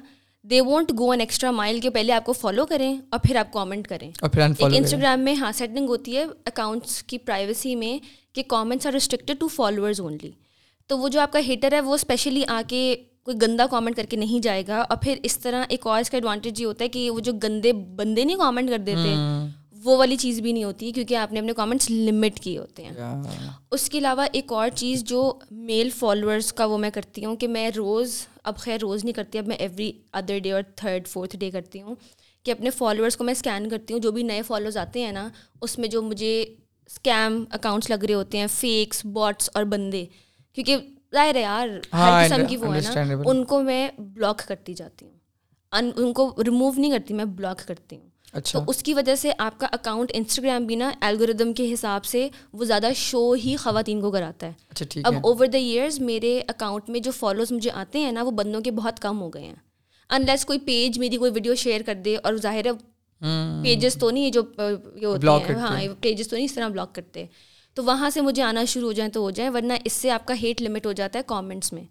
they 0.46 0.60
want 0.62 0.92
go 1.00 1.10
an 1.12 1.20
extra 1.20 1.52
mile 1.52 1.80
کے 1.80 1.90
پہلے 1.90 2.14
آپ 2.14 2.26
کو 2.26 2.34
فالو 2.34 2.66
کریں 2.66 2.94
اور 3.10 3.20
پھر 3.20 3.36
آپ 3.36 3.52
کامنٹ 3.54 3.88
کریں 3.88 4.10
انسٹاگرام 4.22 5.20
میں 5.20 5.34
ہاں 5.34 5.52
سیٹنگ 5.52 5.90
ہوتی 5.90 6.18
ہے 6.18 6.24
اکاؤنٹس 6.46 7.02
کی 7.04 7.18
پرائیویسی 7.18 7.76
میں 7.76 7.98
کہ 8.34 8.44
comments 8.48 8.86
are 8.88 8.94
restricted 8.94 9.40
to 9.40 9.48
followers 9.48 10.00
only 10.02 10.32
تو 10.90 10.98
وہ 10.98 11.10
جو 11.10 11.20
آپ 11.22 11.32
کا 11.32 11.40
ہیٹر 11.40 11.74
ہے 11.74 11.82
وہ 11.82 11.94
اسپیشلی 11.94 12.44
آ 12.48 12.62
کے 12.68 12.96
کوئی 13.24 13.38
گندا 13.42 13.68
کامنٹ 13.68 13.96
کر 13.96 14.04
کے 14.04 14.18
نہیں 14.18 14.40
جائے 14.40 14.64
گا 14.68 14.82
اور 14.82 14.98
پھر 14.98 15.16
اس 15.24 15.38
طرح 15.40 15.64
ایک 15.70 15.88
اور 15.88 16.02
اس 16.02 16.10
کا 16.10 16.18
ایڈوانٹیج 16.18 16.62
یہ 16.62 16.66
ہوتا 16.66 16.84
ہے 16.84 16.90
کہ 16.90 17.10
وہ 17.12 17.20
جو 17.20 17.34
گندے 17.34 17.74
بندے 17.74 18.24
نہیں 18.24 18.38
کامنٹ 18.38 18.70
کر 18.70 18.78
دیتے 18.78 19.16
وہ 19.84 19.98
والی 19.98 20.16
چیز 20.16 20.42
بھی 20.42 20.52
نہیں 20.52 20.64
ہوتی 20.64 20.92
کیونکہ 20.92 21.16
آپ 21.16 21.34
نے 21.34 21.40
اپنے 21.40 21.54
کامنٹس 21.54 21.90
لمٹ 21.90 22.40
کیے 22.40 22.58
ہوتے 22.58 22.86
ہیں۔ 22.86 22.92
اس 23.72 23.90
کے 23.90 23.98
علاوہ 23.98 24.26
ایک 24.32 24.52
اور 24.52 24.70
چیز 24.76 25.04
جو 25.04 25.34
میل 25.52 25.90
فالوورس 25.90 26.54
کا 26.54 26.66
وہ 26.66 26.78
میں 26.78 26.90
کرتی 26.90 27.26
ہوں 27.26 27.36
کہ 27.36 27.48
میں 27.48 27.70
روز 27.76 28.28
اب 28.44 28.58
خیر 28.58 28.78
روز 28.82 29.04
نہیں 29.04 29.14
کرتی 29.14 29.40
اب 29.40 29.48
میں 29.48 29.56
ایوری 29.56 29.92
ادر 30.14 30.38
ڈے 30.40 30.52
اور 30.52 30.62
تھرڈ 30.76 31.08
فورتھ 31.08 31.38
ڈے 31.38 31.52
کرتی 31.52 31.82
ہوں 31.82 31.96
کہ 32.44 32.52
اپنے 32.52 32.70
فالوورس 32.70 33.18
کو 33.18 33.24
میں 33.24 33.32
اسکین 33.32 33.70
کرتی 33.70 33.94
ہوں۔ 33.94 34.02
جو 34.02 34.12
بھی 34.12 34.24
نئے 34.24 34.42
فالوز 34.42 34.78
آتے 34.78 35.06
ہیں 35.06 35.12
نا 35.12 35.30
اس 35.62 35.80
میں 35.80 35.88
جو 35.88 36.02
مجھے 36.02 36.46
اسکیم 36.86 37.44
اکاؤنٹس 37.52 37.90
لگ 37.90 38.06
رہے 38.06 38.14
ہوتے 38.14 38.38
ہیں 38.38 38.48
فیکس 38.52 39.06
باٹس 39.06 39.50
اور 39.54 39.64
بندے 39.64 40.06
کیونکہ 40.54 40.78
ظاہر 41.14 41.36
ہے 41.36 41.42
یار 41.42 41.70
ہر 41.70 41.80
ہاں، 41.94 42.26
قسم 42.26 42.46
کی 42.50 42.58
وہ 42.58 42.76
ہے 42.76 42.82
نا 42.82 43.14
ان 43.26 43.44
کو 43.46 43.62
میں 43.62 43.90
بلاک 43.98 44.42
کرتی 44.48 44.74
جاتی 44.74 45.06
ہوں۔ 45.06 45.14
ان 45.72 46.14
کو 46.14 46.36
ریموو 46.46 46.72
نہیں 46.78 46.92
کرتی 46.92 47.14
میں 47.14 47.26
بلاک 47.26 47.68
کرتی 47.68 47.98
ہوں۔ 47.98 48.10
اچھا۔ 48.34 48.60
تو 48.60 48.66
اس 48.68 48.84
کی 48.84 48.94
وجہ 48.94 49.16
سے 49.16 49.32
آپ 49.38 49.60
کا 49.60 49.68
اکاؤنٹ 49.72 50.12
انسٹاگرام 50.14 50.66
بھی 50.66 50.76
نا 50.76 50.92
الگوریدم 51.02 51.54
کے 51.54 51.74
حساب 51.74 52.06
سے 52.06 52.30
وہ 52.54 52.66
زیادہ 52.66 52.90
شو 52.96 53.32
ہی 53.32 53.56
خواتین 53.56 54.02
کو 54.02 54.12
کراتا 54.12 54.48
ہے۔ 54.48 54.52
اچھا 54.70 55.00
اب 55.04 55.14
اوور 55.24 55.46
دا 55.46 55.58
ایئرز 55.58 56.00
میرے 56.00 56.42
اکاؤنٹ 56.48 56.90
میں 56.90 57.00
جو 57.00 57.12
فالوز 57.12 57.52
مجھے 57.52 57.72
آتے 57.74 58.00
ہیں 58.00 58.12
نا 58.12 58.24
وہ 58.24 58.32
بندوں 58.32 58.62
کے 58.62 58.72
بہت 58.72 59.00
کم 59.00 59.22
ہو 59.22 59.30
گئے 59.30 59.44
ہیں۔ 59.44 59.56
انلیس 60.10 60.46
کوئی 60.46 60.60
پیج 60.60 61.00
میری 61.00 61.18
کوئی 61.18 61.32
ویڈیو 61.32 61.56
شیئر 61.56 61.82
کر 61.86 61.94
دے 61.94 62.18
اور 62.24 62.34
ظاہر 62.34 62.66
ہے 62.66 62.72
پیجز 63.64 63.96
تو 63.96 64.10
نہیں 64.12 64.30
جو 64.30 64.42
یہ 64.96 65.06
ہوتے 65.06 65.54
ہیں 65.54 65.60
ہاں 65.60 65.80
پیجز 66.02 66.28
تو 66.28 66.36
نہیں 66.36 66.46
اس 66.46 66.54
طرح 66.54 66.68
بلاک 66.68 66.96
کرتے۔ 66.96 67.26
تو 67.74 67.84
وہاں 67.84 68.10
سے 68.10 68.22
مجھے 68.22 68.44
آنا 68.44 68.66
شروع 68.66 68.88
ہو 68.88 68.92
جائیں 68.92 69.12
تو 69.12 69.20
ہو 69.20 69.32
جائیں 69.32 69.52
ورنہ 69.52 69.74
اس 69.86 69.94
سے 69.94 70.12
آپ 70.12 70.28
کا 70.28 70.34
ہیٹ 70.42 70.62
لمٹ 70.62 70.86
ہو 70.86 70.92
جاتا 70.92 71.20
ہے 71.20 71.24
کامنٹس 71.28 71.74
میں۔ 71.74 71.84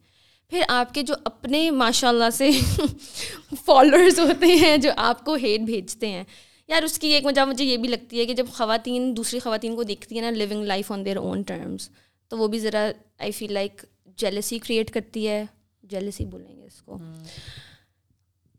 پھر 0.50 0.62
آپ 0.68 0.94
کے 0.94 1.02
جو 1.02 1.14
اپنے 1.24 1.70
ماشاء 1.70 2.08
اللہ 2.08 2.30
سے 2.32 2.50
فالوورز 3.64 4.18
ہوتے 4.18 4.46
ہیں 4.46 4.76
جو 4.76 4.90
آپ 4.96 5.24
کو 5.24 5.34
ہیٹ 5.34 5.60
بھیجتے 5.60 6.08
ہیں۔ 6.08 6.24
یار 6.68 6.82
اس 6.82 6.98
کی 6.98 7.08
ایک 7.08 7.26
وجہ 7.26 7.44
مجھے 7.44 7.64
یہ 7.64 7.76
بھی 7.76 7.88
لگتی 7.88 8.20
ہے 8.20 8.26
کہ 8.26 8.34
جب 8.34 8.46
خواتین 8.52 9.16
دوسری 9.16 9.38
خواتین 9.38 9.76
کو 9.76 9.82
دیکھتی 9.82 10.14
ہیں 10.14 10.22
نا 10.22 10.30
living 10.30 10.64
life 10.64 10.92
on 10.92 11.04
their 11.04 11.16
own 11.16 11.42
terms 11.42 11.88
تو 12.28 12.38
وہ 12.38 12.48
بھی 12.48 12.58
ذرا 12.58 12.90
I 13.18 13.32
feel 13.32 13.52
like 13.52 13.84
jealousy 14.16 14.58
create 14.58 14.90
کرتی 14.90 15.28
ہے۔ 15.28 15.44
جیلسی 15.82 16.24
بولیں 16.24 16.56
گے 16.56 16.66
اس 16.66 16.82
کو۔ 16.82 16.98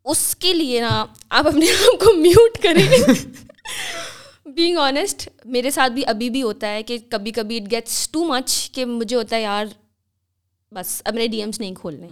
اس 0.05 0.36
کے 0.36 0.53
لیے 0.53 0.82
نا 0.82 1.05
آپ 1.29 1.47
اپنے 1.47 1.65
آپ 1.71 1.99
کو 1.99 2.13
میوٹ 2.13 2.58
کریں۔ 2.63 2.88
بینگ 4.55 4.77
آنیسٹ 4.77 5.29
میرے 5.45 5.71
ساتھ 5.71 5.93
بھی 5.93 6.05
ابھی 6.05 6.29
بھی 6.29 6.41
ہوتا 6.43 6.67
ہے 6.67 6.83
کہ 6.83 6.97
کبھی 7.09 7.31
کبھی 7.31 7.57
اٹ 7.57 7.71
گیٹس 7.71 8.09
ٹو 8.09 8.23
مچ 8.23 8.71
کہ 8.71 8.85
مجھے 8.85 9.15
ہوتا 9.15 9.35
ہے 9.35 9.41
یار 9.41 9.65
بس 10.71 11.01
اب 11.05 11.13
میرے 11.13 11.27
ڈی 11.27 11.39
ایمس 11.39 11.59
نہیں 11.59 11.75
کھولنے۔ 11.75 12.07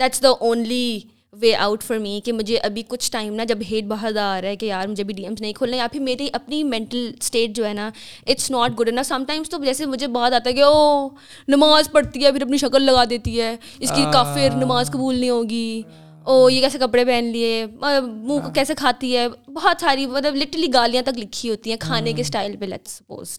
That's 0.00 0.22
the 0.22 0.28
only 0.28 1.00
way 1.32 1.54
out 1.54 1.82
for 1.82 1.98
me 1.98 2.20
کہ 2.24 2.32
مجھے 2.32 2.58
ابھی 2.58 2.82
کچھ 2.88 3.12
ٹائم 3.12 3.34
نا 3.34 3.44
جب 3.44 3.58
ہیٹ 3.70 3.84
بہت 3.84 4.16
آ 4.16 4.40
رہا 4.40 4.48
ہے 4.48 4.56
کہ 4.56 4.66
یار 4.66 4.88
مجھے 4.88 5.02
ابھی 5.02 5.14
ڈی 5.14 5.22
ایمس 5.22 5.40
نہیں 5.40 5.52
کھولنے 5.52 5.76
یا 5.76 5.86
پھر 5.92 6.00
میری 6.00 6.28
اپنی 6.32 6.64
مینٹل 6.64 7.10
اسٹیٹ 7.20 7.50
جو 7.50 7.66
ہے 7.66 7.72
نا 7.72 7.90
اٹس 8.26 8.50
ناٹ 8.50 8.80
گڈ 8.80 8.88
نا 8.88 9.02
سم 9.02 9.24
ٹائمس 9.26 9.50
تو 9.50 9.64
جیسے 9.64 9.86
مجھے 9.86 10.06
بہت 10.06 10.32
آتا 10.32 10.50
ہے 10.50 10.54
کہ 10.54 10.62
او 10.62 11.08
نماز 11.48 11.90
پڑھتی 11.92 12.24
ہے 12.24 12.32
پھر 12.32 12.42
اپنی 12.42 12.56
شکل 12.56 12.82
لگا 12.82 13.04
دیتی 13.10 13.40
ہے۔ 13.40 13.56
اس 13.78 13.90
کی 13.90 14.02
کافر 14.12 14.56
نماز 14.56 14.90
قبول 14.90 15.14
نہیں 15.14 15.30
ہوگی۔ 15.30 15.82
او 16.26 16.50
یہ 16.50 16.60
کیسے 16.60 16.78
کپڑے 16.78 17.04
پہن 17.04 17.24
لیے 17.24 17.66
منہ 17.80 18.38
کو 18.44 18.50
کیسے 18.54 18.74
کھاتی 18.74 19.16
ہے 19.16 19.28
بہت 19.54 19.80
ساری 19.80 20.06
مطلب 20.06 20.34
لٹرلی 20.34 20.66
گالیاں 20.74 21.02
تک 21.02 21.18
لکھی 21.18 21.50
ہوتی 21.50 21.70
ہیں 21.70 21.76
کھانے 21.80 22.12
کے 22.12 22.20
اسٹائل 22.22 22.56
پہ 22.56 22.66
سپوز 22.84 23.38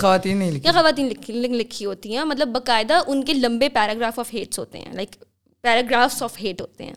خواتین 0.00 0.42
خواتین 0.64 1.52
لکھی 1.56 1.86
ہوتی 1.86 2.16
ہیں۔ 2.16 2.24
مطلب 2.24 2.48
باقاعدہ 2.48 3.00
ان 3.06 3.24
کے 3.24 3.34
لمبے 3.34 3.68
پیراگراف 3.68 4.18
آف 4.18 4.34
ہیٹس 4.34 4.58
ہوتے 4.58 4.78
ہیں 4.78 4.92
لائک 4.92 5.16
پیراگرافس 5.64 6.22
آف 6.22 6.36
ہیٹ 6.42 6.60
ہوتے 6.60 6.84
ہیں۔ 6.84 6.94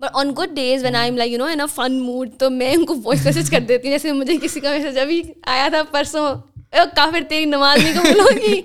But 0.00 0.08
on 0.14 0.30
good 0.38 0.54
days 0.56 0.84
when 0.84 0.96
I'm 1.08 1.16
like 1.18 1.32
you 1.32 1.38
know 1.38 1.44
in 1.44 1.60
fun 1.74 2.00
mood 2.00 2.30
تو 2.38 2.50
میں 2.50 2.72
ان 2.74 2.84
کو 2.86 2.94
وائس 3.04 3.24
میسج 3.24 3.50
کر 3.50 3.60
دیتی 3.60 3.88
ہوں۔ 3.88 3.94
جیسے 3.94 4.12
مجھے 4.12 4.36
کسی 4.42 4.60
کا 4.60 4.70
میسج 4.70 4.98
ابھی 4.98 5.22
آیا 5.42 5.68
تھا 5.68 5.82
پرسوں۔ 5.90 6.26
کافر 6.96 7.22
تیری 7.28 7.44
نماز 7.44 7.82
نہیں 7.82 7.94
قبول 7.94 8.20
ہوگی۔ 8.20 8.60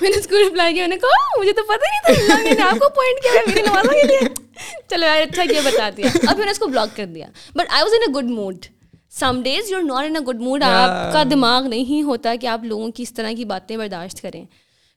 میں 0.00 0.10
نے 0.10 0.18
اس 0.18 0.26
کو 0.26 0.36
رپلائی 0.48 0.74
کیا 0.74 0.82
میں 0.82 0.88
نے 0.88 0.96
کہا 1.02 1.38
مجھے 1.40 1.52
تو 1.52 1.62
پتہ 1.62 1.90
نہیں 1.90 2.26
تھا۔ 2.26 2.42
میں 2.42 2.54
نے 2.54 2.62
آپ 2.62 2.78
کو 2.80 2.88
پوائنٹ 2.88 3.22
کیا 3.22 3.32
ہے 3.34 3.44
میری 3.46 3.62
نمازوں 3.66 3.92
کے 3.92 4.06
لیے۔ 4.06 4.43
چلو 4.90 5.04
یار 5.06 5.22
اچھا 5.22 5.44
کیا 5.48 5.60
بتا 5.64 5.88
دیا۔ 5.96 6.06
اب 6.26 6.36
میں 6.36 6.44
نے 6.44 6.50
اس 6.50 6.58
کو 6.58 6.66
بلاک 6.66 6.96
کر 6.96 7.06
دیا۔ 7.06 7.26
But 7.54 7.72
I 7.72 7.82
was 7.82 7.92
in 7.94 8.02
a 8.06 8.12
good 8.14 8.30
mood 8.30 8.66
some 9.20 9.40
days 9.44 9.70
you 9.70 9.76
are 9.78 9.82
not 9.82 10.06
in 10.06 10.16
a 10.16 10.24
good 10.26 10.40
mood 10.40 10.62
آپ 10.62 11.12
کا 11.12 11.22
دماغ 11.30 11.66
نہیں 11.68 12.02
ہوتا 12.02 12.34
کہ 12.40 12.46
آپ 12.46 12.64
لوگوں 12.64 12.90
کی 12.92 13.02
اس 13.02 13.12
طرح 13.14 13.32
کی 13.36 13.44
باتیں 13.44 13.76
برداشت 13.76 14.22
کریں۔ 14.22 14.44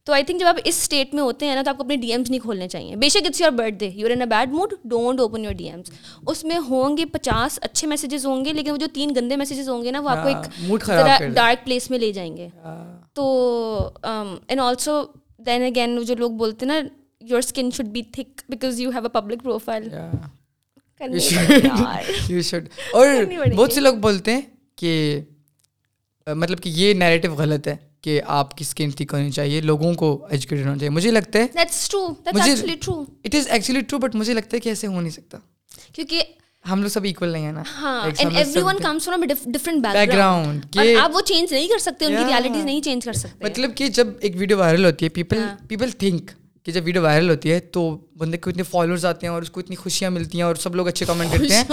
تو 0.08 0.13
آئی 0.13 0.24
تھنک 0.24 0.39
جب 0.39 0.48
آپ 0.48 0.58
اس 0.63 0.78
اسٹیٹ 0.82 1.13
میں 1.13 1.24
ہوتے 1.24 1.46
ہیں 1.46 1.56
نا 1.56 1.62
تو 1.62 1.70
آپ 1.70 1.78
کو 1.78 1.84
اپنے 1.84 1.96
ڈی 1.96 2.12
ایمس 2.12 2.30
نہیں 2.30 2.39
کھولنے 2.39 2.67
چاہیے۔ 2.67 2.96
بے 2.96 3.10
شک 3.10 3.26
it's 3.26 3.41
your 3.41 3.52
birthday 3.80 3.89
you 3.93 4.08
in 4.12 4.22
a 4.22 4.28
bad 4.28 4.52
mood 4.52 4.74
don't 4.89 5.20
open 5.20 5.43
your 5.43 5.54
D 5.54 5.70
Ms 5.70 5.91
اس 6.28 6.43
میں 6.43 6.58
ہوں 6.70 6.98
گے 6.98 7.06
پچاس 7.06 7.60
اچھے 7.62 7.88
میسیجز 7.88 8.26
ہوں 8.26 8.46
گے 8.46 8.54
لیکن 8.54 8.72
وہ 8.72 8.78
جو 8.78 8.88
تین 8.93 9.13
گندے 9.15 9.36
میسیجز 9.36 9.70
ہوں 9.70 9.84
گے 9.84 9.91
نا 9.91 10.00
وہ 10.00 10.10
آپ 10.10 10.24
کو 10.24 10.30
ایک 10.30 11.22
ڈارک 11.36 11.65
پلیس 11.65 11.89
میں 11.89 12.00
لے 12.00 12.12
جائیں 12.12 12.36
گے۔ 12.38 12.48
تو 13.13 13.26
اینڈ 14.04 14.60
آلسو 14.60 15.02
دین 15.46 15.63
اگین 15.65 16.04
جو 16.04 16.15
لوگ 16.15 16.32
بولتے 16.32 16.65
ہیں 16.65 16.74
نا 16.74 16.88
your 17.22 17.38
skin 17.38 17.70
should 17.72 17.86
be 17.86 18.02
thick 18.04 18.42
because 18.50 18.80
you 18.80 18.90
have 18.90 19.04
a 19.04 19.10
public 19.10 19.44
profile 19.44 19.90
اور 22.94 23.08
بہت 23.56 23.74
سے 23.74 23.82
لوگ 23.82 23.96
بولتے 23.96 24.34
ہیں 24.34 24.42
کہ 24.76 25.22
مطلب 26.28 26.62
کہ 26.62 26.70
یہ 26.70 26.94
نیریٹو 26.94 27.34
غلط 27.34 27.68
ہے 27.68 27.76
کہ 28.02 28.22
آپ 28.28 28.58
کی 28.58 28.64
اسکن 28.68 28.90
ٹھیک 28.90 29.14
ہونی 29.14 29.32
چاہیے 29.32 29.62
لوگوں 29.62 29.94
کو 29.94 30.28
ایجوکیٹڈ 30.30 30.66
ہونا 30.66 30.78
چاہیے۔ 30.78 30.90
مجھے 30.90 31.12
لگتا 31.12 31.40
ہے 31.40 31.48
it 33.26 33.36
is 33.36 33.48
actually 33.50 33.82
true 33.82 33.98
but 33.98 34.16
مجھے 34.16 34.34
لگتا 34.34 34.56
ہے 34.56 34.60
کہ 34.60 34.70
ایسے 34.70 34.88
ہو 34.88 35.02
نہیں 35.02 35.12
سکتا۔ 35.12 35.38
کیونکہ 35.94 36.24
ہم 36.72 36.82
لوگ 36.82 36.90
سب 36.90 37.04
ایکول 37.04 37.30
نہیں 37.30 37.46
ہیں 37.46 37.52
نا۔ 37.52 37.64
بیک 39.94 40.14
گراؤنڈ 40.14 40.78
آپ 41.00 41.16
وہ 41.16 41.22
چینج 41.22 41.54
نہیں 41.54 41.68
کر 41.68 41.80
سکتے 41.80 42.06
ان 42.06 42.12
کی 42.12 42.26
ریالٹیز 42.28 42.66
نہیں 42.66 42.82
چینج 42.82 43.06
کر 43.06 43.14
سکتے۔ 43.14 43.46
مطلب 43.46 43.76
کہ 43.76 43.88
جب 43.88 44.08
ایک 44.20 44.36
ویڈیو 44.36 44.58
وائرل 44.58 44.86
ہوتی 44.86 45.06
ہے 45.06 45.10
پیپل 45.10 45.44
پیپل 45.68 45.92
تھنک 45.92 46.32
کہ 46.68 46.72
جب 46.72 46.82
ویڈیو 46.86 47.02
وائرل 47.04 47.30
ہوتی 47.30 47.52
ہے 47.52 47.60
تو 47.60 47.98
بندے 48.18 48.38
کو 48.38 48.50
اتنے 48.50 48.64
فالوورز 48.64 49.06
آتے 49.06 49.28
ہیں 49.28 49.34
اور 49.34 49.42
اس 49.42 49.50
کو 49.50 49.60
اتنی 49.60 49.76
خوشیاں 49.76 50.12
ملتی 50.12 50.38
ہیں 50.38 50.46
اور 50.46 50.56
سب 50.56 50.76
لوگ 50.76 50.88
اچھے 50.88 51.06
کمنٹ 51.06 51.32
کرتے 51.32 51.56
ہیں. 51.56 51.63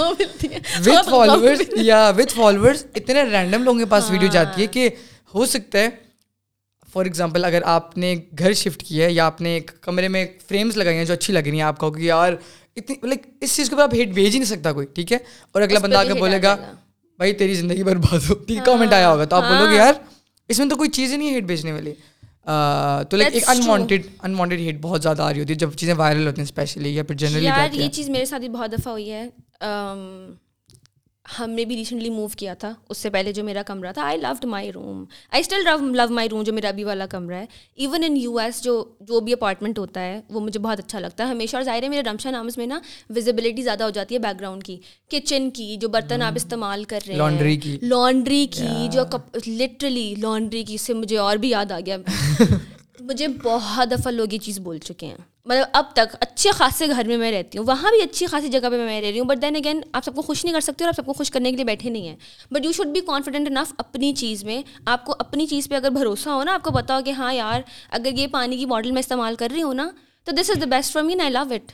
وتھ 0.85 1.09
فالوورز 1.09 1.61
یا 1.75 2.11
وتھ 2.17 2.33
فالوورز 2.33 2.85
اتنے 2.95 3.23
رینڈم 3.23 3.63
لوگوں 3.63 3.79
کے 3.79 3.85
پاس 3.85 4.11
ویڈیو 4.11 4.29
جاتی 4.31 4.61
ہے 4.61 4.67
کہ 4.67 4.89
ہو 5.33 5.45
سکتا 5.45 5.79
ہے 5.79 5.89
فار 6.93 7.05
ایگزامپل 7.05 7.45
اگر 7.45 7.61
آپ 7.65 7.97
نے 7.97 8.15
گھر 8.39 8.53
شفٹ 8.53 8.83
کیا 8.83 9.05
ہے 9.05 9.11
یا 9.11 9.25
آپ 9.25 9.41
نے 9.41 9.53
ایک 9.53 9.71
کمرے 9.81 10.07
میں 10.07 10.25
فریمس 10.49 10.77
لگائی 10.77 10.97
ہیں 10.97 11.05
جو 11.05 11.13
اچھی 11.13 11.33
لگ 11.33 11.39
رہی 11.39 11.55
ہیں 11.55 11.61
آپ 11.61 11.77
کو 11.77 11.91
کہ 11.91 12.01
یار 12.01 12.33
اتنی 12.75 12.95
لائک 13.03 13.21
اس 13.41 13.55
چیز 13.55 13.69
کے 13.69 13.75
اوپر 13.75 13.83
آپ 13.83 13.93
ہیٹ 13.93 14.07
بھیج 14.07 14.33
ہی 14.33 14.39
نہیں 14.39 14.49
سکتا 14.49 14.71
کوئی 14.73 14.87
ٹھیک 14.93 15.11
ہے؟ 15.13 15.17
اور 15.51 15.61
اگلا 15.61 15.79
بندہ 15.79 15.97
آ 15.97 16.03
کے 16.03 16.13
بولے 16.13 16.41
گا 16.43 16.55
بھائی 17.17 17.33
تیری 17.33 17.53
زندگی 17.53 17.83
برباد 17.83 18.29
ہو 18.29 18.33
ٹھیک 18.33 18.65
کامنٹ 18.65 18.93
آیا 18.93 19.11
ہوگا۔ 19.11 19.25
تو 19.25 19.35
آپ 19.35 19.43
بولو 19.43 19.71
گے 19.71 19.75
یار 19.75 19.93
اس 20.47 20.59
میں 20.59 20.69
تو 20.69 20.75
کوئی 20.75 20.89
چیز 20.89 21.11
ہی 21.11 21.17
نہیں 21.17 21.29
ہے 21.29 21.35
ہیٹ 21.35 21.43
بھیجنے 21.43 21.71
والی۔ 21.71 21.93
تو 23.09 23.17
لائک 23.17 23.33
ایک 23.33 23.43
انوانٹیڈ 23.47 24.07
انوانٹیڈ 24.23 24.59
ہیٹ 24.59 24.75
بہت 24.81 25.03
زیادہ 25.03 25.21
آ 25.21 25.33
رہی 25.33 25.39
ہوتی 25.39 25.53
ہے 25.53 25.57
جب 25.57 25.73
چیزیں 25.73 25.93
وائرل 25.93 26.27
ہوتی 26.27 26.41
ہیں 26.41 26.45
اسپیشلی 26.45 26.95
یا 26.95 27.03
پھر 27.03 27.15
جنرلی 27.15 27.45
یار 27.45 27.73
یہ 27.73 27.89
چیز 27.89 28.09
میرے 28.09 28.25
ساتھ 28.25 28.41
بھی 28.41 28.49
بہت 28.49 28.71
دفعہ 28.71 28.91
ہوئی 28.91 29.11
ہے۔ 29.11 29.29
ہم 31.25 31.49
نے 31.49 31.63
بھی 31.65 31.75
ریسنٹلی 31.75 32.09
موو 32.09 32.27
کیا 32.37 32.53
تھا 32.53 32.73
اس 32.89 32.97
سے 32.97 33.09
پہلے 33.09 33.31
جو 33.33 33.43
میرا 33.43 33.61
کمرہ 33.63 33.91
تھا 33.93 34.03
I 34.05 34.17
loved 34.17 34.45
my 34.45 34.71
room 34.71 35.03
I 35.31 35.41
still 35.41 35.63
love 35.63 36.07
my 36.09 36.29
room 36.29 36.43
جو 36.43 36.53
میرا 36.53 36.67
ابھی 36.67 36.83
والا 36.83 37.05
کمرہ 37.05 37.35
ہے. 37.35 37.45
ایون 37.75 38.03
ان 38.03 38.17
یو 38.17 38.37
ایس 38.39 38.61
جو 38.63 38.83
جو 39.01 39.19
بھی 39.19 39.33
اپارٹمنٹ 39.33 39.79
ہوتا 39.79 40.01
ہے 40.01 40.19
وہ 40.29 40.39
مجھے 40.39 40.59
بہت 40.59 40.79
اچھا 40.79 40.99
لگتا 40.99 41.23
ہے. 41.23 41.29
ہمیشہ 41.29 41.55
اور 41.55 41.63
ظاہر 41.63 41.83
ہے 41.83 41.89
میرے 41.89 42.09
رمشا 42.09 42.31
نامس 42.31 42.57
میں 42.57 42.67
نا 42.67 42.79
ویزیبلٹی 43.09 43.63
زیادہ 43.63 43.83
ہو 43.83 43.89
جاتی 43.89 44.15
ہے 44.15 44.19
بیک 44.19 44.39
گراؤنڈ 44.39 44.63
کی. 44.63 44.77
کچن 45.11 45.49
کی 45.49 45.75
جو 45.77 45.89
برتن 45.89 46.21
آپ 46.21 46.33
استعمال 46.35 46.83
کر 46.83 46.99
رہے 47.07 47.13
ہیں. 47.13 47.19
لانڈری 47.19 47.57
کی. 47.57 47.77
لانڈری 47.81 48.45
کی 48.51 48.87
جو 48.91 49.03
لٹرلی 49.47 50.13
لانڈری 50.21 50.63
کی 50.63 50.77
سے 50.77 50.93
مجھے 50.93 51.17
اور 51.17 51.37
بھی 51.37 51.49
یاد 51.49 51.71
آ 51.71 51.79
گیا. 51.85 51.97
مجھے 52.99 53.27
بہت 53.43 53.91
دفعہ 53.91 54.11
لوگ 54.11 54.33
یہ 54.33 54.37
چیز 54.37 54.59
بول 54.59 54.77
چکے 54.77 55.05
ہیں۔ 55.05 55.17
مطلب 55.45 55.63
اب 55.73 55.85
تک 55.93 56.15
اچھے 56.19 56.51
خاصے 56.51 56.87
گھر 56.87 57.07
میں 57.07 57.17
میں 57.17 57.31
رہتی 57.31 57.57
ہوں۔ 57.57 57.65
وہاں 57.65 57.91
بھی 57.91 58.01
اچھی 58.01 58.25
خاصی 58.25 58.47
جگہ 58.47 58.69
پہ 58.71 58.85
میں 58.85 59.01
رہ 59.01 59.09
رہی 59.09 59.19
ہوں۔ 59.19 59.27
بٹ 59.27 59.41
دین 59.41 59.55
اگین 59.55 59.81
آپ 59.93 60.05
سب 60.05 60.15
کو 60.15 60.21
خوش 60.21 60.43
نہیں 60.45 60.53
کر 60.53 60.61
سکتے 60.61 60.83
اور 60.83 60.89
آپ 60.89 60.95
سب 60.95 61.05
کو 61.05 61.13
خوش 61.13 61.31
کرنے 61.31 61.49
کے 61.49 61.55
لیے 61.55 61.65
بیٹھے 61.65 61.89
نہیں 61.89 62.07
ہیں۔ 62.07 62.15
But 62.51 62.65
you 62.65 62.71
should 62.71 62.87
be 62.87 63.01
confident 63.01 63.47
enough 63.47 63.73
اپنی 63.77 64.13
چیز 64.13 64.43
میں۔ 64.43 64.61
آپ 64.85 65.05
کو 65.05 65.15
اپنی 65.19 65.47
چیز 65.47 65.69
پہ 65.69 65.75
اگر 65.75 65.89
بھروسہ 65.89 66.29
ہو 66.29 66.43
نا 66.43 66.53
آپ 66.53 66.63
کو 66.63 66.71
پتا 66.71 66.97
ہو 66.97 67.01
کہ 67.05 67.11
ہاں 67.11 67.33
یار 67.33 67.61
اگر 67.89 68.11
یہ 68.11 68.27
پانی 68.27 68.57
کی 68.57 68.65
باٹل 68.65 68.91
میں 68.91 68.99
استعمال 68.99 69.35
کر 69.35 69.47
رہی 69.53 69.61
ہوں 69.61 69.73
نا 69.73 69.89
تو 70.23 70.31
this 70.31 70.49
is 70.49 70.61
the 70.61 70.65
best 70.65 70.93
for 70.93 71.03
me 71.03 71.21
I 71.21 71.31
love 71.31 71.53
it 71.53 71.71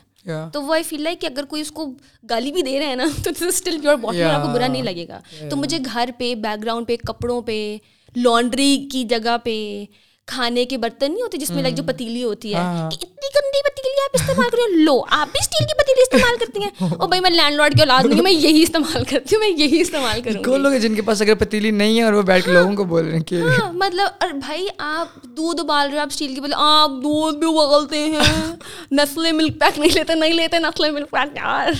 تو 0.53 0.61
وہ 0.61 0.73
آئی 0.73 0.83
فیل 0.83 1.01
لائک 1.01 1.21
کہ 1.21 1.25
اگر 1.25 1.45
کوئی 1.45 1.61
اس 1.61 1.71
کو 1.71 1.85
گالی 2.29 2.51
بھی 2.51 2.61
دے 2.61 2.79
رہے 2.79 2.85
ہیں 2.85 2.95
نا 2.95 3.05
تو 3.23 3.47
اسٹل 3.47 3.79
پیور 3.81 3.95
باٹل 3.95 4.23
آپ 4.23 4.45
کو 4.45 4.53
برا 4.53 4.67
نہیں 4.67 4.83
لگے 4.83 5.07
گا۔ 5.07 5.19
تو 5.49 5.55
مجھے 5.55 5.77
گھر 5.85 6.09
پہ 6.17 6.35
بیک 6.35 6.63
گراؤنڈ 6.63 6.87
پہ 6.87 6.95
کپڑوں 7.07 7.41
پہ 7.41 7.77
لانڈری 8.15 8.87
کی 8.91 9.03
جگہ 9.03 9.37
پہ 9.43 9.85
کھانے 10.31 10.65
کے 10.65 10.77
برتن 10.77 11.11
نہیں 11.11 11.21
ہوتے 11.21 11.37
جس 11.37 11.49
میں 11.51 11.61
لائک 11.61 11.75
جو 11.75 11.83
پتیلی 11.83 12.23
ہوتی 12.23 12.53
ہے 12.53 12.59
ہاں۔ 12.59 12.87
اتنی 12.87 13.09
گندی 13.35 13.61
پتیلی 13.63 14.01
آپ 14.03 14.15
استعمال 14.15 14.49
کر 14.49 14.57
لو 14.77 15.01
آپ 15.11 15.31
بھی 15.31 15.39
اسٹیل 15.39 15.67
کی 15.67 15.73
پتیلی 15.73 16.01
استعمال 16.01 16.35
کرتی 16.39 16.63
ہیں۔ 16.63 16.69
اور 16.93 17.07
بھائی 17.07 17.21
میں 17.21 17.29
لینڈ 17.29 17.55
لارڈ 17.55 17.73
کی 17.73 17.81
اولاد 17.81 18.05
نہیں 18.05 18.21
میں 18.21 18.31
یہی 18.31 18.63
استعمال 18.63 19.03
کرتی 19.03 19.35
ہوں 19.35 19.39
میں 19.39 19.49
یہی 19.57 19.81
استعمال 19.81 20.21
کروں 20.21 20.43
کون 20.43 20.61
لوگ 20.61 20.71
جن 20.81 20.95
کے 20.95 21.01
پاس 21.01 21.21
اگر 21.21 21.35
پتیلی 21.35 21.71
نہیں 21.71 21.97
ہے 21.97 22.03
اور 22.03 22.13
وہ 22.13 22.21
بیٹھ 22.21 22.45
کے 22.45 22.51
لوگوں 22.51 22.75
کو 22.75 22.83
بول 22.83 23.05
رہے 23.05 23.17
ہیں 23.17 23.23
کہ 23.23 23.41
ہاں 23.41 23.71
مطلب 23.73 24.07
اور 24.19 24.29
بھائی 24.33 24.67
آپ 24.77 25.23
دودھ 25.23 25.61
ابال 25.61 25.87
رہے 25.87 25.97
ہو 25.97 26.01
آپ 26.01 26.07
اسٹیل 26.11 26.35
کی 26.35 26.41
بولے 26.41 26.55
آپ 26.57 26.89
دودھ 27.03 27.37
بھی 27.37 27.47
ابالتے 27.47 27.97
ہیں۔ 27.97 28.55
نسلے 28.91 29.31
ملک 29.31 29.59
پیک 29.59 29.79
نہیں 29.79 29.91
لیتے 29.95 30.15
نہیں 30.15 30.33
لیتے 30.33 30.59
نسلے 30.59 30.91
ملک 30.91 31.09
پیک 31.11 31.35
یار۔ 31.35 31.71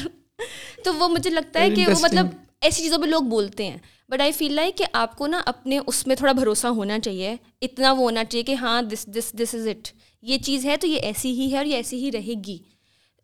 تو 0.84 0.93
وہ 0.93 1.08
مجھے 1.08 1.30
لگتا 1.30 1.60
ہے 1.60 1.70
کہ 1.70 1.88
وہ 1.88 1.99
مطلب 2.02 2.28
ایسی 2.62 2.84
چیزوں 2.84 2.97
پہ 2.97 3.06
لوگ 3.06 3.22
بولتے 3.22 3.68
ہیں۔ 3.68 3.78
بٹ 4.12 4.22
آئی 4.22 4.32
فیل 4.32 4.53
لائک 4.53 4.78
کہ 4.78 4.86
آپ 4.93 5.18
کو 5.18 5.28
نا 5.28 5.41
اپنے 5.45 5.80
اس 5.88 6.07
میں 6.07 6.16
تھوڑا 6.16 6.34
بھروسہ 6.34 6.68
ہونا 6.68 6.99
چاہیے 6.99 7.36
اتنا 7.62 7.91
وہ 7.91 7.97
ہونا 7.97 8.24
چاہیے 8.24 8.43
کہ 8.43 8.55
ہاں 8.55 8.82
this 8.82 9.05
this 9.05 9.32
this 9.32 9.55
is 9.55 9.68
it 9.68 9.88
یہ 10.22 10.38
چیز 10.38 10.66
ہے 10.66 10.78
تو 10.78 10.88
یہ 10.88 10.99
ایسی 10.99 11.32
ہی 11.32 11.51
ہے 11.51 11.57
اور 11.57 11.66
یہ 11.66 11.76
ایسی 11.76 12.05
ہی 12.05 12.12
رہے 12.12 12.34
گی۔ 12.47 12.57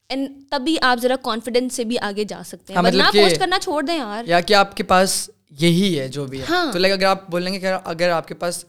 اینڈ 0.10 0.30
تبھی 0.50 0.78
آپ 0.82 0.98
ذرا 1.02 1.16
کانفیڈینس 1.16 1.74
سے 1.74 1.84
بھی 1.84 2.00
آگے 2.00 2.24
جا 2.24 2.42
سکتے 2.46 2.74
ہیں۔ 2.74 2.82
پوسٹ 2.82 2.96
ہاں، 3.00 3.12
مطلب 3.14 3.40
کرنا 3.40 3.60
چھوڑ 3.60 3.84
دیں 3.84 3.98
یار۔ 3.98 4.24
یا 4.26 4.40
کہ 4.42 4.54
آپ 4.54 4.78
کے 4.78 4.84
پاس 4.84 5.30
یہی 5.60 6.00
ہے 6.00 6.08
جو 6.08 6.26
بھی 6.26 6.40
ہے۔ 6.40 6.46
ہاں۔ 6.50 6.72
تو 6.72 6.80
لائک 6.80 6.94
اگر 6.94 7.06
آپ 7.06 7.30
بولیں 7.30 7.54
گے 7.54 7.60
کہ 7.60 7.68
اگر 7.86 8.10
آپ 8.10 8.28
کے 8.28 8.34
پاس 8.34 8.66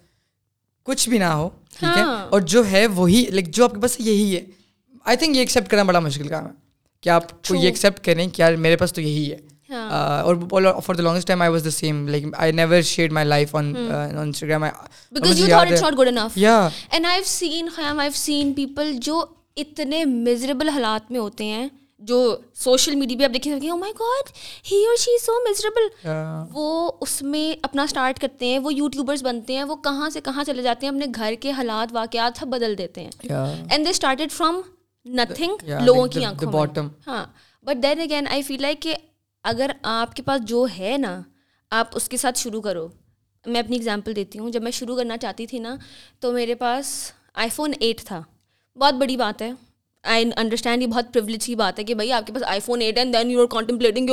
کچھ 0.83 1.09
بھی 1.09 1.19
نہ 1.19 1.25
ہو 1.25 1.49
ٹھیک 1.79 1.97
ہے؟ 1.97 2.03
ہاں۔ 2.03 2.27
اور 2.31 2.41
جو 2.41 2.71
ہے 2.71 2.87
وہی 2.87 3.25
لائک 3.29 3.49
جو 3.49 3.65
آپ 3.65 3.75
کے 3.75 3.81
پاس 3.81 3.97
یہی 3.99 4.37
ہے۔ 4.37 4.45
آئی 5.05 5.17
تھنک 5.17 5.35
یہ 5.35 5.41
ایکسیپٹ 5.41 5.69
کرنا 5.71 5.83
بڑا 5.83 6.01
مشکل 6.01 6.29
کام 6.29 6.47
ہے 6.47 6.53
کہ 7.01 7.09
آپ 7.09 7.49
کو 7.49 7.55
یہ 7.55 7.67
ایکسیپٹ 7.67 8.05
کریں 8.05 8.29
کہ 8.29 8.43
یار 8.43 8.53
میرے 8.53 8.77
پاس 8.77 8.93
تو 8.93 9.01
یہی 9.01 9.33
ہے۔ 9.33 9.37
اور 9.71 10.81
for 10.81 10.95
the 10.95 11.03
longest 11.03 11.27
time 11.27 11.43
I 11.43 11.51
was 11.51 11.65
the 11.65 11.71
same 11.71 12.09
like 12.09 12.25
I 12.37 12.53
never 12.53 12.83
share 12.83 13.11
my 13.11 13.27
life 13.27 13.57
on 13.57 13.75
Instagram 14.19 14.65
because 15.13 15.41
you 15.41 15.47
thought 15.47 15.73
it's 15.73 15.83
not 15.83 15.99
good 15.99 16.09
enough 16.09 16.39
یا 16.39 16.69
and 16.91 17.07
I 17.07 17.17
have 17.17 17.25
seen 17.27 17.69
Khayyam 17.77 18.01
I 18.01 18.09
have 18.09 18.19
seen 18.19 18.53
people 18.53 18.93
جو 18.93 19.25
اتنے 19.57 20.05
miserable 20.05 20.69
حالات 20.69 21.11
میں 21.11 21.21
ہوتے 21.21 21.45
ہیں 21.45 21.69
جو 21.99 22.37
social 22.55 22.95
media 22.95 23.19
پہ 23.19 23.25
آپ 23.25 23.35
دیکھیں 23.35 23.61
گے 23.61 23.71
او 23.71 23.77
مائی 23.77 23.93
گاڈ 24.01 24.31
ہی 24.73 24.87
اور 24.87 24.97
شی 24.97 25.19
سو 25.19 25.33
میزریبل 25.45 26.09
وہ 26.53 26.93
اس 27.01 27.23
میں 27.23 27.55
اپنا 27.63 27.83
اسٹارٹ 27.83 28.19
کرتے 28.19 28.47
ہیں 28.47 28.59
وہ 28.59 28.75
یوٹیوبرس 28.75 29.23
بنتے 29.23 29.57
ہیں 29.57 29.65
وہ 29.65 29.77
کہاں 29.77 30.11
سے 30.11 30.21
کہاں 30.21 30.45
چلے 30.45 30.63
جاتے 30.63 30.87
ہیں 30.87 30.93
اپنے 30.95 31.07
گھر 31.15 31.35
کے 31.41 31.51
حالات 31.51 31.89
واقعات 31.93 32.39
سب 32.39 32.47
بدل 32.47 32.79
دیتے 32.79 33.01
ہیں. 33.01 33.11
And 33.71 33.85
they 33.85 33.91
started 33.91 34.33
from 34.33 34.61
nothing 35.07 35.71
لوگوں 35.81 36.07
کی 36.07 36.25
آنکھوں 36.25 36.67
ہاں. 37.07 37.25
But 37.63 37.83
then 37.83 38.01
again 38.01 38.29
I 38.31 38.43
feel 38.43 38.63
like 38.63 38.83
کہ 38.83 38.95
اگر 39.43 39.71
آپ 39.83 40.17
کے 40.17 40.23
پاس 40.23 40.41
جو 40.45 40.67
ہے 40.79 40.97
نا، 40.99 41.23
آپ 41.71 41.89
اس 41.95 42.09
کے 42.09 42.17
ساتھ 42.17 42.39
شروع 42.39 42.61
کرو۔ 42.61 42.89
میں 43.47 43.61
اپنی 43.61 43.77
اگزامپل 43.77 44.17
دیتی 44.17 44.39
ہوں۔ 44.39 44.51
جب 44.51 44.63
میں 44.63 44.71
شروع 44.71 44.97
کرنا 44.97 45.17
چاہتی 45.17 45.47
تھی 45.47 45.59
نا، 45.59 45.77
تو 46.21 46.33
میرے 46.33 46.55
پاس 46.55 47.13
آئی 47.35 47.51
فون 47.51 47.73
ایٹ 47.81 48.05
تھا۔ 48.05 48.23
بہت 48.77 48.95
بڑی 48.95 49.17
بات 49.17 49.43
ہے۔ 49.43 49.53
آئی 50.05 50.25
انڈرسٹینڈ 50.37 50.83
یہ 50.83 50.87
بہت 50.87 51.13
پرولیج 51.13 51.47
کی 51.47 51.55
بات 51.55 51.79
ہے 51.79 51.85
کہ 51.85 51.95
بھائی 51.95 52.13
آپ 52.13 52.27
کے 52.27 52.33
پاس 52.33 52.43
iPhone 52.61 52.81
eight 52.83 52.99
and 52.99 53.15
then 53.15 53.31
you 53.31 53.41
are 53.41 53.47
contemplating 53.47 54.11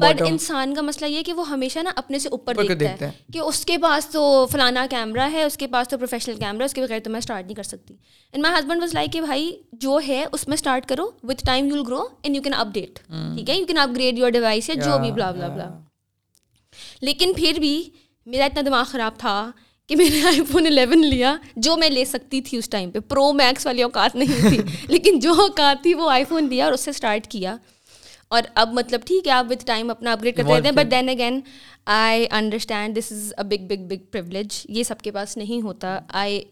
but 0.00 0.22
انسان 0.22 0.74
کا 0.74 0.82
مسئلہ 0.82 1.10
یہ 1.10 1.22
کہ 1.22 1.32
وہ 1.32 1.48
ہمیشہ 1.48 1.78
نا 1.78 1.90
اپنے 1.96 2.18
سے 2.18 2.28
اوپر 2.28 2.54
دیکھتا 2.54 3.06
ہے 3.06 3.10
کہ 3.32 3.38
اس 3.38 3.64
کے 3.64 3.78
پاس 3.78 4.06
تو 4.12 4.46
فلانا 4.52 4.86
کیمرہ 4.90 5.28
ہے 5.32 5.42
اس 5.42 5.56
کے 5.56 5.66
پاس 5.66 5.88
تو 5.88 5.98
پروفیشنل 5.98 6.36
کیمرہ 6.36 6.64
اس 6.64 6.74
کے 6.74 6.80
بغیر 6.82 7.00
تو 7.04 7.10
میں 7.10 7.18
اسٹارٹ 7.18 7.44
نہیں 7.44 7.54
کر 7.54 7.62
سکتی۔ 7.62 7.94
And 8.34 8.44
my 8.44 8.58
husband 8.58 8.80
was 8.82 8.94
like 8.94 9.12
کہ 9.12 9.20
بھائی 9.20 9.50
جو 9.72 9.98
ہے 10.08 10.24
اس 10.32 10.46
میں 10.48 10.54
اسٹارٹ 10.54 10.88
کرو 10.88 11.10
with 11.22 11.44
time 11.46 11.66
you 11.66 11.74
will 11.74 11.86
grow 11.86 12.06
and 12.22 12.36
you 12.36 12.42
can 12.42 12.54
update 12.74 12.98
ٹھیک 13.08 13.50
ہے 13.50 13.56
you 13.56 13.66
can 13.66 13.78
upgrade 13.96 14.18
your 14.18 14.30
device 14.30 14.68
یا 14.68 14.74
جو 14.84 14.98
بھی 14.98 15.12
بلا 15.12 15.30
بلا 15.30 15.48
بلا 15.48 15.68
لیکن 17.00 17.32
پھر 17.36 17.58
بھی 17.58 17.82
میرا 18.26 18.44
اتنا 18.44 18.62
دماغ 18.66 18.84
خراب 18.86 19.18
تھا۔ 19.18 19.50
کہ 19.88 19.96
میں 19.96 20.10
نے 20.10 20.22
آئی 20.22 20.40
فون 20.52 20.66
الیون 20.66 21.06
لیا 21.06 21.36
جو 21.56 21.76
میں 21.76 21.90
لے 21.90 22.04
سکتی 22.04 22.40
تھی 22.40 22.58
اس 22.58 22.68
ٹائم 22.68 22.90
پہ۔ 22.90 22.98
پرو 22.98 23.32
میکس 23.32 23.66
والی 23.66 23.82
اوقات 23.82 24.16
نہیں 24.16 24.48
تھی 24.48 24.58
لیکن 24.88 25.18
جو 25.18 25.32
اوقات 25.32 25.82
تھی 25.82 25.94
وہ 25.94 26.10
آئی 26.10 26.24
فون 26.24 26.48
لیا 26.48 26.64
اور 26.64 26.72
اس 26.72 26.80
سے 26.80 26.90
اسٹارٹ 26.90 27.26
کیا۔ 27.26 27.56
اور 28.28 28.42
اب 28.54 28.72
مطلب 28.72 29.00
ٹھیک 29.04 29.26
ہے 29.26 29.32
آپ 29.32 29.46
وتھ 29.50 29.66
ٹائم 29.66 29.90
اپنا 29.90 30.12
اپ 30.12 30.20
گریڈ 30.22 30.36
کرتے 30.36 30.52
رہتے 30.52 30.68
ہیں۔ 30.68 30.76
But 30.76 30.90
then 30.90 31.08
again 31.08 31.40
I 31.86 32.26
understand 32.30 32.98
this 32.98 33.12
is 33.12 33.32
a 33.38 33.44
big 33.44 33.66
big 33.66 33.86
big 33.88 34.04
privilege 34.10 34.66
یہ 34.68 34.82
سب 34.82 35.00
کے 35.02 35.10
پاس 35.10 35.36
نہیں 35.36 35.62
ہوتا۔ 35.62 36.00
I 36.12 36.42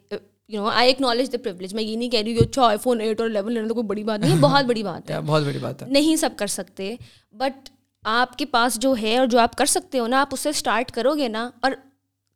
you 0.49 0.61
know 0.61 0.67
I 0.67 0.89
acknowledge 0.89 1.33
the 1.33 1.39
privilege 1.43 1.75
میں 1.75 1.83
یہ 1.83 1.97
نہیں 1.97 2.11
کہہ 2.11 2.21
رہی 2.21 2.33
ہوں 2.33 2.41
اچھا 2.41 2.67
آئی 2.67 2.79
فون 2.83 3.01
ایٹ 3.01 3.21
اور 3.21 3.29
الیون 3.29 3.53
لینا 3.53 3.69
تو 3.69 3.75
کوئی 3.75 3.87
بڑی 3.87 4.05
بات 4.05 4.21
نہیں 4.21 4.31
ہے۔ 4.31 4.41
بہت 4.41 4.65
بڑی 4.65 4.83
بات 4.83 5.11
ہے۔ 5.11 5.21
بہت 5.21 5.43
بڑی 5.43 5.59
بات 5.59 5.83
ہے۔ 5.83 5.89
نہیں 5.89 6.17
سب 6.17 6.31
کر 6.37 6.47
سکتے۔ 6.47 6.97
بٹ 7.33 7.69
آپ 8.03 8.39
کے 8.39 8.47
پاس 8.47 8.79
جو 8.79 8.95
ہے 9.03 9.19
اور 9.19 9.27
جو 9.27 9.39
آپ 9.39 9.57
کر 9.57 9.67
سکتے 9.67 9.99
ہو 9.99 10.07
نا 10.07 10.21
آپ 10.21 10.29
اسے 10.33 10.49
اسٹارٹ 10.49 10.91
کرو 10.91 11.15
گے 11.15 11.29
نا۔ 11.29 11.51
اور 11.61 11.73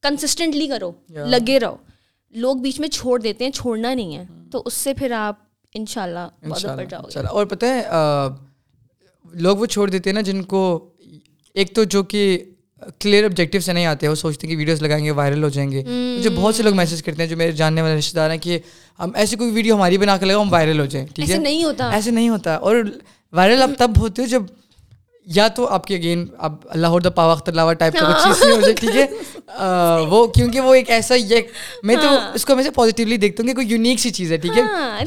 کنسسٹنٹلی 0.02 0.66
کرو 0.66 0.90
لگے 1.08 1.58
رہو 1.60 1.76
لوگ 2.34 2.56
بیچ 2.56 2.80
میں 2.80 2.88
چھوڑ 2.88 3.18
دیتے 3.20 3.44
ہیں 3.44 3.52
چھوڑنا 3.52 3.94
نہیں 3.94 4.16
ہے 4.16 4.24
تو 4.50 4.62
اس 4.66 4.74
سے 4.74 4.94
پھر 4.94 5.12
آپ 5.12 5.34
ان 5.74 5.86
شاء 5.86 6.02
اللہ 6.02 7.26
اور 7.30 7.46
پتہ 7.46 7.66
ہے 7.66 7.82
لوگ 9.34 9.56
وہ 9.56 9.66
چھوڑ 9.66 9.88
دیتے 9.90 10.10
ہیں 10.10 10.14
نا 10.14 10.20
جن 10.20 10.42
کو 10.42 10.62
ایک 11.56 11.74
تو 11.74 11.84
جو 11.84 12.02
کہ 12.02 12.22
کلیئر 13.00 13.24
آبجیکٹیو 13.24 13.60
سے 13.60 13.72
نہیں 13.72 13.86
آتے 13.86 14.08
وہ 14.08 14.14
سوچتے 14.14 14.46
ہیں 14.46 14.54
کہ 14.54 14.58
ویڈیوز 14.58 14.82
لگائیں 14.82 15.04
گے 15.04 15.10
وائرل 15.10 15.44
ہو 15.44 15.48
جائیں 15.48 15.70
گے 15.70 15.82
مجھے 15.86 16.30
بہت 16.30 16.54
سے 16.54 16.62
لوگ 16.62 16.76
میسج 16.76 17.02
کرتے 17.02 17.22
ہیں 17.22 17.28
جو 17.30 17.36
میرے 17.36 17.52
جاننے 17.52 17.82
والے 17.82 17.98
رشتے 17.98 18.16
دار 18.16 18.30
ہیں 18.30 18.38
کہ 18.38 18.58
ہم 18.98 19.10
ایسی 19.14 19.36
کوئی 19.36 19.50
ویڈیو 19.50 19.74
ہماری 19.76 19.98
بنا 19.98 20.16
کے 20.16 20.26
لگا 20.26 20.40
ہم 20.40 20.52
وائرل 20.52 20.80
ہو 20.80 20.86
جائیں 20.86 21.06
ٹھیک 21.14 21.30
ہے 21.30 21.36
نہیں 21.36 21.64
ہوتا 21.64 21.90
ایسے 21.90 22.10
نہیں 22.10 22.28
ہوتا 22.28 22.54
اور 22.56 22.76
وائرل 23.32 23.62
اب 23.62 23.70
تب 23.78 24.00
ہوتے 24.00 24.22
ہو 24.22 24.26
جب 24.26 24.42
یا 25.34 25.48
تو 25.48 25.66
آپ 25.68 25.86
کے 25.86 25.94
اگین 25.94 26.26
اب 26.38 26.54
اللہ 26.68 26.98
دا 27.04 27.10
پاوا 27.10 27.32
اختر 27.32 27.52
لاوا 27.52 27.72
ٹائپ 27.72 27.92
کا 27.92 28.10
کچھ 28.10 28.24
چیز 28.24 28.54
ہو 28.54 28.60
جائے 28.60 28.72
ٹھیک 28.72 28.96
ہے؟ 28.96 29.06
وہ 30.08 30.26
کیونکہ 30.26 30.60
وہ 30.60 30.74
ایک 30.74 30.90
ایسا 30.90 31.14
یہ 31.14 31.40
میں 31.82 31.96
تو 31.96 32.08
ہاں۔ 32.08 32.30
اس 32.34 32.44
کو 32.44 32.52
ہمیشہ 32.52 32.68
پازیٹیولی 32.74 33.16
دیکھتا 33.16 33.42
ہوں 33.42 33.48
کہ 33.48 33.54
کوئی 33.54 33.66
یونیک 33.66 34.00
سی 34.00 34.10
چیز 34.10 34.32
ہے 34.32 34.36
ٹھیک 34.36 34.58
ہے؟ 34.58 34.62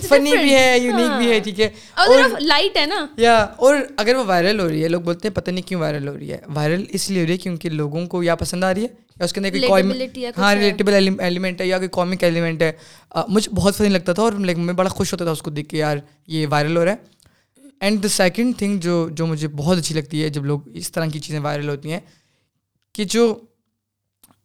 فنی 0.07 0.31
بھی 0.31 0.55
ہے 0.55 0.79
یونیک 0.79 1.17
بھی 1.17 1.31
ہے 1.31 1.39
ٹھیک 1.39 1.59
ہے؟ 1.59 1.69
اور 1.93 2.41
لائٹ 2.41 2.77
ہے 2.77 2.85
نا۔ 2.85 3.05
یا 3.17 3.47
اور 3.57 3.75
اگر 3.97 4.15
وہ 4.15 4.23
وائرل 4.27 4.59
ہو 4.59 4.67
رہی 4.69 4.83
ہے 4.83 4.87
لوگ 4.87 5.01
بولتے 5.01 5.27
ہیں 5.27 5.35
پتہ 5.35 5.51
نہیں 5.51 5.67
کیوں 5.67 5.81
وائرل 5.81 6.07
ہو 6.07 6.17
رہی 6.17 6.31
ہے۔ 6.31 6.37
وائرل 6.53 6.83
اس 6.89 7.09
لیے 7.09 7.21
ہو 7.21 7.25
رہی 7.25 7.33
ہے 7.33 7.37
کیونکہ 7.37 7.69
لوگوں 7.69 8.07
کو 8.07 8.23
یا 8.23 8.35
پسند 8.35 8.63
آ 8.63 8.73
رہی 8.73 8.81
ہے 8.81 8.87
یا 9.19 9.23
اس 9.25 9.33
کے 9.33 9.39
اندر 9.39 9.67
کوئی 9.67 9.83
ہاں 10.37 10.55
ریلیٹیبل 10.55 10.93
ایلیمنٹ 11.19 11.61
ہے 11.61 11.67
یا 11.67 11.77
کوئی 11.77 11.89
کامک 11.91 12.23
ایلیمنٹ 12.23 12.61
ہے۔ 12.61 12.71
مجھے 13.27 13.51
بہت 13.55 13.75
فنی 13.75 13.89
لگتا 13.89 14.13
تھا 14.13 14.23
اور 14.23 14.33
میں 14.33 14.73
بڑا 14.73 14.89
خوش 14.89 15.13
ہوتا 15.13 15.25
تھا 15.25 15.31
اس 15.31 15.41
کو 15.41 15.51
دیکھ 15.51 15.69
کے 15.69 15.77
یار 15.77 15.97
یہ 16.27 16.47
وائرل 16.49 16.77
ہو 16.77 16.85
رہا 16.85 16.91
ہے۔ 16.91 17.13
اینڈ 17.79 18.03
دا 18.03 18.07
سیکنڈ 18.07 18.57
تھنگ 18.57 18.77
جو 18.77 19.09
جو 19.09 19.27
مجھے 19.27 19.47
بہت 19.47 19.77
اچھی 19.77 19.95
لگتی 19.95 20.23
ہے 20.23 20.29
جب 20.29 20.45
لوگ 20.45 20.59
اس 20.73 20.91
طرح 20.91 21.05
کی 21.05 21.19
چیزیں 21.19 21.39
وائرل 21.39 21.69
ہوتی 21.69 21.91
ہیں 21.91 21.99
کہ 22.93 23.03
جو 23.03 23.39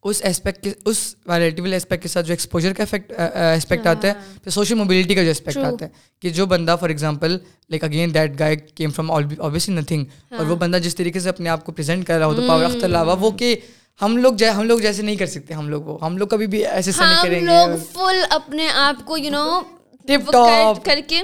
اس 0.02 0.22
اسپیکٹ 0.24 0.64
کے 0.64 0.72
اس 0.84 1.14
وائرلیٹیبل 1.26 1.74
اسپیکٹ 1.74 2.02
کے 2.02 2.08
ساتھ 2.08 2.26
جو 2.26 2.32
ایکسپوجر 2.32 2.72
کا 2.72 2.82
افیکٹ 2.82 3.12
اسپیکٹ 3.56 3.86
آتا 3.86 4.08
ہے 4.08 4.12
پھر 4.42 4.50
سوشل 4.50 4.74
موبلٹی 4.74 5.14
کا 5.14 5.22
جو 5.22 5.30
اسپیکٹ 5.30 5.58
آتا 5.58 5.84
ہے 5.84 5.90
کہ 6.20 6.30
جو 6.30 6.46
بندہ 6.46 6.76
for 6.80 6.88
example 6.88 7.30
like 7.70 7.84
again 7.84 8.14
that 8.14 8.38
guy 8.38 8.56
came 8.56 8.90
from 8.90 9.10
obviously 9.10 9.74
nothing 9.74 10.04
اور 10.30 10.46
وہ 10.46 10.56
بندہ 10.56 10.76
جس 10.76 10.96
طریقے 10.96 11.20
سے 11.20 11.28
اپنے 11.28 11.48
آپ 11.48 11.64
کو 11.64 11.72
پریزنٹ 11.72 12.06
کر 12.06 12.18
رہا 12.18 12.26
ہو 12.26 12.34
تو 12.34 12.42
پاور 12.48 12.64
اختر 12.64 12.84
علاوہ 12.84 13.16
وہ 13.20 13.30
کہ 13.30 13.56
ہم 14.02 14.16
لوگ 14.16 14.42
ہم 14.42 14.64
لوگ 14.64 14.78
جیسے 14.78 15.02
نہیں 15.02 15.16
کر 15.16 15.26
سکتے 15.26 15.54
ہم 15.54 15.68
لوگ 15.68 15.82
وہ 15.82 15.98
ہم 16.02 16.18
لوگ 16.18 16.28
کبھی 16.28 16.46
بھی 16.46 16.66
ایسے 16.66 16.90
نہیں 16.98 17.22
کریں 17.22 17.40
گے۔ 17.40 17.76
فل 17.92 18.24
اپنے 18.30 18.68
آپ 18.68 18.96
کو 19.04 19.18
یو 19.18 19.30
نو 19.30 19.60
ٹپ 20.08 20.32
ٹاپ 20.32 20.84
کر 20.84 20.98
کے 21.08 21.22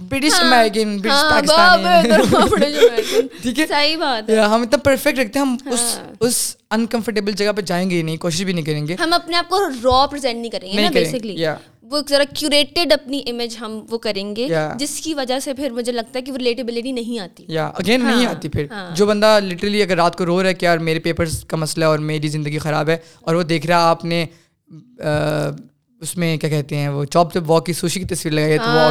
برٹش 0.00 0.40
امیرکن 0.40 0.98
برٹش 0.98 1.22
پاکستانی 1.30 3.66
صحیح 3.66 3.96
بات 3.96 4.30
ہے 4.30 4.38
ہم 4.38 4.62
اتنا 4.62 4.78
پرفیکٹ 4.84 5.18
رکھتے 5.18 5.38
ہیں 5.38 5.46
ہم 5.46 5.56
اس 5.66 5.98
اس 6.20 6.56
انکمفرٹیبل 6.70 7.32
جگہ 7.32 7.52
پہ 7.52 7.62
جائیں 7.62 7.90
گے 7.90 8.02
نہیں 8.02 8.16
کوشش 8.16 8.42
بھی 8.42 8.52
نہیں 8.52 8.64
کریں 8.64 8.86
گے 8.86 8.96
ہم 9.00 9.12
اپنے 9.12 9.36
آپ 9.36 9.48
کو 9.48 9.68
را 9.84 10.06
پرزینٹ 10.06 10.36
نہیں 10.36 10.50
کریں 10.50 10.72
گے 10.72 10.80
نا 10.80 10.88
بیسکلی 10.92 11.44
وہ 11.84 12.00
ذرا 12.08 12.24
کیوریٹڈ 12.34 12.92
اپنی 12.92 13.22
امیج 13.26 13.56
ہم 13.60 13.80
وہ 13.90 13.98
کریں 13.98 14.36
گے 14.36 14.48
جس 14.78 15.00
کی 15.00 15.14
وجہ 15.14 15.38
سے 15.40 15.54
پھر 15.54 15.70
مجھے 15.70 15.92
لگتا 15.92 16.18
ہے 16.18 16.24
کہ 16.24 16.32
وہ 16.32 16.38
ریلیٹیبلٹی 16.38 16.92
نہیں 16.92 17.18
آتی 17.18 17.44
یا 17.48 17.66
اگین 17.74 18.04
نہیں 18.04 18.26
آتی 18.26 18.48
پھر 18.48 18.66
جو 18.94 19.06
بندہ 19.06 19.38
لٹرلی 19.42 19.82
اگر 19.82 19.96
رات 19.96 20.16
کو 20.18 20.26
رو 20.26 20.42
رہا 20.42 20.48
ہے 20.48 20.54
کہ 20.54 20.64
یار 20.64 20.78
میرے 20.78 20.98
پیپرز 21.00 21.44
کا 21.44 21.56
مسئلہ 21.56 21.84
ہے 21.84 21.90
اور 21.90 21.98
میری 22.10 22.28
زندگی 22.28 22.58
خراب 22.58 22.88
ہے 22.88 22.96
اور 23.20 23.34
وہ 23.34 23.42
دیکھ 23.42 23.66
رہا 23.66 23.90
آپ 23.90 24.04
نے 24.04 24.24
اس 26.02 26.16
میں 26.16 26.36
کیا 26.36 26.48
کہتے 26.50 26.76
ہیں 26.76 26.88
وہ 26.88 27.04
چوپ 27.04 27.32
چاپ 27.32 27.50
واک 27.50 27.66
کی 27.66 27.72
سوشی 27.72 28.00
کی 28.00 28.06
تصویر 28.06 28.32
لگائی 28.34 28.58
تو 28.58 28.64
ہاں، 28.68 28.90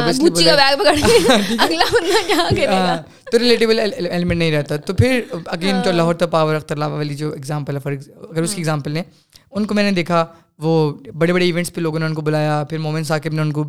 ہاں، 2.68 2.96
تو 3.32 3.38
ریلیٹیبل 3.38 3.78
ایلیمنٹ 3.80 4.38
نہیں 4.38 4.52
رہتا۔ 4.52 4.76
تو 4.76 4.94
پھر 4.94 5.20
اگین 5.46 5.76
جو 5.84 5.92
لاہور 5.92 6.14
تھا 6.14 6.26
پاور 6.26 6.54
اختلاف 6.54 6.90
والی 6.90 7.14
جو 7.14 7.30
ایگزامپل 7.32 7.74
ہے 7.74 7.80
فار 7.80 7.92
اگر 8.30 8.42
اس 8.42 8.54
کی 8.54 8.60
ایگزامپل 8.60 8.92
لیں 8.92 9.02
ان 9.50 9.64
کو 9.64 9.74
میں 9.74 9.84
نے 9.84 9.90
دیکھا 9.90 10.24
وہ 10.58 10.72
بڑے 11.14 11.32
بڑے 11.32 11.44
ایونٹس 11.44 11.72
پہ 11.74 11.80
لوگوں 11.80 11.98
نے 11.98 12.06
ان 12.06 12.14
کو 12.14 12.20
بلایا 12.20 12.62
پھر 12.70 12.78
مومن 12.78 13.04
ثاقب 13.04 13.34
نے 13.34 13.42
ان 13.42 13.52
کو 13.52 13.64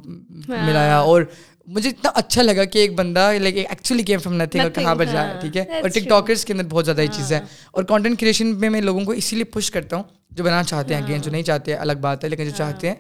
ملایا 0.48 0.98
اور 0.98 1.22
مجھے 1.68 1.90
اتنا 1.90 2.12
اچھا 2.16 2.42
لگا 2.42 2.64
کہ 2.64 2.78
ایک 2.80 2.96
بندہ 2.96 3.32
like 3.42 3.58
actually 3.58 4.04
came 4.04 4.20
from 4.20 4.42
nothing 4.42 4.62
اور 4.62 4.72
کہاں 4.72 4.96
پر 4.96 5.06
جا 5.06 5.28
ہے 5.28 5.40
ٹھیک 5.42 5.58
ہے؟ 5.58 5.62
اور 5.72 5.90
ٹک 5.90 6.10
ٹاکرس 6.10 6.46
کے 6.46 6.54
اندر 6.54 6.64
بہت 6.70 6.86
زیادہ 6.86 7.02
یہ 7.02 7.08
چیز 7.08 7.32
ہے 7.32 7.40
اور 7.72 7.84
کانٹینٹ 7.84 8.20
کریشن 8.20 8.56
میں 8.56 8.70
میں 8.70 8.82
لوگوں 8.82 9.06
کو 9.06 9.12
اسی 9.12 9.36
لیے 9.36 9.46
پش 9.46 9.72
کرتا 9.72 9.96
ہوں 9.96 10.04
جو 10.32 10.44
بنانا 10.44 10.64
چاہتے 10.64 10.96
ہیں 10.96 11.02
اگین 11.02 11.22
جو 11.22 11.32
نہیں 11.32 11.44
چاہتے 11.44 11.74
الگ 11.76 11.94
بات 12.02 12.24
ہے 12.24 12.30
لیکن 12.30 12.44
جو 12.44 12.52
چاہتے 12.58 12.88
ہیں 12.88 12.96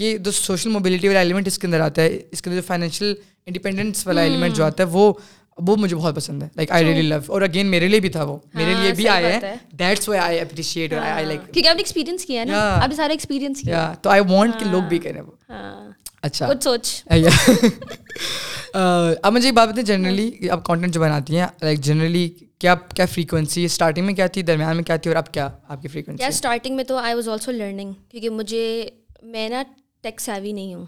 کہ 0.00 0.18
جو 0.18 0.30
سوشل 0.30 0.70
موبلٹی 0.70 1.08
والا 1.08 1.20
ایلیمنٹ 1.20 1.46
اس 1.46 1.58
کے 1.58 1.66
اندر 1.66 1.80
آتا 1.80 2.02
ہے 2.02 2.18
اس 2.30 2.42
کے 2.42 2.50
اندر 2.50 2.60
جو 2.60 2.66
فائنینشیل 2.66 3.14
انڈیپینڈنس 3.46 4.06
والا 4.06 4.20
ایلیمنٹ 4.20 4.54
جو 4.54 4.64
آتا 4.64 4.82
ہے 4.82 4.88
وہ 4.88 5.12
وہ 5.58 5.76
مجھے 5.76 5.96
بہت 5.96 6.16
پسند 6.16 6.42
ہے۔ 6.42 6.48
لائک 6.56 6.72
آئی 6.72 6.84
ریلی 6.84 7.02
لو 7.02 7.16
اور 7.26 7.42
اگین 7.42 7.66
میرے 7.66 7.88
لیے 7.88 8.00
بھی 8.00 8.08
تھا 8.08 8.24
وہ۔ 8.24 8.36
ہاں، 8.36 8.50
میرے 8.54 8.74
لیے 8.82 8.92
بھی 8.92 9.08
آیا 9.08 9.28
ہے۔ 9.28 9.54
دیٹس 9.72 10.08
وائی 10.08 10.20
آئی 10.20 10.40
اپریشیٹ 10.40 10.92
اور 10.92 11.02
آئی 11.02 11.26
لائک 11.26 11.52
کیونکہ 11.52 11.68
آپ 11.68 11.76
نے 11.76 11.80
ایکسپیرینس 11.80 12.24
کیا 12.24 12.40
ہے 12.40 12.46
نا۔ 12.46 12.78
آپ 12.82 12.88
نے 12.88 12.94
سارا 12.94 13.10
ایکسپیرینس 13.10 13.60
کیا۔ 13.60 13.94
تو 14.02 14.10
آئی 14.10 14.22
وانٹ 14.30 14.58
کہ 14.58 14.64
ہاں۔ 14.64 14.72
لوگ 14.72 14.82
بھی 14.82 14.98
کریں 14.98 15.20
وہ۔ 15.20 15.32
ہاں۔ 15.48 15.90
اچھا۔ 16.22 16.48
کچھ 16.48 16.64
سوچ۔ 16.64 17.02
اب 19.22 19.32
مجھے 19.32 19.48
یہ 19.48 19.52
بات 19.52 19.68
بتائیں۔ 19.68 19.86
جنرلی 19.86 20.50
آپ 20.50 20.64
کانٹینٹ 20.64 20.94
جو 20.94 21.00
بناتی 21.00 21.38
ہیں 21.38 21.46
لائک 21.62 21.80
جنرلی 21.80 22.30
کیا 22.58 22.74
کیا 22.74 23.06
فریکوینسی 23.06 23.64
اسٹارٹنگ 23.64 24.06
میں 24.06 24.14
کیا 24.14 24.26
تھی 24.26 24.42
درمیان 24.42 24.76
میں 24.76 24.84
کیا 24.84 24.96
تھی 24.96 25.08
اور 25.08 25.16
اب 25.16 25.32
کیا 25.32 25.48
آپ 25.68 25.82
کی 25.82 25.88
فریکوینسی 25.88 26.24
اسٹارٹنگ 26.24 26.76
میں 26.76 26.84
تو 26.84 26.96
آئی 26.96 27.14
واز 27.14 27.28
آلسو 27.28 27.50
لرننگ 27.50 27.92
کیونکہ 28.08 28.30
مجھے 28.30 28.88
میں 29.22 29.48
نا 29.48 29.62
ٹیک 30.02 30.20
سیوی 30.20 30.52
نہیں 30.52 30.74
ہوں۔ 30.74 30.86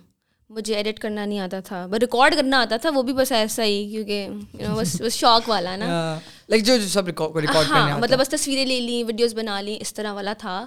مجھے 0.51 0.75
ایڈٹ 0.75 0.99
کرنا 0.99 1.25
نہیں 1.25 1.39
آتا 1.41 1.61
تھا۔ 1.61 1.85
بس 1.91 1.99
ریکارڈ 1.99 2.35
کرنا 2.37 2.61
آتا 2.63 2.77
تھا 2.77 2.91
وہ 2.95 3.03
بھی 3.03 3.13
بس 3.13 3.33
ایسا 3.33 3.65
ہی 3.65 3.89
کیونکہ 3.91 4.29
بس 4.77 5.01
بس 5.03 5.15
شوق 5.15 5.49
والا 5.49 5.77
نا۔ 5.77 6.19
لائک 6.49 6.65
جو 6.65 6.79
سب 6.89 7.07
ریکارڈ 7.07 7.67
ہاں 7.69 7.99
مطلب 7.99 8.21
بس 8.21 8.29
تصویریں 8.29 8.65
لے 8.67 8.81
لیں 8.81 9.03
ویڈیوز 9.05 9.35
بنا 9.35 9.61
لیں 9.61 9.77
اس 9.81 9.95
طرح 9.95 10.13
والا 10.13 10.33
تھا۔ 10.39 10.65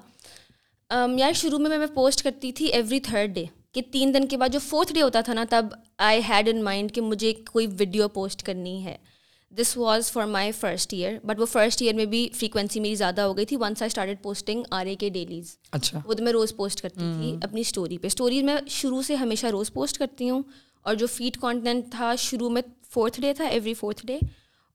یار 1.17 1.33
شروع 1.33 1.59
میں 1.59 1.77
میں 1.77 1.87
پوسٹ 1.93 2.23
کرتی 2.23 2.51
تھی 2.51 2.65
ایوری 2.65 2.99
تھرڈ 2.99 3.35
ڈے 3.35 3.45
کہ 3.73 3.81
تین 3.91 4.13
دن 4.13 4.27
کے 4.27 4.37
بعد 4.37 4.49
جو 4.49 4.59
فورتھ 4.59 4.93
ڈے 4.93 5.01
ہوتا 5.01 5.21
تھا 5.21 5.33
نا 5.33 5.43
تب 5.49 5.65
آئی 5.97 6.21
ہیڈ 6.29 6.49
ان 6.49 6.63
مائنڈ 6.63 6.91
کہ 6.91 7.01
مجھے 7.01 7.33
کوئی 7.51 7.67
ویڈیو 7.79 8.07
پوسٹ 8.07 8.43
کرنی 8.43 8.83
ہے۔ 8.85 8.95
This 9.57 9.75
was 9.77 10.11
for 10.11 10.25
my 10.25 10.51
first 10.51 10.93
year 10.93 11.17
but 11.23 11.39
وہ 11.39 11.45
فرسٹ 11.45 11.81
ایئر 11.81 11.93
میں 11.95 12.05
بھی 12.05 12.27
فریکوینسی 12.35 12.79
میری 12.79 12.95
زیادہ 12.95 13.21
ہو 13.21 13.35
گئی 13.37 13.45
تھی 13.45 13.57
once 13.57 13.81
I 13.81 13.87
started 13.87 14.21
posting 14.21 14.63
R 14.71 14.85
A 14.85 14.95
K 14.95 15.09
dailies 15.09 15.55
اچھا۔ 15.71 15.99
وہ 16.05 16.13
تو 16.13 16.23
میں 16.23 16.31
روز 16.31 16.55
پوسٹ 16.55 16.81
کرتی 16.81 17.11
تھی 17.19 17.35
اپنی 17.43 17.61
اسٹوری 17.61 17.97
پہ۔ 17.97 18.07
اسٹوریز 18.07 18.43
میں 18.43 18.55
شروع 18.69 19.01
سے 19.01 19.15
ہمیشہ 19.15 19.47
روز 19.47 19.71
پوسٹ 19.73 19.97
کرتی 19.97 20.29
ہوں 20.29 20.41
اور 20.85 20.95
جو 20.95 21.07
فیڈ 21.07 21.37
کانٹینٹ 21.37 21.91
تھا 21.91 22.13
شروع 22.19 22.49
میں 22.49 22.61
فورتھ 22.89 23.21
ڈے 23.21 23.33
تھا 23.33 23.45
ایوری 23.45 23.73
فورتھ 23.73 24.05
ڈے 24.05 24.17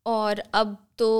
اور 0.02 0.36
اب 0.52 0.74
تو 0.96 1.10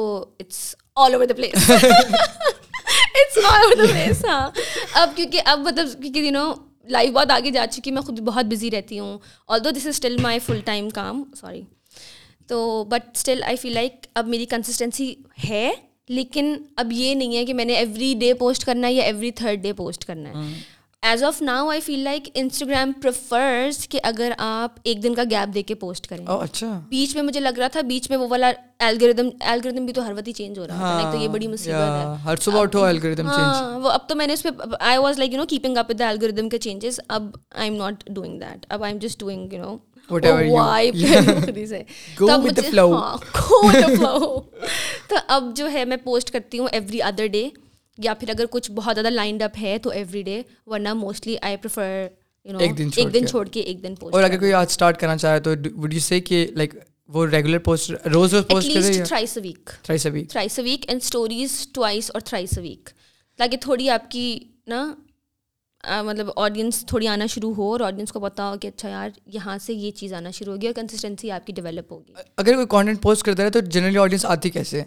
it's 0.40 0.74
all 0.96 1.14
over 1.14 1.26
the 1.26 1.34
place 1.34 1.70
it's 1.70 3.38
all 3.44 3.62
over 3.62 3.76
the 3.76 3.92
place 3.92 4.24
ہاں۔ 4.24 4.50
اب 4.92 5.10
کیونکہ 5.16 5.40
اب 5.44 5.58
مطلب 5.58 6.02
کیونکہ 6.02 6.30
دنوں 6.30 6.54
لائف 6.88 7.10
بہت 7.10 7.30
آگے 7.30 7.50
جا 7.50 7.66
چکی 7.70 7.90
میں 7.90 8.02
خود 8.02 8.20
بہت 8.20 8.44
بزی 8.44 8.70
رہتی 8.70 8.98
ہوں۔ 8.98 9.18
Although 9.64 9.70
this 9.70 9.86
is 9.86 9.86
still 9.86 10.16
my 10.22 10.38
full 10.38 10.60
time 10.64 10.88
com 10.90 11.22
sorry 11.40 11.62
تو 12.50 12.58
but 12.84 13.16
still 13.16 13.42
I 13.42 13.56
feel 13.56 13.74
like 13.74 14.06
اب 14.14 14.28
میری 14.28 14.46
کنسسٹینسی 14.46 15.14
ہے 15.48 15.70
لیکن 16.08 16.54
اب 16.76 16.92
یہ 16.92 17.14
نہیں 17.14 17.36
ہے 17.36 17.44
کہ 17.44 17.54
میں 17.54 17.64
نے 17.64 17.74
ایوری 17.74 18.14
ڈے 18.18 18.34
پوسٹ 18.34 18.64
کرنا 18.64 18.86
ہے 18.88 18.92
یا 18.92 19.04
ایوری 19.04 19.30
تھرڈ 19.30 19.62
ڈے 19.62 19.72
پوسٹ 19.72 20.04
کرنا 20.04 20.28
ہے۔ 20.30 20.52
As 21.02 21.22
of 21.24 21.40
now 21.42 21.68
I 21.68 21.80
feel 21.80 21.98
like 21.98 22.28
Instagram 22.34 22.92
prefers 22.92 23.88
کہ 23.88 24.00
اگر 24.02 24.32
آپ 24.38 24.74
ایک 24.82 25.02
دن 25.02 25.14
کا 25.14 25.22
گیپ 25.30 25.54
دے 25.54 25.62
کے 25.62 25.74
پوسٹ 25.74 26.06
کریں۔ 26.06 26.24
oh, 26.26 26.42
اچھا۔ 26.42 26.80
بیچ 26.88 27.14
میں 27.14 27.22
مجھے 27.22 27.40
لگ 27.40 27.58
رہا 27.58 27.68
تھا 27.68 27.80
بیچ 27.80 28.10
میں 28.10 28.18
وہ 28.18 28.26
والا 28.30 28.50
الگریدم 28.80 29.28
الگریدم 29.40 29.86
بھی 29.86 29.92
تو 29.92 30.06
ہر 30.06 30.12
وقت 30.12 30.28
ہی 30.28 30.32
چینج 30.32 30.58
ہو 30.58 30.66
رہا 30.66 30.74
ہے 30.76 31.02
ہاں، 31.02 31.12
تو 31.12 31.18
یہ 31.18 31.28
بڑی 31.28 31.46
مصیبت 31.46 31.74
ہے۔ 31.74 32.22
ہر 32.24 32.36
صبح 32.36 32.60
اٹھو 32.60 32.84
الگریدم 32.84 33.26
ہاں، 33.26 33.34
چینج 33.36 33.84
وہ 33.84 33.90
اب 33.90 34.08
تو 34.08 34.14
میں 34.14 34.26
نے 34.26 34.32
اس 34.32 34.42
پہ 34.42 34.48
I 34.80 34.98
was 34.98 35.18
like 35.18 35.32
you 35.32 35.38
know 35.38 35.46
keeping 35.46 35.76
up 35.76 35.90
with 35.90 36.00
algorithm 36.00 36.48
کے 36.48 36.58
چینجز 36.58 37.00
اب 37.08 37.30
I 37.54 37.68
am 37.70 37.76
not 37.78 38.08
doing 38.08 38.38
that 38.40 38.66
اب 38.68 38.82
I'm 38.92 38.98
just 38.98 39.20
doing 39.20 39.52
you 39.52 39.62
know 39.62 39.76
تو 45.08 45.16
اب 45.28 45.56
جو 45.56 45.70
ہے 45.72 45.84
میں 45.84 45.96
پوسٹ 45.96 46.30
کرتی 46.30 46.58
ہوں 46.58 46.68
ایوری 46.72 47.02
ادر 47.02 47.26
ڈے 47.26 47.48
یا 47.98 48.14
پھر 48.14 48.28
اگر 48.28 48.44
کچھ 48.50 48.70
بہت 48.70 48.96
زیادہ 48.96 49.10
لائنڈ 49.10 49.42
اپ 49.42 49.58
ہے 49.62 49.78
تو 49.78 49.90
ایوری 49.90 50.22
ڈے 50.22 50.42
ورنہ 50.66 50.94
موسٹلی 50.94 51.36
آئی 51.42 51.56
پریفر 51.56 52.06
ایک 52.46 53.14
دن 53.14 53.26
چھوڑ 53.26 53.46
کے 53.48 53.60
ایک 53.60 53.82
دن 53.82 53.94
پوسٹ 53.94 54.14
اور 54.14 54.24
اگر 54.24 54.38
کوئی 54.38 54.52
آج 54.52 54.78
کرنا 54.78 55.16
چاہے 55.16 55.40
تو 55.40 55.54
کہ 56.26 56.46
وہ 57.08 57.26
ریگولر 57.26 57.58
پوسٹ 57.58 57.90
روز 57.90 58.34
روز 58.34 58.44
پوسٹ 58.48 58.68
کرے 58.74 59.24
week 59.36 59.70
week 60.06 60.58
weekend 60.88 61.02
stories 61.02 61.68
twice 61.74 62.10
اور 62.14 62.34
ویک 62.56 62.88
تاکہ 63.38 63.56
تھوڑی 63.56 63.90
آپ 63.90 64.10
کی 64.10 64.38
نا 64.66 64.92
مطلب 65.84 66.28
آڈینس 66.36 66.84
تھوڑی 66.86 67.08
آنا 67.08 67.26
شروع 67.26 67.54
ہو 67.54 67.70
اور 67.72 67.80
آڈینس 67.80 68.12
کو 68.12 68.20
پتا 68.20 68.50
ہو 68.50 68.58
کہ 68.58 68.68
اچھا 68.68 68.88
یار 68.88 69.10
یہاں 69.26 69.58
سے 69.58 69.74
یہ 69.74 69.90
چیز 69.90 70.12
آنا 70.12 70.30
شروع 70.30 70.52
ہوگی 70.54 70.66
اور 70.66 70.74
کنسسٹینسی 70.74 71.30
آپ 71.30 71.46
کی 71.46 71.52
ڈیولپ 71.52 71.92
ہوگی۔ 71.92 72.12
اگر 72.36 72.54
کوئی 72.54 72.66
کانٹینٹ 72.66 73.02
پوسٹ 73.02 73.22
کرتا 73.22 73.42
ہے 73.42 73.50
تو 73.50 73.60
جنرلی 73.60 73.98
آڈینس 73.98 74.26
آتی 74.26 74.50
کیسے؟ 74.50 74.82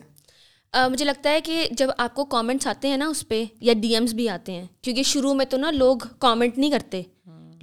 مجھے 0.73 1.05
لگتا 1.05 1.29
ہے 1.29 1.41
کہ 1.41 1.67
جب 1.71 1.87
آپ 1.97 2.15
کو 2.15 2.25
کامنٹس 2.25 2.67
آتے 2.67 2.87
ہیں 2.87 2.97
نا 2.97 3.07
اس 3.07 3.27
پہ 3.27 3.43
یا 3.61 3.73
ڈی 3.73 3.93
ایمس 3.93 4.13
بھی 4.13 4.29
آتے 4.29 4.51
ہیں 4.51 4.65
کیونکہ 4.81 5.03
شروع 5.03 5.33
میں 5.33 5.45
تو 5.45 5.57
نا 5.57 5.71
لوگ 5.71 5.97
کامنٹ 6.19 6.57
نہیں 6.57 6.71
کرتے۔ 6.71 7.01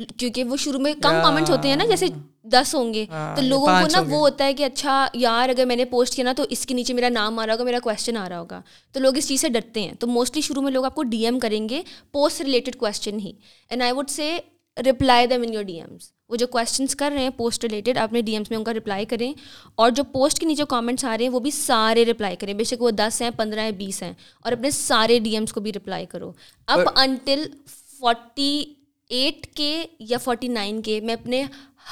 کیونکہ 0.08 0.44
وہ 0.44 0.56
شروع 0.56 0.80
میں 0.80 0.92
کم 0.94 1.20
کامنٹس 1.22 1.50
ہوتے 1.50 1.68
ہیں 1.68 1.76
نا 1.76 1.84
جیسے 1.84 2.06
دس 2.44 2.74
ہوں 2.74 2.92
گے 2.94 3.04
تو 3.36 3.42
لوگوں 3.42 3.66
کو 3.66 3.86
نا 3.92 4.00
وہ 4.00 4.18
ہوتا 4.18 4.44
ہے 4.44 4.54
کہ 4.54 4.64
اچھا 4.64 5.06
یار 5.14 5.48
اگر 5.48 5.64
میں 5.64 5.76
نے 5.76 5.84
پوسٹ 5.84 6.14
کیا 6.14 6.24
نا 6.24 6.32
تو 6.36 6.44
اس 6.50 6.66
کے 6.66 6.74
نیچے 6.74 6.94
میرا 6.94 7.08
نام 7.08 7.38
آ 7.38 7.46
رہا 7.46 7.52
ہوگا 7.52 7.64
میرا 7.64 7.78
کوشچن 7.82 8.16
آ 8.16 8.28
رہا 8.28 8.38
ہوگا 8.40 8.60
تو 8.94 9.00
لوگ 9.00 9.16
اس 9.16 9.28
چیز 9.28 9.40
سے 9.40 9.48
ڈرتے 9.48 9.82
ہیں 9.82 9.94
تو 9.94 10.06
موسٹلی 10.06 10.40
شروع 10.40 10.62
میں 10.62 10.72
لوگ 10.72 10.84
آپ 10.84 10.94
کو 10.94 11.02
ڈی 11.02 11.24
ایم 11.24 11.38
کریں 11.38 11.68
گے 11.68 11.82
post 12.12 12.40
related 12.40 12.76
question 12.76 13.18
he 13.20 13.32
and 13.70 13.82
I 13.82 13.92
would 13.92 14.10
say 14.10 14.38
reply 14.76 15.26
them 15.26 15.42
in 15.42 15.52
your 15.54 15.62
D 15.62 15.80
Ms 15.80 16.10
وہ 16.28 16.36
جو 16.36 16.46
کوشچنس 16.46 16.94
کر 16.96 17.10
رہے 17.14 17.22
ہیں 17.22 17.30
پوسٹ 17.30 17.64
ریلیٹڈ 17.64 17.98
اپنے 17.98 18.20
ڈی 18.20 18.32
ایمس 18.32 18.50
میں 18.50 18.58
ان 18.58 18.64
کا 18.64 18.72
رپلائی 18.74 19.04
کریں 19.04 19.32
اور 19.74 19.90
جو 19.90 20.04
پوسٹ 20.04 20.38
کے 20.38 20.46
نیچے 20.46 20.64
کامنٹس 20.68 21.04
آ 21.04 21.16
رہے 21.16 21.24
ہیں 21.24 21.32
وہ 21.32 21.40
بھی 21.40 21.50
سارے 21.50 22.04
رپلائی 22.04 22.36
کریں 22.36 22.54
بے 22.54 22.64
شک 22.64 22.82
وہ 22.82 22.90
دس 22.90 23.20
ہیں 23.22 23.30
پندرہ 23.36 23.60
ہیں 23.60 23.70
بیس 23.70 24.02
ہیں 24.02 24.12
اور 24.44 24.52
اپنے 24.52 24.70
سارے 24.70 25.18
ڈی 25.18 25.30
ایمس 25.30 25.52
کو 25.52 25.60
بھی 25.60 25.72
رپلائی 25.72 26.06
کرو 26.06 26.30
اب 26.68 26.88
انٹل 26.96 27.44
فورٹی 27.98 28.64
ایٹ 29.10 29.46
کے 29.46 29.84
یا 29.98 30.18
فورٹی 30.18 30.48
نائن 30.48 30.80
کے 30.82 31.00
میں 31.00 31.14
اپنے 31.14 31.42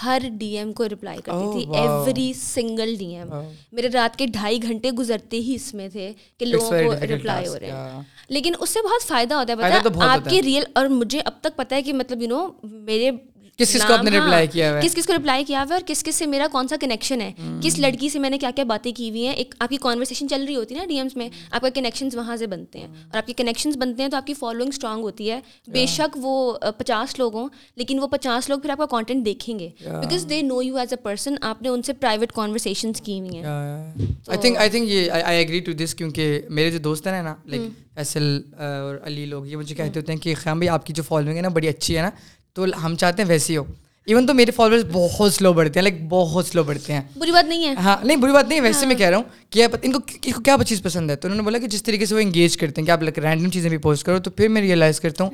ہر 0.02 0.22
ڈی 0.38 0.46
ایم 0.58 0.72
کو 0.72 0.88
رپلائی 0.88 1.20
کرتی 1.24 1.52
تھی. 1.52 1.78
ایوری 1.78 2.32
سنگل 2.32 2.94
ڈی 2.98 3.06
ایم 3.16 3.28
میرے 3.72 3.88
رات 3.88 4.16
کے 4.16 4.26
ڈھائی 4.26 4.62
گھنٹے 4.62 4.90
گزرتے 4.90 5.36
ہی 5.36 5.54
اس 5.54 5.72
میں 5.74 5.88
تھے 5.88 6.12
کہ 6.38 6.46
لوگوں 6.46 6.70
کو 6.70 6.92
رپلائی 7.14 7.48
ہو 7.48 7.58
رہے 7.60 7.70
ہیں. 7.70 8.02
لیکن 8.28 8.52
اس 8.60 8.70
سے 8.70 8.82
بہت 8.84 9.06
فائدہ 9.08 9.34
ہوتا 9.34 9.52
ہے 9.52 9.80
پتا 9.80 10.12
آپ 10.12 10.28
کے 10.30 10.42
ریئل 10.42 10.64
اور 10.72 10.86
مجھے 10.86 11.20
اب 11.20 11.40
تک 11.40 11.56
پتا 11.56 11.76
ہے 11.76 11.82
کہ 11.82 11.92
مطلب 11.92 12.22
یو 12.22 12.28
نو 12.28 12.46
میرے 12.62 13.10
کس 13.58 13.72
کس 13.72 13.84
کو 13.86 13.94
آپ 13.94 14.04
نے 14.04 14.10
رپلائی 14.10 14.46
ہاں، 14.46 14.52
کیا 14.52 14.74
ہے؟ 14.74 14.80
کس 14.82 14.94
کس 14.94 15.06
کو 15.06 15.12
رپلائی 15.12 15.44
کیا 15.44 15.58
ہوا 15.58 15.66
ہے 15.68 15.74
اور 15.74 15.82
کس 15.86 16.04
کس 16.04 16.14
سے 16.14 16.26
میرا 16.26 16.46
کون 16.52 16.68
سا 16.68 16.76
کنیکشن 16.80 17.20
ہے؟ 17.20 17.32
کس 17.62 17.78
لڑکی 17.78 18.08
سے 18.08 18.18
میں 18.18 18.30
نے 18.30 18.38
کیا 18.38 18.50
کیا 18.54 18.64
باتیں 18.64 18.92
کی 18.92 19.10
ہوئی 19.10 19.26
ہیں؟ 19.26 19.34
ایک 19.34 19.54
آپ 19.58 19.68
کی 19.68 19.76
کانورسیشن 19.76 20.28
چل 20.28 20.44
رہی 20.44 20.56
ہوتی 20.56 20.74
ہے 20.74 20.80
نا 20.80 20.86
ڈی 20.86 20.96
ایمس 20.96 21.16
میں 21.16 21.28
آپ 21.50 21.60
کا 21.60 21.68
کنیکشنز 21.74 22.16
وہاں 22.16 22.36
سے 22.36 22.46
بنتے 22.46 22.78
ہیں۔ 22.78 22.86
اور 22.86 23.16
آپ 23.16 23.26
کے 23.26 23.32
کنیکشنز 23.32 23.76
بنتے 23.76 24.02
ہیں 24.02 24.10
تو 24.10 24.16
آپ 24.16 24.26
کی 24.26 24.34
فالوئنگ 24.34 24.68
اسٹرانگ 24.68 25.02
ہوتی 25.02 25.30
ہے۔ 25.30 25.40
بے 25.68 25.86
شک 25.86 26.18
وہ 26.22 26.58
پچاس 26.78 27.18
لوگ 27.18 27.34
ہوں 27.34 27.48
لیکن 27.76 27.98
وہ 27.98 28.06
پچاس 28.06 28.48
لوگ 28.48 28.58
پھر 28.58 28.70
آپ 28.70 28.78
کا 28.78 28.86
کانٹینٹ 28.86 29.24
دیکھیں 29.24 29.58
گے۔ 29.58 29.68
Because 29.84 30.26
they 30.30 30.42
know 30.42 30.62
you 30.62 30.76
as 30.76 30.88
a 30.90 30.96
person 30.96 31.34
آپ 31.40 31.62
نے 31.62 31.68
ان 31.68 31.82
سے 31.82 31.92
پرائیویٹ 31.92 32.32
کانورسیشنس 32.32 33.00
کی 33.00 33.20
ہوئی 33.20 33.36
ہیں۔ 33.36 33.44
آئی 33.44 34.38
تھنک 34.38 34.56
آئی 34.56 34.70
تھنک 34.70 34.88
یہ 34.88 35.10
آئی 35.10 35.36
ایگری 35.36 35.60
ٹو 35.60 35.72
دس 35.72 35.94
کیونکہ 35.94 36.40
میرے 36.48 36.70
جو 36.70 36.78
دوست 36.78 37.06
ہیں 37.06 37.22
نا 37.22 37.34
لائک 37.44 37.62
فیصل 37.94 38.40
اور 38.58 38.96
علی 39.02 39.26
لوگ 39.26 39.46
یہ 39.46 39.56
مجھے 39.56 39.74
کہتے 39.74 40.00
ہوتے 40.00 40.12
ہیں 40.12 40.20
کہ 40.20 40.34
خیام 40.34 40.58
بھائی 40.58 40.68
آپ 40.68 40.86
کی 40.86 40.92
جو 40.92 41.02
فالوئنگ 41.02 41.36
ہے 41.36 41.42
نا 41.42 41.48
بڑی 41.48 41.68
اچھی 41.68 41.96
ہے 41.96 42.02
نا۔ 42.02 42.10
تو 42.58 42.86
ہم 42.86 42.96
چاہتے 42.96 43.22
ہیں 43.22 43.28
ویسے 43.28 43.52
ہی 43.52 43.56
ہو۔ 43.56 43.64
ایون 44.06 44.26
تو 44.26 44.34
میرے 44.34 44.50
فالوور 44.50 44.78
بہت 44.92 45.34
سلو 45.34 45.52
بڑھتے 45.52 45.80
ہیں 45.80 45.88
لائک 45.88 46.06
بہت 46.08 46.46
سلو 46.46 46.62
بڑھتے 46.62 46.92
ہیں۔ 46.92 47.00
بری 47.16 47.32
بات 47.32 47.48
نہیں 47.48 47.66
ہے۔ 47.68 47.74
ہاں 47.74 47.96
نہیں 48.04 48.16
بری 48.16 48.32
بات 48.32 48.48
نہیں 48.48 48.60
ویسے 48.60 48.86
میں 48.86 48.94
ہاں۔ 48.94 48.98
کہہ 48.98 49.06
رہا 49.06 49.16
ہوں 49.16 49.24
کہ 49.50 49.66
ان 49.82 49.92
کو 49.92 49.98
ان 50.22 50.32
کو 50.32 50.40
کیا 50.40 50.56
چیز 50.66 50.82
پسند 50.82 51.10
ہے؟ 51.10 51.16
تو 51.16 51.28
انہوں 51.28 51.36
نے 51.36 51.42
بولا 51.42 51.58
کہ 51.58 51.66
جس 51.66 51.82
طریقے 51.82 52.06
سے 52.06 52.14
وہ 52.14 52.20
انگیج 52.20 52.56
کرتے 52.56 52.80
ہیں 52.80 52.86
کہ 52.86 52.90
آپ 52.90 53.02
رینڈم 53.02 53.50
چیزیں 53.50 53.70
بھی 53.70 53.78
پوسٹ 53.78 54.06
کرو 54.06 54.18
تو 54.18 54.30
پھر 54.30 54.48
میں 54.48 54.62
ریئلائز 54.62 55.00
کرتا 55.00 55.24
ہوں۔ 55.24 55.30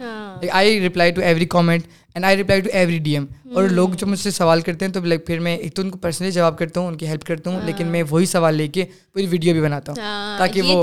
I 0.52 0.80
reply 0.80 1.12
to 1.12 1.20
every 1.20 1.46
comment 1.46 1.82
and 2.14 2.24
I 2.24 2.36
reply 2.36 2.60
to 2.60 2.70
every 2.72 2.98
D 2.98 3.14
M 3.14 3.24
اور 3.54 3.62
hmm. 3.62 3.72
لوگ 3.72 3.88
جو 3.88 4.06
مجھ 4.06 4.18
سے 4.18 4.30
سوال 4.30 4.60
کرتے 4.60 4.84
ہیں 4.84 4.92
تو 4.92 5.00
لائک 5.00 5.26
پھر 5.26 5.38
میں 5.40 5.56
ایک 5.56 5.74
تو 5.74 5.82
ان 5.82 5.90
کو 5.90 5.98
پرسنلی 5.98 6.30
جواب 6.32 6.58
کرتا 6.58 6.80
ہوں 6.80 6.86
ان 6.88 6.96
کی 6.96 7.06
ہیلپ 7.06 7.24
کرتا 7.24 7.50
ہوں 7.50 7.56
ہاں. 7.56 7.66
لیکن 7.66 7.86
میں 7.86 8.02
وہی 8.10 8.26
سوال 8.26 8.54
لے 8.54 8.66
کے 8.68 8.84
پوری 9.12 9.26
ویڈیو 9.26 9.52
بھی 9.52 9.60
بناتا 9.60 9.92
ہوں 9.92 10.02
ہاں، 10.02 10.38
تاکہ 10.38 10.62
وہ 10.62 10.82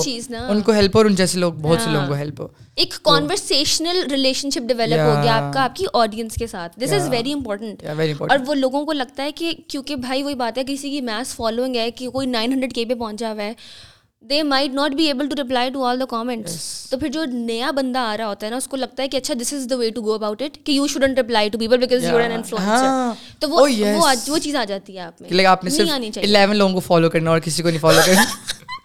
ان 0.49 0.61
کو 0.61 0.71
ہیلپ 0.71 0.97
اور 0.97 1.05
ان 1.05 1.15
جیسے 1.15 1.39
لوگ 1.39 1.53
بہت 1.53 1.79
سے 1.79 1.86
ہاں. 1.86 1.93
لوگوں 1.93 2.07
کو 2.07 2.13
ہیلپ 2.13 2.41
ہو. 2.41 2.47
ایک 2.75 2.93
کانورسیشنل 3.03 4.03
ریلیشن 4.11 4.49
شپ 4.49 4.67
ڈیولپ 4.67 4.99
ہو 4.99 5.13
گیا 5.23 5.36
آپ 5.36 5.53
کا 5.53 5.63
آپ 5.63 5.75
کی 5.75 5.86
آڈینس 5.93 6.36
کے 6.36 6.47
ساتھ. 6.47 6.79
دس 6.79 6.93
از 6.93 7.09
ویری 7.09 7.34
امپورٹنٹ 7.34 7.84
اور 8.19 8.38
وہ 8.45 8.53
لوگوں 8.53 8.86
کو 8.86 8.91
لگتا 8.91 9.23
ہے 9.23 9.32
کہ 9.32 9.53
کیونکہ 9.67 9.95
بھائی 9.95 10.23
وہی 10.23 10.36
بات 10.36 10.57
ہے 10.57 10.63
کسی 10.67 10.89
کی 10.89 11.01
میتھس 11.01 11.36
فالوئنگ 11.36 11.75
ہے 11.75 11.91
کہ 11.91 12.09
کوئی 12.09 12.27
نائن 12.27 12.51
ہنڈریڈ 12.53 12.73
کے 12.73 12.86
پہ 12.86 12.93
پہنچا 12.93 13.32
ہوا 13.32 13.43
ہے 13.43 13.53
they 14.24 14.41
might 14.43 14.74
not 14.74 14.91
be 14.91 15.05
able 15.05 15.28
to 15.28 15.36
reply 15.36 15.69
to 15.69 15.84
all 15.84 15.99
the 15.99 16.05
comments 16.05 16.55
تو 16.89 16.97
پھر 16.97 17.07
جو 17.07 17.24
نیا 17.26 17.72
بندہ 17.72 17.99
آ 17.99 18.15
رہا 18.17 18.28
ہوتا 18.28 18.45
ہے 18.45 18.51
نا 18.51 18.57
اس 18.57 18.67
کو 18.67 18.78
لگتا 18.78 19.03
ہے 19.03 19.07
کہ 19.07 19.17
اچھا 19.17 19.34
this 19.41 19.53
is 19.53 19.65
the 19.69 19.76
way 19.76 19.89
to 19.89 20.01
go 20.01 20.13
about 20.13 20.41
it 20.41 20.57
کہ 20.65 20.72
you 20.72 20.88
shouldn't 20.88 21.17
reply 21.17 21.49
to 21.49 21.57
people 21.57 21.78
because 21.78 22.03
you 22.03 22.17
an 22.17 22.32
influencer 22.32 23.38
تو 23.39 23.49
وہ 23.49 23.67
وہ 24.28 24.38
چیز 24.38 24.55
آ 24.55 24.63
جاتی 24.63 24.95
ہے 24.95 25.01
آپ 25.01 25.22
میں۔ 25.22 25.45
آپ 25.45 25.63
نے 25.63 25.69
صرف 25.69 25.89
11 26.19 26.53
لوگوں 26.53 26.74
کو 26.74 26.80
فالو 26.80 27.09
کرنا 27.09 27.30
اور 27.32 27.39
کسی 27.39 27.63
کو 27.63 27.69
نہیں 27.69 27.80
فالو 27.80 28.01
کرنا۔ 28.05 28.24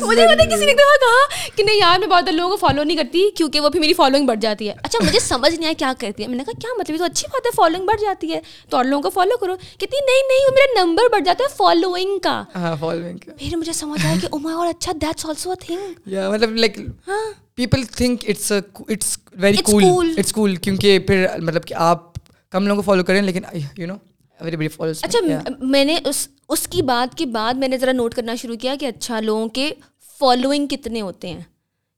مجھے 0.00 0.26
پتا 0.26 0.44
کسی 0.44 0.64
نے 0.64 0.72
دفعہ 0.72 0.96
کہا 1.00 1.48
کہ 1.56 1.62
نہیں 1.62 1.76
یار 1.76 1.98
میں 1.98 2.06
بہت 2.06 2.28
لوگوں 2.28 2.50
کو 2.50 2.56
فالو 2.56 2.82
نہیں 2.82 2.96
کرتی 2.96 3.30
کیونکہ 3.30 3.60
وہ 3.60 3.68
پھر 3.68 3.80
میری 3.80 3.94
فالوئنگ 3.94 4.26
بڑھ 4.26 4.38
جاتی 4.40 4.68
ہے۔ 4.68 4.74
اچھا 4.82 4.98
مجھے 5.04 5.20
سمجھ 5.20 5.54
نہیں 5.54 5.64
آیا 5.64 5.72
کیا 5.78 5.92
کرتی 5.98 6.22
ہے۔ 6.22 6.28
میں 6.28 6.36
نے 6.36 6.44
کہا 6.44 6.60
کیا 6.60 6.70
مطلب؟ 6.78 6.98
تو 6.98 7.04
اچھی 7.04 7.28
بات 7.32 7.46
ہے 7.46 7.50
فالوئنگ 7.56 7.86
بڑھ 7.86 8.00
جاتی 8.00 8.32
ہے۔ 8.34 8.40
تو 8.70 8.76
اور 8.76 8.84
لوگوں 8.84 9.02
کو 9.02 9.10
فالو 9.10 9.36
کرو۔ 9.36 9.54
نہیں 9.82 10.20
نہیں 10.28 10.46
وہ 10.46 10.54
میرا 10.54 10.84
نمبر 10.84 11.02
بڑھ 11.12 11.24
جاتا 11.24 11.44
ہے 11.44 11.54
فالوئنگ 11.56 12.18
کا۔ 12.18 12.44
پھر 13.38 13.56
مجھے 13.56 13.72
سمجھ 13.72 14.06
آیا 14.06 14.14
کہ 14.22 14.28
او 14.32 14.38
مائی 14.38 14.56
اور 14.56 14.66
اچھا 14.66 14.92
دیٹس 15.00 15.26
آلسو 15.26 15.50
اے 15.50 15.56
تھنگ 15.66 16.10
مطلب 16.32 16.56
like 16.56 16.78
people 17.54 17.82
think 17.84 18.24
it's 18.28 18.52
it's 18.88 19.18
very 19.34 19.56
cool 19.56 20.14
it's 20.18 20.32
cool 20.32 20.56
کیونکہ 20.56 20.98
پھر 20.98 21.26
مطلب 21.38 21.64
کہ 21.64 21.74
آپ 21.74 22.12
کم 22.50 22.66
لوگوں 22.66 22.82
کو 22.82 22.92
فالو 22.92 23.04
کریں 23.04 23.22
لیکن 23.22 23.42
یو 23.78 23.86
نو 23.86 23.94
اچھا 25.02 25.18
میں 25.60 25.84
نے 25.84 25.98
اس 26.04 26.28
اس 26.48 26.68
کی 26.68 26.82
بات 26.82 27.16
کے 27.18 27.26
بعد 27.26 27.54
میں 27.54 27.68
نے 27.68 27.78
ذرا 27.78 27.92
نوٹ 27.92 28.14
کرنا 28.14 28.34
شروع 28.34 28.56
کیا 28.56 28.74
کہ 28.80 28.86
اچھا 28.86 29.20
لوگوں 29.20 29.48
کے 29.48 29.70
فالوئنگ 30.18 30.66
کتنے 30.66 31.00
ہوتے 31.00 31.28
ہیں 31.28 31.40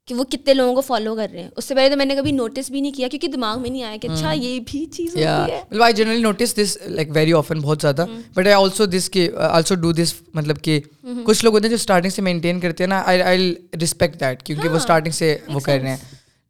کہ 0.06 0.14
وہ 0.14 0.24
کتنے 0.24 0.54
لوگوں 0.54 0.74
کو 0.74 0.80
فالو 0.80 1.14
کر 1.16 1.28
رہے 1.32 1.42
ہیں۔ 1.42 1.50
اس 1.56 1.64
سے 1.64 1.74
پہلے 1.74 1.88
تو 1.90 1.96
میں 1.96 2.04
نے 2.06 2.14
کبھی 2.14 2.32
نوٹس 2.32 2.70
بھی 2.70 2.80
نہیں 2.80 2.92
کیا 2.92 3.08
کیونکہ 3.08 3.28
دماغ 3.28 3.60
میں 3.60 3.70
نہیں 3.70 3.82
آیا 3.82 3.96
کہ 4.02 4.08
اچھا 4.08 4.32
یہ 4.32 4.60
بھی 4.72 4.84
چیز 4.86 5.16
I 5.82 5.92
generally 5.92 6.20
notice 6.20 6.56
this 6.56 6.76
like 6.86 7.08
very 7.14 7.32
often 7.32 7.60
بہت 7.60 7.78
زیادہ۔ 7.82 8.04
بٹ 8.34 8.46
آئی 8.46 8.54
آلسو 8.54 8.86
دس 8.86 9.10
کہ 9.10 9.28
آلسو 9.50 9.74
ڈو 9.74 9.92
دس 9.92 10.14
مطلب 10.34 10.60
کہ 10.62 10.80
کچھ 11.24 11.44
لوگ 11.44 11.54
ہوتے 11.54 11.64
ہیں 11.64 11.70
جو 11.70 11.74
اسٹارٹنگ 11.74 12.10
سے 12.10 12.22
مینٹین 12.22 12.60
کرتے 12.60 12.84
ہیں 12.84 12.88
نا 12.88 13.02
آئی 13.06 13.22
آئی 13.22 13.54
رسپیکٹ 13.82 14.20
دیٹ 14.20 14.42
کیونکہ 14.42 14.68
وہ 14.68 14.76
اسٹارٹنگ 14.76 15.12
سے 15.12 15.36
وہ 15.48 15.60
کر 15.60 15.78
رہے 15.82 15.90
ہیں۔ 15.90 15.96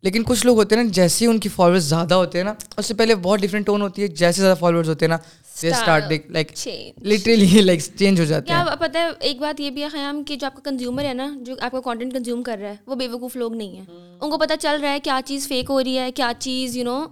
لیکن 0.02 0.22
کچھ 0.26 0.46
لوگ 0.46 0.56
ہوتے 0.56 0.76
ہیں 0.76 0.82
نا 0.82 0.88
جیسے 0.92 1.24
ہی 1.24 1.30
ان 1.30 1.38
کی 1.38 1.48
فالوورس 1.48 1.82
زیادہ 1.82 2.14
ہوتے 2.14 2.38
ہیں 2.38 2.44
نا 2.44 2.52
اس 2.76 2.86
سے 2.86 2.94
پہلے 2.94 3.14
بہت 3.14 3.40
ڈفرینٹ 3.40 3.66
ٹون 3.66 3.82
ہوتی 3.82 4.02
ہے 4.02 4.06
جیسے 4.08 4.40
زیادہ 4.42 4.56
فالوورس 4.58 4.88
ہوتے 4.88 5.06
ہیں 5.06 5.10
نا 5.10 5.16
لٹرلی 7.02 7.60
لائک 7.60 7.80
چینج 7.98 8.20
ہو 8.20 8.24
جاتے 8.24 8.52
ہیں۔ 8.52 8.64
پتہ 8.80 8.98
ہے 8.98 9.08
ایک 9.20 9.40
بات 9.40 9.60
یہ 9.60 9.70
بھی 9.70 9.82
ہے 9.82 9.88
خیام 9.88 10.22
کہ 10.24 10.36
جو 10.36 10.46
آپ 10.46 10.54
کا 10.54 10.70
کنزیومر 10.70 11.04
ہے 11.04 11.14
نا 11.14 11.28
جو 11.40 11.54
آپ 11.60 11.70
کا 11.70 11.80
کانٹینٹ 11.80 12.12
کنزیوم 12.12 12.42
کر 12.42 12.58
رہا 12.60 12.68
ہے 12.68 12.74
وہ 12.86 12.94
بے 12.94 13.08
وقوف 13.08 13.36
لوگ 13.36 13.54
نہیں 13.54 13.76
ہیں۔ 13.76 13.84
ان 14.20 14.30
کو 14.30 14.38
پتہ 14.38 14.52
چل 14.60 14.80
رہا 14.82 14.92
ہے 14.92 15.00
کیا 15.00 15.20
چیز 15.24 15.48
فیک 15.48 15.70
ہو 15.70 15.82
رہی 15.84 15.98
ہے 15.98 16.12
کیا 16.12 16.32
چیز 16.38 16.76
یو 16.76 16.84
نو 16.84 17.06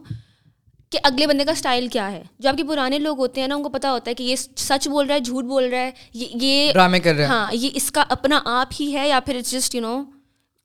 کہ 0.93 0.99
اگلے 1.03 1.26
بندے 1.26 1.45
کا 1.45 1.53
اسٹائل 1.53 1.87
کیا 1.89 2.11
ہے۔ 2.12 2.22
جو 2.39 2.49
آپ 2.49 2.57
کے 2.57 2.64
پرانے 2.64 2.99
لوگ 2.99 3.18
ہوتے 3.18 3.41
ہیں 3.41 3.49
نا 3.49 3.55
ان 3.55 3.62
کو 3.62 3.68
پتا 3.68 3.93
ہوتا 3.93 4.11
ہے 4.11 4.14
کہ 4.14 4.22
یہ 4.22 4.37
سچ 4.57 4.89
بول 4.89 5.07
رہا 5.07 5.14
ہے 5.14 5.20
جھوٹ 5.20 5.45
بول 5.45 5.68
رہا 5.70 5.78
ہے 5.78 5.91
یہ 6.14 6.72
ڈرامے 6.72 7.01
کر 7.01 7.14
رہے 7.14 7.22
ہیں۔ 7.22 7.30
ہاں 7.30 7.47
یہ 7.53 7.70
اس 7.74 7.91
کا 7.93 8.05
اپنا 8.09 8.41
آپ 8.45 8.68
ہی 8.80 8.95
ہے 8.97 9.09
یا 9.09 9.20
پھر 9.20 9.37
it's 9.37 9.51
just 9.51 9.74
you 9.74 9.80
know 9.80 10.03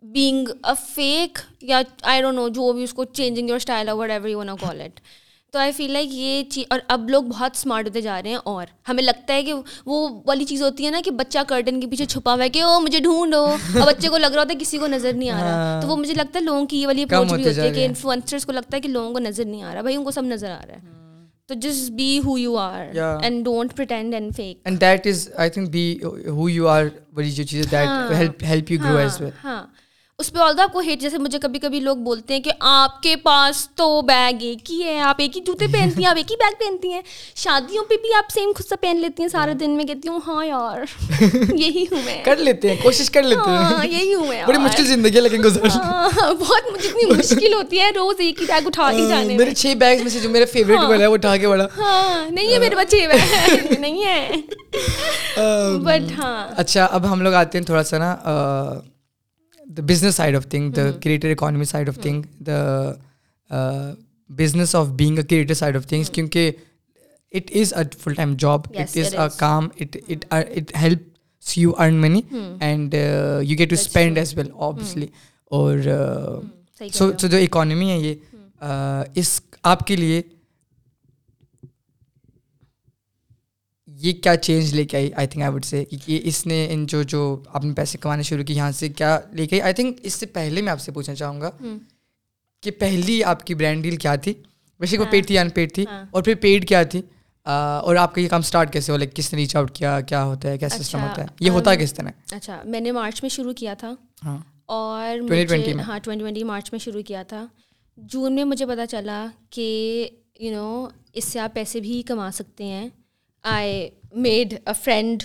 being 0.03 0.47
a 0.63 0.73
fake 0.95 1.39
یا 1.61 1.81
آئی 2.01 2.21
ڈونٹ 2.21 2.35
نو 2.35 2.47
جو 2.47 2.71
بھی 2.73 2.83
اس 2.83 2.93
کو 2.93 3.03
changing 3.05 3.49
your 3.49 3.55
style 3.55 3.89
whatever 4.09 4.27
you 4.29 4.43
نا 4.43 4.55
کال 4.61 4.81
اٹ 4.81 4.99
تو 5.53 5.59
آئی 5.59 5.71
فیل 5.71 5.91
لائک 5.91 6.09
یہ 6.11 6.43
چیز 6.49 6.65
اور 6.69 6.79
اب 6.87 7.09
لوگ 7.09 7.23
بہت 7.23 7.55
اسمارٹ 7.55 7.87
ہوتے 7.87 8.01
جا 8.01 8.21
رہے 8.21 8.29
ہیں 8.29 8.37
اور 8.43 8.65
ہمیں 8.89 9.03
لگتا 9.03 9.33
ہے 9.33 9.43
کہ 9.43 9.53
وہ 9.85 10.07
والی 10.27 10.45
چیز 10.45 10.61
ہوتی 10.63 10.85
ہے 10.85 10.91
نا 10.91 10.99
کہ 11.05 11.11
بچہ 11.11 11.39
کرٹن 11.47 11.79
کے 11.81 11.87
پیچھے 11.87 12.05
چھپا 12.05 12.33
ہوا 12.33 12.43
ہے 12.43 12.49
کہ 12.49 12.61
او 12.63 12.79
مجھے 12.79 12.99
ڈھونڈو. 12.99 13.43
اور 13.45 13.87
بچے 13.87 14.07
کو 14.07 14.17
لگ 14.17 14.27
رہا 14.27 14.41
ہوتا 14.41 14.53
ہے 14.53 14.59
کسی 14.59 14.77
کو 14.77 14.87
نظر 14.87 15.13
نہیں 15.13 15.29
آ 15.29 15.39
رہا. 15.39 15.79
تو 15.81 15.87
وہ 15.87 15.95
مجھے 15.95 16.13
لگتا 16.13 16.39
ہے 16.39 16.43
لوگوں 16.43 16.65
کی 16.65 16.81
یہ 16.81 16.87
والی 16.87 17.03
اپروچ 17.03 17.33
بھی 17.33 17.47
ہوتی 17.47 17.59
ہے 17.59 17.71
کہ 17.73 17.85
انفلوئنسرس 17.85 18.45
کو 18.45 18.51
لگتا 18.51 18.75
ہے 18.77 18.81
کہ 18.81 18.89
لوگوں 18.89 19.11
کو 19.13 19.19
نظر 19.19 19.45
نہیں 19.45 19.63
آ 19.63 19.73
رہا. 19.73 19.81
بھائی 19.81 19.95
ان 19.95 20.03
کو 20.03 20.11
سب 20.11 20.25
نظر 20.25 20.51
آ 20.51 20.61
رہا 20.67 20.75
ہے۔ 20.75 20.97
تو 21.47 21.55
just 21.61 21.91
be 21.91 22.19
who 22.25 22.37
you 22.37 22.57
are 22.57 22.95
and 23.23 23.43
don't 23.45 23.75
pretend 23.75 24.13
and 24.13 24.35
fake 24.35 24.61
and 24.63 24.81
that 24.81 25.07
is 25.07 25.27
I 25.35 25.49
think 25.49 25.69
be 25.69 25.83
who 26.27 26.49
you 26.49 26.67
are 26.67 26.85
والی 27.13 27.31
جو 27.31 27.43
چیز 27.43 27.71
that 27.71 28.43
help 28.43 28.71
you 28.71 28.79
grow 28.83 28.97
as 28.97 29.21
well 29.21 29.31
ہاں۔ 29.43 29.63
اس 30.19 30.31
پہ 30.33 30.39
آلدہ 30.39 30.61
آپ 30.61 30.71
کو 30.73 30.79
ہیٹ 30.79 31.01
جیسے 31.01 31.17
مجھے 31.17 31.39
کبھی 31.39 31.59
کبھی 31.59 31.79
لوگ 31.79 31.97
بولتے 31.97 32.33
ہیں 32.33 32.41
کہ 32.41 32.51
آپ 32.69 33.01
کے 33.03 33.15
پاس 33.15 33.67
تو 33.75 34.01
بیگ 34.01 34.41
ایک 34.41 34.71
ہی 34.71 34.81
ہے 34.83 34.99
آپ 35.01 35.15
ایک 35.19 35.35
ہی 35.37 35.41
جوتے 35.41 35.67
پہنتی 35.67 36.01
ہیں 36.01 36.09
آپ 36.09 36.17
ایک 36.17 36.31
ہی 36.31 36.35
بیگ 36.35 36.53
پہنتی 36.59 36.91
ہیں۔ 36.93 37.01
شادیوں 37.35 37.83
پہ 37.83 37.95
بھی 37.97 38.13
آپ 38.17 38.31
سیم 38.31 38.51
خود 38.55 38.65
سے 38.65 38.75
پہن 38.75 38.97
لیتی 38.97 39.23
ہیں 39.23 39.29
سارے 39.29 39.53
دن 39.53 39.71
میں 39.71 39.85
کہتی 39.85 40.07
ہوں 40.07 40.19
ہاں 40.27 40.45
یار 40.45 40.81
یہی 41.55 41.83
ہوں 41.91 42.01
میں۔ 42.05 42.17
کر 42.25 42.35
لیتے 42.39 42.69
ہیں 42.69 42.75
کوشش 42.83 43.09
کر 43.09 43.23
لیتے 43.23 43.49
ہیں۔ 43.49 43.57
ہاں 43.59 43.85
یہی 43.85 44.13
ہوں 44.13 44.27
میں 44.27 44.43
بڑی 44.47 44.57
مشکل 44.57 44.85
زندگی 44.85 45.15
ہے 45.15 45.21
لیکن 45.21 45.43
گزر۔ 45.43 45.67
ہاں، 45.75 46.09
بہت 46.33 46.71
مجھے 46.71 46.87
اتنی 46.89 47.09
مشکل 47.11 47.53
ہوتی 47.53 47.79
ہے 47.79 47.89
روز 47.95 48.15
ایک 48.19 48.41
ہی 48.41 48.47
بیگ 48.47 48.67
اٹھا 48.67 48.91
کے 48.91 49.07
جانے 49.09 49.37
میرے 49.37 49.53
چھ 49.53 49.73
بیگ 49.77 50.01
میں 50.01 50.09
سے 50.09 50.19
جو 50.19 50.29
میرا 50.29 50.45
فیوریٹ 50.51 50.79
والا 50.81 51.01
ہے 51.01 51.07
وہ 51.07 51.13
اٹھا 51.13 51.35
کے 51.37 51.47
بڑا 51.47 51.67
ہاں 51.77 52.29
نہیں 52.31 52.53
ہے 52.53 52.59
میرے 52.59 52.75
بچے 52.75 53.05
بیگ 53.07 53.79
نہیں 53.79 54.03
ہے۔ 54.05 54.29
بٹ 55.83 56.11
ہاں۔ 56.17 56.47
اچھا 56.57 56.85
اب 56.91 57.11
ہم 57.11 57.21
لوگ 57.21 57.33
آتے 57.35 57.57
ہیں 57.57 57.65
تھوڑا 57.65 57.83
سا 57.83 57.97
نا 57.97 58.15
the 59.69 59.81
business 59.81 60.15
side 60.15 60.35
of 60.35 60.47
thing 60.49 60.71
the 60.71 60.89
creator 61.03 61.31
economy 61.31 61.65
side 61.65 61.89
of 61.89 61.99
thing 62.01 62.21
the 62.39 62.83
business 64.29 64.75
of 64.75 64.87
being 64.87 65.17
a 65.17 65.23
creator 65.23 65.53
side 65.53 65.75
of 65.75 65.87
things 65.87 66.09
کیونکہ 66.09 66.51
it 67.33 67.51
is 67.55 67.73
a 67.73 67.83
full 67.99 68.13
time 68.13 68.35
job 68.37 68.61
it 68.75 68.97
is 68.97 69.15
a 69.15 69.27
com 69.37 69.67
it 69.79 70.75
helps 70.75 71.57
you 71.57 71.71
earn 71.77 71.95
money 71.95 72.21
and 72.59 72.93
you 73.43 73.57
get 73.59 73.69
to 73.69 73.75
spend 73.75 74.17
as 74.17 74.37
well 74.37 74.49
obviously 74.55 75.07
اور 75.51 75.77
so 76.91 77.11
جو 77.21 77.37
economy 77.37 77.89
ہے 77.91 77.97
یہ 77.97 78.15
اس 79.15 79.39
آپ 79.63 79.87
کے 79.87 79.95
لیے 79.95 80.21
یہ 84.01 84.13
کیا 84.13 84.35
چینج 84.35 84.73
لے 84.73 84.85
کے 84.85 84.97
I? 84.97 85.11
I 85.15 85.27
think 85.27 85.43
I 85.43 85.53
would 85.53 85.65
say 85.65 85.85
کہ 85.85 86.21
اس 86.23 86.45
نے 86.45 86.67
ان 86.71 86.85
جو 86.85 87.03
جو 87.03 87.43
آپ 87.47 87.65
نے 87.65 87.73
پیسے 87.73 87.97
کمانے 87.97 88.23
شروع 88.23 88.43
کی 88.43 88.53
یہاں 88.53 88.71
سے 88.71 88.89
کیا 88.89 89.19
لے 89.31 89.47
کے 89.47 89.55
آئی؟ 89.55 89.61
آئی 89.61 89.73
تھنک 89.73 89.97
اس 90.03 90.13
سے 90.13 90.25
پہلے 90.25 90.61
میں 90.61 90.71
آپ 90.71 90.81
سے 90.81 90.91
پوچھنا 90.91 91.15
چاہوں 91.15 91.41
گا 91.41 91.51
کہ 92.63 92.71
پہلی 92.71 93.23
آپ 93.23 93.45
کی 93.45 93.55
برانڈ 93.55 93.83
ڈیل 93.83 93.95
کیا 93.95 94.15
تھی؟ 94.15 94.33
ویسے 94.79 94.97
وہ 94.97 95.05
پیڈ 95.09 95.27
تھی 95.27 95.37
ان 95.37 95.49
پیڈ 95.49 95.73
تھی؟ 95.73 95.85
اور 96.11 96.23
پھر 96.23 96.35
پیڈ 96.35 96.67
کیا 96.67 96.83
تھی؟ 96.83 97.01
اور 97.45 97.95
آپ 97.95 98.15
کا 98.15 98.21
یہ 98.21 98.27
کام 98.27 98.39
اسٹارٹ 98.39 98.73
کیسے 98.73 98.91
ہو 98.91 98.97
لائک 98.97 99.13
کس 99.13 99.33
نے 99.33 99.39
ریچ 99.39 99.55
آؤٹ 99.55 99.71
کیا؟ 99.71 100.01
کیا 100.01 100.23
ہوتا 100.23 100.49
ہے؟ 100.49 100.57
کیا 100.57 100.69
سسٹم 100.69 101.01
ہوتا 101.01 101.21
ہے؟ 101.21 101.27
یہ 101.39 101.49
ہوتا 101.49 101.71
ہے 101.71 101.77
کس 101.77 101.93
طرح؟ 101.93 102.09
اچھا 102.31 102.61
میں 102.65 102.79
نے 102.79 102.91
مارچ 102.91 103.23
میں 103.23 103.29
شروع 103.29 103.53
کیا 103.53 103.73
تھا۔ 103.73 103.91
ہاں۔ 104.25 104.37
اور 104.65 105.19
ہاں 105.79 105.99
ٹوئنٹی 105.99 106.19
ٹوئنٹی 106.19 106.43
مارچ 106.43 106.71
میں 106.71 106.79
شروع 106.79 107.01
کیا 107.01 107.23
تھا۔ 107.23 107.45
جون 107.97 108.35
میں 108.35 108.43
مجھے 108.43 108.65
پتا 108.65 108.87
چلا 108.87 109.25
کہ 109.49 110.09
یو 110.39 110.51
نو 110.51 110.87
اس 111.13 111.25
سے 111.25 111.39
آپ 111.39 111.53
پیسے 111.53 111.79
بھی 111.79 112.01
کما 112.01 112.31
سکتے 112.31 112.63
ہیں۔ 112.63 112.89
I 113.43 113.89
made 114.13 114.53
a 114.53 114.73
friend 114.83 115.23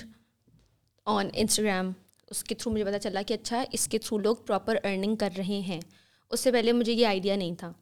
on 1.07 1.29
Instagram 1.33 1.93
اس 2.31 2.45
کے 2.45 2.55
تھرو 2.55 2.73
مجھے 2.73 2.85
پتا 2.85 2.99
چلا 2.99 3.23
کہ 3.23 3.35
اچھا 3.35 3.65
اس 3.73 3.89
کے 3.89 3.99
تھرو 3.99 4.19
لوگ 4.19 4.37
پراپر 4.37 4.77
ارننگ 4.85 5.17
کر 5.17 5.31
رہے 5.37 5.61
ہیں 5.61 5.81
اس 6.31 6.41
سے 6.41 6.53
پہلے 6.53 6.73
مجھے 6.73 6.93
یہ 6.93 7.07
آئیڈیا 7.07 7.37
نہیں 7.37 7.55
تھا 7.55 7.73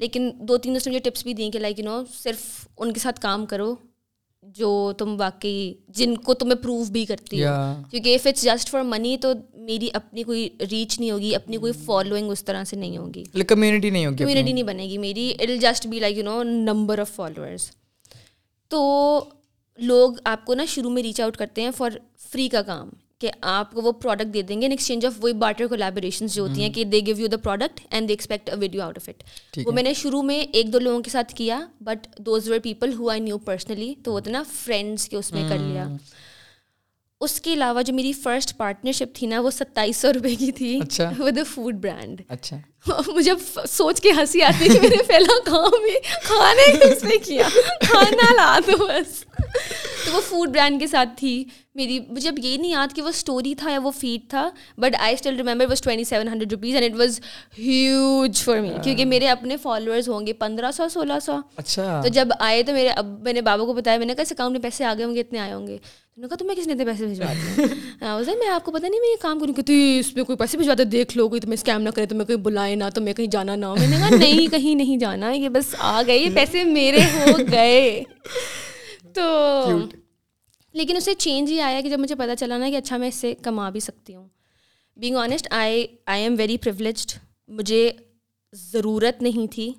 لیکن 0.00 0.30
دو 0.40 0.56
تین 0.58 0.74
دوست 0.74 0.86
نے 0.86 0.90
مجھے 0.90 1.10
ٹپس 1.10 1.22
بھی 1.22 1.34
دیں 1.34 1.50
کہ 1.50 1.58
لائک 1.58 1.78
یو 1.78 1.84
نو 1.84 2.02
صرف 2.12 2.68
ان 2.78 2.92
کے 2.92 3.00
ساتھ 3.00 3.20
کام 3.20 3.46
کرو 3.46 3.74
جو 4.42 4.92
تم 4.98 5.14
واقعی 5.18 5.72
جن 5.88 6.16
کو 6.16 6.34
تمہیں 6.34 6.62
پروو 6.62 6.84
بھی 6.84 7.04
کرتی 7.04 7.44
ہو 7.44 7.52
کیونکہ 7.90 8.14
if 8.14 8.26
it's 8.26 8.42
just 8.42 8.70
for 8.70 8.82
money 8.82 9.16
تو 9.16 9.32
میری 9.54 9.88
اپنی 9.92 10.22
کوئی 10.22 10.48
ریچ 10.70 10.98
نہیں 11.00 11.10
ہوگی 11.10 11.34
اپنی 11.34 11.56
کوئی 11.56 11.72
فالوئنگ 11.84 12.30
اس 12.30 12.44
طرح 12.44 12.64
سے 12.64 12.76
نہیں 12.76 12.96
ہوگی 12.96 13.24
کمیونٹی 13.48 13.90
نہیں 13.90 14.06
ہوگی 14.06 14.16
کمیونٹی 14.16 14.52
نہیں 14.52 14.62
بنے 14.62 14.84
گی 14.84 14.98
میری 14.98 15.32
it 15.40 15.60
just 15.62 15.86
be 15.86 16.00
like 16.00 16.16
you 16.18 16.24
know 16.24 16.42
number 16.42 16.98
of 16.98 17.10
followers 17.10 17.70
تو 18.70 18.80
لوگ 19.78 20.12
آپ 20.24 20.44
کو 20.44 20.54
نا 20.54 20.64
شروع 20.64 20.90
میں 20.90 21.02
ریچ 21.02 21.20
آؤٹ 21.20 21.36
کرتے 21.36 21.62
ہیں 21.62 21.70
فار 21.76 21.90
فری 22.18 22.48
کا 22.48 22.62
کام 22.62 22.90
کہ 23.18 23.30
آپ 23.40 23.72
کو 23.72 23.82
وہ 23.82 23.92
پروڈکٹ 23.92 24.34
دے 24.34 24.42
دیں 24.42 24.60
گے 24.60 24.66
ان 24.66 24.72
ایکسچینج 24.72 25.06
آف 25.06 25.12
وہی 25.20 25.32
بارٹر 25.32 25.66
کولیبریشنس 25.66 26.34
جو 26.34 26.42
ہوتی 26.42 26.62
ہیں 26.62 26.70
کہ 26.70 26.84
they 26.84 27.00
gave 27.06 27.14
you 27.18 27.26
the 27.26 27.36
product 27.36 27.80
and 27.90 28.08
they 28.08 28.12
expect 28.12 28.50
video 28.58 28.82
out 28.82 28.98
of 28.98 29.08
it 29.08 29.22
وہ 29.66 29.72
میں 29.72 29.82
نے 29.82 29.94
شروع 29.94 30.22
میں 30.22 30.40
ایک 30.40 30.72
دو 30.72 30.78
لوگوں 30.78 31.02
کے 31.02 31.10
ساتھ 31.10 31.34
کیا 31.34 31.66
but 31.80 32.06
those 32.18 32.48
where 32.48 32.60
people 32.60 32.94
who 32.94 33.10
I 33.10 33.20
knew 33.20 33.38
personally 33.38 33.94
تو 34.02 34.12
وہ 34.12 34.20
نا 34.26 34.42
فرینڈس 34.52 35.08
کے 35.08 35.16
اس 35.16 35.32
میں 35.32 35.48
کر 35.48 35.58
لیا۔ 35.58 35.88
اس 37.20 37.40
کے 37.40 37.52
علاوہ 37.54 37.82
جو 37.82 37.94
میری 37.94 38.12
فرسٹ 38.12 38.56
پارٹنرشپ 38.56 39.14
تھی 39.14 39.26
نا 39.26 39.40
وہ 39.40 39.50
ستائیس 39.50 39.96
سو 39.96 40.12
روپے 40.12 40.34
کی 40.34 40.52
تھی 40.52 40.80
ود 41.18 41.38
اے 41.38 41.44
فوڈ 41.44 41.74
برانڈ 41.74 42.20
اچھا۔ 42.28 42.56
مجھے 43.06 43.32
سوچ 43.68 44.00
کے 44.00 44.10
ہنسی 44.10 44.42
آتی 44.42 44.68
کہ 44.68 44.80
میں 44.80 44.88
نے 44.88 45.02
پہلا 45.06 45.38
کام 45.44 45.70
بھی 45.82 45.94
کھانے 46.24 46.92
اس 46.92 47.04
میں 47.04 47.16
کیا۔ 47.24 47.48
کھانا 47.80 48.32
لا 48.34 48.58
دو 48.66 48.76
بس۔ 48.76 49.24
تو 50.04 50.12
وہ 50.12 50.20
فوڈ 50.28 50.48
برانڈ 50.48 50.80
کے 50.80 50.86
ساتھ 50.86 51.08
تھی۔ 51.16 51.44
میری 51.74 51.98
مجھے 52.08 52.28
اب 52.28 52.38
یہ 52.38 52.56
نہیں 52.58 52.70
یاد 52.70 52.94
کہ 52.94 53.02
وہ 53.02 53.08
اسٹوری 53.08 53.54
تھا 53.54 53.70
یا 53.70 53.78
وہ 53.82 53.90
فیڈ 53.90 54.30
تھا 54.30 54.48
but 54.78 54.96
I 55.00 55.14
still 55.14 55.36
remember 55.36 55.66
was 55.66 55.80
twenty 55.80 56.04
seven 56.04 56.28
hundred 56.28 56.52
rupees 56.52 56.76
and 56.76 56.94
it 56.94 57.00
was 57.00 57.20
huge 57.58 58.42
for 58.42 58.60
me 58.60 58.70
کیونکہ 58.84 59.04
میرے 59.04 59.28
اپنے 59.28 59.56
فالوورز 59.56 60.08
ہوں 60.08 60.26
گے 60.26 60.32
پندرہ 60.32 60.70
سو 60.70 60.88
سولہ 60.88 61.18
سو۔ 61.22 61.36
اچھا۔ 61.56 62.00
تو 62.02 62.08
جب 62.08 62.28
آئے 62.38 62.62
تو 62.62 62.72
میرے 62.72 62.88
اب 62.88 63.06
میں 63.22 63.32
نے 63.32 63.40
بابا 63.40 63.64
کو 63.64 63.72
بتایا 63.72 63.98
میں 63.98 64.06
نے 64.06 64.14
کہا 64.14 64.22
اس 64.22 64.32
اکاؤنٹ 64.32 64.52
میں 64.52 64.62
پیسے 64.62 64.84
آ 64.84 64.94
گئے 64.94 65.04
ہوں 65.04 65.14
گے 65.14 65.20
اتنے 65.20 65.38
آئے 65.38 65.52
ہوں 65.52 65.66
گے۔ 65.66 65.78
نے 66.18 66.28
کہا 66.28 66.36
تمہیں 66.36 66.56
کس 66.56 66.66
نے 66.66 66.72
اتنے 66.72 66.84
پیسے 66.84 67.06
بھجوا 67.06 67.32
دیے? 67.32 68.34
میں 68.38 68.48
آپ 68.48 68.64
کو 68.64 68.72
پتا 68.72 68.88
نہیں 68.88 69.00
میں 69.00 69.08
یہ 69.08 69.22
کام 69.22 69.40
کروں 69.40 69.54
کہ 69.54 69.98
اس 69.98 70.14
میں 70.14 70.24
کوئی 70.24 70.38
پیسے 70.38 70.58
بھجواتے 70.58 70.84
دیکھ 70.84 71.16
لو 71.16 71.28
کوئی 71.28 71.40
تمہیں 71.40 71.54
اسکیم 71.54 71.82
نہ 71.82 71.90
کرے 71.90 72.06
تمہیں 72.06 72.26
کوئی 72.26 72.36
بلائے 72.36 72.74
نہ 72.74 72.84
تمہیں 72.94 73.14
کہیں 73.14 73.26
جانا 73.26 73.56
نہ 73.56 73.66
ہو۔ 73.66 73.76
میں 73.76 73.86
نے 73.86 73.96
کہا 73.96 74.08
نہیں 74.16 74.46
کہیں 74.50 74.74
نہیں 74.74 74.96
جانا 74.96 75.30
یہ 75.30 75.48
بس 75.48 75.74
آ 75.78 76.02
گئے 76.06 76.18
یہ 76.18 76.30
پیسے 76.34 76.64
میرے 76.64 77.00
ہو 77.04 77.36
گئے۔ 77.52 78.02
تو 79.14 79.22
لیکن 80.72 80.96
اسے 80.96 81.14
چینج 81.14 81.50
ہی 81.50 81.60
آیا 81.60 81.80
کہ 81.80 81.88
جب 81.88 81.98
مجھے 81.98 82.14
پتا 82.14 82.36
چلا 82.36 82.58
نا 82.58 82.70
کہ 82.70 82.76
اچھا 82.76 82.96
میں 82.96 83.08
اس 83.08 83.14
سے 83.14 83.34
کما 83.42 83.70
بھی 83.70 83.80
سکتی 83.80 84.14
ہوں۔ 84.14 84.28
Being 84.96 85.16
honest 85.16 85.46
I 85.50 85.86
I'm 86.22 86.34
very 86.38 86.58
privileged 86.58 87.12
مجھے 87.48 87.90
ضرورت 88.52 89.22
نہیں 89.22 89.52
تھی 89.52 89.72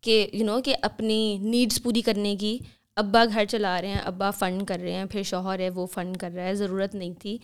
کہ 0.00 0.26
یو 0.32 0.44
نو 0.44 0.60
کہ 0.60 0.76
اپنی 0.82 1.38
نیڈس 1.38 1.82
پوری 1.82 2.00
کرنے 2.00 2.36
کی۔ 2.36 2.58
ابا 2.96 3.24
گھر 3.24 3.44
چلا 3.44 3.80
رہے 3.82 3.88
ہیں 3.88 4.00
ابا 4.04 4.30
فنڈ 4.30 4.66
کر 4.68 4.78
رہے 4.82 4.92
ہیں 4.92 5.04
پھر 5.04 5.22
شوہر 5.22 5.58
ہے 5.58 5.68
وہ 5.70 5.86
فنڈ 5.86 6.16
کر 6.16 6.30
رہا 6.34 6.44
ہے 6.44 6.54
ضرورت 6.54 6.94
نہیں 6.94 7.12
تھی۔ 7.20 7.38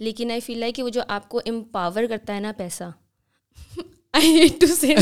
لیکن 0.00 0.30
آئی 0.30 0.40
فیل 0.40 0.58
لائک 0.58 0.74
کہ 0.74 0.82
وہ 0.82 0.88
جو 0.88 1.02
آپ 1.08 1.28
کو 1.28 1.40
امپاور 1.46 2.04
کرتا 2.08 2.34
ہے 2.34 2.40
نا 2.40 2.52
پیسہ 2.56 2.84
I 4.12 4.26
hate 4.32 4.60
to 4.60 4.66
say 4.66 4.94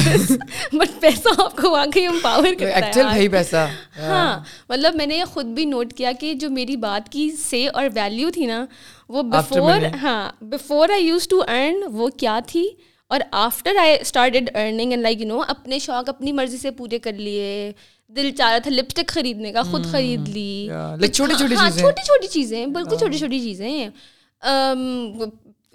but 0.72 1.00
پیسہ 1.00 1.28
آپ 1.42 1.56
کو 1.56 1.70
واقعی 1.70 2.06
امپاور 2.06 2.54
کرتا 2.58 3.14
ہے 3.14 3.28
پیسہ۔ 3.28 3.66
ہاں 3.98 4.38
مطلب 4.68 4.94
میں 4.94 5.06
نے 5.06 5.16
یہ 5.16 5.24
خود 5.24 5.46
بھی 5.46 5.64
نوٹ 5.64 5.92
کیا 5.92 6.12
کہ 6.20 6.32
جو 6.34 6.50
میری 6.50 6.76
بات 6.76 7.08
کی 7.08 7.30
سے 7.30 7.66
اور 7.68 7.84
ویلیو 7.94 8.30
تھی 8.30 8.46
نا 8.46 8.64
وہ 9.08 9.22
بفور 9.22 9.84
ہاں 10.02 10.32
before 10.40 10.88
I 10.88 11.06
used 11.06 11.28
to 11.28 11.42
earn 11.48 11.82
وہ 11.92 12.08
کیا 12.16 12.38
تھی 12.46 12.68
اور 13.10 13.20
after 13.30 13.76
I 13.76 13.96
started 14.00 14.50
earning 14.54 14.90
and 14.90 15.02
like 15.02 15.20
you 15.20 15.26
know 15.28 15.40
اپنے 15.48 15.78
شوق 15.78 16.08
اپنی 16.08 16.32
مرضی 16.32 16.58
سے 16.58 16.70
پورے 16.70 16.98
کر 16.98 17.12
لیے۔ 17.12 17.72
دل 18.16 18.30
چاہ 18.38 18.50
رہا 18.50 18.58
تھا 18.58 18.70
لپسٹک 18.70 19.08
خریدنے 19.08 19.52
کا 19.52 19.62
خود 19.62 19.84
خرید 19.92 20.28
لی۔ 20.28 20.68
چھوٹی 21.12 21.34
چھوٹی 21.34 21.56
چھوٹی 22.02 22.26
چیزیں 22.28 22.66
بالکل 22.66 22.96
چھوٹی 22.96 23.18
چھوٹی 23.18 23.40
چیزیں۔ 23.40 23.88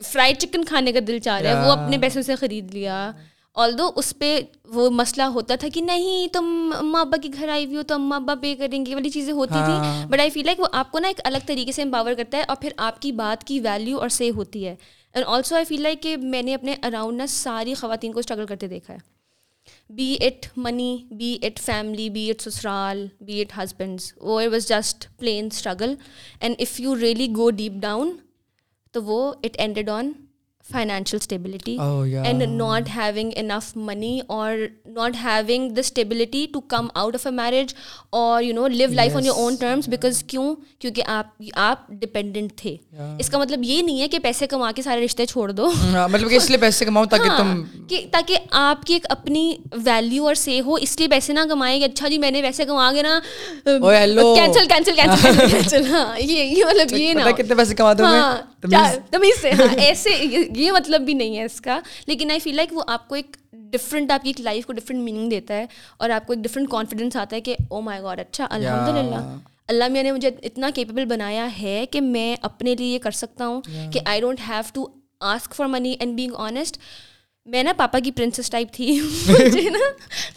فرائڈ 0.04 0.38
چکن 0.40 0.64
کھانے 0.64 0.92
کا 0.92 1.00
دل 1.08 1.20
چاہ 1.20 1.42
رہا 1.42 1.50
ہے 1.50 1.68
وہ 1.68 1.72
اپنے 1.72 1.98
پیسوں 1.98 2.22
سے 2.22 2.36
خرید 2.36 2.74
لیا۔ 2.74 3.12
آل 3.56 3.78
دو 3.78 3.90
اس 3.96 4.14
پہ 4.20 4.40
وہ 4.66 4.90
مسئلہ 4.90 5.24
ہوتا 5.36 5.56
تھا 5.56 5.68
کہ 5.74 5.82
نہیں 5.82 6.28
تم 6.34 6.72
اماں 6.80 7.02
ابا 7.02 7.18
کے 7.24 7.30
گھر 7.34 7.50
آئی 7.50 7.66
ہوئی 7.66 7.78
ہو 7.78 7.84
تو 7.84 7.96
اماں 7.96 8.20
ابا 8.20 8.34
پے 8.42 8.54
کریں 8.56 8.86
گے 8.86 8.96
والی 8.96 9.10
چیزیں 9.10 9.34
ہوتی 9.34 9.54
تھیں۔ 9.54 10.06
بٹ 10.08 10.20
آئی 10.20 10.30
فیل 10.30 10.46
لائک 10.46 10.60
وہ 10.60 10.68
آپ 10.72 10.92
کو 10.92 11.00
نا 11.00 11.08
ایک 11.08 11.22
الگ 11.24 11.38
طریقے 11.46 11.72
سے 11.72 11.82
امپاور 11.82 12.14
کرتا 12.14 12.38
ہے 12.38 12.44
اور 12.48 12.56
پھر 12.62 12.72
آپ 12.78 13.02
کی 13.02 13.12
بات 13.12 13.44
کی 13.44 13.60
ویلیو 13.60 14.00
اور 14.00 14.10
سے 14.10 14.30
ہوتی 14.30 14.66
ہے۔ 14.66 14.76
And 15.14 15.26
also 15.28 15.56
I 15.56 15.66
feel 15.66 15.82
like 15.82 16.02
کہ 16.04 16.16
میں 16.18 16.42
نے 16.42 16.54
اپنے 16.54 16.76
اراؤنڈ 16.84 17.18
نا 17.18 17.28
ساری 17.28 17.74
خواتین 17.74 18.12
کو 18.12 18.20
اسٹرگل 18.20 18.46
کرتے 18.46 18.68
دیکھا 18.68 18.94
ہے۔ 18.94 19.00
Be 19.90 20.18
it 20.22 20.46
money 20.58 20.98
be 21.12 21.38
it 21.42 21.60
family 21.60 22.10
be 22.10 22.30
it 22.32 22.42
سسرال 22.42 23.08
بی 23.22 23.42
اٹ 23.42 23.58
ہسبینڈس 23.58 24.14
وہ 24.18 24.40
it 24.42 24.52
was 24.52 24.68
just 24.68 25.08
plain 25.18 25.50
struggle 25.52 25.96
and 26.40 26.56
if 26.60 26.80
you 26.80 26.96
really 26.96 27.28
go 27.38 27.50
deep 27.50 27.82
down 27.82 28.16
تو 28.92 29.04
وہ 29.04 29.34
it 29.44 29.56
ended 29.58 29.90
on 29.90 30.12
financial 30.72 31.20
stability 31.22 31.78
and 32.24 32.44
not 32.44 32.90
having 32.96 33.32
enough 33.36 33.76
money 33.78 34.20
اور 34.28 34.54
not 34.86 35.16
having 35.24 35.70
the 35.70 35.80
stability 35.80 36.46
to 36.54 36.62
come 36.68 36.88
out 36.94 37.16
of 37.16 37.26
a 37.28 37.32
marriage 37.34 37.74
اور 38.10 38.44
you 38.44 38.54
know 38.54 38.68
live 38.68 38.90
life 38.92 39.16
on 39.16 39.26
your 39.26 39.38
own 39.38 39.56
terms 39.56 39.88
because 39.90 40.24
کیوں 40.24 40.56
کیونکہ 40.80 41.04
آپ 41.08 41.42
آپ 41.56 41.88
dependent 41.92 42.56
تھے 42.56 42.76
اس 43.20 43.30
کا 43.30 43.38
مطلب 43.38 43.64
یہ 43.64 43.82
نہیں 43.82 44.02
ہے 44.02 44.08
کہ 44.08 44.20
پیسے 44.20 44.48
کما 44.48 44.72
کے 44.72 44.82
سارے 44.82 45.06
رشتے 45.06 45.26
چھوڑ 45.26 45.50
دو 45.52 45.72
مطلب 46.10 46.28
اس 46.32 46.50
لیے 46.50 46.58
پیسے 46.58 46.86
کماؤ 46.86 47.06
تاکہ 47.06 47.38
تم 47.38 47.64
تاکہ 48.12 48.38
آپ 48.58 48.86
کی 48.86 48.94
ایک 48.94 49.06
اپنی 49.10 49.54
ویلیو 49.86 50.26
اور 50.26 50.36
سے 50.36 50.60
ہو 50.62 50.76
اس 50.76 51.00
لیے 51.00 51.08
پیسے 51.08 51.34
نہ 51.34 51.48
کمائیں 51.50 51.80
کہ 51.80 51.86
اچھا 51.86 52.08
جی 52.08 52.18
میں 52.18 52.32
نے 52.32 52.42
ویسے 52.42 52.66
کما 52.66 52.92
گے 52.92 53.02
نا 53.02 53.20
کینسل 53.66 54.68
کینسل 54.68 54.96
کینسل 54.96 55.86
ہاں 55.86 56.06
یہ 56.20 56.66
مطلب 56.66 56.98
یہ 56.98 57.14
نا 57.14 57.32
کتنے 57.32 57.56
پیسے 57.56 57.76
کما 57.76 57.94
دو 57.94 58.06
تمیز 59.12 59.42
سے 59.42 59.52
ایسے 59.78 60.10
یہ 60.56 60.72
مطلب 60.72 61.02
بھی 61.02 61.14
نہیں 61.14 61.38
ہے 61.38 61.44
اس 61.44 61.60
کا 61.62 61.80
لیکن 62.08 62.32
آئی 62.32 62.40
فیل 62.40 62.56
لائک 62.56 62.74
وہ 62.74 62.84
آپ 62.88 63.08
کو 63.08 63.16
ایک 63.16 63.38
ڈفرنٹ 63.72 64.12
آپ 64.12 64.24
کی 64.24 64.30
ایک 64.30 64.42
لائف 64.42 64.66
کو 64.66 64.74
ڈفرینٹ 64.74 65.04
میننگ 65.04 65.30
دیتا 65.30 65.54
ہے 65.54 65.66
اور 65.98 66.10
آپ 66.10 66.28
کو 66.28 66.34
ایک 66.34 66.44
ڈفرنٹ 66.44 66.70
کانفیڈینس 66.70 67.16
آتا 67.16 67.36
ہے 67.36 67.42
کہ 67.42 67.56
او 67.70 67.82
مائی 67.82 68.02
گاڈ 68.02 68.20
اچھا 68.20 68.48
الحمد 68.50 68.98
للہ 68.98 69.22
اللہ 69.68 69.88
میاں 69.88 70.04
نے 70.04 70.12
مجھے 70.12 70.30
اتنا 70.44 70.70
کیپیبل 70.76 71.06
بنایا 71.06 71.48
ہے 71.62 71.86
کہ 71.92 72.02
میں 72.02 72.36
اپنے 72.42 72.76
لیے 72.76 72.94
یہ 72.94 73.00
کر 73.00 73.12
سکتا 73.14 73.48
ہوں 73.48 73.62
کہ 73.94 74.00
I 74.06 74.22
don't 74.22 74.40
have 74.48 74.62
to 74.74 74.86
ask 75.26 75.56
for 75.56 75.68
money 75.68 75.96
and 76.00 76.16
being 76.16 76.34
honest 76.38 76.78
میں 77.48 77.62
نا 77.64 77.74
پاپا 77.74 78.00
کی 78.00 78.12
پرنسس 78.12 78.50
ٹائپ 78.50 78.72
تھی 78.74 79.00
مجھے 79.30 79.70
نا 79.70 79.80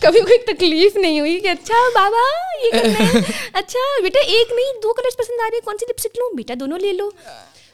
کبھی 0.01 0.21
کوئی 0.21 0.39
تکلیف 0.45 0.97
نہیں 0.97 1.19
ہوئی 1.21 1.39
کہ 1.41 1.49
اچھا 1.49 1.81
بابا 1.95 2.21
یہ 2.65 3.19
اچھا 3.55 3.81
بیٹا 4.03 4.21
ایک 4.27 4.53
نہیں 4.53 4.81
دو 4.83 4.93
کلرس 4.93 5.17
پسند 5.17 5.41
آ 5.41 5.47
رہے 5.47 5.57
ہیں 5.57 5.65
کون 5.65 5.79
سی 5.81 5.87
لپسٹک 5.91 6.19
لوں 6.19 6.31
بیٹا 6.37 6.55
دونوں 6.61 6.79
لے 6.79 6.93
لو 6.93 7.09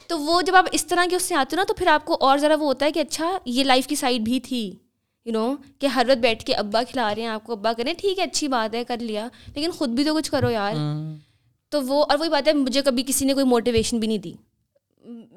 تو 0.09 0.19
وہ 0.19 0.41
جب 0.41 0.55
آپ 0.55 0.65
اس 0.71 0.85
طرح 0.85 1.05
کے 1.09 1.15
اس 1.15 1.23
سے 1.23 1.35
آتے 1.35 1.55
ہو 1.55 1.61
نا 1.61 1.63
تو 1.67 1.73
پھر 1.73 1.87
آپ 1.87 2.05
کو 2.05 2.17
اور 2.19 2.37
ذرا 2.37 2.55
وہ 2.55 2.67
ہوتا 2.67 2.85
ہے 2.85 2.91
کہ 2.91 2.99
اچھا 2.99 3.37
یہ 3.45 3.63
لائف 3.63 3.87
کی 3.87 3.95
سائڈ 3.95 4.21
بھی 4.21 4.39
تھی 4.39 4.61
یو 5.25 5.33
نو 5.33 5.45
کہ 5.79 5.87
ہر 5.87 6.05
وقت 6.07 6.17
بیٹھ 6.17 6.45
کے 6.45 6.53
ابا 6.55 6.83
کھلا 6.83 7.15
رہے 7.15 7.21
ہیں 7.21 7.29
آپ 7.29 7.43
کو 7.45 7.51
ابا 7.53 7.73
کریں 7.73 7.93
ٹھیک 7.97 8.19
ہے 8.19 8.23
اچھی 8.23 8.47
بات 8.47 8.75
ہے 8.75 8.83
کر 8.83 8.97
لیا 8.99 9.27
لیکن 9.55 9.71
خود 9.71 9.89
بھی 9.89 10.03
تو 10.03 10.15
کچھ 10.15 10.31
کرو 10.31 10.49
یار۔ 10.51 10.73
تو 11.71 11.81
وہ 11.81 12.05
اور 12.09 12.17
وہی 12.19 12.29
بات 12.29 12.47
ہے 12.47 12.53
مجھے 12.53 12.81
کبھی 12.81 13.03
کسی 13.07 13.25
نے 13.25 13.33
کوئی 13.33 13.45
موٹیویشن 13.45 13.99
بھی 13.99 14.07
نہیں 14.07 14.17
دی۔ 14.17 14.33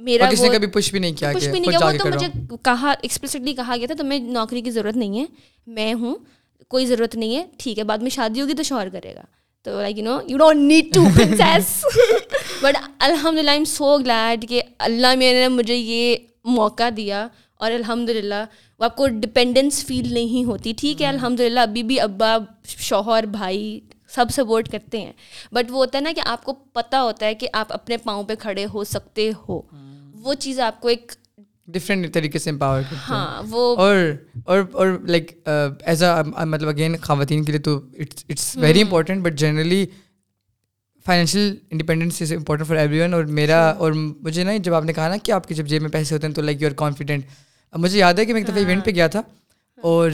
میرا 0.00 0.30
کبھی 0.52 0.66
پش 0.66 0.90
بھی 0.90 1.00
نہیں 1.00 1.12
کیا 1.12 1.32
پش 1.34 1.46
بھی 1.48 1.60
نہیں 1.60 1.70
کیا 1.70 1.86
وہ 1.86 1.92
تو 1.98 2.08
مجھے 2.08 2.56
کہا 2.62 2.92
ایکسپلسٹلی 3.02 3.54
کہا 3.54 3.76
گیا 3.76 3.86
تھا 3.86 3.94
تمہیں 3.98 4.18
نوکری 4.18 4.60
کی 4.60 4.70
ضرورت 4.70 4.96
نہیں 4.96 5.18
ہے 5.18 5.24
میں 5.66 5.92
ہوں 5.94 6.14
کوئی 6.70 6.86
ضرورت 6.86 7.14
نہیں 7.14 7.36
ہے 7.36 7.44
ٹھیک 7.58 7.78
ہے 7.78 7.84
بعد 7.84 7.98
میں 7.98 8.10
شادی 8.10 8.40
ہوگی 8.40 8.54
تو 8.54 8.62
شوہر 8.62 8.88
کرے 8.88 9.14
گا۔ 9.14 9.22
تو 9.66 9.80
like 9.80 9.98
you 9.98 10.04
know 10.04 10.18
you 10.26 10.38
don't 10.38 10.60
need 10.62 10.94
to 10.94 11.04
princess 11.16 11.84
but 12.62 12.76
الحمد 12.98 13.38
للہ 13.38 13.50
ایم 13.50 13.64
سو 13.64 13.96
گلیڈ 13.98 14.48
کہ 14.48 14.62
اللہ 14.78 15.14
میرے 15.14 15.40
نے 15.40 15.48
مجھے 15.48 15.74
یہ 15.74 16.16
موقع 16.44 16.88
دیا 16.96 17.26
اور 17.56 17.72
الحمد 17.72 18.10
للہ 18.10 18.44
وہ 18.80 18.84
آپ 18.84 18.96
کو 18.96 19.06
ڈپینڈنس 19.20 19.84
فیل 19.86 20.12
نہیں 20.14 20.44
ہوتی 20.44 20.72
ٹھیک 20.76 21.02
ہے 21.02 21.06
الحمد 21.06 21.40
للہ 21.40 21.60
ابھی 21.60 21.82
بھی 21.82 22.00
ابا 22.00 22.36
شوہر 22.66 23.26
بھائی 23.26 23.80
سب 24.08 24.30
سپورٹ 24.30 24.68
کرتے 24.68 25.00
ہیں 25.00 25.12
بٹ 25.52 25.70
وہ 25.70 25.76
ہوتا 25.76 25.98
ہے 25.98 26.02
نا 26.02 26.12
کہ 26.16 26.22
آپ 26.24 26.44
کو 26.44 26.52
پتہ 26.72 26.96
ہوتا 26.96 27.26
ہے 27.26 27.34
کہ 27.34 27.48
آپ 27.52 27.72
اپنے 27.72 27.96
پاؤں 27.96 28.22
پہ 28.24 28.34
کھڑے 28.34 28.64
ہو 28.64 28.84
سکتے 28.84 29.30
ہو 29.48 29.60
وہ 30.14 30.34
چیز 30.34 30.60
آپ 30.60 30.80
کو 30.80 30.88
ایک 30.88 31.12
ڈفرینٹ 31.68 32.12
طریقے 32.14 32.38
سے 32.38 32.50
امپاور 32.50 32.82
کرتے 32.82 32.96
ہاں 33.08 33.42
وہ 33.48 33.74
اور 33.76 33.96
اور 34.44 34.62
اور 34.72 34.88
لائک 35.06 35.32
ایز 35.48 36.02
اے 36.02 36.44
مطلب 36.44 36.68
اگین 36.68 36.96
خواتین 37.02 37.44
کے 37.44 37.52
لیے 37.52 37.60
تو 37.60 37.80
it's 37.98 38.56
very 38.56 38.82
important 38.82 39.24
but 39.24 39.38
generally 39.38 39.84
financial 41.06 41.56
independence 41.70 42.22
is 42.22 42.32
important 42.32 42.68
for 42.68 42.76
everyone 43.00 43.14
اور 43.14 43.24
میرا 43.24 43.70
اور 43.70 43.92
مجھے 43.92 44.44
نا 44.44 44.56
جب 44.56 44.74
آپ 44.74 44.84
نے 44.84 44.92
کہا 44.92 45.08
نا 45.08 45.16
کہ 45.16 45.32
آپ 45.32 45.48
کے 45.48 45.54
جب 45.54 45.66
جیب 45.66 45.82
میں 45.82 45.90
پیسے 45.90 46.14
ہوتے 46.14 46.26
ہیں 46.26 46.34
تو 46.34 46.42
لائک 46.42 46.62
یو 46.62 46.68
آر 46.68 46.74
کانفیڈنٹ 46.74 47.24
مجھے 47.72 47.98
یاد 47.98 48.14
ہے 48.14 48.24
کہ 48.24 48.32
میں 48.32 48.40
ایک 48.40 48.48
دفعہ 48.48 48.58
ایونٹ 48.58 48.84
پہ 48.84 48.90
گیا 48.90 49.06
تھا 49.06 49.22
اور 49.78 50.10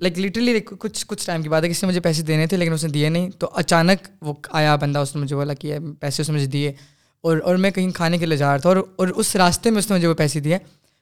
لائک 0.00 0.18
لٹرلی 0.18 0.60
کچھ 0.60 1.06
کچھ 1.06 1.26
ٹائم 1.26 1.42
کی 1.42 1.48
بات 1.48 1.64
ہے 1.64 1.68
کسی 1.68 1.86
نے 1.86 1.88
مجھے 1.88 2.00
پیسے 2.00 2.22
دینے 2.22 2.46
تھے 2.46 2.56
لیکن 2.56 2.72
اس 2.72 2.84
نے 2.84 2.90
دیے 2.90 3.08
نہیں 3.08 3.30
تو 3.30 3.50
اچانک 3.54 4.08
وہ 4.20 4.34
آیا 4.50 4.76
بندہ 4.76 4.98
اس 4.98 5.14
نے 5.16 5.22
مجھے 5.22 5.36
بولا 5.36 5.54
کہ 5.54 5.78
پیسے 6.00 6.22
اس 6.22 6.28
نے 6.30 6.34
مجھے 6.34 6.46
دیے 6.46 6.72
اور 7.20 7.38
اور 7.44 7.56
میں 7.56 7.70
کہیں 7.70 7.90
کھانے 7.90 8.18
کے 8.18 8.26
لیے 8.26 8.36
جا 8.36 8.50
رہا 8.50 8.56
تھا 8.56 8.68
اور 8.68 8.76
اور 8.96 9.08
اس 9.08 9.36
راستے 9.36 9.70
میں 9.70 9.78
اس 9.78 9.90
نے 9.90 9.96
مجھے 9.96 10.08
وہ 10.08 10.14
پیسے 10.14 10.40
دیے 10.40 10.58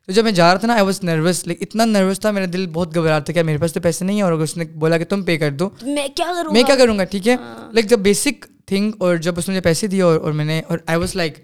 تو 0.09 0.13
جب 0.13 0.25
میں 0.25 0.33
جا 0.33 0.51
رہا 0.51 0.59
تھا 0.59 0.67
نا 0.67 0.75
آئی 0.75 0.83
واز 0.83 0.99
نروس 1.03 1.47
لائک 1.47 1.63
اتنا 1.63 1.85
نروس 1.85 2.21
تھا 2.21 2.31
میرا 2.31 2.47
دل 2.53 2.67
بہت 2.73 2.95
گھبرا 2.95 3.19
تھا 3.19 3.33
کہ 3.33 3.43
میرے 3.43 3.59
پاس 3.59 3.73
تو 3.73 3.81
پیسے 3.81 4.05
نہیں 4.05 4.17
ہیں 4.17 4.23
اور 4.23 4.33
اس 4.33 4.57
نے 4.57 4.65
بولا 4.75 4.99
کہ 4.99 5.05
تم 5.05 5.23
پے 5.23 5.37
کر 5.39 5.51
دو 5.51 5.69
میں 5.83 6.09
کیا 6.09 6.33
کروں 6.37 6.53
میں 6.53 6.63
کیا 6.63 6.77
کروں 6.77 6.99
گا 6.99 7.05
ٹھیک 7.05 7.29
ہے? 7.29 7.37
لائک 7.73 7.87
جب 7.87 7.99
بیسک 7.99 8.45
تھنگ 8.67 8.93
اور 8.99 9.17
جب 9.17 9.39
اس 9.39 9.49
نے 9.49 9.53
مجھے 9.53 9.61
پیسے 9.61 9.87
دیے 9.87 10.03
اور 10.03 10.33
میں 10.33 10.45
نے 10.45 10.63
اور 10.69 10.79
آئی 10.87 10.99
واز 10.99 11.15
لائک 11.17 11.39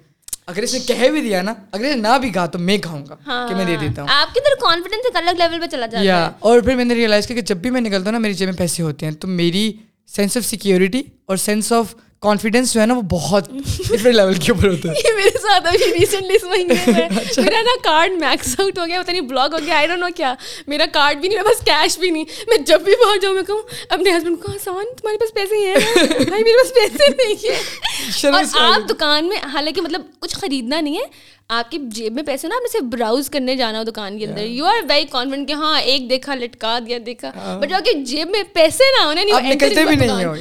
اگر 0.46 0.62
اس 0.62 0.74
نے 0.74 0.80
کہہ 0.80 1.08
بھی 1.08 1.20
دیا 1.20 1.42
نا 1.42 1.54
اگر 1.72 1.84
اس 1.84 1.96
نے 1.96 2.00
نہ 2.02 2.18
بھی 2.20 2.30
کہا 2.30 2.46
تو 2.46 2.58
میں 2.58 2.78
کہوں 2.78 3.04
گا 3.08 3.14
کہ 3.48 3.54
میں 3.54 3.64
دے 3.64 3.76
دیتا 3.76 4.02
ہوں۔ 4.02 4.08
آپ 4.10 4.34
کے 4.34 4.40
اندر 4.40 4.60
کانفیڈنس 4.60 5.06
ایک 5.06 5.16
الگ 5.16 5.42
لیول 5.42 5.60
پہ 5.60 5.66
چلا 5.66 5.86
جاتا 5.86 6.26
ہے۔ 6.26 6.32
اور 6.38 6.60
پھر 6.60 6.76
میں 6.76 6.84
نے 6.84 6.94
ریئلائز 6.94 7.26
کیا 7.26 7.36
کہ 7.36 7.42
جب 7.42 7.56
بھی 7.56 7.70
میں 7.70 7.80
نکلتا 7.80 8.04
ہوں 8.04 8.12
نا 8.12 8.18
میری 8.18 8.34
جیب 8.34 8.48
میں 8.48 8.56
پیسے 8.58 8.82
ہوتے 8.82 9.06
ہیں 9.06 9.12
تو 9.12 9.28
میری 9.28 9.72
سینس 10.06 10.36
آف 10.36 10.44
سیکورٹی 10.44 11.02
اور 11.28 11.36
سینس 11.36 11.72
آف 11.72 11.94
کانفیڈینس 12.20 12.72
جو 12.72 12.80
ہے 12.80 12.86
نا 12.86 12.94
وہ 12.94 13.02
بہت 13.02 13.48
ڈفرنٹ 13.48 14.14
لیول 14.16 14.34
کے 14.34 14.52
اوپر 14.52 14.68
ہوتا 14.68 14.88
ہے۔ 14.88 15.14
میرے 15.14 15.38
ساتھ 15.42 15.66
ابھی 15.66 16.00
ریسنٹلی 16.00 16.34
اس 16.34 16.44
مہینے 16.44 16.74
میں 16.86 17.08
اچھا۔ 17.16 17.42
میرا 17.42 17.62
نا 17.62 17.70
کارڈ 17.84 18.12
میکس 18.12 18.60
آؤٹ 18.60 18.78
ہو 18.78 18.86
گیا 18.86 19.02
پتہ 19.02 19.10
نہیں 19.10 19.20
بلاک 19.20 19.50
ہو 19.52 19.66
گیا 19.66 19.76
آئی 19.76 19.86
ڈونٹ 19.86 20.00
نو 20.00 20.06
کیا۔ 20.16 20.34
میرا 20.66 20.84
کارڈ 20.92 21.18
بھی 21.18 21.28
نہیں 21.28 21.38
بس 21.38 21.64
کیش 21.64 21.98
بھی 21.98 22.10
نہیں۔ 22.10 22.24
میں 22.48 22.58
جب 22.58 22.80
بھی 22.80 22.92
باہر 23.04 23.16
جاؤں 23.22 23.34
میں 23.34 23.42
کہوں 23.42 23.62
اپنے 23.88 24.16
ہسبینڈ 24.16 24.36
کو 24.40 24.52
آسان 24.52 24.84
تمہارے 24.96 25.18
پاس 25.18 25.34
پیسے 25.34 25.66
ہیں؟ 25.66 25.74
بھائی 26.28 26.42
میرے 26.44 26.56
پاس 26.56 26.74
پیسے 26.74 27.12
نہیں 27.12 27.50
ہیں۔ 27.50 28.32
اور 28.34 28.44
آپ 28.60 28.90
دکان 28.90 29.28
میں 29.28 29.36
حالانکہ 29.52 29.80
مطلب 29.80 30.00
کچھ 30.18 30.34
خریدنا 30.34 30.80
نہیں 30.80 30.96
ہے۔ 30.96 31.38
آپ 31.48 31.70
کی 31.70 31.78
جیب 31.82 32.12
میں 32.12 32.22
پیسے 32.22 32.48
نا 32.48 32.54
آپ 32.54 32.62
نے 32.62 32.68
صرف 32.68 32.82
براؤز 32.82 33.30
کرنے 33.30 33.56
جانا 33.56 33.78
ہو 33.78 33.84
دکان 33.84 34.18
کے 34.18 34.26
اندر۔ 34.26 34.42
یو 34.42 34.64
آر 34.64 34.74
ویری 34.88 35.04
کانفیڈنٹ 35.10 35.48
کہ 35.48 35.52
ہاں 35.52 35.80
ایک 35.80 36.10
دیکھا 36.10 36.34
لٹکا 36.34 36.78
دیا 36.86 36.98
دیکھا۔ 37.06 37.58
بٹ 37.62 37.72
ہاں۔ 37.72 37.78
آپ 37.78 37.84
کی 37.84 38.04
جیب 38.04 38.30
میں 38.30 38.42
پیسے 38.52 38.84
نہ 38.98 39.06
ہونے 39.06 39.24
نہیں 39.24 39.34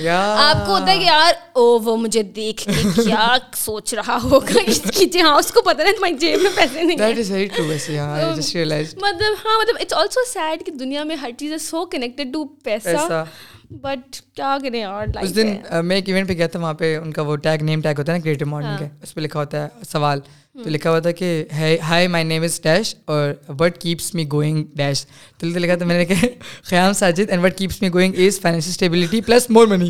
آپ 0.09 0.65
کو 0.65 0.76
ہوتا 0.79 0.91
ہے 0.91 0.97
کہ 0.97 1.03
یار 1.03 1.33
او 1.53 1.63
وہ 1.79 1.95
مجھے 1.97 2.23
دیکھ 2.35 2.63
کے 2.65 2.71
کیا 2.95 3.27
سوچ 3.55 3.93
رہا 3.93 4.17
ہوگا 4.23 4.63
کہ 4.91 5.21
ہاں 5.21 5.35
اس 5.35 5.51
کو 5.51 5.61
پتا 5.61 5.83
نہیں 5.83 5.93
تمہاری 5.93 6.13
جیب 6.17 6.41
میں 6.41 6.51
پیسے 6.55 6.83
نہیں 6.83 6.97
دیٹ 6.97 7.17
از 7.17 7.31
ویری 7.31 7.45
ٹرو 7.47 7.65
ویسے 7.65 7.97
ہاں 7.97 8.35
جسٹ 8.35 8.55
ریئلائز 8.55 8.95
مطلب 8.97 9.45
ہاں 9.45 9.59
مطلب 9.59 9.75
اٹس 9.79 9.93
آلسو 9.93 10.25
سیڈ 10.29 10.65
کہ 10.65 10.71
دنیا 10.71 11.03
میں 11.03 11.15
ہر 11.15 11.31
چیز 11.37 11.61
سو 11.61 11.85
کنیکٹڈ 11.85 12.33
ٹو 12.33 12.45
پیسہ۔ 12.63 13.23
بٹ 13.81 14.15
کیا 14.35 14.57
کریں 14.63 14.83
اور 14.83 15.07
اس 15.21 15.35
دن 15.35 15.47
میں 15.83 15.95
ایک 15.95 16.09
ایونٹ 16.09 16.27
پہ 16.27 16.33
گیا 16.33 16.47
تھا 16.47 16.59
وہاں 16.59 16.73
پہ 16.73 16.95
ان 16.97 17.11
کا 17.11 17.21
وہ 17.21 17.35
ٹیگ 17.37 17.63
نیم 17.63 17.81
ٹیگ 17.81 17.99
ہوتا 17.99 18.11
ہے 18.11 18.17
نا 18.17 18.23
کریٹو 18.23 18.45
مارننگ 18.45 18.77
کا 18.77 18.85
اس 19.03 19.13
پہ 19.13 19.21
لکھا 19.21 19.39
ہوتا 19.39 19.63
ہے 19.63 19.83
سوال۔ 19.91 20.19
تو 20.63 20.69
لکھا 20.69 20.89
ہوا 20.89 20.99
تھا 20.99 21.11
کہ 21.11 21.43
hi 21.81 22.07
my 22.07 22.23
name 22.23 22.43
is 22.43 22.61
dash 22.63 22.95
اور 23.05 23.29
what 23.59 23.77
keeps 23.77 24.13
me 24.13 24.25
going 24.31 24.63
dash 24.75 25.05
تو 25.37 25.47
لکھا 25.47 25.75
تھا 25.75 25.85
میں 25.85 25.97
نے 25.97 26.05
کہا 26.05 26.25
Khayyam 26.63 26.93
Sajid 26.93 27.29
and 27.29 27.43
what 27.43 27.57
keeps 27.57 27.81
me 27.81 27.89
going 27.93 28.13
is 28.17 28.41
financial 28.41 28.71
stability 28.71 29.21
plus 29.21 29.49
more 29.49 29.67
money 29.67 29.89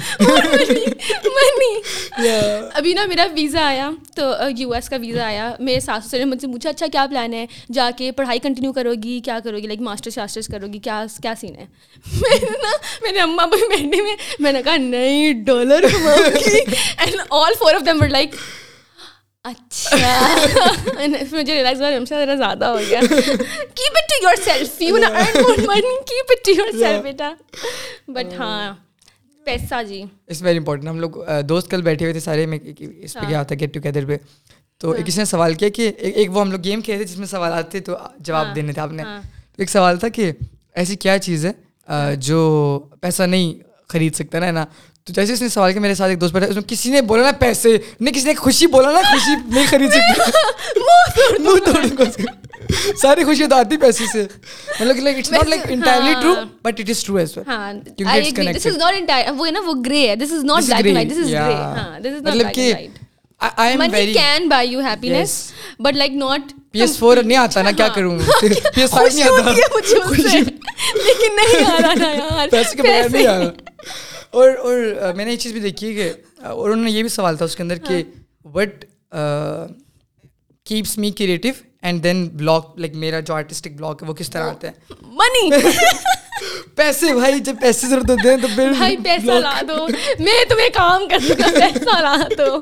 ابھی 2.73 2.93
نا 2.93 3.05
میرا 3.05 3.25
ویزا 3.35 3.65
آیا 3.65 3.91
تو 4.15 4.33
یو 4.57 4.73
ایس 4.73 4.89
کا 4.89 4.97
ویزا 5.01 5.25
آیا۔ 5.25 5.51
میرے 5.59 5.79
ساسو 5.79 6.09
سے 6.09 6.17
نے 6.17 6.25
مجھ 6.25 6.41
سے 6.41 6.47
پوچھا 6.47 6.69
اچھا 6.69 6.85
کیا 6.91 7.05
پلان 7.09 7.33
ہے؟ 7.33 7.45
جا 7.73 7.89
کے 7.97 8.11
پڑھائی 8.11 8.39
کنٹینیو 8.39 8.73
کرو 8.73 8.93
گی؟ 9.03 9.19
کیا 9.25 9.39
کرو 9.43 9.57
گی؟ 9.57 9.67
لائک 9.67 9.81
ماسٹرس 9.81 10.17
واسٹرس 10.17 10.47
کرو 10.47 10.67
گی؟ 10.67 10.79
کیا 10.79 11.05
کیا 11.21 11.33
سین 11.39 11.55
ہے? 11.55 11.65
میں 12.21 12.39
نے 12.41 12.57
نا 12.63 12.71
میرے 13.01 13.19
اماں 13.19 13.47
بھائی 13.47 13.67
بیٹھنے 13.69 14.01
میں 14.01 14.15
میں 14.39 14.51
نے 14.51 14.63
کہا 14.63 14.77
نہیں 14.77 15.33
dollar 15.33 15.85
and 16.97 17.15
all 17.29 17.53
four 17.59 17.73
of 17.73 17.81
them 17.85 18.03
like 18.03 18.35
اچھا 19.47 21.05
مجھے 21.31 21.53
ریلائز 21.53 21.81
ہوا 21.81 21.89
ذرا 22.09 22.35
زیادہ 22.35 22.65
ہو 22.65 22.79
گیا 22.79 22.99
keep 23.01 23.97
it 23.97 24.09
to 24.09 24.23
yourself 24.43 24.81
you 24.81 24.97
نا 24.97 25.07
earn 25.13 25.41
more 25.41 25.63
money 25.67 25.95
keep 26.07 26.31
it 26.31 26.45
to 26.45 26.51
yourself 26.79 27.03
beta 27.03 27.33
but 28.07 28.33
ہاں 28.39 28.73
پیسہ 29.45 29.81
جی 29.87 30.01
اٹس 30.01 30.41
ویری 30.41 30.57
امپورٹنٹ 30.57 30.87
ہم 30.87 30.99
لوگ 30.99 31.19
دوست 31.45 31.69
کل 31.71 31.81
بیٹھے 31.81 32.05
ہوئے 32.05 32.13
تھے 32.13 32.19
سارے 32.19 32.45
میں 32.45 32.59
اس 32.63 33.13
پہ 33.13 33.27
کیا 33.27 33.39
ہوتا 33.39 33.55
ہے 33.55 33.59
گیٹ 33.59 33.73
ٹوگیدر 33.73 34.05
پہ 34.05 34.17
تو 34.81 34.93
کسی 35.05 35.19
نے 35.19 35.25
سوال 35.25 35.53
کیا 35.53 35.69
کہ 35.69 35.91
ایک 35.97 36.35
وہ 36.35 36.41
ہم 36.41 36.51
لوگ 36.51 36.59
گیم 36.63 36.81
کھیلے 36.81 36.97
تھے 36.97 37.05
جس 37.05 37.17
میں 37.17 37.27
سوالات 37.27 37.71
تھے 37.71 37.79
تو 37.79 37.95
جواب 38.19 38.55
دینے 38.55 38.73
تھے 38.73 38.81
آپ 38.81 38.91
نے 38.91 39.03
ایک 39.57 39.69
سوال 39.69 39.97
تھا 39.97 40.09
کہ 40.09 40.31
ایسی 40.75 40.95
کیا 40.95 41.17
چیز 41.19 41.45
ہے 41.45 42.15
جو 42.19 42.39
پیسہ 43.01 43.23
نہیں 43.23 43.53
خرید 43.89 44.15
سکتا 44.15 44.39
نا 44.39 44.51
نا 44.51 44.65
تو 45.07 45.13
جیسے 45.13 45.33
اس 45.33 45.41
نے 45.41 45.47
سوال 45.49 45.71
کیا 45.71 45.81
میرے 45.81 45.95
ساتھ 45.95 46.09
ایک 46.09 46.19
دوست 46.21 46.33
بیٹھا 46.33 46.47
اس 46.47 46.55
میں 46.55 46.63
کسی 46.67 46.89
نے 46.91 47.01
بولا 47.01 47.23
نا 47.23 47.31
پیسے؟ 47.39 47.69
نہیں 47.99 48.13
کسی 48.13 48.25
نے 48.25 48.33
خوشی 48.35 48.67
بولا 48.67 48.91
نا 48.91 49.01
خوشی 49.01 49.35
نہیں 49.47 49.65
خرید 49.69 49.91
سکتی 49.91 50.79
منہ 51.39 52.11
ساری 53.01 53.23
خوشی 53.23 53.45
تو 53.47 53.55
آتی 53.55 53.77
پیسے 53.77 54.03
سے۔ 54.13 54.25
مطلب 54.79 54.97
like 54.97 55.17
it's 55.17 55.31
not 55.31 55.47
like 55.47 55.61
entirely 55.69 56.13
true 56.21 56.33
but 56.63 56.79
it 56.79 56.89
is 56.89 57.03
true 57.03 57.15
as 57.15 57.37
well 57.37 57.47
ہاں 57.47 57.73
دس 58.53 58.65
از 58.67 58.77
ناٹ 58.77 58.93
انٹائر 58.93 59.31
وہ 59.37 59.47
نا 59.51 59.59
وہ 59.65 59.73
گرے 59.85 60.07
ہے۔ 60.09 60.15
This 60.15 60.33
is 60.33 60.43
not 60.43 60.63
black 60.63 60.85
and 60.85 60.95
white 60.97 61.11
this 61.11 61.17
is 61.17 61.31
grey 61.31 61.53
ہاں 61.53 61.99
دس 61.99 62.13
از 62.15 62.21
ناٹ 62.21 62.33
مطلب 62.35 62.53
کہ 62.53 62.73
I 63.41 63.71
am 63.71 63.81
very 63.91 64.13
can 64.13 64.47
buy 64.49 64.69
you 64.71 64.79
happiness 64.79 65.39
but 65.79 65.95
like 65.95 66.11
not 66.15 66.51
P 66.71 66.81
S 66.81 66.97
four 66.97 67.17
نہیں 67.17 67.37
آتا 67.37 67.61
نا 67.61 67.71
کیا 67.71 67.87
کروں؟ 67.87 68.17
پی 68.41 68.47
ایس 68.81 68.89
فائیو 68.89 69.09
نہیں 69.13 69.23
آتا۔ 69.23 69.51
لیکن 70.95 71.35
نہیں 71.35 71.65
آ 71.65 71.77
رہا 71.81 72.11
یار۔ 72.11 72.47
پیسے 72.51 72.75
کے 72.75 72.81
بغیر 72.81 73.09
نہیں 73.09 73.27
آ 73.27 73.37
رہا۔ 73.39 73.51
اور 74.29 74.49
اور 74.57 75.13
میں 75.13 75.25
نے 75.25 75.31
یہ 75.31 75.37
چیز 75.37 75.51
بھی 75.51 75.61
دیکھی 75.61 75.87
ہے 75.87 75.93
کہ 75.93 76.11
اور 76.45 76.69
انہوں 76.69 76.85
نے 76.85 76.91
یہ 76.91 77.01
بھی 77.01 77.09
سوال 77.09 77.37
تھا 77.37 77.45
اس 77.45 77.55
کے 77.55 77.63
اندر 77.63 77.77
کہ 77.77 78.03
what 78.45 78.85
keeps 80.65 80.97
me 80.97 81.11
creative 81.11 81.49
and 81.81 82.03
then 82.03 82.27
blog 82.27 82.61
like 82.77 82.95
میرا 82.95 83.19
جو 83.19 83.33
آرٹسٹک 83.33 83.71
بلاگ 83.71 83.93
ہے 83.93 84.07
وہ 84.07 84.13
کس 84.13 84.29
طرح 84.29 84.49
آتا 84.49 84.67
ہے؟ 84.67 84.73
منی 85.01 85.49
پیسے 86.75 87.13
بھائی 87.13 87.39
جب 87.39 87.55
پیسے 87.61 87.87
ضرورت 87.87 88.09
ہوتے 88.09 88.29
ہیں 88.29 88.37
تو 88.37 88.47
پھر 88.55 88.71
بھائی 88.77 88.97
پیسہ 88.97 89.25
لا 89.25 89.61
دو۔ 89.67 89.87
میں 90.19 90.49
تمہیں 90.49 90.69
کام 90.73 91.03
کر 91.09 91.17
دوں 91.27 91.35
پیسہ 91.35 92.01
لا 92.01 92.15
دو۔ 92.37 92.61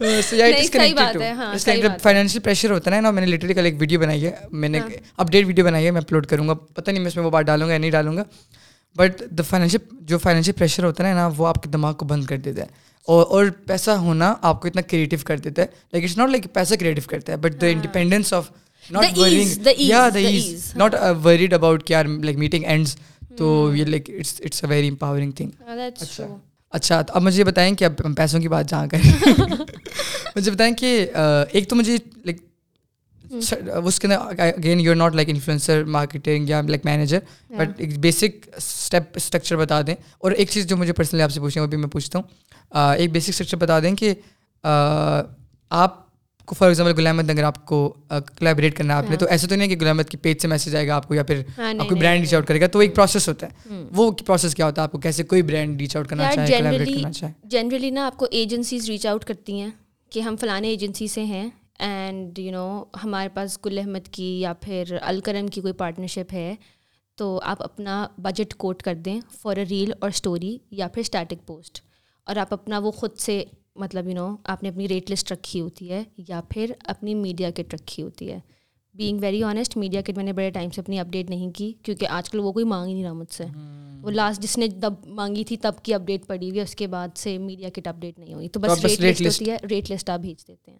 فائنینشیل 2.02 2.42
پریشر 2.42 2.70
ہوتا 2.70 2.96
ہے 2.96 3.00
نا 3.00 3.10
میں 3.10 3.26
نے 3.26 3.36
لٹرلی 3.36 3.54
کل 3.54 3.64
ایک 3.64 3.74
ویڈیو 3.78 4.00
بنائی 4.00 4.26
ہے۔ 4.26 4.32
میں 4.50 4.68
نے 4.68 4.80
اپڈیٹ 5.16 5.46
ویڈیو 5.46 5.64
بنائی 5.64 5.86
ہے 5.86 5.90
میں 5.90 6.00
اپلوڈ 6.00 6.26
کروں 6.26 6.48
گا۔ 6.48 6.54
پتہ 6.54 6.90
نہیں 6.90 7.00
میں 7.00 7.08
اس 7.08 7.16
میں 7.16 7.24
وہ 7.24 7.30
بات 7.30 7.44
ڈالوں 7.44 7.68
گا 7.68 7.72
یا 7.72 7.78
نہیں 7.78 7.90
ڈالوں 7.90 8.16
گا۔ 8.16 8.22
بٹ 8.96 9.22
دا 9.30 9.42
فائنینشیل 9.48 9.80
جو 10.02 10.18
فائنینشیل 10.18 10.54
پریشر 10.58 10.84
ہوتا 10.84 11.08
ہے 11.08 11.14
نا 11.14 11.28
وہ 11.36 11.46
آپ 11.46 11.62
کے 11.62 11.68
دماغ 11.68 11.94
کو 11.94 12.04
بند 12.06 12.24
کر 12.24 12.36
دیتا 12.36 12.62
ہے. 12.62 12.66
اور 13.08 13.26
اور 13.26 13.46
پیسہ 13.66 13.90
ہونا 13.90 14.34
آپ 14.42 14.60
کو 14.62 14.68
اتنا 14.68 14.82
کریٹو 14.82 15.16
کر 15.24 15.38
دیتا 15.38 15.62
ہے. 15.62 15.66
لائک 15.92 16.04
اٹس 16.04 16.16
ناٹ 16.18 16.28
لائک 16.30 16.52
پیسہ 16.54 16.74
کریٹو 16.80 17.08
کرتا 17.08 17.32
ہے 17.32 17.36
but 17.36 17.60
the 17.60 17.66
independence 17.66 18.32
of 18.32 18.50
not 18.90 19.18
یا 19.78 20.08
the 20.14 20.18
is 20.18 20.70
not 20.76 20.94
worried 21.24 21.54
about 21.54 21.84
کہ 21.86 21.92
یار 21.92 22.04
لائک 22.04 22.36
میٹنگ 22.38 22.64
اینڈز 22.64 22.96
تو 23.38 23.70
یہ 23.76 23.84
like 23.84 24.10
it's 24.10 24.40
it's 24.44 24.64
a 24.64 24.70
very 24.70 24.88
empowering 24.88 25.32
thing 25.32 25.50
اچھا 25.68 26.26
اچھا 26.72 27.02
اب 27.08 27.22
مجھے 27.22 27.44
بتائیں 27.44 27.74
کہ 27.76 27.84
اب 27.84 28.00
پیسوں 28.16 28.40
کی 28.40 28.48
بات 28.48 28.68
جہاں 28.70 28.86
کریں 28.86 29.10
مجھے 30.36 30.50
بتائیں 30.50 30.74
کہ 30.74 31.06
ایک 31.50 31.68
تو 31.68 31.76
مجھے 31.76 31.96
لائک 32.24 32.38
اس 33.30 34.00
کے 34.00 34.06
اندر 34.06 34.16
again 34.38 34.80
you 34.80 34.90
are 34.90 34.96
not 34.96 35.14
like 35.14 35.28
influencer 35.28 35.84
marketing 35.84 36.48
یا 36.48 36.60
لائک 36.62 36.84
مینیجر 36.84 37.18
بٹ 37.48 37.68
ایک 37.76 37.98
بیسک 37.98 38.48
اسٹیپ 38.56 39.02
اسٹرکچر 39.14 39.56
بتا 39.56 39.80
دیں۔ 39.86 39.94
اور 40.18 40.32
ایک 40.32 40.50
چیز 40.50 40.66
جو 40.66 40.76
مجھے 40.76 40.92
پرسنلی 40.92 41.22
آپ 41.22 41.30
سے 41.30 41.40
پوچھیں 41.40 41.62
وہ 41.62 41.66
بھی 41.66 41.78
میں 41.78 41.88
پوچھتا 41.88 42.18
ہوں۔ 42.18 42.26
ایک 42.94 43.12
بیسک 43.12 43.28
اسٹرکچر 43.28 43.56
بتا 43.56 43.80
دیں 43.80 43.94
کہ 43.96 44.14
آپ 45.70 46.10
کو 46.46 46.54
فار 46.54 46.68
ایگزامپل 46.68 46.94
غلامت 46.96 47.30
اگر 47.30 47.42
آپ 47.42 47.66
کو 47.66 47.94
کلیبریٹ 48.36 48.76
کرنا 48.76 48.92
ہے 48.94 48.98
آپ 48.98 49.10
نے 49.10 49.16
تو 49.16 49.26
ایسا 49.26 49.46
تو 49.48 49.54
نہیں 49.54 49.70
ہے 49.70 49.74
کہ 49.74 49.84
غلامت 49.84 50.08
کی 50.08 50.16
پیج 50.16 50.40
سے 50.42 50.48
میسج 50.48 50.76
آئے 50.76 50.88
گا 50.88 50.94
آپ 50.94 51.08
کو 51.08 51.14
یا 51.14 51.22
پھر 51.22 51.42
آپ 51.58 51.88
کو 51.88 51.94
برانڈ 51.94 52.20
ریچ 52.20 52.34
آؤٹ 52.34 52.46
کرے 52.46 52.60
گا 52.60 52.66
تو 52.66 52.78
ایک 52.78 52.94
پروسیس 52.94 53.28
ہوتا 53.28 53.46
ہے۔ 53.46 53.82
وہ 53.94 54.10
پروسیس 54.10 54.54
کیا 54.54 54.66
ہوتا 54.66 54.82
ہے 54.82 54.84
آپ 54.84 54.92
کو؟ 54.92 54.98
کیسے 54.98 55.22
کوئی 55.22 55.42
برانڈ 55.42 55.80
ریچ 55.80 55.96
آؤٹ 55.96 56.08
کرنا 56.08 56.32
چاہے 56.32 56.46
جنرلی 57.44 57.90
نا 57.90 58.06
آپ 58.06 58.16
کو 58.16 58.26
ایجنسیز 58.30 58.90
ریچ 58.90 59.06
آؤٹ 59.06 59.24
کرتی 59.24 59.60
ہیں 59.60 59.70
کہ 60.10 60.20
ہم 60.20 60.36
فلانے 60.36 60.68
ایجنسی 60.68 61.08
سے 61.08 61.24
ہیں۔ 61.24 61.50
اینڈ 61.80 62.38
یو 62.38 62.52
نو 62.52 62.82
ہمارے 63.04 63.28
پاس 63.28 63.58
گل 63.66 63.78
احمد 63.78 64.08
کی 64.08 64.40
یا 64.40 64.52
پھر 64.52 64.96
الکرم 65.02 65.46
کی 65.46 65.60
کوئی 65.60 65.72
پارٹنرشپ 65.72 66.32
ہے 66.32 66.54
تو 67.18 67.40
آپ 67.42 67.62
اپنا 67.62 68.06
بجٹ 68.18 68.54
کوٹ 68.54 68.82
کر 68.82 68.94
دیں 68.94 69.20
فار 69.42 69.56
اے 69.56 69.64
ریل 69.70 69.92
اور 70.00 70.08
اسٹوری 70.08 70.58
یا 70.70 70.88
پھر 70.88 71.00
اسٹیٹک 71.00 71.46
پوسٹ 71.46 71.80
اور 72.26 72.36
آپ 72.36 72.52
اپنا 72.52 72.78
وہ 72.78 72.90
خود 72.90 73.16
سے 73.16 73.42
مطلب 73.76 74.08
یو 74.08 74.14
نو 74.14 74.36
آپ 74.44 74.62
نے 74.62 74.68
اپنی 74.68 74.88
ریٹ 74.88 75.10
لسٹ 75.10 75.32
رکھی 75.32 75.60
ہوتی 75.60 75.90
ہے 75.90 76.02
یا 76.28 76.40
پھر 76.48 76.72
اپنی 76.84 77.14
میڈیا 77.14 77.50
کٹ 77.50 77.74
رکھی 77.74 78.02
ہوتی 78.02 78.30
ہے. 78.32 78.38
Being 78.94 79.18
very 79.20 79.42
honest 79.42 79.76
media 79.76 80.00
kit 80.00 80.16
میں 80.16 80.24
نے 80.24 80.32
بڑے 80.32 80.50
ٹائم 80.50 80.70
سے 80.70 80.80
اپنی 80.80 80.98
اپڈیٹ 80.98 81.30
نہیں 81.30 81.50
کی 81.50 81.72
کیونکہ 81.82 82.06
آج 82.08 82.30
کل 82.30 82.40
وہ 82.40 82.52
کوئی 82.52 82.64
مانگ 82.64 82.88
ہی 82.88 82.92
نہیں 82.94 83.04
رہا 83.04 83.12
مجھ 83.12 83.32
سے. 83.32 83.44
وہ 84.02 84.10
لاسٹ 84.10 84.42
جس 84.42 84.58
نے 84.58 84.68
تب 84.82 84.94
مانگی 85.06 85.44
تھی 85.44 85.56
تب 85.56 85.82
کی 85.82 85.94
اپڈیٹ 85.94 86.26
پڑی 86.26 86.48
ہوئی 86.48 86.58
ہے 86.58 86.64
اس 86.64 86.74
کے 86.74 86.86
بعد 86.86 87.16
سے 87.16 87.38
میڈیا 87.38 87.68
کٹ 87.68 87.88
اپڈیٹ 87.88 88.18
نہیں 88.18 88.34
ہوئی. 88.34 88.48
تو 88.48 88.60
بس 88.60 88.84
ریٹ 88.84 89.00
لسٹ 89.00 89.40
ہوتی 89.40 89.50
ہے 89.50 89.56
ریٹ 89.70 89.90
لسٹ 89.90 90.10
آپ 90.10 90.20
بھیج 90.20 90.46
دیتے 90.48 90.70
ہیں۔ 90.70 90.78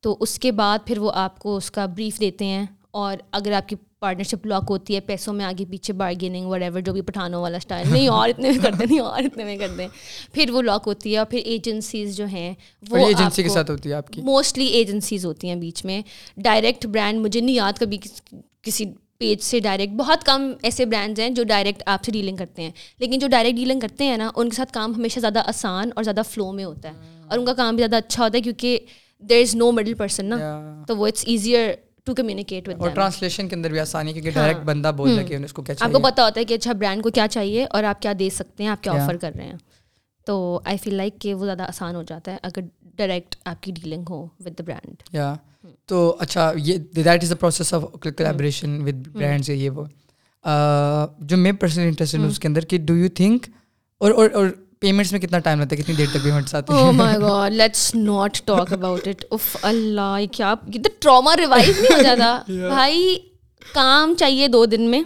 تو 0.00 0.16
اس 0.20 0.38
کے 0.38 0.52
بعد 0.52 0.78
پھر 0.86 0.98
وہ 0.98 1.12
آپ 1.14 1.38
کو 1.38 1.56
اس 1.56 1.70
کا 1.70 1.86
بریف 1.86 2.20
دیتے 2.20 2.44
ہیں 2.44 2.66
اور 2.90 3.16
اگر 3.30 3.52
آپ 3.52 3.68
کی 3.68 3.76
پارٹنرشپ 3.98 4.46
لاک 4.46 4.62
ہوتی 4.70 4.94
ہے 4.94 5.00
پیسوں 5.00 5.34
میں 5.34 5.44
آگے 5.44 5.64
پیچھے 5.70 5.94
بارگیننگ 5.94 6.46
وٹ 6.46 6.62
ایور 6.62 6.80
جو 6.80 6.92
بھی 6.92 7.00
پٹھانوں 7.00 7.42
والا 7.42 7.56
اسٹائل 7.56 7.86
نہیں 7.92 8.08
اور 8.08 8.28
اتنے 8.28 8.50
میں 8.50 8.58
کرتے 8.62 8.86
نہیں 8.86 9.00
اور 9.00 9.22
اتنے 9.22 9.44
میں 9.44 9.56
کرتے 9.56 9.82
ہیں 9.82 9.88
پھر 10.32 10.50
وہ 10.50 10.62
لاک 10.62 10.82
ہوتی 10.86 11.12
ہے 11.12 11.18
اور 11.18 11.26
پھر 11.26 11.38
ایجنسیز 11.44 12.16
جو 12.16 12.26
ہیں 12.26 12.54
وہ 12.90 12.96
ایجنسی 12.96 13.42
کے 13.42 13.48
ساتھ 13.48 13.70
ہوتی 13.70 13.88
ہے 13.88 13.94
آپ 13.94 14.08
کی؟ 14.10 14.22
موسٹلی 14.22 14.66
ایجنسیز 14.66 15.26
ہوتی 15.26 15.48
ہیں 15.48 15.56
بیچ 15.56 15.84
میں۔ 15.84 16.02
ڈائریکٹ 16.36 16.86
برانڈ 16.86 17.20
مجھے 17.20 17.40
نہیں 17.40 17.54
یاد 17.54 17.72
کبھی 17.78 17.98
کسی 18.62 18.84
پیج 19.18 19.40
سے 19.40 19.60
ڈائریکٹ 19.60 19.92
بہت 19.92 20.24
کم 20.24 20.52
ایسے 20.62 20.84
برانڈز 20.84 21.20
ہیں 21.20 21.30
جو 21.30 21.44
ڈائریکٹ 21.44 21.82
آپ 21.86 22.04
سے 22.04 22.12
ڈیلنگ 22.12 22.36
کرتے 22.36 22.62
ہیں۔ 22.62 22.70
لیکن 22.98 23.18
جو 23.18 23.28
ڈائریکٹ 23.28 23.56
ڈیلنگ 23.56 23.80
کرتے 23.80 24.04
ہیں 24.04 24.16
نا 24.16 24.30
ان 24.36 24.48
کے 24.48 24.56
ساتھ 24.56 24.72
کام 24.72 24.94
ہمیشہ 24.94 25.20
زیادہ 25.20 25.42
آسان 25.46 25.90
اور 25.94 26.04
زیادہ 26.04 26.20
فلو 26.30 26.52
میں 26.52 26.64
ہوتا 26.64 26.88
ہے۔ 26.88 27.24
اور 27.26 27.38
ان 27.38 27.44
کا 27.44 27.54
کام 27.54 27.76
بھی 27.76 27.80
زیادہ 27.80 27.96
اچھا 27.96 28.24
ہوتا 28.24 28.36
ہے 28.36 28.42
کیونکہ 28.42 28.78
there 29.22 29.42
is 29.42 29.54
no 29.56 29.72
middle 29.72 29.94
person 29.94 30.26
نا 30.26 30.36
تو 30.88 30.96
وہ 30.96 31.06
it's 31.06 31.24
easier 31.26 31.72
to 32.04 32.14
communicate 32.14 32.68
with 32.68 32.80
اور 32.80 32.90
ٹرانسلیشن 32.90 33.48
کے 33.48 33.56
اندر 33.56 33.70
بھی 33.70 33.80
آسانی 33.80 34.12
کیونکہ 34.12 34.30
ڈائریکٹ 34.30 34.60
بندہ 34.60 34.92
بول 34.96 35.18
رہا 35.18 35.28
ہے 35.30 35.44
اس 35.44 35.52
کو 35.52 35.62
کیا 35.62 35.74
چاہیے 35.74 35.94
آپ 35.94 36.02
کو 36.02 36.08
پتا 36.08 36.24
ہوتا 36.24 36.40
ہے 36.40 36.44
کہ 36.44 36.54
اچھا 36.54 36.72
برانڈ 36.72 37.02
کو 37.02 37.10
کیا 37.10 37.28
چاہیے 37.28 37.66
اور 37.70 37.84
آپ 37.84 38.02
کیا 38.02 38.12
دے 38.18 38.30
سکتے 38.30 38.62
ہیں 38.62 38.70
آپ 38.70 38.82
کیا 38.82 38.92
آفر 38.92 39.16
کر 39.16 39.32
رہے 39.36 39.44
ہیں 39.44 39.56
تو 40.26 40.60
آئی 40.64 40.78
فیل 40.78 40.94
لائک 40.94 41.20
کہ 41.20 41.34
وہ 41.34 41.44
زیادہ 41.44 41.62
آسان 41.62 41.94
ہو 41.94 42.02
جاتا 42.02 42.32
ہے 42.32 42.36
اگر 42.42 42.60
ڈائریکٹ 42.96 43.36
آپ 43.44 43.62
کی 43.62 43.72
ڈیلنگ 43.72 44.04
ہو 44.10 44.26
ود 44.40 44.58
دا 44.58 44.62
برانڈ 44.66 45.02
یا 45.12 45.34
تو 45.86 46.16
اچھا 46.18 46.52
یہ 46.56 46.78
that 46.78 47.22
is 47.22 47.30
the 47.30 47.34
process 47.34 47.74
of 47.74 47.84
collaboration 48.02 48.82
with 48.82 49.08
brands 49.08 49.48
یہ 49.48 49.70
وہ 49.70 49.84
جو 51.18 51.36
میں 51.36 51.52
پرسنلی 51.52 51.88
انٹرسٹ 51.88 52.14
ہوں 52.14 52.26
اس 52.26 52.38
کے 52.38 52.48
اندر 52.48 52.64
کہ 52.64 52.78
ڈو 52.78 52.96
یو 52.96 53.08
تھنک 53.14 53.46
اور 53.98 54.10
اور 54.10 54.46
پیمنٹس 54.80 55.12
میں 55.12 55.20
کتنا 55.20 55.38
ٹائم 55.38 55.60
لگتا 55.60 55.76
ہے؟ 55.76 55.82
کتنی 55.82 55.94
دیر 55.94 56.06
تک 56.12 56.22
پیمنٹس 56.24 56.54
آتی 56.54 56.72
ہیں؟ 56.72 56.80
او 56.80 56.92
my 56.92 57.16
god 57.16 57.52
let's 57.52 57.94
not 57.94 58.40
talk 58.44 58.72
about 58.72 59.08
it 59.08 59.24
if 59.30 59.56
اللہ 59.62 60.18
کیا 60.32 60.54
کتنا 60.54 60.88
ٹراما 60.98 61.36
ریوائز 61.36 61.80
نہیں 61.80 61.96
ہو 61.96 62.02
جاتا۔ 62.02 62.42
بھائی 62.68 63.18
کام 63.74 64.14
چاہیے 64.14 64.48
دو 64.48 64.64
دن 64.64 64.82
میں 64.82 65.02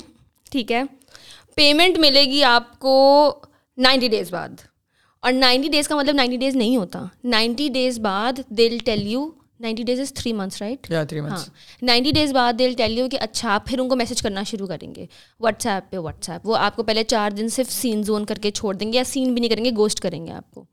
ٹھیک 0.51 0.73
ہے؟ 0.73 0.83
پیمنٹ 1.55 1.99
ملے 1.99 2.25
گی 2.25 2.45
آپ 2.45 2.79
کو 2.79 2.95
نائنٹی 3.77 4.09
ڈیز 4.09 4.31
بعد۔ 4.31 4.49
اور 5.21 5.33
نائنٹی 5.33 5.69
ڈیز 5.69 5.89
کا 5.89 5.97
مطلب 5.97 6.15
نائنٹی 6.15 6.37
ڈیز 6.37 6.57
نہیں 6.57 6.77
ہوتا۔ 6.77 7.05
نائنٹی 7.25 7.69
ڈیز 7.69 8.01
بعد 8.01 8.33
they'll 8.49 8.79
tell 8.85 9.07
you 9.07 9.31
ninety 9.65 9.83
days 9.83 10.01
is 10.01 10.13
three 10.15 10.33
months 10.33 10.63
right 10.63 10.91
ہاں۔ 10.93 11.37
نائنٹی 11.83 12.11
ڈیز 12.11 12.33
بعد 12.33 12.53
دل 12.59 12.73
ٹیل 12.77 12.99
یو 12.99 13.09
کہ 13.09 13.19
اچھا 13.21 13.51
آپ 13.51 13.67
پھر 13.67 13.79
ان 13.79 13.89
کو 13.89 13.97
میسج 13.97 14.23
کرنا 14.23 14.43
شروع 14.43 14.67
کریں 14.67 14.95
گے۔ 14.95 15.07
واٹس 15.41 15.67
ایپ 15.67 15.91
پہ 15.91 15.97
واٹس 15.97 16.31
ایپ 16.31 16.47
وہ 16.47 16.57
آپ 16.57 16.77
کو 16.77 16.83
پہلے 16.83 17.05
چار 17.05 17.31
دن 17.31 17.49
صرف 17.49 17.73
سین 17.73 18.03
زون 18.03 18.25
کر 18.25 18.35
کے 18.35 18.51
چھوڑ 18.51 18.75
دیں 18.75 18.93
گے 18.93 18.99
یا 18.99 19.05
سین 19.05 19.33
بھی 19.33 19.41
نہیں 19.41 19.51
کریں 19.51 19.65
گے 19.65 19.71
گوسٹ 19.77 20.01
کریں 20.01 20.27
گے 20.27 20.33
آپ 20.33 20.51
کو۔ 20.51 20.65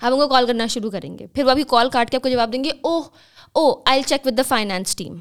آپ 0.00 0.12
ان 0.12 0.18
کو 0.18 0.28
کال 0.28 0.46
کرنا 0.46 0.66
شروع 0.66 0.90
کریں 0.90 1.18
گے۔ 1.18 1.26
پھر 1.26 1.44
وہ 1.44 1.50
ابھی 1.50 1.62
کال 1.68 1.90
کاٹ 1.90 2.10
کے 2.10 2.16
آپ 2.16 2.22
کو 2.22 2.28
جواب 2.28 2.52
دیں 2.52 2.64
گے 2.64 2.70
oh 2.82 3.02
O 3.52 3.82
I 3.86 4.02
check 4.02 4.26
with 4.26 4.38
the 4.38 4.42
finance 4.48 4.96
team 4.96 5.16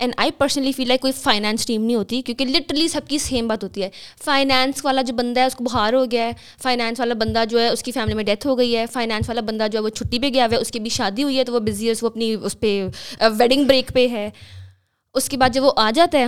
and 0.00 0.12
I 0.16 0.30
personally 0.30 0.72
feel 0.72 0.88
like 0.88 1.00
کوئی 1.00 1.12
فائنانس 1.12 1.66
ٹیم 1.66 1.82
نہیں 1.82 1.96
ہوتی 1.96 2.20
کیونکہ 2.22 2.44
لٹرلی 2.46 2.86
سب 2.88 3.08
کی 3.08 3.18
سیم 3.18 3.48
بات 3.48 3.64
ہوتی 3.64 3.82
ہے 3.82 3.88
فائنانس 4.24 4.84
والا 4.84 5.02
جو 5.02 5.14
بندہ 5.14 5.40
ہے 5.40 5.46
اس 5.46 5.54
کو 5.54 5.64
بخار 5.64 5.92
ہو 5.92 6.04
گیا 6.10 6.24
ہے 6.24 6.32
فائنانس 6.62 7.00
والا 7.00 7.14
بندہ 7.14 7.44
جو 7.48 7.60
ہے 7.60 7.68
اس 7.68 7.82
کی 7.82 7.92
فیملی 7.92 8.14
میں 8.14 8.24
ڈیتھ 8.24 8.46
ہو 8.46 8.56
گئی 8.58 8.76
ہے 8.76 8.84
فائنانس 8.86 9.28
والا 9.28 9.40
بندہ 9.40 9.66
جو 9.72 9.78
ہے 9.78 9.84
وہ 9.84 9.88
چھٹی 9.90 10.18
پہ 10.18 10.28
گیا 10.28 10.44
ہوا 10.44 10.56
ہے 10.56 10.60
اس 10.60 10.70
کی 10.70 10.80
بھی 10.80 10.90
شادی 10.90 11.22
ہوئی 11.22 11.38
ہے 11.38 11.44
تو 11.44 11.52
وہ 11.52 11.58
بزی 11.60 11.86
ہے 11.86 11.90
اس 11.90 12.02
وہ 12.02 12.08
اپنی 12.08 12.34
اس 12.34 12.58
پہ 12.60 12.72
ویڈنگ 13.38 13.64
بریک 13.64 13.92
پہ 13.94 14.06
ہے 14.08 14.28
اس 15.14 15.28
کے 15.28 15.36
بعد 15.36 15.50
جب 15.50 15.64
وہ 15.64 15.72
آ 15.76 15.90
جاتا 15.90 16.18
ہے 16.18 16.26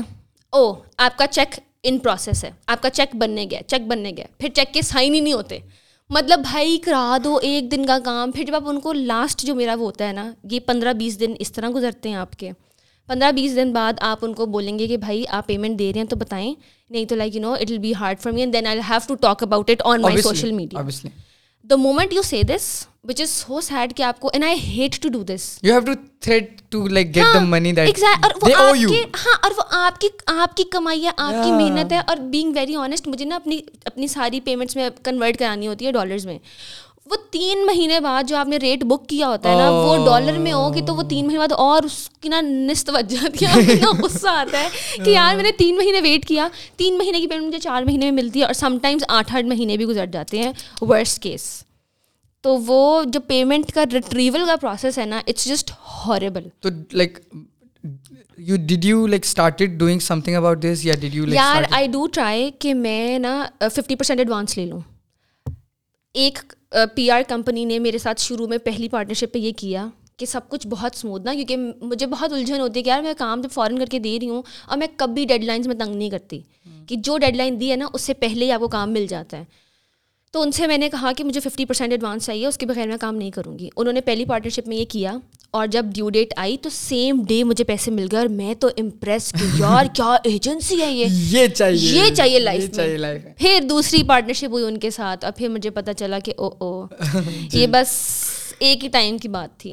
او 0.52 0.72
آپ 0.98 1.16
کا 1.18 1.26
چیک 1.26 1.58
ان 1.82 1.98
پروسیس 1.98 2.44
ہے 2.44 2.50
آپ 2.66 2.82
کا 2.82 2.90
چیک 2.90 3.14
بننے 3.16 3.46
گیا 3.50 3.60
چیک 3.66 3.86
بننے 3.86 4.10
گیا 4.16 4.26
پھر 4.40 4.48
چیک 4.48 4.74
کے 4.74 4.82
سائن 4.82 5.14
ہی 5.14 5.20
نہیں 5.20 5.32
ہوتے 5.32 5.58
مطلب 6.10 6.40
بھائی 6.50 6.76
کرا 6.78 7.16
دو 7.24 7.38
ایک 7.42 7.70
دن 7.72 7.86
کا 7.86 7.98
کام 8.04 8.30
پھر 8.30 8.44
جب 8.44 8.54
آپ 8.54 8.68
ان 8.68 8.80
کو 8.80 8.92
لاسٹ 8.92 9.42
جو 9.42 9.54
میرا 9.54 9.74
وہ 9.74 9.84
ہوتا 9.84 10.08
ہے 10.08 10.12
نا 10.12 10.30
یہ 10.50 10.60
پندرہ 10.60 10.92
بیس 10.92 11.18
دن 11.20 11.34
اس 11.38 11.52
طرح 11.52 11.70
گزرتے 11.74 12.08
ہیں 12.08 12.16
آپ 12.16 12.36
کے 12.36 12.50
پندرہ 13.12 13.30
بیس 13.32 13.56
دن 13.56 13.72
بعد 13.72 13.92
آپ 14.00 14.18
ان 14.22 14.34
کو 14.34 14.46
بولیں 14.46 14.78
گے 14.78 14.86
کہ 14.88 14.96
بھائی 14.96 15.24
آپ 15.28 15.46
پیمنٹ 15.46 15.78
دے 15.78 15.90
رہے 15.92 16.00
ہیں 16.00 16.06
تو 16.06 16.16
بتائیں۔ 16.16 16.54
نہیں 16.90 17.04
تو 17.04 17.14
like 17.14 17.34
you 17.36 17.40
know 17.42 17.52
it 17.52 17.70
will 17.70 17.78
be 17.78 17.92
hard 17.94 18.20
for 18.20 18.32
me 18.32 18.40
and 18.40 18.52
then 18.52 18.66
I 18.66 18.78
have 18.88 19.00
to 19.08 19.14
talk 19.14 19.42
about 19.42 19.70
it 19.70 19.82
on 19.84 20.02
my 20.02 20.22
social 20.22 20.52
media 20.52 20.82
the 21.64 21.76
moment 21.76 22.12
you 22.12 22.22
see 22.22 22.42
this 22.42 22.86
which 23.08 23.20
is 23.20 23.30
so 23.30 23.60
sad 23.60 23.94
کہ 23.96 24.02
آپ 24.02 24.20
کو 24.20 24.30
and 24.32 24.44
I 24.44 24.58
hate 24.60 25.00
to 25.02 25.08
do 25.08 25.22
this 25.22 25.58
you 25.62 25.72
have 25.72 25.80
to 25.80 25.92
threat 26.20 26.62
to 26.70 26.88
like 26.88 27.14
get 27.14 27.24
the 27.34 27.38
money 27.38 27.72
that 27.72 27.88
ہاں 29.26 29.34
اور 29.42 29.50
وہ 29.56 29.62
آپ 29.70 30.00
کی 30.00 30.08
آپ 30.26 30.56
کی 30.56 30.64
کمائی 30.70 31.04
ہے 31.04 31.10
آپ 31.16 31.44
کی 31.44 31.52
محنت 31.52 31.92
ہے 31.92 31.98
اور 32.06 32.16
بینگ 32.16 32.56
ویری 32.56 32.74
آنیسٹ 32.74 33.08
مجھے 33.08 33.24
نا 33.24 33.36
اپنی 33.36 33.60
اپنی 33.84 34.06
ساری 34.06 34.40
پیمنٹس 34.40 34.76
میں 34.76 34.90
کنورٹ 35.02 35.36
کرانی 35.36 35.68
ہوتی 35.68 35.86
ہے 35.86 35.92
ڈالرز 35.92 36.26
میں۔ 36.26 36.38
وہ 37.12 37.16
تین 37.30 37.66
مہینے 37.66 38.00
بعد 38.00 38.28
جو 38.28 38.36
آپ 38.36 38.48
نے 38.48 38.56
ریٹ 38.56 38.84
بک 38.84 39.08
کیا 39.08 39.28
ہوتا 39.28 39.50
ہے 39.50 39.54
نا 39.54 39.70
وہ 39.70 39.96
ڈالر 40.06 40.38
میں 40.38 40.52
ہوگی 40.52 40.82
تو 40.82 40.94
وہ 40.94 41.02
تین 41.02 41.26
مہینے 41.26 41.38
بعد 41.38 41.52
اور 41.52 41.82
اس 41.82 42.08
کی 42.20 42.28
نا 42.28 42.40
نست 42.40 42.90
جاتی 43.08 43.46
ہے 43.46 43.60
اتنا 43.60 43.90
غصہ 44.02 44.28
آتا 44.28 44.60
ہے 44.60 44.68
کہ 45.04 45.10
یار 45.10 45.34
میں 45.34 45.42
نے 45.42 45.50
تین 45.52 45.76
مہینے 45.76 46.00
ویٹ 46.00 46.24
کیا۔ 46.26 46.48
تین 46.76 46.98
مہینے 46.98 47.20
کی 47.20 47.26
پیمنٹ 47.26 47.46
مجھے 47.46 47.58
چار 47.58 47.82
مہینے 47.82 48.10
میں 48.10 48.22
ملتی 48.22 48.40
ہے 48.40 48.44
اور 48.44 48.54
سم 48.54 48.78
ٹائمز 48.82 49.04
آٹھ 49.08 49.34
آٹھ 49.34 49.46
مہینے 49.46 49.76
بھی 49.76 49.84
گزر 49.84 50.06
جاتے 50.06 50.38
ہیں۔ 50.38 50.52
ورسٹ 50.80 51.22
کیس 51.22 51.64
تو 52.44 52.56
وہ 52.66 53.02
جو 53.06 53.20
پیمنٹ 53.20 53.72
کا 53.72 53.84
ریٹریول 53.92 54.46
کا 54.46 54.56
پروسیس 54.56 54.98
ہے 54.98 55.04
نا 55.06 55.20
اٹس 55.26 55.44
جسٹ 55.44 55.70
ہاربل 56.06 56.48
تو 56.60 56.68
like 56.92 57.18
you 58.38 58.56
did 58.66 58.84
you 58.84 59.06
like 59.06 59.24
started 59.24 59.78
doing 59.78 59.98
something 60.20 60.36
about 60.36 60.62
this 60.62 60.84
یا 60.84 60.94
ڈیڈ 61.00 61.14
یو 61.14 61.28
یار 61.28 61.62
آئی 61.70 61.86
ڈو 61.88 62.06
ٹرائی 62.06 62.50
کہ 62.58 62.74
میں 62.74 63.18
نا 63.18 63.44
ففٹی 63.60 63.96
پرسینٹ 63.96 64.20
ایڈوانس 64.20 64.56
لے 64.58 64.66
لوں۔ 64.66 64.80
ایک 66.14 66.38
پی 66.94 67.10
آر 67.10 67.22
کمپنی 67.28 67.64
نے 67.64 67.78
میرے 67.78 67.98
ساتھ 67.98 68.20
شروع 68.20 68.46
میں 68.46 68.58
پہلی 68.58 68.88
پارٹنرشپ 68.88 69.32
پہ 69.32 69.38
یہ 69.38 69.52
کیا 69.56 69.88
کہ 70.16 70.26
سب 70.26 70.40
کچھ 70.48 70.66
بہت 70.68 70.94
اسموتھ 70.94 71.22
نا 71.22 71.34
کیونکہ 71.34 71.56
مجھے 71.80 72.06
بہت 72.06 72.32
الجھن 72.32 72.60
ہوتی 72.60 72.78
ہے 72.78 72.84
کہ 72.84 72.88
یار 72.88 73.02
میں 73.02 73.14
کام 73.18 73.40
جب 73.40 73.48
فوراً 73.50 73.78
کر 73.78 73.86
کے 73.86 73.98
دے 73.98 74.18
رہی 74.20 74.28
ہوں 74.28 74.42
اور 74.66 74.78
میں 74.78 74.86
کبھی 74.96 75.24
ڈیڈ 75.24 75.44
لائنس 75.44 75.66
میں 75.66 75.76
تنگ 75.76 75.94
نہیں 75.94 76.10
کرتی 76.10 76.40
کہ 76.86 76.96
جو 76.96 77.18
ڈیڈ 77.18 77.36
لائن 77.36 77.60
دی 77.60 77.70
ہے 77.70 77.76
نا 77.76 77.86
اس 77.92 78.00
سے 78.00 78.14
پہلے 78.14 78.44
ہی 78.44 78.52
آپ 78.52 78.60
کو 78.60 78.68
کام 78.68 78.92
مل 78.92 79.06
جاتا 79.06 79.36
ہے۔ 79.38 79.44
تو 80.34 80.42
ان 80.42 80.52
سے 80.52 80.66
میں 80.66 80.78
نے 80.78 80.88
کہا 80.90 81.12
کہ 81.16 81.24
مجھے 81.24 81.40
ففٹی 81.40 81.64
پرسینٹ 81.64 81.92
ایڈوانس 81.92 82.26
چاہیے 82.26 82.46
اس 82.46 82.58
کے 82.58 82.66
بغیر 82.66 82.86
میں 82.86 82.96
کام 83.00 83.16
نہیں 83.16 83.30
کروں 83.30 83.58
گی۔ 83.58 83.68
انہوں 83.76 83.92
نے 83.92 84.00
پہلی 84.00 84.24
پارٹنرشپ 84.24 84.68
میں 84.68 84.76
یہ 84.76 84.84
کیا 84.88 85.12
اور 85.50 85.66
جب 85.66 85.86
ڈیو 85.94 86.10
ڈیٹ 86.10 86.32
آئی 86.36 86.56
تو 86.56 86.68
سیم 86.72 87.22
ڈے 87.28 87.44
مجھے 87.44 87.64
پیسے 87.64 87.90
مل 87.90 88.06
گئے 88.12 88.18
اور 88.18 88.26
میں 88.26 88.54
تو 88.54 88.68
امپریس 88.78 89.32
یار 89.58 89.86
کیا 89.94 90.16
ایجنسی 90.24 90.80
ہے 90.82 90.90
یہ؟ 90.92 91.06
یہ 91.10 91.46
چاہیے 91.46 92.00
یہ 92.00 92.14
چاہیے 92.14 92.38
لائف 92.38 92.76
میں۔ 92.76 93.34
پھر 93.38 93.60
دوسری 93.70 94.02
پارٹنرشپ 94.02 94.50
ہوئی 94.50 94.64
ان 94.64 94.78
کے 94.78 94.90
ساتھ 94.90 95.24
اور 95.24 95.32
پھر 95.32 95.48
مجھے 95.48 95.70
پتا 95.70 95.92
چلا 95.92 96.18
کہ 96.18 96.32
او 96.36 96.50
او۔ 96.58 96.86
یہ 97.52 97.66
بس 97.70 97.88
ایک 98.58 98.84
ہی 98.84 98.88
ٹائم 98.88 99.18
کی 99.18 99.28
بات 99.28 99.60
تھی۔ 99.60 99.72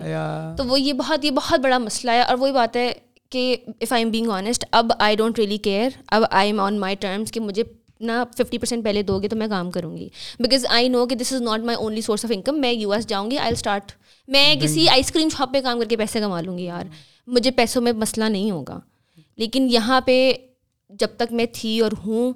تو 0.57 0.65
وہ 0.65 0.81
یہ 0.81 0.93
بہت 0.93 1.25
یہ 1.25 1.31
بہت 1.31 1.59
بڑا 1.59 1.77
مسئلہ 1.77 2.11
ہے 2.11 2.21
اور 2.21 2.37
وہی 2.37 2.51
بات 2.51 2.75
ہے 2.75 2.93
کہ 3.29 3.55
if 3.81 3.93
I 3.93 4.03
am 4.03 4.11
being 4.11 4.31
honest 4.31 4.65
اب 4.71 4.91
آئی 4.99 5.15
ڈونٹ 5.15 5.39
ریئلی 5.39 5.57
کیئر 5.57 5.89
اب 6.07 6.23
I 6.31 6.49
am 6.49 6.59
on 6.59 6.79
my 6.79 6.95
terms 6.95 7.31
کہ 7.31 7.39
مجھے 7.39 7.63
نا 8.01 8.23
ففٹی 8.37 8.57
پرسینٹ 8.57 8.83
پہلے 8.83 9.03
دو 9.03 9.19
گے 9.21 9.27
تو 9.27 9.35
میں 9.35 9.47
کام 9.47 9.71
کروں 9.71 9.95
گی. 9.97 10.07
بیکاز 10.39 10.65
آئی 10.69 10.89
نو 10.89 11.05
کہ 11.05 11.15
this 11.15 11.33
is 11.33 11.41
not 11.41 11.63
my 11.65 11.77
only 11.77 12.01
source 12.01 12.25
of 12.25 12.31
income 12.35 12.59
میں 12.61 12.71
یو 12.73 12.91
ایس 12.91 13.07
جاؤں 13.07 13.31
گی 13.31 13.37
آئی 13.37 13.53
اسٹارٹ 13.53 13.91
میں 14.27 14.53
کسی 14.61 14.87
آئس 14.89 15.11
کریم 15.11 15.29
شاپ 15.37 15.53
پہ 15.53 15.61
کام 15.61 15.79
کر 15.79 15.85
کے 15.85 15.97
پیسے 15.97 16.19
کما 16.19 16.41
لوں 16.41 16.57
گی 16.57 16.63
یار. 16.63 16.85
مجھے 17.27 17.51
پیسوں 17.51 17.81
میں 17.81 17.93
مسئلہ 17.93 18.25
نہیں 18.25 18.51
ہوگا. 18.51 18.79
لیکن 19.37 19.67
یہاں 19.71 19.99
پہ 20.01 20.31
جب 20.99 21.07
تک 21.17 21.31
میں 21.31 21.45
تھی 21.53 21.79
اور 21.79 21.91
ہوں 22.05 22.33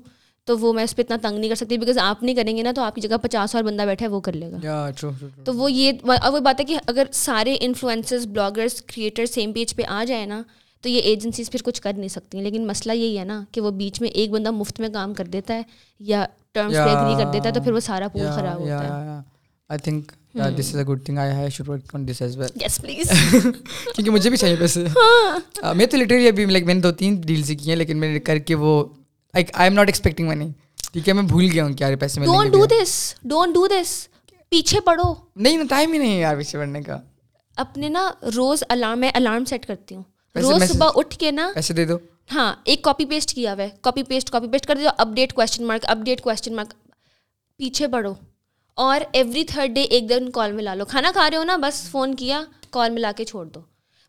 تو 0.47 0.57
وہ 0.59 0.71
میں 0.73 0.83
اس 0.83 0.95
پہ 0.95 1.01
اتنا 1.01 1.17
تنگ 1.21 1.37
نہیں 1.39 1.49
کر 1.49 1.55
سکتی. 1.55 1.77
بیکاز 1.77 1.97
آپ 1.97 2.23
نہیں 2.23 2.35
کریں 2.35 2.55
گے 2.57 2.63
نا 2.63 2.71
تو 2.75 2.81
آپ 2.81 2.95
کی 2.95 3.01
جگہ 3.01 3.17
پچاس 3.21 3.55
اور 3.55 3.63
بندہ 3.63 3.83
بیٹھا 3.85 4.05
ہے 4.05 4.11
وہ 4.11 4.19
کر 4.21 4.33
لے 4.33 4.51
گا. 4.51 4.89
تو 5.45 5.53
وہ 5.53 5.71
یہ 5.71 5.91
وہ 6.05 6.39
بات 6.39 6.59
ہے 6.59 6.65
کہ 6.65 6.77
اگر 6.87 7.07
سارے 7.13 7.55
influencers 7.59 8.25
bloggers 8.27 8.81
creator 8.81 9.25
same 9.25 9.53
page 9.53 9.75
پہ 9.75 9.83
آ 9.87 10.03
جائے 10.03 10.25
نا 10.25 10.41
تو 10.83 10.89
یہ 10.89 11.01
ایجنسیز 11.01 11.49
پھر 11.51 11.61
کچھ 11.63 11.81
کر 11.81 11.93
نہیں 11.93 12.07
سکتی 12.07 12.41
لیکن 12.41 12.65
مسئلہ 12.67 12.93
یہی 12.93 13.17
ہے 13.19 13.23
نا 13.23 13.43
کہ 13.51 13.61
وہ 13.61 13.71
بیچ 13.71 14.01
میں 14.01 14.09
ایک 14.09 14.31
بندہ 14.31 14.51
مفت 14.51 14.79
میں 14.79 14.89
کام 14.89 15.13
کر 15.13 15.25
دیتا 15.25 15.53
ہے 15.53 15.61
یا 15.99 16.25
ٹرمس 16.51 16.73
پہ 16.73 16.89
اگری 16.89 17.23
کر 17.23 17.31
دیتا 17.31 17.47
ہے 17.47 17.53
تو 17.53 17.61
پھر 17.61 17.71
وہ 17.71 17.79
سارا 17.79 18.07
پول 18.07 18.25
خراب 18.35 18.59
ہوتا 18.59 18.83
ہے۔ 18.83 19.19
I 19.69 19.79
think 19.79 20.11
this 20.57 20.69
is 20.69 20.75
a 20.75 20.83
good 20.83 21.03
thing 21.05 21.17
I 21.17 21.49
should 21.49 21.69
work 21.69 21.95
on 21.95 22.07
this 22.07 22.21
as 22.21 22.37
well 22.37 22.63
yes 22.63 22.81
please 22.81 23.09
کیونکہ 23.85 24.09
مجھے 24.09 24.29
بھی 24.29 24.37
چاہیے 24.37 24.55
پیسے۔ 24.55 24.85
ہاں۔ 25.63 25.73
میں 25.73 25.85
تو 25.85 25.97
لٹرلی 25.97 26.27
ابھی 26.27 26.45
لائک 26.45 26.65
میں 26.65 26.73
نے 26.73 26.81
دو 26.81 26.91
تین 26.91 27.21
ڈیلس 27.21 27.47
کی 27.47 27.69
ہیں 27.69 27.75
لیکن 27.75 27.97
میں 27.97 28.13
نے 28.13 28.19
کر 28.19 28.37
کے 28.39 28.55
وہ 28.55 28.83
like 29.33 29.49
I 29.53 29.69
am 29.69 29.73
not 29.73 29.87
expecting 29.87 30.27
money 30.27 30.49
ٹھیک 30.93 31.07
ہے 31.07 31.13
میں 31.13 31.23
بھول 31.23 31.49
گیا 31.53 31.65
ہوں 31.65 31.73
کیا 31.73 31.89
پیسے 31.99 32.19
میں 32.19 32.27
don't 32.27 32.53
do 32.53 32.65
this 32.65 33.15
don't 33.23 33.53
do 33.53 33.67
this 33.67 34.07
پیچھے 34.49 34.79
پڑھو۔ 34.79 35.13
نہیں 35.35 35.63
ٹائم 35.69 35.93
ہی 35.93 35.97
نہیں 35.97 36.15
ہے 36.15 36.19
یار 36.19 36.35
پیچھے 36.35 36.59
پڑھنے 36.59 36.81
کا۔ 36.81 36.99
اپنے 37.57 37.89
نا 37.89 38.11
روز 38.35 38.63
الارم 38.69 38.99
میں 38.99 39.11
الارم 39.13 39.45
سیٹ 39.45 39.65
کرتی 39.65 39.95
ہوں۔ 39.95 40.03
روز 40.35 40.63
صبح 40.71 40.89
اٹھ 40.95 41.17
کے 41.19 41.31
نا 41.31 41.51
پیسے 41.55 41.73
دے 41.73 41.85
دو۔ 41.85 41.97
ہاں 42.33 42.53
ایک 42.63 42.81
کاپی 42.83 43.05
پیسٹ 43.05 43.33
کیا 43.35 43.53
ہوا 43.53 43.63
ہے۔ 43.63 43.69
کاپی 43.81 44.03
پیسٹ 44.03 44.29
کاپی 44.31 44.47
پیسٹ 44.51 44.65
کر 44.65 44.75
دو 44.75 44.89
update 45.15 45.33
question 45.33 45.65
mark 45.67 45.85
update 46.05 46.21
question 46.21 46.55
mark 46.55 46.73
پیچھے 47.59 47.87
پڑھو 47.87 48.13
اور 48.77 49.01
ایوری 49.11 49.43
تھرڈ 49.43 49.75
ڈے 49.75 49.81
ایک 49.81 50.09
دن 50.09 50.31
کال 50.31 50.51
ملا 50.51 50.73
لو۔ 50.75 50.85
کھانا 50.85 51.11
کھا 51.13 51.29
رہے 51.29 51.37
ہو 51.37 51.43
نا 51.43 51.57
بس 51.57 51.81
فون 51.91 52.15
کیا 52.15 52.41
کال 52.69 52.91
ملا 52.91 53.11
کے 53.17 53.25
چھوڑ 53.25 53.45
دو۔ 53.45 53.59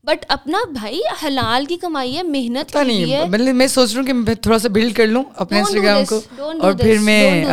بٹ 0.07 0.25
اپنا 0.29 0.59
بھائی 0.71 1.01
حلال 1.25 1.65
کی 1.65 1.77
کمائی 1.77 2.17
ہے 2.17 2.23
محنت 2.23 2.77
نہیں 2.77 3.53
میں 3.53 3.67
سوچ 3.67 3.93
رہا 3.93 4.01
ہوں 4.01 4.07
کہ 4.07 4.13
میں 4.13 4.35
تھوڑا 4.35 4.59
سا 4.59 4.69
بلڈ 4.69 4.95
کر 4.97 5.07
لوں 5.07 5.23
اپنے 5.37 5.59
انسٹاگرام 5.59 6.05
کو 6.05 6.21
اور 6.61 6.73
پھر 6.73 6.99
میں 6.99 7.45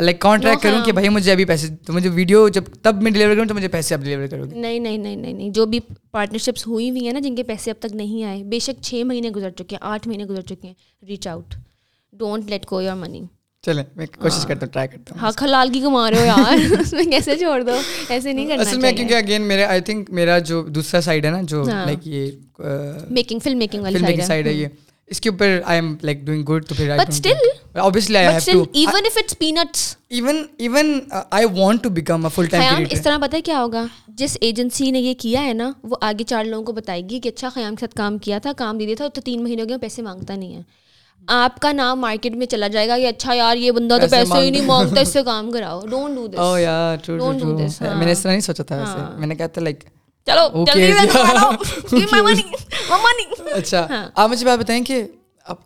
لائک 0.00 0.20
کانٹریکٹ 0.20 0.62
کروں 0.62 0.84
کہ 0.84 0.92
بھائی 0.92 1.08
مجھے 1.08 1.32
ابھی 1.32 1.44
پیسے 1.44 1.68
تو 1.86 1.92
مجھے 1.92 2.10
ویڈیو 2.10 2.48
جب 2.48 2.64
تب 2.82 3.02
میں 3.02 3.10
ڈلیور 3.10 3.34
کروں 3.34 3.46
تو 3.46 3.54
مجھے 3.54 3.68
پیسے 3.68 3.94
اب 3.94 4.00
ڈلیور 4.00 4.26
کروں 4.26 4.46
نہیں 4.46 4.78
نہیں 4.78 4.98
نہیں 4.98 5.16
نہیں 5.16 5.32
نہیں 5.32 5.50
جو 5.50 5.66
بھی 5.66 5.80
پارٹنرشپس 6.10 6.66
ہوئی 6.66 6.90
ہوئی 6.90 7.04
ہیں 7.06 7.12
نا 7.12 7.20
جن 7.20 7.36
کے 7.36 7.42
پیسے 7.42 7.70
اب 7.70 7.80
تک 7.80 7.94
نہیں 7.94 8.24
آئے 8.24 8.42
بے 8.44 8.58
شک 8.58 8.82
چھ 8.82 9.02
مہینے 9.04 9.30
گزر 9.30 9.50
چکے 9.50 9.76
ہیں 9.76 9.86
آٹھ 9.90 10.08
مہینے 10.08 10.24
گزر 10.24 10.42
چکے 10.42 10.68
ہیں 10.68 10.74
reach 11.06 11.28
out 11.28 11.54
don't 12.12 12.50
let 12.50 12.66
go 12.72 12.80
your 12.80 12.96
money 12.96 13.22
چلیں 13.64 13.82
میں 13.96 14.06
کوشش 14.18 14.44
کرتا 14.46 14.66
ہوں 14.66 14.72
ٹرائی 14.72 14.88
کرتا 14.88 15.14
ہوں۔ 15.14 15.20
ہاں 15.20 15.30
کھلال 15.36 15.68
کی 15.72 15.80
کما 15.80 16.10
رہے 16.10 16.18
ہو 16.18 16.24
یار۔ 16.24 16.56
اس 16.80 16.92
میں 16.92 17.04
کیسے 17.04 17.36
چھوڑ 17.36 17.60
دو؟ 17.62 17.74
ایسے 18.08 18.32
نہیں 18.32 18.46
کرنا 18.46 18.62
اصل 18.62 18.78
میں 18.78 18.92
کیونکہ 18.92 19.14
اگین 19.14 19.42
میرا 19.42 19.66
آئی 19.68 19.80
تھنک 19.80 20.10
میرا 20.10 20.38
جو 20.38 20.62
دوسرا 20.68 21.00
سائڈ 21.00 21.24
ہے 21.24 21.30
نا 21.30 21.40
جو 21.42 21.62
لائک 21.64 22.06
یہ 22.06 22.30
میکنگ 23.10 23.38
فلم 23.38 23.58
میکنگ 23.58 23.82
والی 23.82 24.20
سائڈ 24.26 24.46
ہے۔ 24.46 24.52
یہ۔ 24.52 24.66
اس 25.08 25.20
کے 25.20 25.28
اوپر 25.28 25.60
I 25.64 25.78
am 25.78 25.94
like 26.02 26.20
doing 26.20 26.44
good 26.44 26.66
تو 26.66 26.74
پھر 26.74 26.96
but 26.98 27.08
still 27.08 27.78
obviously 27.80 28.18
i 28.18 28.24
have 28.26 28.46
to 28.46 28.60
even 28.80 29.08
if 29.08 29.16
it's 29.16 29.36
peanuts 29.40 29.80
even 30.10 30.36
even 30.66 30.90
uh, 31.12 31.22
i 31.32 31.44
want 31.56 31.82
to 31.86 31.90
become 31.90 32.26
a 32.26 32.30
full 32.30 32.48
time 32.48 32.66
creator. 32.66 32.86
اس 32.90 33.02
طرح 33.02 33.18
پتہ 33.18 33.36
ہے 33.36 33.40
کیا 33.42 33.60
ہوگا؟ 33.60 33.84
جس 34.16 34.36
ایجنسی 34.40 34.90
نے 34.90 35.00
یہ 35.00 35.14
کیا 35.18 35.44
ہے 35.44 35.52
نا 35.52 35.70
وہ 35.82 35.96
آگے 36.00 36.24
چار 36.24 36.44
لوگوں 36.44 36.64
کو 36.64 36.72
بتائے 36.72 37.02
گی 37.10 37.20
کہ 37.20 37.28
اچھا 37.28 37.48
خیام 37.48 37.74
کے 37.74 37.80
ساتھ 37.80 37.94
کام 37.94 38.18
کیا 38.18 38.38
تھا 38.38 38.52
کام 38.56 38.78
دے 38.78 38.86
دیا 38.86 38.94
تھا 38.96 39.08
تو 39.08 39.20
تین 39.20 39.42
مہینے 39.44 39.62
ہو 39.62 39.68
گئے 39.68 39.78
پیسے 39.78 40.02
مانگتا 40.02 40.34
نہیں 40.34 40.54
ہے۔ 40.56 40.62
آپ 41.28 41.60
کا 41.60 41.72
نام 41.72 42.00
مارکیٹ 42.00 42.34
میں 42.34 42.46
چلا 42.46 42.68
جائے 42.68 42.88
گا 42.88 42.98
کہ 42.98 43.06
اچھا 43.06 43.34
یار 43.34 43.56
یہ 43.56 43.70
بندہ 43.70 43.98
تو 44.00 44.06
پیسے 44.10 44.36
ہی 44.36 44.50
نہیں 44.50 44.62
مانگتا 44.62 45.00
اس 45.00 45.08
سے 45.08 45.22
کام 45.22 45.50
کراؤ۔ 45.50 45.80
ڈونٹ 45.80 46.16
ڈو 46.16 46.26
دس 46.26 46.38
او 46.38 46.58
یار 46.58 46.96
ڈو 47.06 47.58
دس 47.58 47.80
میں 47.80 48.06
نے 48.06 48.12
اس 48.12 48.22
طرح 48.22 48.30
نہیں 48.30 48.40
سوچا 48.40 48.62
تھا 48.62 48.76
ویسے۔ 48.76 49.18
میں 49.18 49.26
نے 49.26 49.34
کہا 49.34 49.46
تھا 49.46 49.62
لائک 49.62 49.84
چلو 50.26 50.64
اچھا 53.52 53.86
آپ 54.14 54.30
مجھے 54.30 54.46
بات 54.46 54.58
بتائیں 54.58 54.84
کہ 54.84 55.02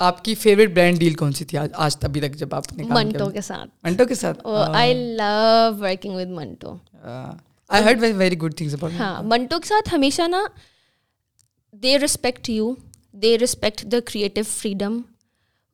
آپ 0.01 0.25
کی 0.25 0.35
فیوریٹ 0.35 0.75
برانڈ 0.75 0.99
ڈیل 0.99 1.15
کون 1.15 1.33
سی 1.33 1.45
تھی 1.45 1.59
آج 1.59 1.97
ابھی 2.03 2.21
تک 2.21 2.37
جب 2.37 2.55
آپ 2.55 2.73
نے 2.73 2.85
منٹو 2.85 3.31
کے 3.31 3.41
ساتھ۔ 3.41 3.69
منٹو 3.83 4.05
کے 4.05 4.15
ساتھ؟ 4.15 4.47
I 4.73 5.17
love 5.17 5.75
working 5.81 6.15
with 6.15 6.29
Manto. 6.29 6.75
I 7.71 7.85
heard 7.85 8.05
very 8.17 8.39
good 8.39 8.55
things 8.55 8.75
about 8.75 8.93
ہاں 8.99 9.23
منٹو 9.23 9.59
کے 9.59 9.69
ساتھ 9.69 9.95
ہمیشہ 9.95 10.23
نا 10.29 10.45
they 11.75 11.99
respect 11.99 12.51
you 12.51 12.75
they 13.13 13.39
respect 13.39 13.83
the 13.93 13.97
creative 14.07 14.41
freedom 14.49 15.01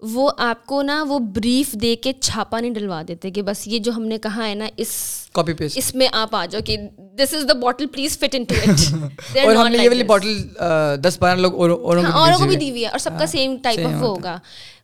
وہ 0.03 0.31
آپ 0.37 0.67
کو 0.67 0.83
نا 0.83 1.05
وہ 1.09 1.19
بریف 1.19 1.73
دے 1.73 1.97
کے 1.97 2.13
چھاپا 2.13 2.61
نہیں 2.61 2.71
ڈلوا 2.71 3.03
دیتے 3.09 3.31
کہ 3.31 3.43
بس 3.43 3.69
یہ 3.69 3.79
جو 3.79 3.93
ہم 3.93 4.03
نے 4.03 4.19
کہا 4.19 4.49
ہے 4.49 4.55
نا 4.55 4.67
اس 4.77 4.89
کاپی 5.33 5.53
پیسٹ 5.53 5.79
اس 5.79 5.95
میں 5.95 6.09
آپ 6.13 6.37
آ 6.37 6.47
جاؤ 6.47 6.61
کہ 6.67 6.77
this 6.99 7.35
is 7.35 7.45
the 7.49 7.53
bottle 7.53 7.87
please 7.87 8.19
fit 8.19 8.35
in 8.35 8.45
اور 9.45 9.55
ہم 9.55 9.69
نے 9.69 9.79
یہ 9.79 9.89
والی 9.89 10.05
بوٹل 10.05 10.49
دس 11.05 11.17
بارہ 11.21 11.39
لوگ 11.39 11.61
اوروں 11.61 12.39
کو 12.39 12.45
بھی 12.45 12.57
دی 12.57 12.71
ہوئی 12.71 12.83
ہے 12.83 12.89
اور 12.89 12.99
سب 12.99 13.11
کا 13.19 13.27
سیم 13.27 13.57
ٹائپ 13.63 13.87
آف 13.87 14.03
ہوگا۔ 14.03 14.39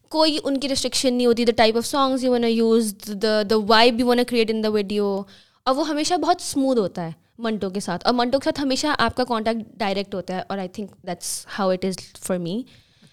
کوئی 0.08 0.38
ان 0.44 0.60
کی 0.60 0.68
ریسٹرکشن 0.68 1.14
نہیں 1.14 1.26
ہوتی 1.26 1.44
the 1.44 1.52
type 1.56 1.76
of 1.76 1.86
songs 1.86 2.24
you 2.24 2.32
want 2.32 2.44
use 2.44 2.94
the 3.22 3.42
the 3.50 3.56
vibe 3.68 4.00
you 4.00 4.06
want 4.06 4.18
create 4.28 4.50
in 4.50 4.64
the 4.64 4.68
video 4.68 5.22
اور 5.62 5.74
وہ 5.74 5.88
ہمیشہ 5.88 6.14
بہت 6.14 6.40
اسموتھ 6.40 6.78
ہوتا 6.78 7.06
ہے 7.06 7.10
منٹو 7.38 7.70
کے 7.70 7.80
ساتھ۔ 7.80 8.06
اور 8.06 8.14
منٹو 8.14 8.38
کے 8.38 8.44
ساتھ 8.44 8.60
ہمیشہ 8.60 8.86
آپ 8.98 9.16
کا 9.16 9.24
کانٹیکٹ 9.24 9.78
ڈائریکٹ 9.78 10.14
ہوتا 10.14 10.36
ہے۔ 10.36 10.42
اور 10.48 10.58
I 10.58 10.68
think 10.68 10.90
that's 11.06 11.46
how 11.58 11.70
it 11.70 11.84
is 11.84 11.98
for 12.22 12.38
me 12.38 12.62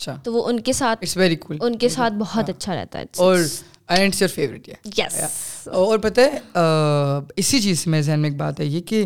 اچھا۔ 0.08 0.22
تو 0.24 0.34
وہ 0.34 0.50
ان 0.50 0.60
کے 0.60 0.74
ساتھ 0.74 1.00
اٹس 1.02 1.18
ویری 1.18 1.36
کول 1.36 1.58
ان 1.62 1.78
کے 1.78 1.90
ساتھ 1.90 2.14
بہت 2.14 2.50
اچھا 2.50 2.76
رہتا 2.76 3.00
ہے۔ 3.00 3.06
اور 3.18 3.38
اینڈ 3.88 4.16
یور 4.20 4.28
فیوریٹ 4.28 4.70
یس 4.98 5.68
اور 5.68 5.98
پتہ 5.98 6.22
ہے 6.22 6.60
اسی 7.36 7.62
چیز 7.62 7.88
میرے 7.88 8.02
ذہن 8.02 8.20
میں 8.20 8.30
ایک 8.30 8.38
بات 8.38 8.60
ہے 8.60 8.66
یہ 8.66 8.82
کہ 8.82 9.06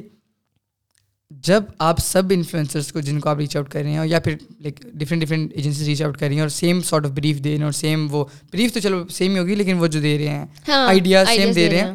جب 1.31 1.63
آپ 1.79 1.99
سب 1.99 2.23
انفلوئنسرس 2.29 2.91
کو 2.91 2.99
جن 2.99 3.19
کو 3.19 3.29
آپ 3.29 3.37
ریچ 3.37 3.57
آؤٹ 3.57 3.69
کر 3.69 3.81
رہے 3.81 3.91
ہیں 3.91 4.05
یا 4.05 4.19
پھر 4.19 4.35
like 4.59 4.79
different 4.93 5.23
different 5.23 5.51
agencies 5.55 5.87
reach 5.87 6.01
out 6.01 6.17
کر 6.17 6.27
رہی 6.27 6.33
ہیں 6.33 6.41
اور 6.41 6.49
سیم 6.49 6.81
سارٹ 6.81 7.05
آف 7.05 7.11
بریف 7.11 7.37
دے 7.37 7.49
رہے 7.49 7.57
ہیں 7.57 7.63
اور 7.63 7.71
سیم 7.71 8.07
وہ 8.11 8.25
بریف 8.51 8.73
تو 8.73 8.79
چلو 8.79 9.07
سیم 9.07 9.33
ہی 9.33 9.39
ہوگی 9.39 9.55
لیکن 9.55 9.77
وہ 9.77 9.87
جو 9.87 10.01
دے 10.01 10.17
رہے 10.17 10.27
ہیں 10.27 10.45
آئیڈیا 10.67 11.25
سیم 11.25 11.51
دے 11.51 11.69
رہے 11.69 11.77
ہیں۔ 11.77 11.93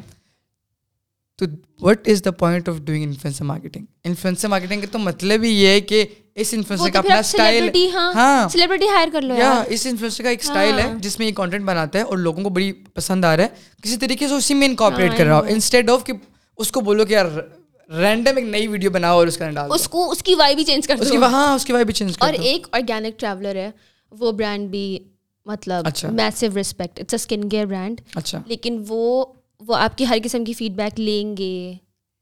تو 1.39 1.47
what 1.81 2.09
is 2.09 2.25
the 2.25 2.31
point 2.31 2.69
of 2.69 2.75
doing 2.85 3.05
influencer 3.05 3.45
marketing 3.45 3.85
influencer 4.05 4.49
marketing 4.49 4.81
کا 4.81 4.87
تو 4.93 4.99
مطلب 4.99 5.43
ہی 5.43 5.49
یہ 5.49 5.69
ہے 5.69 5.81
کہ 5.81 6.05
اس 6.37 6.53
انفلوئنسر 6.53 6.91
کا 6.91 6.99
اپنا 6.99 7.17
اسٹائل 7.17 7.69
ہاں 8.15 8.49
سیلیبریٹی 8.49 8.89
ہائر 8.89 9.09
کر 9.13 9.23
لو 9.23 9.35
یا 9.35 9.53
اس 9.69 9.87
انفلوئنسر 9.87 10.23
کا 10.23 10.31
ایک 10.31 10.43
اسٹائل 10.43 10.79
ہے 10.79 10.91
جس 11.01 11.19
میں 11.19 11.27
یہ 11.27 11.33
کانٹینٹ 11.33 11.65
بناتا 11.65 11.99
ہے 11.99 12.05
اور 12.05 12.19
لوگوں 12.19 12.43
کو 12.45 12.49
بڑی 12.49 12.73
پسند 12.95 13.25
آ 13.25 13.37
رہا 13.37 13.45
ہے۔ 13.45 13.49
کسی 13.83 13.97
طریقے 13.97 14.29
سے 14.29 14.35
اسی 14.35 14.55
میں 14.55 14.69
انکارپوریٹ 14.69 15.17
کر 15.19 15.27
رہا 15.27 15.39
ہو 15.39 15.45
انسٹیڈ 15.49 15.91
آف 15.91 16.05
کہ 16.05 16.13
اس 16.59 16.73
کو 16.73 16.81
بولو 16.81 17.05
کہ 17.05 17.13
یار 17.13 17.27
رینڈم 17.91 18.37
ایک 18.37 18.47
نئی 18.47 18.67
ویڈیو 18.67 18.91
بناؤ 18.91 19.19
اور 19.19 19.27
اس 19.27 19.37
کا 19.37 19.51
ڈالو 19.51 19.75
اس 19.75 19.89
کو 19.89 20.11
اس 20.11 20.23
کی 20.23 20.35
وائی 20.35 20.55
بھی 20.55 20.65
چینج 20.65 20.87
کر 20.87 20.97
اس 21.01 21.11
کی 21.11 21.17
ہاں 21.17 21.55
اس 21.55 21.65
کی 21.65 21.73
وائی 21.73 21.85
بھی 21.85 21.95
چینج 21.95 22.17
اور 22.19 22.33
ایک 22.33 22.67
آرگینک 22.73 23.21
ٹریولر 23.21 23.57
ہے۔ 23.57 23.71
وہ 24.13 24.33
برانڈ 24.33 24.71
بھی 24.71 24.99
مطلب 25.47 25.87
میسو 26.13 26.47
respect 26.57 27.01
it's 27.01 27.15
a 27.15 27.17
skin 27.17 27.49
care 27.49 27.67
brand 27.67 28.01
اچھا۔ 28.15 28.41
لیکن 28.47 28.83
وہ 28.89 29.25
وہ 29.61 29.77
آپ 29.77 29.99
کی 29.99 30.07
ہر 30.07 30.19
قسم 30.25 30.45
کی 30.45 30.53
فیڈ 30.53 30.73
بیک 30.73 31.01
لیں 31.01 31.37
گے۔ 31.37 31.73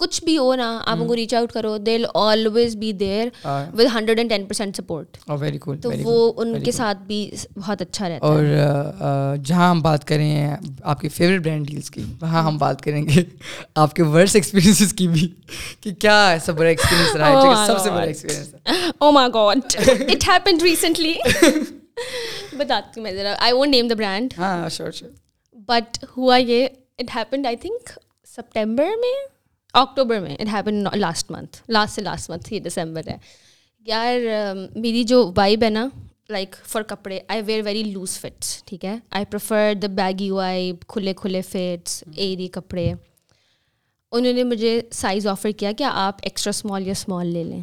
کچھ 0.02 0.24
بھی 0.24 0.36
ہو 0.38 0.54
نا 0.54 0.82
آپ 0.86 0.96
ان 1.00 1.06
کو 1.06 1.16
ریچ 1.16 1.34
آؤٹ 1.34 1.52
کرو 1.52 1.76
they'll 1.78 2.04
always 2.14 2.76
be 2.76 2.92
there 2.92 3.28
with 3.74 3.86
hundred 3.94 4.18
and 4.18 4.30
ten 4.30 4.44
percent 4.46 4.76
support 4.76 5.16
very 5.40 5.58
cool 5.58 5.80
تو 5.80 5.90
وہ 6.02 6.32
ان 6.36 6.62
کے 6.62 6.72
ساتھ 6.72 6.98
بھی 6.98 7.18
بہت 7.56 7.82
اچھا 7.82 8.08
رہتا 8.08 8.26
ہے۔ 8.26 8.30
اور 8.30 9.36
جہاں 9.36 9.70
ہم 9.70 9.80
بات 9.82 10.04
کریں 10.04 10.56
آپ 10.82 11.00
کی 11.00 11.08
فیوریٹ 11.08 11.40
برانڈ 11.40 11.66
ڈیلس 11.66 11.90
کی 11.90 12.04
وہاں 12.20 12.42
ہم 12.42 12.58
بات 12.58 12.82
کریں 12.82 13.02
گے۔ 13.08 13.22
آپ 13.74 13.94
کے 13.94 14.02
ورس 14.02 14.34
ایکسپیرینسز 14.34 14.92
کی 14.92 15.08
بھی 15.08 15.28
کہ 15.80 15.94
کیا 15.94 16.28
ایسا 16.28 16.52
بڑا 16.52 16.68
ایکسپیرینس 16.68 17.16
رہا 17.16 17.28
ہے 17.28 17.66
سب 17.66 17.80
سے 17.80 17.90
بڑا 17.90 18.02
experience 18.02 18.54
oh 18.98 19.10
my 19.12 19.30
god 19.34 19.76
it 20.10 20.28
happened 20.28 20.62
recently 20.62 21.14
بتاتی 22.56 22.92
ہوں 22.96 23.02
میں 23.02 23.12
ذرا۔ 23.12 23.34
I 23.38 23.52
won't 23.52 23.70
name 23.70 23.88
the 23.88 23.94
brand 23.94 24.34
ہاں 24.38 24.68
شیور 24.68 24.90
شیور 24.90 25.12
بٹ 25.68 26.04
ہوا 26.16 26.36
یہ 26.36 26.66
it 26.98 27.16
happened 27.16 27.46
I 27.46 27.56
think 27.56 27.90
September 28.36 28.84
میں۔ 28.84 29.31
اکٹوبر 29.74 30.20
میں 30.20 30.36
it 30.36 30.48
happen 30.52 30.84
last 30.94 31.30
month 31.30 31.56
last 31.68 31.94
سے 31.94 32.02
لاسٹ 32.02 32.30
منتھ 32.30 32.52
یہ 32.52 32.60
دسمبر 32.60 33.08
ہے 33.08 33.16
یار 33.86 34.54
میری 34.76 35.04
جو 35.04 35.24
وائب 35.36 35.62
ہے 35.64 35.70
نا 35.70 35.86
لائک 36.30 36.56
فار 36.64 36.82
کپڑے 36.82 37.18
I 37.28 37.42
wear 37.46 37.62
very 37.64 37.82
loose 37.84 38.18
fits 38.18 38.62
ٹھیک 38.64 38.84
ہے 38.84 38.96
I 39.10 39.24
prefer 39.24 39.72
the 39.82 39.86
baggy 39.94 40.30
vibe 40.30 40.86
کھلے 40.88 41.14
کھلے 41.14 41.40
فٹس 41.42 42.02
ایری 42.16 42.48
کپڑے 42.48 42.92
انہوں 44.12 44.32
نے 44.32 44.44
مجھے 44.44 44.80
سائز 44.92 45.26
آفر 45.26 45.50
کیا 45.50 45.72
کہ 45.72 45.84
آپ 45.84 46.18
ایکسٹرا 46.22 46.50
اسمال 46.50 46.86
یا 46.86 46.92
اسمال 46.92 47.26
لے 47.26 47.44
لیں 47.44 47.60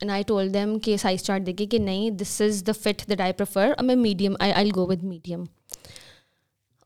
اینڈ 0.00 0.10
آئی 0.10 0.22
ٹول 0.22 0.52
دیم 0.54 0.78
کہ 0.78 0.96
سائز 0.96 1.22
چارٹ 1.22 1.46
دیکھیے 1.46 1.66
کہ 1.66 1.78
نہیں 1.78 2.10
this 2.16 2.40
is 2.40 2.62
the 2.66 2.72
fit 2.82 3.08
that 3.08 3.20
I 3.20 3.32
prefer 3.32 3.72
اور 3.76 3.84
میں 3.84 3.96
medium 3.96 4.34
I 4.40 4.52
I 4.52 4.70
go 4.76 4.86
with 4.86 5.02
medium 5.04 5.44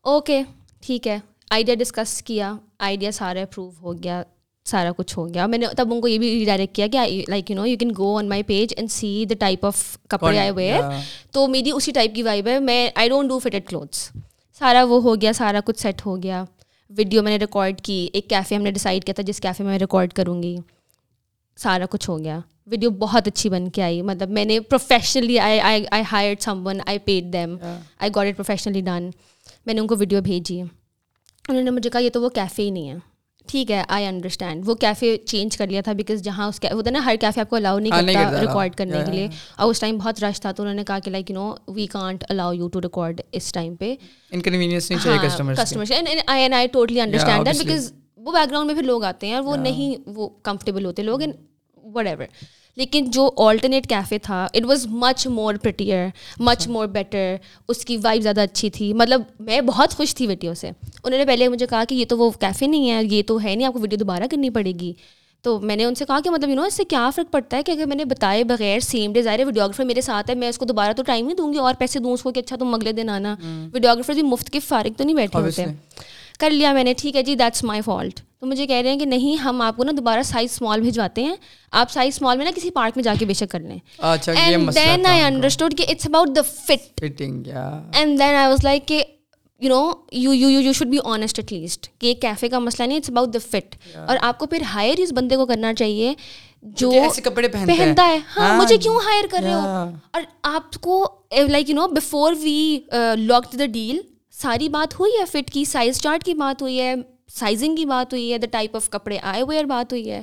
okay 0.05 0.41
ٹھیک 0.83 1.07
ہے 1.07 1.17
آئیڈیا 1.51 1.75
ڈسکس 1.75 2.21
کیا 2.23 2.55
آئیڈیا 2.79 3.11
سارا 3.11 3.41
اپروو 3.41 3.69
ہو 3.81 3.93
گیا 3.93 4.21
سارا 4.65 4.91
کچھ 4.97 5.17
ہو 5.17 5.27
گیا 5.33 5.45
میں 5.45 5.57
نے 5.57 5.65
تب 5.77 5.93
ان 5.93 6.01
کو 6.01 6.07
یہ 6.07 6.17
بھی 6.17 6.43
ڈائریکٹ 6.45 6.75
کیا 6.75 6.87
کہ 6.87 7.23
like 7.29 7.51
you 7.51 7.55
know 7.57 7.65
you 7.65 7.77
can 7.77 7.91
go 7.97 8.15
on 8.17 8.29
my 8.29 8.43
page 8.43 8.73
and 8.77 8.91
see 8.91 9.25
the 9.25 9.33
type 9.39 9.65
of 9.65 9.81
کپڑے 10.09 10.37
آئی 10.39 10.51
ویئر 10.51 10.81
تو 11.31 11.47
میری 11.47 11.71
اسی 11.71 11.91
ٹائپ 11.91 12.15
کی 12.15 12.23
وائب 12.23 12.47
ہے 12.47 12.59
میں 12.59 12.89
I 12.95 13.09
don't 13.09 13.29
do 13.29 13.39
fitted 13.39 13.67
clothes 13.67 14.09
سارا 14.61 14.83
وہ 14.83 15.01
ہو 15.03 15.15
گیا 15.15 15.33
سارا 15.33 15.59
کچھ 15.65 15.79
سیٹ 15.79 16.05
ہو 16.05 16.15
گیا 16.23 16.43
ویڈیو 16.91 17.23
میں 17.23 17.31
نے 17.31 17.37
ریکارڈ 17.37 17.81
کی 17.81 18.07
ایک 18.13 18.29
کیفے 18.29 18.55
ہم 18.55 18.61
نے 18.61 18.71
ڈیسائڈ 18.71 19.03
کیا 19.03 19.13
تھا 19.13 19.23
جس 19.23 19.39
کیفے 19.41 19.63
میں 19.63 19.77
ریکارڈ 19.79 20.13
کروں 20.13 20.41
گی 20.43 20.55
سارا 21.57 21.85
کچھ 21.89 22.09
ہو 22.09 22.17
گیا 22.19 22.39
ویڈیو 22.67 22.89
بہت 22.89 23.27
اچھی 23.27 23.49
بن 23.49 23.69
کے 23.69 23.83
آئی 23.83 24.01
مطلب 24.01 24.29
میں 24.29 24.45
نے 24.45 24.59
professionally 24.59 25.39
I 25.39 25.59
I 25.59 26.03
hire 26.11 26.33
someone 26.67 26.79
I 26.85 26.99
paid 26.99 27.33
them 27.33 27.55
I 27.99 28.11
got 28.15 28.27
it 28.27 28.35
professionally 28.35 28.81
done 28.81 29.09
میں 29.65 29.73
نے 29.73 29.81
ان 29.81 29.87
کو 29.87 29.95
ویڈیو 29.99 30.21
بھیجی 30.21 30.61
انہوں 30.61 31.63
نے 31.63 31.71
مجھے 31.71 31.89
کہا 31.89 32.01
یہ 32.01 32.09
تو 32.09 32.21
وہ 32.21 32.29
کیفے 32.29 32.63
ہی 32.63 32.69
نہیں 32.69 32.89
ہے 32.89 33.12
ٹھیک 33.47 33.71
ہے 33.71 33.83
آئی 33.87 34.05
انڈرسٹینڈ 34.05 34.63
وہ 34.65 34.75
کیفے 34.75 35.17
چینج 35.17 35.57
کر 35.57 35.67
لیا 35.67 35.81
تھا 35.81 35.93
بیکاز 35.93 36.21
جہاں 36.21 36.47
اس 36.47 36.59
ہوتا 36.71 36.89
ہے 36.89 36.91
نا 36.91 37.05
ہر 37.05 37.15
کیفے 37.21 37.41
آپ 37.41 37.49
کو 37.49 37.55
الاؤ 37.55 37.79
نہیں 37.79 37.91
کرتا 37.91 38.41
ریکارڈ 38.41 38.75
کرنے 38.75 39.03
کے 39.05 39.11
لیے۔ 39.11 39.27
اور 39.55 39.69
اس 39.69 39.79
ٹائم 39.79 39.97
بہت 39.97 40.23
رش 40.23 40.41
تھا 40.41 40.51
تو 40.51 40.63
انہوں 40.63 40.75
نے 40.75 40.83
کہا 40.83 40.99
کہ 40.99 41.11
like 41.11 41.31
you 41.31 41.35
know 41.35 41.53
we 41.67 41.87
can't 41.87 42.23
allow 42.29 42.53
you 42.53 42.67
to 42.67 42.81
record 42.81 43.21
us 43.31 43.51
time 43.51 43.75
پہ۔ 43.75 43.95
I 46.27 46.67
totally 46.67 47.01
understand 47.01 47.45
that 47.45 47.57
because 47.57 47.93
وہ 48.17 48.31
بیک 48.31 48.49
گراؤنڈ 48.49 48.67
میں 48.67 48.75
پھر 48.75 48.83
لوگ 48.83 49.03
آتے 49.03 49.27
ہیں 49.27 49.33
اور 49.33 49.43
وہ 49.43 49.55
نہیں 49.57 50.09
وہ 50.09 50.29
کمفرٹیبل 50.43 50.85
ہوتے 50.85 51.03
لوگ 51.03 51.21
اینڈ 51.21 51.33
وٹ 51.83 52.07
ایور 52.07 52.25
لیکن 52.77 53.11
جو 53.11 53.29
آلٹرنیٹ 53.37 53.87
کیفے 53.89 54.17
تھا 54.17 54.47
it 54.53 54.65
was 54.65 54.85
much 54.87 55.27
more 55.27 55.55
prettier 55.55 56.07
much 56.39 56.67
more 56.67 56.87
better 56.87 57.35
اس 57.67 57.85
کی 57.85 57.97
وائب 57.97 58.21
زیادہ 58.21 58.41
اچھی 58.41 58.69
تھی۔ 58.69 58.93
مطلب 58.93 59.21
میں 59.39 59.61
بہت 59.61 59.93
خوش 59.93 60.15
تھی 60.15 60.27
ویڈیو 60.27 60.53
سے۔ 60.53 60.71
انہوں 61.03 61.19
نے 61.19 61.25
پہلے 61.25 61.47
مجھے 61.47 61.67
کہا 61.67 61.83
کہ 61.89 61.95
یہ 61.95 62.05
تو 62.05 62.17
وہ 62.17 62.29
کیفے 62.29 62.67
نہیں 62.67 62.91
ہے 62.91 63.01
یہ 63.03 63.23
تو 63.27 63.43
ہے 63.43 63.55
نہیں 63.55 63.67
آپ 63.67 63.73
کو 63.73 63.79
ویڈیو 63.79 63.97
دوبارہ 63.97 64.23
کرنی 64.31 64.49
پڑے 64.49 64.71
گی۔ 64.71 64.93
تو 65.41 65.59
میں 65.59 65.75
نے 65.75 65.85
ان 65.85 65.95
سے 65.95 66.05
کہا 66.05 66.19
کہ 66.23 66.29
مطلب 66.29 66.49
یو 66.49 66.55
نو 66.55 66.61
اس 66.61 66.73
سے 66.73 66.83
کیا 66.83 67.09
فرق 67.15 67.31
پڑتا 67.31 67.57
ہے 67.57 67.63
کہ 67.63 67.71
اگر 67.71 67.85
میں 67.85 67.95
نے 67.95 68.05
بتائے 68.05 68.43
بغیر 68.43 68.79
سیم 68.79 69.13
ڈے 69.13 69.21
ظاہر 69.21 69.45
ویڈیوگرافر 69.45 69.83
میرے 69.83 70.01
ساتھ 70.01 70.29
ہے 70.29 70.35
میں 70.35 70.49
اس 70.49 70.57
کو 70.57 70.65
دوبارہ 70.65 70.93
تو 70.93 71.03
ٹائم 71.03 71.25
نہیں 71.25 71.35
دوں 71.35 71.53
گی 71.53 71.57
اور 71.57 71.73
پیسے 71.79 71.99
دوں 71.99 72.11
اس 72.11 72.23
کو 72.23 72.31
کہ 72.31 72.39
اچھا 72.39 72.55
تم 72.59 72.73
اگلے 72.73 72.91
دن 72.91 73.09
آنا۔ 73.09 73.35
ویڈیوگرافر 73.73 74.13
بھی 74.13 74.21
مفت 74.21 74.49
کے 74.49 74.59
فارغ 74.59 74.89
تو 74.97 75.03
نہیں 75.03 75.15
بیٹھے 75.15 75.39
ہوتے۔ 75.39 75.65
کر 76.43 76.51
لیا 76.51 76.73
میں 76.73 76.83
نے 76.83 76.93
ٹھیک 76.97 77.15
ہے 77.15 77.23
جی 77.23 77.35
دیٹس 77.35 77.63
مائی 77.63 77.81
فالٹ 77.81 78.19
تو 78.39 78.47
مجھے 78.47 78.65
کہہ 78.67 78.75
رہے 78.75 78.91
ہیں 78.91 78.99
کہ 78.99 79.05
نہیں 79.05 79.35
ہم 79.37 79.61
آپ 79.61 79.77
کو 79.77 79.83
نا 79.83 79.91
دوبارہ 79.97 80.21
سائز 80.23 80.51
اسمال 80.51 80.81
بھجواتے 80.81 81.23
ہیں۔ 81.23 81.35
آپ 81.71 81.91
سائز 81.91 82.13
اسمال 82.15 82.37
میں 82.37 82.45
نا 82.45 82.51
کسی 82.55 82.69
پارک 82.71 82.93
میں 82.95 83.03
جا 83.03 83.13
کے 83.19 83.25
بے 83.25 83.33
شک 83.33 83.49
کر 83.51 83.59
لیں۔ 83.59 83.77
اینڈ 83.99 84.75
دین 84.75 85.05
آئی 85.05 85.21
انڈرسٹوڈ 85.21 85.77
کہ 85.77 85.85
it's 85.89 86.07
about 86.07 86.35
the 86.35 86.41
fit 86.41 87.01
and 87.01 88.19
then 88.19 88.35
I 88.35 88.47
was 88.47 88.63
like 88.63 88.87
کہ 88.87 89.03
you 89.61 89.69
know 89.69 89.91
you 90.11 90.33
you 90.33 90.59
you 90.59 90.73
should 90.73 90.87
be 90.87 90.97
honest 91.05 91.39
at 91.39 91.51
least 91.53 91.87
کہ 91.99 92.07
ایک 92.07 92.21
کیفے 92.21 92.49
کا 92.49 92.59
مسئلہ 92.59 92.87
نہیں 92.87 92.97
اٹس 92.97 93.09
اباؤٹ 93.09 93.33
دا 93.33 93.39
فٹ 93.51 93.75
اور 94.07 94.17
آپ 94.21 94.39
کو 94.39 94.45
پھر 94.45 94.61
ہائر 94.73 95.01
اس 95.01 95.13
بندے 95.15 95.35
کو 95.35 95.45
کرنا 95.45 95.73
چاہیے 95.73 96.13
جو 96.79 96.91
کپڑے 97.23 97.47
پہنتا 97.47 98.07
ہے۔ 98.07 98.17
ہاں 98.37 98.57
مجھے 98.57 98.77
کیوں 98.77 98.95
ہائر 99.05 99.27
کر 99.31 99.43
رہے 99.43 99.53
ہو؟ 99.53 99.89
اور 100.11 100.21
آپ 100.43 100.77
کو 100.81 101.05
like 101.47 101.69
you 101.69 101.75
know 101.75 101.87
before 101.87 102.33
we 102.41 102.79
lock 103.17 103.51
the 103.59 103.65
deal 103.65 103.99
ساری 104.41 104.69
بات 104.69 104.99
ہوئی 104.99 105.11
ہے؟ 105.19 105.25
فٹ 105.25 105.51
کی 105.51 105.65
سائز 105.65 106.01
چارٹ 106.01 106.23
کی 106.23 106.33
بات 106.33 106.61
ہوئی 106.61 106.81
ہے 106.81 106.95
سائزنگ 107.33 107.75
کی 107.75 107.85
بات 107.85 108.13
ہوئی 108.13 108.33
ہے 108.33 108.37
دا 108.37 108.47
ٹائپ 108.51 108.75
آف 108.75 108.89
کپڑے 108.89 109.17
آئے 109.21 109.43
ویئر 109.43 109.63
بات 109.63 109.93
ہوئی 109.93 110.09
ہے۔ 110.11 110.21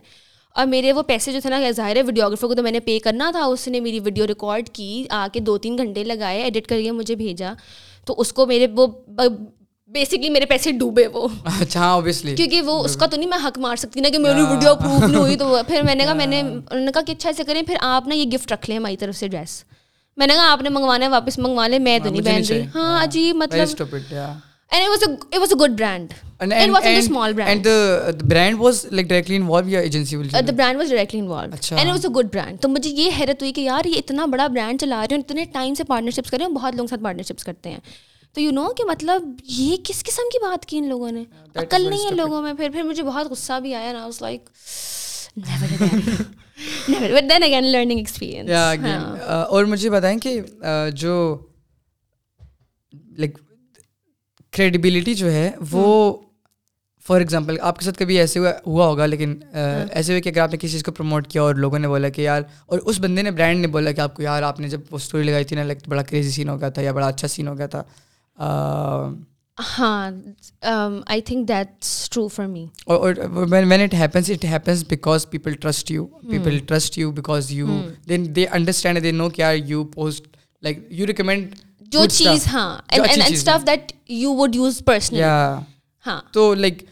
اور 0.54 0.66
میرے 0.66 0.92
وہ 0.92 1.02
پیسے 1.02 1.32
جو 1.32 1.40
تھے 1.40 1.50
نا 1.50 1.70
ظاہر 1.70 1.96
ہے 1.96 2.02
ویڈیوگرافر 2.02 2.46
کو 2.46 2.54
تو 2.54 2.62
میں 2.62 2.72
نے 2.72 2.80
پے 2.80 2.98
کرنا 2.98 3.30
تھا 3.30 3.44
اس 3.44 3.68
نے 3.68 3.80
میری 3.80 4.00
ویڈیو 4.00 4.26
ریکارڈ 4.26 4.68
کی 4.68 5.04
آ 5.10 5.26
کے 5.32 5.40
دو 5.40 5.58
تین 5.58 5.78
گھنٹے 5.78 6.04
لگائے 6.04 6.42
ایڈٹ 6.42 6.66
کر 6.66 6.80
کے 6.82 6.90
مجھے 6.90 7.14
بھیجا۔ 7.14 7.52
تو 8.06 8.14
اس 8.18 8.32
کو 8.32 8.46
میرے 8.46 8.66
وہ 8.76 8.86
بیسکلی 9.88 10.28
میرے 10.28 10.46
پیسے 10.46 10.72
ڈوبے 10.72 11.06
وہ۔ 11.06 11.28
اچھا 11.60 12.00
کیونکہ 12.36 12.62
وہ 12.62 12.84
اس 12.84 12.96
کا 12.96 13.06
تو 13.06 13.16
نہیں 13.16 13.28
میں 13.28 13.38
حق 13.44 13.58
مار 13.58 13.76
سکتی 13.76 14.00
نا 14.00 14.08
کہ 14.08 14.18
میری 14.18 14.40
ویڈیو 14.40 14.70
اپروو 14.70 15.06
نہیں 15.06 15.16
ہوئی 15.16 15.36
تو 15.36 15.56
پھر 15.66 15.82
میں 15.82 15.94
نے 15.94 16.04
کہا 16.04 16.14
میں 16.14 16.26
نے 16.26 16.40
انہوں 16.40 16.84
نے 16.84 16.92
کہا 16.92 17.02
کہ 17.02 17.12
اچھا 17.12 17.28
ایسے 17.28 17.44
کریں 17.44 17.62
پھر 17.62 17.76
آپ 17.80 18.08
نا 18.08 18.14
یہ 18.14 18.24
گفٹ 18.24 18.52
رکھ 18.52 18.70
لیں 18.70 18.76
ہماری 18.76 18.96
طرف 18.96 19.16
سے 19.16 19.28
ڈریس 19.28 19.64
میں 20.20 20.26
نے 20.26 20.34
کہا 20.34 20.52
آپ 20.52 20.62
نے 20.62 20.68
منگوانا 20.68 21.04
ہے 21.04 21.10
واپس 21.10 21.38
منگوا 21.38 21.68
لیں 21.68 21.78
میں 21.78 21.98
تو 21.98 22.10
نہیں 22.10 22.22
پہن 22.22 22.42
رہی۔ 22.50 22.64
ہاں 22.74 23.02
عجیب 23.02 23.36
مطلب 23.36 23.64
تو 32.60 32.68
مجھے 32.68 32.90
یہ 32.90 33.10
حیرت 33.20 33.42
ہوئی 33.42 33.52
کہ 33.52 33.60
یار 33.60 33.84
یہ 33.84 33.94
اتنا 33.96 34.26
بڑا 34.26 34.46
برانڈ 34.46 34.80
چلا 34.80 35.06
رہے 35.10 35.16
ہیں 35.16 35.22
اتنے 35.22 35.44
ٹائم 35.44 35.74
سے 35.74 35.84
پارٹنرشپس 35.84 36.30
کریں 36.30 36.48
بہت 36.48 36.74
لوگوں 36.74 36.86
کے 36.86 36.90
ساتھ 36.90 37.04
پارٹنرشپس 37.04 37.44
کرتے 37.44 37.70
ہیں۔ 37.70 37.78
تو 38.34 38.40
یو 38.40 38.50
نو 38.50 38.68
کہ 38.68 38.84
مطلب 38.84 39.22
یہ 39.44 39.76
کس 39.84 40.04
قسم 40.04 40.22
کی 40.32 40.38
بات 40.42 40.66
کی 40.66 40.78
ان 40.78 40.88
لوگوں 40.88 41.12
نے؟ 41.12 41.24
عقل 41.54 41.88
نہیں 41.90 42.10
ہے 42.10 42.14
لوگوں 42.14 42.42
میں۔ 42.42 42.54
پھر 42.54 42.70
پھر 42.70 42.82
مجھے 42.82 43.02
بہت 43.02 43.30
غصہ 43.30 43.60
بھی 43.60 43.74
آیا 43.74 43.92
نا 43.92 44.08
لائک 44.20 44.50
اور 49.48 49.64
مجھے 49.64 49.90
بتائیں 49.90 50.18
کہ 50.18 50.40
جو 50.94 51.14
لائک 53.18 53.38
کریڈیبلٹی 54.52 55.14
جو 55.14 55.32
ہے 55.32 55.50
وہ 55.70 56.16
فار 57.06 57.20
ایگزامپل 57.20 57.56
آپ 57.60 57.78
کے 57.78 57.84
ساتھ 57.84 57.98
کبھی 57.98 58.18
ایسے 58.18 58.38
ہوا 58.38 58.86
ہوگا 58.86 59.06
لیکن 59.06 59.38
ایسے 59.90 60.12
ہوئے 60.12 60.20
کہ 60.20 60.28
اگر 60.28 60.40
آپ 60.40 60.50
نے 60.50 60.56
کسی 60.56 60.68
چیز 60.68 60.82
کو 60.82 60.92
پروموٹ 60.92 61.28
کیا 61.28 61.42
اور 61.42 61.54
لوگوں 61.54 61.78
نے 61.78 61.88
بولا 61.88 62.08
کہ 62.08 62.22
یار 62.22 62.42
اور 62.66 62.78
اس 62.78 63.00
بندے 63.00 63.22
نے 63.22 63.30
برانڈ 63.30 63.60
نے 63.60 63.66
بولا 63.66 63.92
کہ 63.92 64.00
آپ 64.00 64.14
کو 64.14 64.22
یار 64.22 64.42
آپ 64.42 64.60
نے 64.60 64.68
جب 64.68 64.80
وہ 64.90 64.96
اسٹوری 64.96 65.22
لگائی 65.22 65.44
تھی 65.44 65.56
نا 65.56 65.62
لائک 65.62 65.88
بڑا 65.88 66.02
کریزی 66.02 66.30
سین 66.30 66.48
ہو 66.48 66.60
گیا 66.60 66.68
تھا 66.68 66.82
یا 66.82 66.92
بڑا 66.92 67.06
اچھا 67.06 67.28
سین 67.28 67.48
ہو 67.48 67.58
گیا 67.58 67.66
تھا 67.66 67.82
ہاں 69.58 70.10
I 71.06 71.20
think 71.20 71.48
that's 71.48 72.10
true 72.10 72.28
for 72.28 72.46
me 72.46 72.66
اور 72.86 73.14
when 73.50 73.80
it 73.80 73.94
happens 73.94 74.30
it 74.30 74.44
happens 74.44 74.84
because 74.88 75.30
people 75.30 75.52
trust 75.52 75.90
you 75.90 76.06
people 76.06 76.58
trust 76.58 76.98
you 76.98 77.10
because 77.10 77.52
you 77.52 77.66
then 78.08 78.36
they 78.36 78.46
understand 78.46 79.02
they 79.02 79.10
know 79.10 79.28
کیا 79.30 79.50
you 79.50 79.84
post 79.84 80.36
like 80.62 80.78
you 80.90 81.06
recommend 81.06 81.54
جو 81.92 82.06
چیز 82.06 82.46
ہاں 82.46 82.78
stuff 82.90 83.66
that 83.66 83.92
you 84.08 84.34
would 84.34 84.54
use 84.54 84.82
personally 84.84 85.22
ہاں 86.06 86.20
تو 86.32 86.54
like 86.54 86.82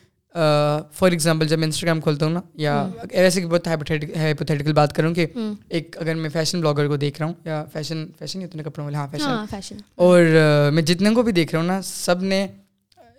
for 0.93 1.11
example 1.11 1.49
جب 1.49 1.59
میں 1.59 1.67
Instagram 1.67 2.01
کھولتا 2.01 2.27
ہوں 2.27 2.33
نا 2.33 2.41
یا 2.55 2.89
ایسے 3.11 3.47
بہت 3.47 3.67
ہائپوتھیٹیکل 3.67 4.73
بات 4.73 4.93
کروں 4.93 5.15
کہ 5.15 5.27
ایک 5.69 5.97
اگر 6.01 6.15
میں 6.15 6.31
فیشن 6.31 6.61
بلاگر 6.61 6.89
کو 6.89 6.97
دیکھ 6.97 7.19
رہا 7.19 7.27
ہوں 7.27 7.35
یا 7.45 7.65
فیشن 7.73 8.07
فیشن 8.19 8.43
اتنے 8.43 8.63
کپڑوں 8.63 8.85
والے 8.85 8.97
ہاں 8.97 9.07
فیشن 9.51 9.77
اور 9.95 10.25
میں 10.73 10.83
جتنے 10.83 11.11
کو 11.15 11.23
بھی 11.23 11.33
دیکھ 11.33 11.55
رہا 11.55 11.61
ہوں 11.61 11.69
نا 11.69 11.83
سب 11.83 12.23
نے 12.23 12.47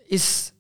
اس 0.10 0.52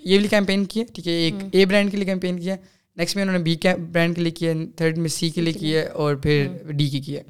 یہ 0.00 0.16
والی 0.16 0.28
کیمپین 0.28 0.64
کی 0.64 0.80
ہے 0.80 0.84
ٹھیک 0.84 1.06
ہے 1.06 1.12
ایک 1.12 1.34
اے 1.50 1.66
برانڈ 1.66 1.90
کے 1.90 1.96
لیے 1.96 2.06
کیمپین 2.06 2.40
کیا 2.40 2.54
ہے 2.54 2.60
نیکسٹ 2.96 3.16
میں 3.16 3.24
انہوں 3.24 3.38
نے 3.38 3.44
بی 3.44 3.56
برانڈ 3.92 4.16
کے 4.16 4.22
لیے 4.22 4.30
کیا 4.30 4.52
تھرڈ 4.76 4.98
میں 4.98 5.08
سی 5.08 5.30
کے 5.30 5.40
لیے 5.40 5.52
کیا 5.52 5.80
ہے 5.80 5.86
اور 5.86 6.14
پھر 6.14 6.48
ڈی 6.72 6.88
کی 6.88 7.00
کیا 7.00 7.22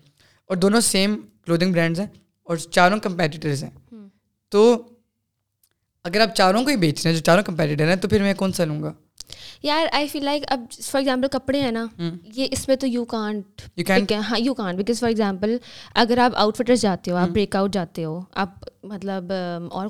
اور 0.46 0.56
دونوں 0.56 0.80
سیم 0.80 1.14
کلودنگ 1.46 1.72
برانڈس 1.72 2.00
ہیں 2.00 2.06
اور 2.42 2.56
چاروں 2.56 2.98
کمپیٹیٹرز 2.98 3.64
ہیں۔ 3.64 3.70
تو 4.52 4.82
اگر 6.04 6.20
آپ 6.20 6.34
چاروں 6.34 6.62
کو 6.62 6.70
ہی 6.70 6.76
بیچ 6.76 7.02
رہے 7.02 7.10
ہیں 7.10 7.18
جو 7.18 7.24
چاروں 7.24 7.42
کمپیٹیٹر 7.42 7.88
ہیں 7.88 7.96
تو 7.96 8.08
پھر 8.08 8.22
میں 8.22 8.34
کون 8.34 8.52
سا 8.52 8.64
لوں 8.64 8.82
گا؟ 8.82 8.92
یار 9.62 9.86
آئی 9.92 10.08
فیل 10.08 10.24
لائک 10.24 10.42
اب 10.48 10.60
فار 10.82 11.00
ایگزامپل 11.00 11.28
کپڑے 11.28 11.60
ہیں 11.60 11.70
نا 11.70 11.84
یہ 12.34 12.46
اس 12.50 12.66
میں 12.68 12.76
تو 12.76 12.86
یو 12.86 13.04
کانٹ 13.04 13.62
ہاں 14.30 14.38
you 14.38 14.54
can't 14.54 14.76
because 14.76 15.00
for 15.00 15.08
example 15.08 15.56
اگر 15.94 16.18
آپ 16.18 16.32
آؤٹ 16.34 16.56
فٹرس 16.56 16.80
جاتے 16.82 17.10
ہو 17.10 17.16
آپ 17.16 17.28
بریک 17.28 17.56
آؤٹ 17.56 17.72
جاتے 17.74 18.04
ہو 18.04 18.20
آپ 18.34 18.64
مطلب 18.84 19.32
اور 19.70 19.86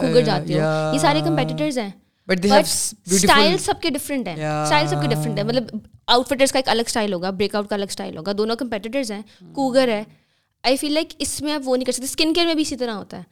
کوگر 0.00 0.20
جاتے 0.20 0.54
ہو۔ 0.54 0.92
یہ 0.94 0.98
سارے 0.98 1.20
کمپیٹیٹرز 1.24 1.78
ہیں۔ 1.78 1.90
اسٹائل 2.28 3.58
سب 3.58 3.80
کے 3.82 3.90
ڈفرینٹ 3.90 4.28
ہیں۔ 4.28 4.34
اسٹائل 4.34 4.86
سب 4.88 5.02
کے 5.02 5.08
ڈفرینٹ 5.08 5.38
ہیں۔ 5.38 5.44
مطلب 5.44 5.76
آؤٹ 6.06 6.28
فٹرس 6.28 6.52
کا 6.52 6.58
ایک 6.58 6.68
الگ 6.68 6.82
اسٹائل 6.86 7.12
ہوگا 7.12 7.30
بریک 7.30 7.54
آؤٹ 7.54 7.68
کا 7.68 7.76
الگ 7.76 7.84
اسٹائل 7.88 8.16
ہوگا۔ 8.16 8.32
دونوں 8.38 8.56
کمپیٹیٹرز 8.56 9.12
ہیں 9.12 9.22
کوگر 9.54 9.88
ہے۔ 9.88 10.02
آئی 10.64 10.76
فیل 10.76 10.92
لائک 10.92 11.14
اس 11.18 11.40
میں 11.42 11.52
آپ 11.52 11.60
وہ 11.64 11.76
نہیں 11.76 11.84
کر 11.84 11.92
سکتے۔ 11.92 12.04
اسکن 12.04 12.34
کیئر 12.34 12.46
میں 12.46 12.54
بھی 12.54 12.62
اسی 12.62 12.76
طرح 12.76 12.92
ہوتا 12.92 13.16
ہے۔ 13.16 13.22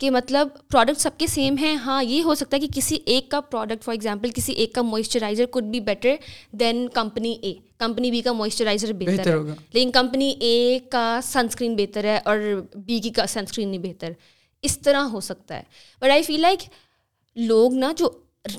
کہ 0.00 0.10
مطلب 0.10 0.48
پروڈکٹ 0.68 1.00
سب 1.00 1.10
کے 1.18 1.26
سیم 1.26 1.56
ہیں 1.56 1.76
ہاں 1.76 2.04
یہ 2.04 2.22
ہو 2.22 2.34
سکتا 2.34 2.56
ہے 2.56 2.60
کہ 2.60 2.68
کسی 2.74 2.98
ایک 3.04 3.28
کا 3.28 3.40
پروڈکٹ 3.40 3.84
فار 3.84 3.94
ایگزامپل 3.94 4.30
کسی 4.34 4.52
ایک 4.52 4.72
کا 4.72 4.82
moisturiser 4.82 5.46
could 5.46 5.64
be 5.64 5.80
better 5.80 6.14
than 6.52 6.88
company 6.88 7.32
A 7.32 7.54
company 7.78 8.10
B 8.10 8.20
کا 8.20 8.32
موئسچرائزر 8.32 8.92
بہتر 8.92 9.28
ہے۔ 9.28 9.54
لیکن 9.72 9.90
کمپنی 9.90 10.30
اے 10.40 10.78
کا 10.90 11.20
سنسکرین 11.22 11.76
بہتر 11.76 12.04
ہے 12.04 12.18
اور 12.24 12.38
بی 12.74 12.98
کی 12.98 13.10
کا 13.10 13.26
سنسکرین 13.26 13.68
نہیں 13.68 13.80
بہتر۔ 13.80 14.12
اس 14.62 14.78
طرح 14.78 15.02
ہو 15.02 15.20
سکتا 15.20 15.56
ہے۔ 15.56 15.62
بٹ 16.02 16.10
آئی 16.10 16.22
فیل 16.22 16.40
لائک 16.40 16.58
لوگ 17.36 17.74
نا 17.74 17.92
جو 17.96 18.10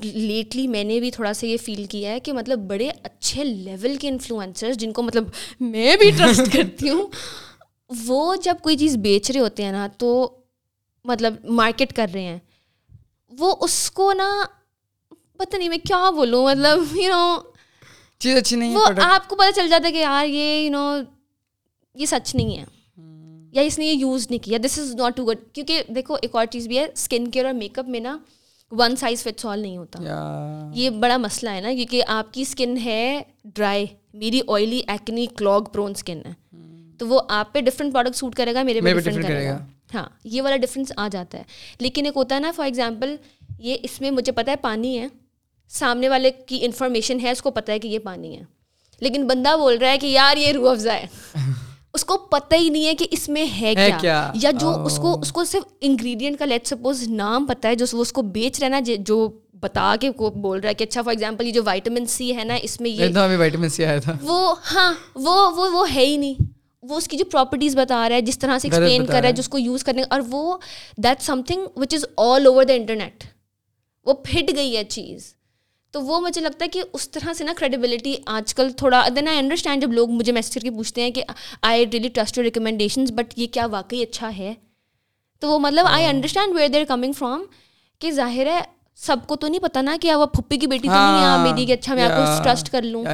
لیٹلی 0.02 0.66
میں 0.66 0.84
نے 0.84 1.00
بھی 1.00 1.10
تھوڑا 1.10 1.32
سا 1.32 1.46
یہ 1.46 1.56
فیل 1.56 1.84
کیا 1.84 2.10
ہے 2.10 2.20
کہ 2.20 2.32
مطلب 2.32 2.58
بڑے 2.58 2.88
اچھے 3.02 3.44
لیول 3.44 3.96
کے 3.96 4.08
انفلوئنسرز 4.08 4.76
جن 4.76 4.92
کو 4.92 5.02
مطلب 5.02 5.24
میں 5.60 5.96
بھی 5.96 6.10
ٹرسٹ 6.10 6.42
کرتی 6.52 6.88
ہوں 6.88 7.06
وہ 8.06 8.36
جب 8.36 8.54
کوئی 8.62 8.76
چیز 8.76 8.96
بیچ 8.96 9.30
رہے 9.30 9.40
ہوتے 9.40 9.64
ہیں 9.64 9.72
نا 9.72 9.86
تو 9.98 10.38
مطلب 11.04 11.34
مارکیٹ 11.44 11.92
کر 11.92 12.06
رہے 12.14 12.22
ہیں۔ 12.22 12.38
وہ 13.38 13.54
اس 13.60 13.90
کو 13.90 14.12
نا 14.12 14.44
پتہ 15.38 15.56
نہیں 15.56 15.68
میں 15.68 15.78
کیا 15.78 16.10
بولوں 16.10 16.44
مطلب 16.44 16.96
یو 16.96 17.08
نو 17.08 17.36
چیز 18.18 18.36
اچھی 18.36 18.56
نہیں 18.56 18.76
وہ 18.76 18.86
آپ 19.02 19.28
کو 19.28 19.36
پتہ 19.36 19.50
چل 19.56 19.68
جاتا 19.68 19.88
ہے 19.88 19.92
کہ 19.92 19.98
یار 19.98 20.26
یہ 20.26 20.62
یو 20.64 20.70
نو 20.70 20.98
یہ 21.94 22.06
سچ 22.06 22.34
نہیں 22.34 22.58
ہے۔ 22.58 22.64
یا 23.52 23.62
اس 23.62 23.78
نے 23.78 23.86
یہ 23.86 23.92
یوز 23.92 24.26
نہیں 24.30 24.44
کیا۔ 24.44 24.58
This 24.66 24.78
is 24.78 24.94
not 24.94 25.16
too 25.16 25.24
good 25.24 25.36
کیونکہ 25.52 25.82
دیکھو 25.88 26.14
ایک 26.22 26.34
اور 26.34 26.46
چیز 26.46 26.68
بھی 26.68 26.78
ہے 26.78 26.84
اسکن 26.84 27.30
کیئر 27.30 27.44
اور 27.44 27.54
میک 27.54 27.78
اپ 27.78 27.88
میں 27.88 28.00
نا 28.00 28.18
ون 28.70 28.96
سائز 28.96 29.22
فٹس 29.22 29.46
آل 29.46 29.58
نہیں 29.58 29.76
ہوتا۔ 29.76 30.02
یہ 30.74 30.90
بڑا 30.90 31.16
مسئلہ 31.16 31.50
ہے 31.50 31.60
نا 31.60 31.72
کیونکہ 31.72 32.02
آپ 32.06 32.32
کی 32.34 32.42
اسکن 32.42 32.76
ہے 32.84 33.22
ڈرائی 33.44 33.86
میری 34.14 34.40
oily 34.48 34.82
acne 34.86 35.26
clog 35.26 35.60
prone 35.60 35.90
skin 35.90 36.22
ہے۔ 36.26 36.32
تو 36.98 37.08
وہ 37.08 37.20
آپ 37.28 37.52
پہ 37.52 37.60
ڈفرنٹ 37.60 37.92
پروڈکٹ 37.92 38.16
سوٹ 38.16 38.34
کرے 38.34 38.54
گا 38.54 38.62
میرے 38.62 38.80
پہ 38.80 38.94
ڈفرنٹ 38.94 39.22
کرے 39.22 39.48
گا۔ 39.48 39.66
ہاں 39.94 40.08
یہ 40.24 40.42
والا 40.42 40.56
ڈفرینس 40.56 40.92
آ 40.96 41.08
جاتا 41.12 41.38
ہے۔ 41.38 41.42
لیکن 41.78 42.04
ایک 42.06 42.16
ہوتا 42.16 42.34
ہے 42.34 42.40
نا 42.40 42.52
فار 42.56 42.64
ایگزامپل 42.64 43.16
یہ 43.58 43.76
اس 43.82 44.00
میں 44.00 44.10
مجھے 44.10 44.32
پتہ 44.32 44.50
ہے 44.50 44.56
پانی 44.56 44.98
ہے۔ 44.98 45.06
سامنے 45.68 46.08
والے 46.08 46.30
کی 46.46 46.58
انفارمیشن 46.64 47.20
ہے 47.20 47.30
اس 47.30 47.42
کو 47.42 47.50
پتہ 47.50 47.72
ہے 47.72 47.78
کہ 47.78 47.88
یہ 47.88 47.98
پانی 47.98 48.36
ہے۔ 48.36 48.42
لیکن 49.00 49.26
بندہ 49.26 49.56
بول 49.56 49.76
رہا 49.78 49.90
ہے 49.90 49.98
کہ 49.98 50.06
یار 50.06 50.36
یہ 50.36 50.52
روح 50.52 50.70
افزا 50.70 50.94
ہے۔ 50.94 51.06
اس 51.94 52.04
کو 52.04 52.18
پتہ 52.18 52.54
ہی 52.54 52.68
نہیں 52.68 52.86
ہے 52.86 52.94
کہ 52.94 53.06
اس 53.10 53.28
میں 53.28 53.46
ہے 53.60 53.74
کیا۔ 53.74 54.30
یا 54.34 54.50
جو 54.50 54.84
اس 54.84 54.96
کو 54.96 55.20
اس 55.20 55.32
کو 55.32 55.44
صرف 55.44 55.62
انگریڈینٹ 55.80 56.38
کا 56.38 56.44
لیٹ 56.44 56.66
سپوز 56.66 57.08
نام 57.08 57.46
پتہ 57.46 57.66
ہے 57.68 57.74
جو 57.74 57.86
وہ 57.92 58.02
اس 58.02 58.12
کو 58.12 58.22
بیچ 58.22 58.58
رہا 58.58 58.66
ہے 58.66 58.70
نا 58.70 58.80
جو 58.98 59.30
بتا 59.60 59.94
کے 60.00 60.10
کو 60.10 60.30
بول 60.30 60.60
رہا 60.60 60.68
ہے 60.68 60.74
کہ 60.74 60.84
اچھا 60.84 61.02
فار 61.02 61.10
ایگزامپل 61.10 61.46
یہ 61.46 61.52
جو 61.52 61.62
وائٹامن 61.64 62.06
سی 62.06 62.36
ہے 62.36 62.44
نا 62.44 62.54
اس 62.62 62.80
میں 62.80 62.90
یہ 62.90 63.04
وائٹامن 63.16 63.68
سی 63.68 63.84
آیا 63.84 63.98
تھا۔ 63.98 64.16
وہ 64.22 64.54
ہاں 64.74 64.92
وہ 65.14 65.50
وہ 65.72 65.94
ہے 65.94 66.06
ہی 66.06 66.16
نہیں۔ 66.16 66.61
وہ 66.82 66.96
اس 66.96 67.08
کی 67.08 67.16
جو 67.16 67.24
پراپرٹیز 67.24 67.76
بتا 67.76 68.08
رہا 68.08 68.16
ہے 68.16 68.20
جس 68.20 68.38
طرح 68.38 68.58
سے 68.58 68.68
ایکسپلین 68.68 69.06
کر 69.06 69.12
رہا 69.12 69.28
ہے 69.28 69.32
جس 69.32 69.48
کو 69.48 69.58
یوز 69.58 69.84
کرنے 69.84 70.02
اور 70.10 70.20
وہ 70.28 70.56
that 70.96 71.22
something 71.42 71.66
which 71.76 71.94
is 71.94 72.04
all 72.16 72.46
over 72.46 72.64
the 72.64 72.72
internet 72.72 73.24
وہ 74.06 74.12
پھٹ 74.14 74.50
گئی 74.56 74.76
ہے 74.76 74.82
چیز۔ 74.84 75.32
تو 75.94 76.00
وہ 76.02 76.20
مجھے 76.20 76.40
لگتا 76.40 76.64
ہے 76.64 76.68
کہ 76.68 76.82
اس 76.92 77.08
طرح 77.10 77.32
سے 77.32 77.44
نا 77.44 77.52
کریڈیبلٹی 77.56 78.14
آج 78.26 78.54
کل 78.54 78.70
تھوڑا 78.72 79.04
دین 79.16 79.28
آئی 79.28 79.38
انڈرسٹینڈ 79.38 79.82
جب 79.82 79.92
لوگ 79.92 80.10
مجھے 80.10 80.32
میسج 80.32 80.54
کر 80.54 80.60
کے 80.60 80.70
پوچھتے 80.70 81.02
ہیں 81.02 81.10
کہ 81.10 81.22
I 81.62 81.84
really 81.92 82.08
trust 82.08 82.38
your 82.38 82.44
recommendations 82.44 83.12
but 83.12 83.38
یہ 83.38 83.46
کیا 83.46 83.66
واقعی 83.66 84.02
اچھا 84.02 84.36
ہے؟ 84.38 84.54
تو 85.42 85.48
وہ 85.48 85.58
مطلب 85.58 85.86
I 85.88 86.04
understand 86.06 86.54
where 86.54 86.68
they're 86.68 86.84
coming 86.88 87.12
from 87.12 87.44
کہ 88.00 88.10
ظاہر 88.10 88.46
ہے 88.46 88.60
سب 88.96 89.16
کو 89.26 89.36
تو 89.36 89.48
نہیں 89.48 89.60
پتا 89.60 89.80
نا 89.82 89.96
کہ 90.00 90.14
وہ 90.14 90.26
پھپھی 90.26 90.56
کی 90.58 90.66
بیٹی 90.66 90.88
تو 90.88 90.94
نہیں 90.94 91.22
ہے 91.22 91.50
میری 91.50 91.66
کہ 91.66 91.72
اچھا 91.72 91.94
میں 91.94 92.04
آپ 92.04 92.10
کو 92.10 92.44
ٹرسٹ 92.44 92.70
کر 92.70 92.82
لوں۔ 92.82 93.04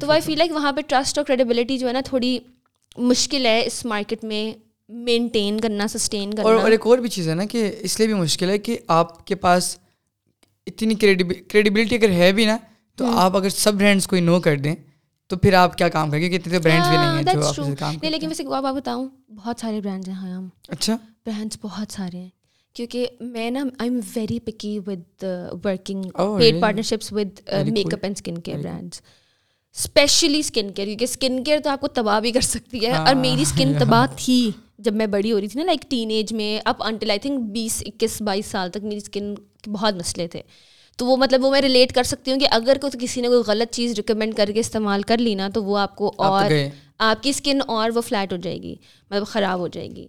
تو 0.00 0.10
آئی 0.10 0.20
فیل 0.20 0.38
لائک 0.38 0.52
وہاں 0.52 0.72
پہ 0.72 0.80
ٹرسٹ 0.80 1.18
اور 1.18 1.26
کریڈیبلٹی 1.26 1.78
جو 1.78 1.88
ہے 1.88 1.92
نا 1.92 2.00
تھوڑی 2.04 2.38
مشکل 2.96 3.46
ہے 3.46 3.62
اس 3.66 3.84
مارکیٹ 3.84 4.24
میں 4.24 4.52
مینٹین 4.88 5.60
کرنا 5.60 5.86
سسٹین 5.88 6.34
کرنا. 6.34 6.48
اور 6.50 6.70
ایک 6.70 6.86
اور 6.86 6.98
بھی 6.98 7.08
چیز 7.08 7.28
ہے 7.28 7.34
نا 7.34 7.44
کہ 7.44 7.70
اس 7.80 7.98
لیے 7.98 8.06
بھی 8.06 8.14
مشکل 8.14 8.50
ہے 8.50 8.58
کہ 8.58 8.78
آپ 8.88 9.26
کے 9.26 9.34
پاس 9.34 9.76
اتنی 10.66 10.94
کریڈیبلٹی 10.94 11.94
اگر 11.94 12.10
ہے 12.10 12.32
بھی 12.32 12.44
نا 12.44 12.56
تو 12.98 13.06
آپ 13.10 13.36
اگر 13.36 13.48
سب 13.48 13.74
برانڈس 13.74 14.06
کو 14.06 14.16
نو 14.16 14.40
کر 14.40 14.56
دیں 14.56 14.74
تو 15.30 15.36
پھر 15.36 15.54
آپ 15.54 15.78
کیا 15.78 15.88
کام 15.88 16.10
کریں 16.10 16.30
گے 16.30 16.36
اتنے 16.36 16.58
برانڈس 16.58 16.88
بھی 16.88 16.96
نہیں 16.96 17.16
ہیں 17.16 17.22
جو 17.32 17.46
آپ 17.46 17.78
کام 17.78 17.94
لیکن 18.02 18.28
ویسے 18.28 18.44
آپ 18.54 18.74
بتاؤں 18.74 19.08
بہت 19.36 19.60
سارے 19.60 19.80
برانڈس 19.80 20.08
ہیں 20.08 20.14
ہاں 20.14 20.40
اچھا. 20.68 20.96
برانڈس 21.26 21.58
بہت 21.62 21.92
سارے 21.92 22.18
ہیں. 22.18 22.28
کیونکہ 22.76 23.06
میں 23.20 23.50
نا 23.50 23.60
I 23.78 23.90
am 23.90 23.98
very 24.14 24.38
picky 24.40 24.78
with 24.86 25.24
working 25.64 26.02
paid 26.38 26.60
partnerships 26.60 27.12
with 27.12 27.40
make 27.68 27.94
up 27.94 28.00
and 28.02 28.16
skin 28.16 28.38
care 28.38 28.58
brands 28.58 29.00
especially 29.76 30.38
skin 30.38 30.70
care 30.70 30.86
کیونکہ 30.86 31.04
اسکن 31.04 31.44
کیئر 31.44 31.58
تو 31.64 31.70
آپ 31.70 31.80
کو 31.80 31.88
تباہ 31.88 32.20
بھی 32.20 32.32
کر 32.32 32.40
سکتی 32.40 32.86
ہے 32.86 32.92
اور 32.92 33.14
میری 33.14 33.42
اسکن 33.42 33.72
تباہ 33.78 34.06
تھی 34.16 34.50
جب 34.78 34.94
میں 34.94 35.06
بڑی 35.06 35.32
ہو 35.32 35.40
رہی 35.40 35.48
تھی 35.48 35.60
نا 35.60 35.64
لائک 35.66 35.90
ٹین 35.90 36.10
ایج 36.10 36.32
میں 36.32 36.60
اب 36.64 36.82
انٹل 36.82 37.10
آئی 37.10 37.18
تھنک 37.18 37.40
بیس 37.40 37.82
اکیس 37.86 38.22
بائیس 38.22 38.46
سال 38.46 38.70
تک 38.70 38.82
میری 38.82 38.96
اسکن 38.96 39.34
کے 39.34 39.70
بہت 39.70 39.94
مسئلے 39.94 40.28
تھے۔ 40.28 40.42
تو 40.96 41.06
وہ 41.06 41.16
مطلب 41.16 41.44
وہ 41.44 41.50
میں 41.50 41.60
ریلیٹ 41.60 41.92
کر 41.92 42.02
سکتی 42.02 42.32
ہوں 42.32 42.40
کہ 42.40 42.48
اگر 42.50 42.76
کوئی 42.80 43.06
کسی 43.06 43.20
نے 43.20 43.28
کوئی 43.28 43.42
غلط 43.46 43.74
چیز 43.74 43.92
ریکمینڈ 43.92 44.36
کر 44.36 44.50
کے 44.54 44.60
استعمال 44.60 45.02
کر 45.02 45.18
لی 45.18 45.34
نا 45.34 45.48
تو 45.48 45.64
وہ 45.64 45.78
آپ 45.78 45.96
کو 45.96 46.12
اور 46.16 46.50
آپ 46.98 47.22
کی 47.22 47.30
اسکن 47.30 47.58
اور 47.66 47.90
وہ 47.94 48.00
فلیٹ 48.00 48.32
ہو 48.32 48.36
جائے 48.36 48.62
گی 48.62 48.74
مطلب 49.10 49.26
خراب 49.26 49.58
ہو 49.58 49.68
جائے 49.68 49.88
گی۔ 49.88 50.06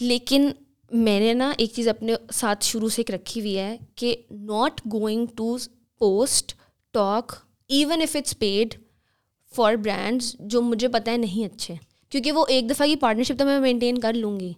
لیکن 0.00 0.48
میں 0.90 1.20
نے 1.20 1.34
نا 1.34 1.52
ایک 1.58 1.72
چیز 1.72 1.88
اپنے 1.88 2.14
ساتھ 2.32 2.64
شروع 2.64 2.88
سے 2.88 3.02
ایک 3.02 3.10
رکھی 3.10 3.40
ہوئی 3.40 3.58
ہے 3.58 3.76
کہ 3.94 4.16
not 4.30 4.80
going 4.92 5.26
to 5.36 5.56
post 5.98 6.54
talk 6.92 7.32
even 7.68 8.02
if 8.02 8.16
it's 8.16 8.38
paid 8.38 8.74
for 9.54 9.74
brands 9.74 10.36
جو 10.40 10.62
مجھے 10.62 10.88
پتہ 10.88 11.10
ہے 11.10 11.16
نہیں 11.16 11.44
اچھے 11.44 11.74
کیونکہ 12.10 12.32
وہ 12.32 12.44
ایک 12.48 12.70
دفعہ 12.70 12.86
کی 12.86 12.96
پارٹنرشپ 12.96 13.38
تو 13.38 13.44
میں 13.44 13.58
مینٹین 13.60 13.98
کر 13.98 14.12
لوں 14.12 14.40
گی 14.40 14.52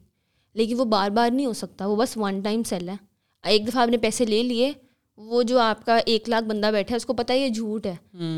لیکن 0.55 0.81
وہ 0.81 0.85
بار 0.85 1.11
بار 1.11 1.31
نہیں 1.31 1.47
ہو 1.47 1.53
سکتا 1.53 1.87
وہ 1.87 1.97
بس 1.97 2.17
ون 2.17 2.41
ٹائم 2.41 2.63
سیل 2.63 2.89
ہے۔ 2.89 2.95
ایک 3.45 3.69
دفعہ 3.69 3.83
آپ 3.83 3.89
نے 3.89 3.97
پیسے 3.97 4.25
لے 4.25 4.43
لیے 4.43 4.73
وہ 5.17 5.43
جو 5.43 5.59
آپ 5.59 5.85
کا 5.87 5.97
ایک 5.97 6.29
لاکھ 6.29 6.45
بندہ 6.45 6.71
بیٹھا 6.73 6.93
ہے 6.93 6.97
اس 6.97 7.07
کو 7.07 7.13
پتہ 7.13 7.33
ہے 7.33 7.39
یہ 7.39 7.49
جھوٹ 7.49 7.87
ہے۔ 7.87 7.97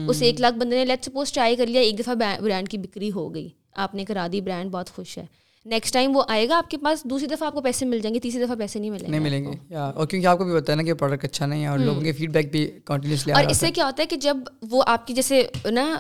اس 0.09 0.23
ایک 0.23 0.41
لاکھ 0.41 0.55
بندے 0.55 0.77
نے 0.77 0.85
لیٹ 0.85 1.05
سپوز 1.05 1.33
ٹرائی 1.33 1.57
کر 1.57 1.67
لیا 1.67 1.81
ایک 1.81 1.99
دفعہ 1.99 2.15
برانڈ 2.15 2.69
کی 2.69 2.79
بکری 2.79 3.11
ہو 3.11 3.35
گئی۔ 3.35 3.49
آپ 3.75 3.95
نے 3.95 4.05
کرا 4.05 4.27
دی 4.33 4.41
برانڈ 4.41 4.71
بہت 4.71 4.91
خوش 4.91 5.19
ہے۔ 5.19 5.27
نیکسٹ 5.67 5.95
ٹائم 5.95 6.17
وہ 6.17 6.23
آئے 6.29 6.49
گا 6.49 6.59
آپ 6.59 6.71
کے 6.71 6.77
پاس 6.77 7.03
دوسری 7.05 7.27
دفعہ 7.27 7.47
آپ 7.47 7.55
کو 7.55 7.61
پیسے 7.61 7.87
مل 7.87 7.99
جائیں 7.99 8.15
گے 8.15 8.21
تیسری 8.21 8.45
دفعہ 8.45 8.55
پیسے 8.57 8.79
نہیں 8.79 8.91
ملیں 8.91 9.07
گے 9.07 9.11
نہیں 9.11 9.21
ملیں 9.21 9.45
گے 9.45 9.75
اور 9.75 10.07
کیونکہ 10.07 10.27
آپ 10.27 10.39
کو 10.39 10.45
بھی 10.45 10.55
بتایا 10.55 10.77
نا 10.77 10.83
کہ 10.83 10.95
پروڈکٹ 10.95 11.25
اچھا 11.25 11.47
نہیں 11.47 11.63
ہے 11.63 11.69
اور 11.69 11.79
لوگوں 11.79 12.01
کے 12.01 12.13
فیڈ 12.13 12.31
بیک 12.31 12.51
بھی 12.53 12.67
کنٹینیوسلی 12.85 13.33
اور 13.33 13.45
اس 13.45 13.57
سے 13.57 13.71
کیا 13.71 13.87
ہوتا 13.87 14.03
ہے 14.03 14.07
کہ 14.07 14.17
جب 14.17 14.37
وہ 14.71 14.83
آپ 14.87 15.07
کی 15.07 15.15
جیسے 15.15 15.43
نا 15.71 15.99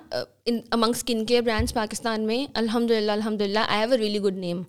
among 0.70 0.92
skin 0.96 1.26
care 1.26 1.42
brands 1.42 1.74
Pakistan 1.74 2.26
میں 2.26 2.46
الحمد 2.54 2.90
للہ 2.90 3.12
الحمد 3.12 3.40
للہ 3.40 3.58
I 3.58 3.80
have 3.80 3.90
a 3.92 3.98
really 3.98 4.18
good 4.18 4.36
name 4.36 4.62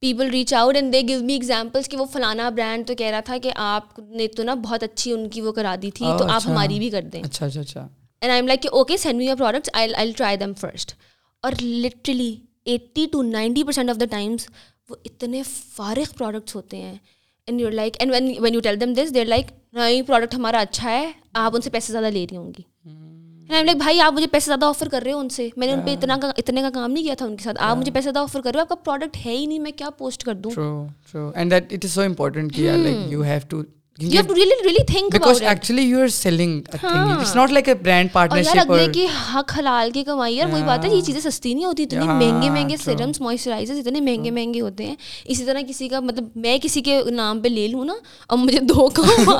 people 0.00 0.30
reach 0.30 0.54
out 0.54 0.76
and 0.76 0.92
they 0.92 1.00
gave 1.08 1.20
me 1.24 1.32
examples 1.32 1.88
کہ 1.88 1.96
وہ 1.96 2.04
فلانا 2.12 2.48
برانڈ 2.50 2.86
تو 2.86 2.94
کہہ 2.94 3.10
رہا 3.10 3.20
تھا 3.20 3.36
کہ 3.42 3.50
آپ 3.56 3.98
نے 3.98 4.26
تو 4.26 4.42
نا 4.42 4.54
بہت 4.54 4.82
اچھی 4.82 5.12
ان 5.12 5.28
کی 5.28 5.40
وہ 5.40 5.52
کرا 5.52 5.74
دی 5.82 5.90
تھی 5.90 6.06
تو 6.18 6.24
آپ 6.28 6.42
ہماری 6.46 6.78
بھی 6.78 6.90
کر 6.90 7.02
دیں۔ 7.02 7.22
اچھا 7.22 7.46
اچھا 7.46 7.60
اچھا۔ 7.60 7.80
اینڈ 7.80 8.30
آئی 8.30 8.38
ایم 8.38 8.46
لائک 8.46 8.62
کہ 8.62 8.68
okay 8.72 8.96
send 8.96 9.18
me 9.18 9.26
your 9.26 9.36
products 9.36 9.70
I 9.72 9.94
I 9.94 10.12
try 10.12 10.36
them 10.36 10.54
first 10.54 10.94
اور 11.42 11.52
literally 11.62 12.36
eighty 12.66 13.06
two 13.12 13.22
ninety 13.22 13.64
percent 13.64 13.90
of 13.90 14.00
the 14.00 14.06
times 14.10 14.48
وہ 14.90 14.96
اتنے 15.04 15.42
فارغ 15.46 16.12
پروڈکٹس 16.18 16.56
ہوتے 16.56 16.76
ہیں. 16.76 16.94
And 17.48 17.60
you're 17.60 17.72
like 17.72 17.96
and 17.98 18.12
when 18.12 18.32
when 18.40 18.54
you 18.54 18.60
tell 18.60 18.80
them 18.80 18.92
this 18.92 19.14
they're 19.14 19.24
like 19.24 19.46
نہیں 19.72 20.02
product 20.02 20.34
ہمارا 20.34 20.58
اچھا 20.58 20.90
ہے 20.90 21.10
آپ 21.34 21.54
ان 21.54 21.60
سے 21.60 21.70
پیسے 21.70 21.92
زیادہ 21.92 22.10
لے 22.10 22.26
رہی 22.30 22.36
ہوں 22.36 22.52
گی. 22.58 22.62
لائک 23.50 23.76
بھائی 23.76 24.00
آپ 24.00 24.12
مجھے 24.12 24.26
پیسے 24.32 24.46
زیادہ 24.46 24.64
آفر 24.64 24.88
کر 24.88 25.02
رہے 25.04 25.12
ہو 25.12 25.18
ان 25.18 25.28
سے۔ 25.28 25.48
میں 25.56 25.66
نے 25.66 25.72
ان 25.72 25.80
پہ 25.84 25.92
اتنا 25.92 26.16
کا 26.22 26.30
اتنے 26.38 26.60
کا 26.60 26.70
کام 26.74 26.90
نہیں 26.90 27.04
کیا 27.04 27.14
تھا 27.14 27.26
ان 27.26 27.36
کے 27.36 27.44
ساتھ۔ 27.44 27.58
آپ 27.60 27.76
مجھے 27.76 27.92
پیسے 27.92 28.02
زیادہ 28.02 28.18
آفر 28.18 28.40
کر 28.40 28.52
رہے 28.52 28.60
ہو 28.60 28.62
آپ 28.62 28.68
کا 28.68 28.74
پروڈکٹ 28.84 29.16
ہے 29.26 29.32
ہی 29.32 29.44
نہیں 29.46 29.58
میں 29.58 29.72
کیا 29.76 29.90
پوسٹ 29.98 30.24
کر 30.24 30.34
دوں؟ 30.34 30.50
And 31.34 31.50
that 31.50 31.72
it 31.72 31.84
is 31.84 31.90
so 31.90 32.00
important 32.00 32.54
کہ 32.54 32.70
like 32.72 33.14
you 33.98 34.10
have 34.10 34.22
to 34.22 34.34
you 34.34 34.34
have 34.34 34.34
to 34.34 34.34
really 34.34 34.54
really 34.64 34.82
think 34.86 35.12
because 35.12 35.42
actually 35.42 35.82
you 35.82 36.00
are 36.02 36.08
selling 36.10 36.60
it's 36.74 37.34
not 37.36 37.52
like 37.52 37.68
a 37.68 37.74
brand 37.74 38.12
partnership 38.12 38.70
اور 38.70 38.80
کہ 38.94 39.06
حق 39.26 39.52
حلال 39.58 39.90
کی 39.90 40.02
کمائی 40.04 40.34
یار 40.36 40.48
وہی 40.52 40.62
بات 40.62 40.84
ہے 40.84 40.90
یہ 40.90 41.00
چیزیں 41.00 41.20
سستی 41.20 41.52
نہیں 41.54 41.64
ہوتی 41.64 41.82
اتنی 41.82 42.06
مہنگے 42.06 42.50
مہنگے 42.50 42.76
سیرمس 42.76 43.20
موئسچرائزر 43.20 43.74
اتنے 43.76 44.00
مہنگے 44.00 44.30
مہنگے 44.30 44.60
ہوتے 44.60 44.86
ہیں 44.86 44.96
اسی 45.24 45.44
طرح 45.44 45.60
کسی 45.68 45.88
کا 45.88 46.00
مطلب 46.00 46.36
میں 46.36 46.58
کسی 46.62 46.82
کے 46.82 47.00
نام 47.12 47.40
پہ 47.40 47.48
لے 47.48 47.68
لوں 47.68 47.84
نا 47.84 47.94
اور 48.26 48.38
مجھے 48.38 48.60
دو 48.64 48.88
کام 48.90 49.30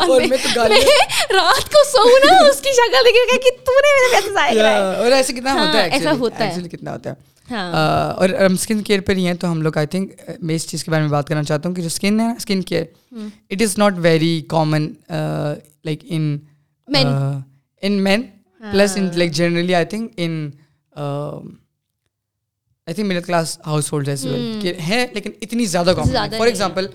رات 1.33 1.73
کو 1.73 1.85
سو 1.91 2.09
نا 2.19 2.39
اس 2.49 2.61
کی 2.61 2.77
شکل 2.77 3.05
دیکھ 3.07 3.45
کہ 3.45 3.57
تو 3.67 3.81
نے 3.81 3.93
میرے 3.93 4.15
پیسے 4.15 4.35
ضائع 4.35 4.55
کرائے 4.55 4.81
اور 4.95 5.13
ایسے 5.13 5.33
کتنا 5.33 5.55
ہوتا 5.55 5.85
ہے 5.85 5.89
ایسا 5.91 6.13
ہوتا 6.19 6.47
ہے 6.47 6.69
کتنا 6.69 6.93
ہوتا 6.93 7.11
ہے 7.11 7.34
اور 7.51 8.29
ہم 8.29 8.53
اسکن 8.53 8.83
کیئر 8.83 9.01
پر 9.01 9.17
ہی 9.17 9.27
ہیں 9.27 9.35
تو 9.35 9.53
ہم 9.53 9.63
لوگ 9.63 9.79
آئی 9.79 9.87
تھنک 9.87 10.13
میں 10.43 10.55
اس 10.55 10.69
چیز 10.69 10.85
کے 10.85 10.91
بارے 10.91 11.03
میں 11.03 11.11
بات 11.11 11.29
کرنا 11.29 11.43
چاہتا 11.43 11.69
ہوں 11.69 11.77
کہ 11.77 11.83
جو 11.83 11.87
اسکن 11.87 12.21
ہے 12.21 12.31
skin 12.31 12.63
care 12.63 12.85
it 13.51 13.63
is 13.63 13.79
not 13.79 13.95
very 13.97 14.43
common 14.49 14.93
like 15.85 16.05
in 16.05 16.39
in 17.83 17.93
men 18.05 18.23
plus 18.73 18.97
in 18.97 19.09
like 19.15 19.33
generally 19.33 19.75
I 19.75 19.85
think 19.85 20.13
in 20.17 20.51
I 22.87 22.95
think 22.95 23.07
middle 23.07 23.23
class 23.23 23.59
household 23.93 24.09
ہے 24.89 25.07
لیکن 25.15 25.31
اتنی 25.43 25.65
زیادہ 25.65 25.93
کامن 25.97 26.37
فار 26.39 26.47
ایگزامپل 26.47 26.87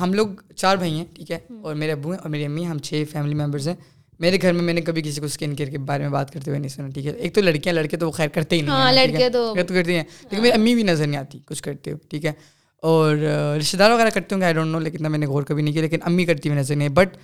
ہم 0.00 0.14
لوگ 0.14 0.28
چار 0.56 0.76
بھائی 0.76 0.92
ہیں 0.92 1.04
ٹھیک 1.14 1.30
ہے؟ 1.30 1.38
اور 1.62 1.74
میرے 1.74 1.92
ابو 1.92 2.10
ہیں 2.10 2.18
اور 2.18 2.30
میری 2.30 2.44
امی 2.44 2.66
ہم 2.66 2.78
چھ 2.78 3.02
فیملی 3.10 3.34
ممبرس 3.34 3.66
ہیں۔ 3.68 3.74
میرے 4.20 4.38
گھر 4.42 4.52
میں 4.52 4.62
میں 4.62 4.74
نے 4.74 4.80
کبھی 4.80 5.02
کسی 5.02 5.20
کو 5.20 5.26
اسکن 5.26 5.54
کیئر 5.54 5.68
کے 5.68 5.78
بارے 5.78 6.02
میں 6.02 6.10
بات 6.10 6.30
کرتے 6.30 6.50
ہوئے 6.50 6.58
نہیں 6.60 6.68
سنا 6.68 6.88
ٹھیک 6.88 7.06
ہے؟ 7.06 7.10
ایک 7.10 7.34
تو 7.34 7.40
لڑکیاں 7.40 7.74
لڑکے 7.74 7.96
تو 7.96 8.06
وہ 8.06 8.12
خیر 8.12 8.28
کرتے 8.28 8.56
ہی 8.56 8.60
نہیں 8.60 8.92
لڑکے 8.92 9.28
تو 9.28 9.54
کرتے 9.54 9.96
ہیں۔ 9.96 10.04
لیکن 10.22 10.42
میری 10.42 10.52
امی 10.52 10.74
بھی 10.74 10.82
نظر 10.82 11.06
نہیں 11.06 11.20
آتی 11.20 11.38
کچھ 11.46 11.62
کرتے 11.62 11.92
ہو 11.92 11.96
ٹھیک 12.10 12.24
ہے؟ 12.26 12.32
اور 12.76 13.16
رشتے 13.58 13.78
دار 13.78 13.90
وغیرہ 13.90 14.10
کرتے 14.10 14.34
ہوں 14.34 14.40
گے 14.40 14.44
آئی 14.44 14.54
ڈونٹ 14.54 14.72
نو 14.72 14.78
لیکن 14.78 15.10
میں 15.10 15.18
نے 15.18 15.26
غور 15.26 15.42
کبھی 15.42 15.62
نہیں 15.62 15.72
کیا 15.72 15.82
لیکن 15.82 15.98
امی 16.02 16.24
کرتی 16.24 16.48
ہوئی 16.48 16.60
نظر 16.60 16.76
نہیں 16.76 16.88
but 16.88 17.16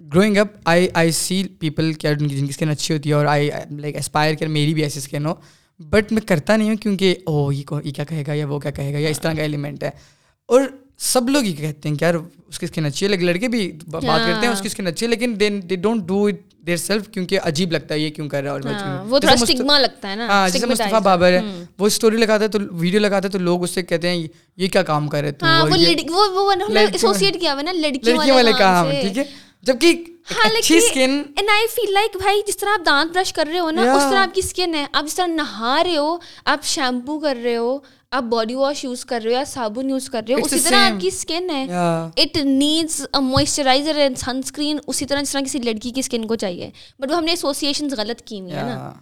growing 0.00 0.36
up 0.36 0.48
I 0.64 0.88
I 0.94 1.10
see 1.10 1.44
people 1.58 1.92
کیا 1.92 2.12
جن 2.12 2.28
کی 2.28 2.46
اسکن 2.48 2.70
اچھی 2.70 2.94
ہوتی 2.94 3.08
ہے 3.08 3.14
اور 3.14 3.26
آئی 3.26 3.50
لائک 3.70 3.96
اسپائر 3.96 4.34
کر 4.34 4.46
میری 4.46 4.74
بھی 4.74 4.82
ایسی 4.82 4.98
اسکن 4.98 5.26
ہو۔ 5.26 5.34
بٹ 5.78 6.12
میں 6.12 6.22
کرتا 6.22 6.56
نہیں 6.56 6.68
ہوں 6.68 6.76
کیونکہ 6.76 7.14
او 7.26 7.52
یہ 7.52 7.62
کیا 7.62 8.04
کہے 8.04 8.24
گا 8.26 8.34
یا 8.34 8.46
وہ 8.46 8.58
کیا 8.58 8.70
کہے 8.70 8.92
گا 8.92 8.98
یا 8.98 9.08
اس 9.08 9.20
طرح 9.20 9.32
کا 9.34 9.42
ایلیمنٹ 9.42 9.82
ہے۔ 9.82 9.90
اور 10.46 10.60
سب 11.00 11.28
لوگ 11.28 11.44
یہ 11.44 11.56
کہتے 11.56 11.88
ہیں 11.88 11.96
کہ 11.96 12.04
یار 12.04 12.14
اس 12.48 12.58
کی 12.58 12.66
اسکن 12.66 12.86
اچھی 12.86 13.06
ہے 13.06 13.10
لیکن 13.10 13.26
لڑکے 13.26 13.48
بھی 13.48 13.72
بات 13.90 14.02
کرتے 14.02 14.46
ہیں 14.46 14.52
اس 14.52 14.60
کی 14.60 14.66
اسکن 14.66 14.86
اچھی 14.86 15.06
ہے 15.06 15.10
لیکن 15.10 15.34
they 15.40 15.76
don't 15.76 16.02
do 16.02 16.24
it 16.24 16.34
their 16.66 16.76
self 16.76 17.08
کیونکہ 17.08 17.38
عجیب 17.42 17.72
لگتا 17.72 17.94
ہے 17.94 17.98
یہ 17.98 18.10
کیوں 18.10 18.28
کر 18.28 18.42
رہا 18.42 18.52
ہے 18.54 18.58
ہاں 20.26 20.48
جیسے 20.48 20.66
مصطفیٰ 20.72 21.00
بابر 21.02 21.32
ہے 21.32 21.40
وہ 21.78 21.86
اسٹوری 21.86 22.16
لگاتا 22.16 22.44
ہے 22.44 22.48
تو 22.48 22.58
ویڈیو 22.72 23.00
لگاتا 23.00 23.28
ہے 23.28 23.32
تو 23.32 23.38
لوگ 23.38 23.62
اس 23.62 23.70
سے 23.70 23.82
کہتے 23.82 24.08
ہیں 24.08 24.28
یہ 24.56 24.68
کیا 24.68 24.82
کام 24.82 25.08
کر 25.08 25.20
رہے 25.22 25.32
لڑکیوں 28.10 28.36
والے 28.36 28.52
کام 28.58 28.90
ٹھیک 29.00 29.18
ہے؟ 29.18 29.24
جبکہ 29.62 30.04
جس 32.46 32.56
طرح 32.56 32.70
آپ 32.70 32.86
دانت 32.86 33.14
برش 33.14 33.32
کر 33.32 33.44
رہے 33.52 33.58
ہو 33.58 33.70
نا 33.70 33.82
اس 33.94 34.02
طرح 34.10 34.18
آپ 34.18 34.34
کی 34.34 34.40
اسکن 34.44 34.74
ہے۔ 34.74 34.86
آپ 34.92 35.04
جس 35.06 35.14
طرح 35.14 35.26
نہا 35.26 35.84
رہے 35.84 35.96
ہو 35.96 36.16
آپ 36.44 36.64
شیمپو 36.64 37.18
کر 37.18 37.38
رہے 37.44 37.56
ہو 37.56 37.78
آپ 38.12 38.22
باڈی 38.22 38.54
واش 38.54 38.84
یوز 38.84 39.04
کر 39.04 39.20
رہے 39.24 39.30
ہو 39.30 39.36
یا 39.36 39.44
صابن 39.44 39.90
یوز 39.90 40.10
کر 40.10 40.22
رہے 40.28 40.34
ہو 40.34 40.38
اسی 40.44 40.60
طرح 40.60 40.76
آپ 40.76 41.00
کی 41.00 41.08
اسکن 41.08 41.50
ہے۔ 41.50 41.66
It 42.16 42.36
needs 42.36 43.06
moisturiser 43.20 43.96
and 43.96 44.18
sunscreen 44.44 44.78
اسی 44.86 45.06
طرح 45.06 45.22
جس 45.22 45.32
طرح 45.32 45.40
کسی 45.40 45.58
لڑکی 45.58 45.90
کی 45.90 46.00
اسکن 46.00 46.26
کو 46.26 46.34
چاہیے۔ 46.34 46.70
بٹ 46.98 47.10
وہ 47.10 47.16
ہم 47.16 47.24
نے 47.24 47.32
ایسوسیشن 47.32 47.88
غلط 47.96 48.22
کی 48.22 48.40
ہوئی 48.40 48.52
ہے 48.52 48.62
نا۔ 48.62 48.92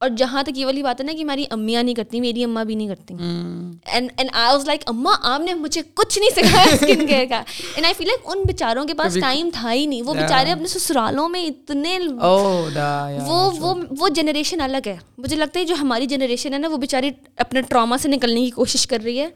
اور 0.00 0.10
جہاں 0.16 0.42
تک 0.42 0.58
یہ 0.58 0.66
والی 0.66 0.82
بات 0.82 1.00
ہے 1.00 1.04
نا 1.04 1.12
کہ 1.12 1.22
ہماری 1.22 1.44
امیاں 1.50 1.82
نہیں 1.82 1.94
کرتی 1.94 2.20
میری 2.20 2.44
اماں 2.44 2.64
بھی 2.64 2.74
نہیں 2.74 2.88
کرتی۔ 2.88 3.14
And 3.86 4.10
and 4.16 4.30
I 4.32 4.52
was 4.52 4.66
like 4.66 4.80
اماں 4.86 5.14
آپ 5.22 5.40
نے 5.40 5.54
مجھے 5.54 5.82
کچھ 5.94 6.18
نہیں 6.18 6.30
سکھایا 6.30 6.74
اسکن 6.74 7.06
کیئر 7.06 7.24
کا۔ 7.28 7.36
اینڈ 7.74 7.84
آئی 7.84 7.94
فیل 7.94 8.06
لائک 8.06 8.20
ان 8.24 8.42
بیچاروں 8.46 8.84
کے 8.84 8.94
پاس 8.94 9.18
ٹائم 9.20 9.50
تھا 9.54 9.72
ہی 9.72 9.86
نہیں۔ 9.86 10.02
وہ 10.02 10.14
بیچارے 10.14 10.52
اپنے 10.52 10.66
سسرالوں 10.66 11.28
میں 11.28 11.44
اتنے 11.46 11.98
وہ 13.26 13.50
وہ 13.58 13.74
وہ 13.98 14.08
جنریشن 14.08 14.60
الگ 14.60 14.86
ہے۔ 14.86 14.96
مجھے 15.18 15.36
لگتا 15.36 15.60
ہے 15.60 15.64
جو 15.64 15.74
ہماری 15.80 16.06
جنریشن 16.06 16.52
ہے 16.52 16.58
نا 16.58 16.68
وہ 16.68 16.76
بیچاری 16.76 17.10
اپنے 17.36 17.60
ٹراما 17.62 17.98
سے 17.98 18.08
نکلنے 18.08 18.40
کی 18.40 18.50
کوشش 18.50 18.86
کر 18.86 18.98
رہی 19.04 19.20
ہے۔ 19.20 19.28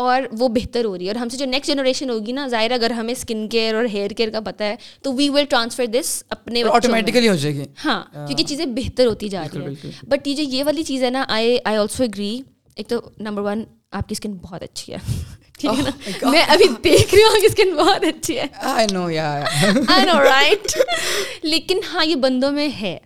اور 0.00 0.22
وہ 0.38 0.48
بہتر 0.48 0.84
ہو 0.84 0.96
رہی 0.98 1.04
ہے۔ 1.04 1.10
اور 1.10 1.16
ہم 1.16 1.28
سے 1.28 1.36
جو 1.36 1.46
نیکسٹ 1.46 1.70
جنریشن 1.70 2.10
ہوگی 2.10 2.32
نا 2.32 2.46
ظاہر 2.48 2.70
اگر 2.70 2.90
ہمیں 2.90 3.12
اسکن 3.12 3.48
کیئر 3.48 3.74
اور 3.74 3.84
ہیئر 3.92 4.10
کیئر 4.10 4.30
کا 4.30 4.40
پتہ 4.40 4.62
ہے 4.62 4.74
تو 5.02 5.12
وی 5.12 5.28
ول 5.28 5.44
ٹرانسفر 5.44 5.86
دس 5.86 6.22
اپنے 6.28 6.62
آٹومیٹیکلی 6.70 7.28
ہو 7.28 7.34
جائے 7.34 7.54
گی۔ 7.54 7.64
ہاں 7.84 8.02
کیونکہ 8.26 8.44
چیزیں 8.44 8.66
بہتر 8.66 9.06
ہوتی 9.06 9.28
جا 9.28 9.44
رہی 9.54 9.60
ہیں۔ 9.60 9.90
بٹ 10.02 10.28
یہ 10.28 10.34
جو 10.34 10.42
یہ 10.42 10.64
والی 10.64 10.82
چیز 10.82 11.02
ہے 11.04 11.10
نا 11.10 11.24
آئی 11.28 11.56
آئی 11.64 11.76
آلسو 11.76 12.04
اگری 12.04 12.40
ایک 12.76 12.88
تو 12.88 13.00
نمبر 13.18 13.42
ون 13.42 13.64
آپ 13.90 14.08
کی 14.08 14.12
اسکن 14.12 14.32
بہت 14.32 14.62
اچھی 14.62 14.92
ہے۔ 14.92 14.98
ٹھیک 15.58 15.70
ہے 15.78 15.82
نا؟ 15.82 16.30
میں 16.30 16.42
ابھی 16.42 16.64
دیکھ 16.84 17.14
رہی 17.14 17.22
ہوں 17.22 17.30
آپ 17.30 17.40
کی 17.40 17.46
اسکن 17.46 17.74
بہت 17.76 18.04
اچھی 18.04 18.38
ہے۔ 18.38 18.46
آئی 19.88 20.06
نو 20.06 20.22
رائٹ 20.24 20.78
لیکن 21.42 21.80
ہاں 21.92 22.04
یہ 22.04 22.14
بندوں 22.14 22.52
میں 22.52 22.68
ہے 22.80 22.98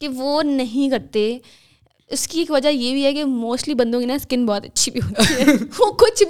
کہ 0.00 0.08
وہ 0.08 0.42
نہیں 0.42 0.90
کرتے۔ 0.90 1.38
اس 2.10 2.28
کی 2.28 2.38
ایک 2.38 2.50
وجہ 2.50 2.68
یہ 2.68 2.92
بھی 2.92 3.04
ہے 3.04 3.12
کہ 3.12 3.24
موسٹلی 3.24 3.74
بندوں 3.74 4.00
کی 4.00 4.06
نا 4.06 4.14
اسکن 4.14 4.46
بہت 4.46 4.64
اچھی 4.64 4.92
بھی 4.92 5.00
ہوتی 5.00 5.34
ہے۔ 5.34 5.44
وہ 5.78 5.92
کچھ 5.92 6.22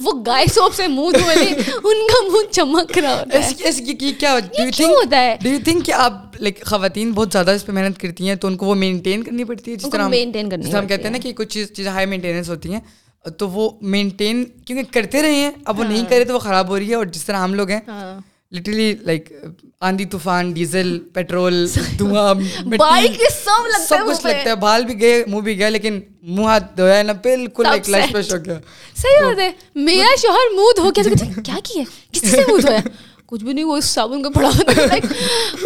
وہ 0.00 0.12
گائے 0.26 0.46
سوپ 0.54 0.74
سے 0.74 0.86
منہ 0.86 1.18
دھوے 1.18 1.34
ان 1.34 2.06
کا 2.06 2.28
منہ 2.28 2.50
چمک 2.50 2.98
رہا 2.98 3.14
ہوتا 3.20 3.38
ہے۔ 3.38 3.52
کیا 4.12 4.32
ہوتا 4.88 5.20
ہے؟ 5.20 5.36
ڈو 5.42 5.48
یو 5.48 5.58
تھنک 5.64 5.84
کہ 5.84 5.92
آپ 5.92 6.40
لائک 6.40 6.64
خواتین 6.64 7.12
بہت 7.12 7.32
زیادہ 7.32 7.50
اس 7.50 7.66
پہ 7.66 7.72
محنت 7.72 7.98
کرتی 7.98 8.28
ہیں 8.28 8.34
تو 8.34 8.48
ان 8.48 8.56
کو 8.56 8.66
وہ 8.66 8.74
مینٹین 8.74 9.22
کرنی 9.22 9.44
پڑتی 9.44 9.70
ہے؟ 9.70 9.76
جس 9.76 9.90
طرح 9.92 10.08
مینٹین 10.08 10.50
کرنی 10.50 10.72
ہم 10.72 10.86
کہتے 10.86 11.02
ہیں 11.02 11.10
نا 11.10 11.18
کہ 11.18 11.32
کچھ 11.32 11.48
چیز 11.48 11.72
چیزیں 11.72 11.90
ہائی 11.90 12.06
مینٹیننس 12.06 12.50
ہوتی 12.50 12.72
ہیں 12.72 12.80
تو 13.38 13.48
وہ 13.48 13.70
مینٹین 13.82 14.44
کیونکہ 14.66 14.92
کرتے 14.92 15.22
رہے 15.22 15.34
ہیں 15.34 15.50
اب 15.64 15.78
وہ 15.78 15.84
نہیں 15.84 16.04
کرے 16.04 16.24
تو 16.24 16.34
وہ 16.34 16.38
خراب 16.38 16.68
ہو 16.68 16.78
رہی 16.78 16.90
ہے 16.90 16.94
اور 16.94 17.06
جس 17.06 17.24
طرح 17.24 17.36
ہم 17.36 17.54
لوگ 17.54 17.70
ہیں 17.70 17.80
لٹرلی 18.52 18.94
لائک 19.02 19.32
آندھی 19.80 20.04
طوفان 20.04 20.52
ڈیزل 20.52 20.98
پیٹرول 21.12 21.66
دھواں 21.98 22.34
سب 23.30 24.06
کچھ 24.06 24.26
لگتا 24.26 24.48
ہے 24.50 24.54
بال 24.54 24.84
بھی 24.84 25.00
گئے 25.00 25.22
منہ 25.26 25.40
بھی 25.40 25.56
گیا 25.58 25.68
لیکن 25.68 26.00
منہ 26.22 26.46
ہاتھ 26.46 26.76
دھویا 26.76 27.02
نا 27.02 27.12
بالکل 27.22 27.66
ایک 27.66 27.88
لائف 27.90 28.12
فریش 28.12 28.32
ہو 28.32 28.38
گیا 28.44 28.58
صحیح 28.96 29.24
بات 29.24 29.38
ہے 29.38 29.50
میرا 29.76 30.14
شوہر 30.22 30.54
منہ 30.56 30.76
دھو 30.76 30.90
کے 30.92 31.02
کیا 31.42 31.58
کیا 31.64 31.82
کس 32.12 32.30
سے 32.30 32.42
منہ 32.48 32.60
دھویا 32.60 32.80
کچھ 33.26 33.44
بھی 33.44 33.52
نہیں 33.52 33.64
وہ 33.64 33.80
صابن 33.80 34.22
کو 34.22 34.30
پڑا 34.30 34.50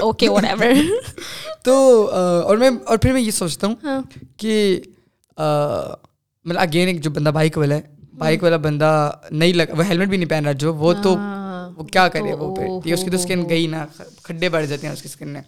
اوکے 0.02 0.28
وٹ 0.28 0.44
ایور 0.44 0.72
تو 1.64 1.76
اور 2.12 2.56
میں 2.56 2.70
اور 2.84 2.96
پھر 2.96 3.12
میں 3.12 3.20
یہ 3.20 3.30
سوچتا 3.30 3.66
ہوں 3.66 4.02
کہ 4.36 4.80
مطلب 6.46 6.60
اگین 6.60 6.88
ایک 6.88 7.00
جو 7.00 7.10
بندہ 7.10 7.30
بائک 7.30 7.58
والا 7.58 7.74
ہے 7.74 7.82
بائک 8.18 8.42
والا 8.42 8.56
بندہ 8.56 9.10
نہیں 9.30 9.52
لگا 9.52 9.78
وہ 9.78 9.88
ہیلمٹ 9.88 10.08
بھی 10.08 10.16
نہیں 10.16 10.30
پہن 10.30 10.44
رہا 10.44 10.52
جو 10.52 10.74
وہ 10.74 10.92
تو 11.02 11.16
وہ 11.76 11.84
کیا 11.84 12.06
کرے 12.08 12.32
وہ 12.32 12.54
پھر؟ 12.56 12.92
اس 12.92 13.04
کی 13.04 13.10
تو 13.10 13.16
اسکن 13.16 13.48
گئی 13.48 13.66
نا 13.66 13.86
کھڈے 14.22 14.48
بڑھ 14.48 14.66
جاتے 14.66 14.86
ہیں 14.86 14.94
اس 14.94 15.02
کی 15.02 15.08
اسکن 15.08 15.28
میں۔ 15.28 15.42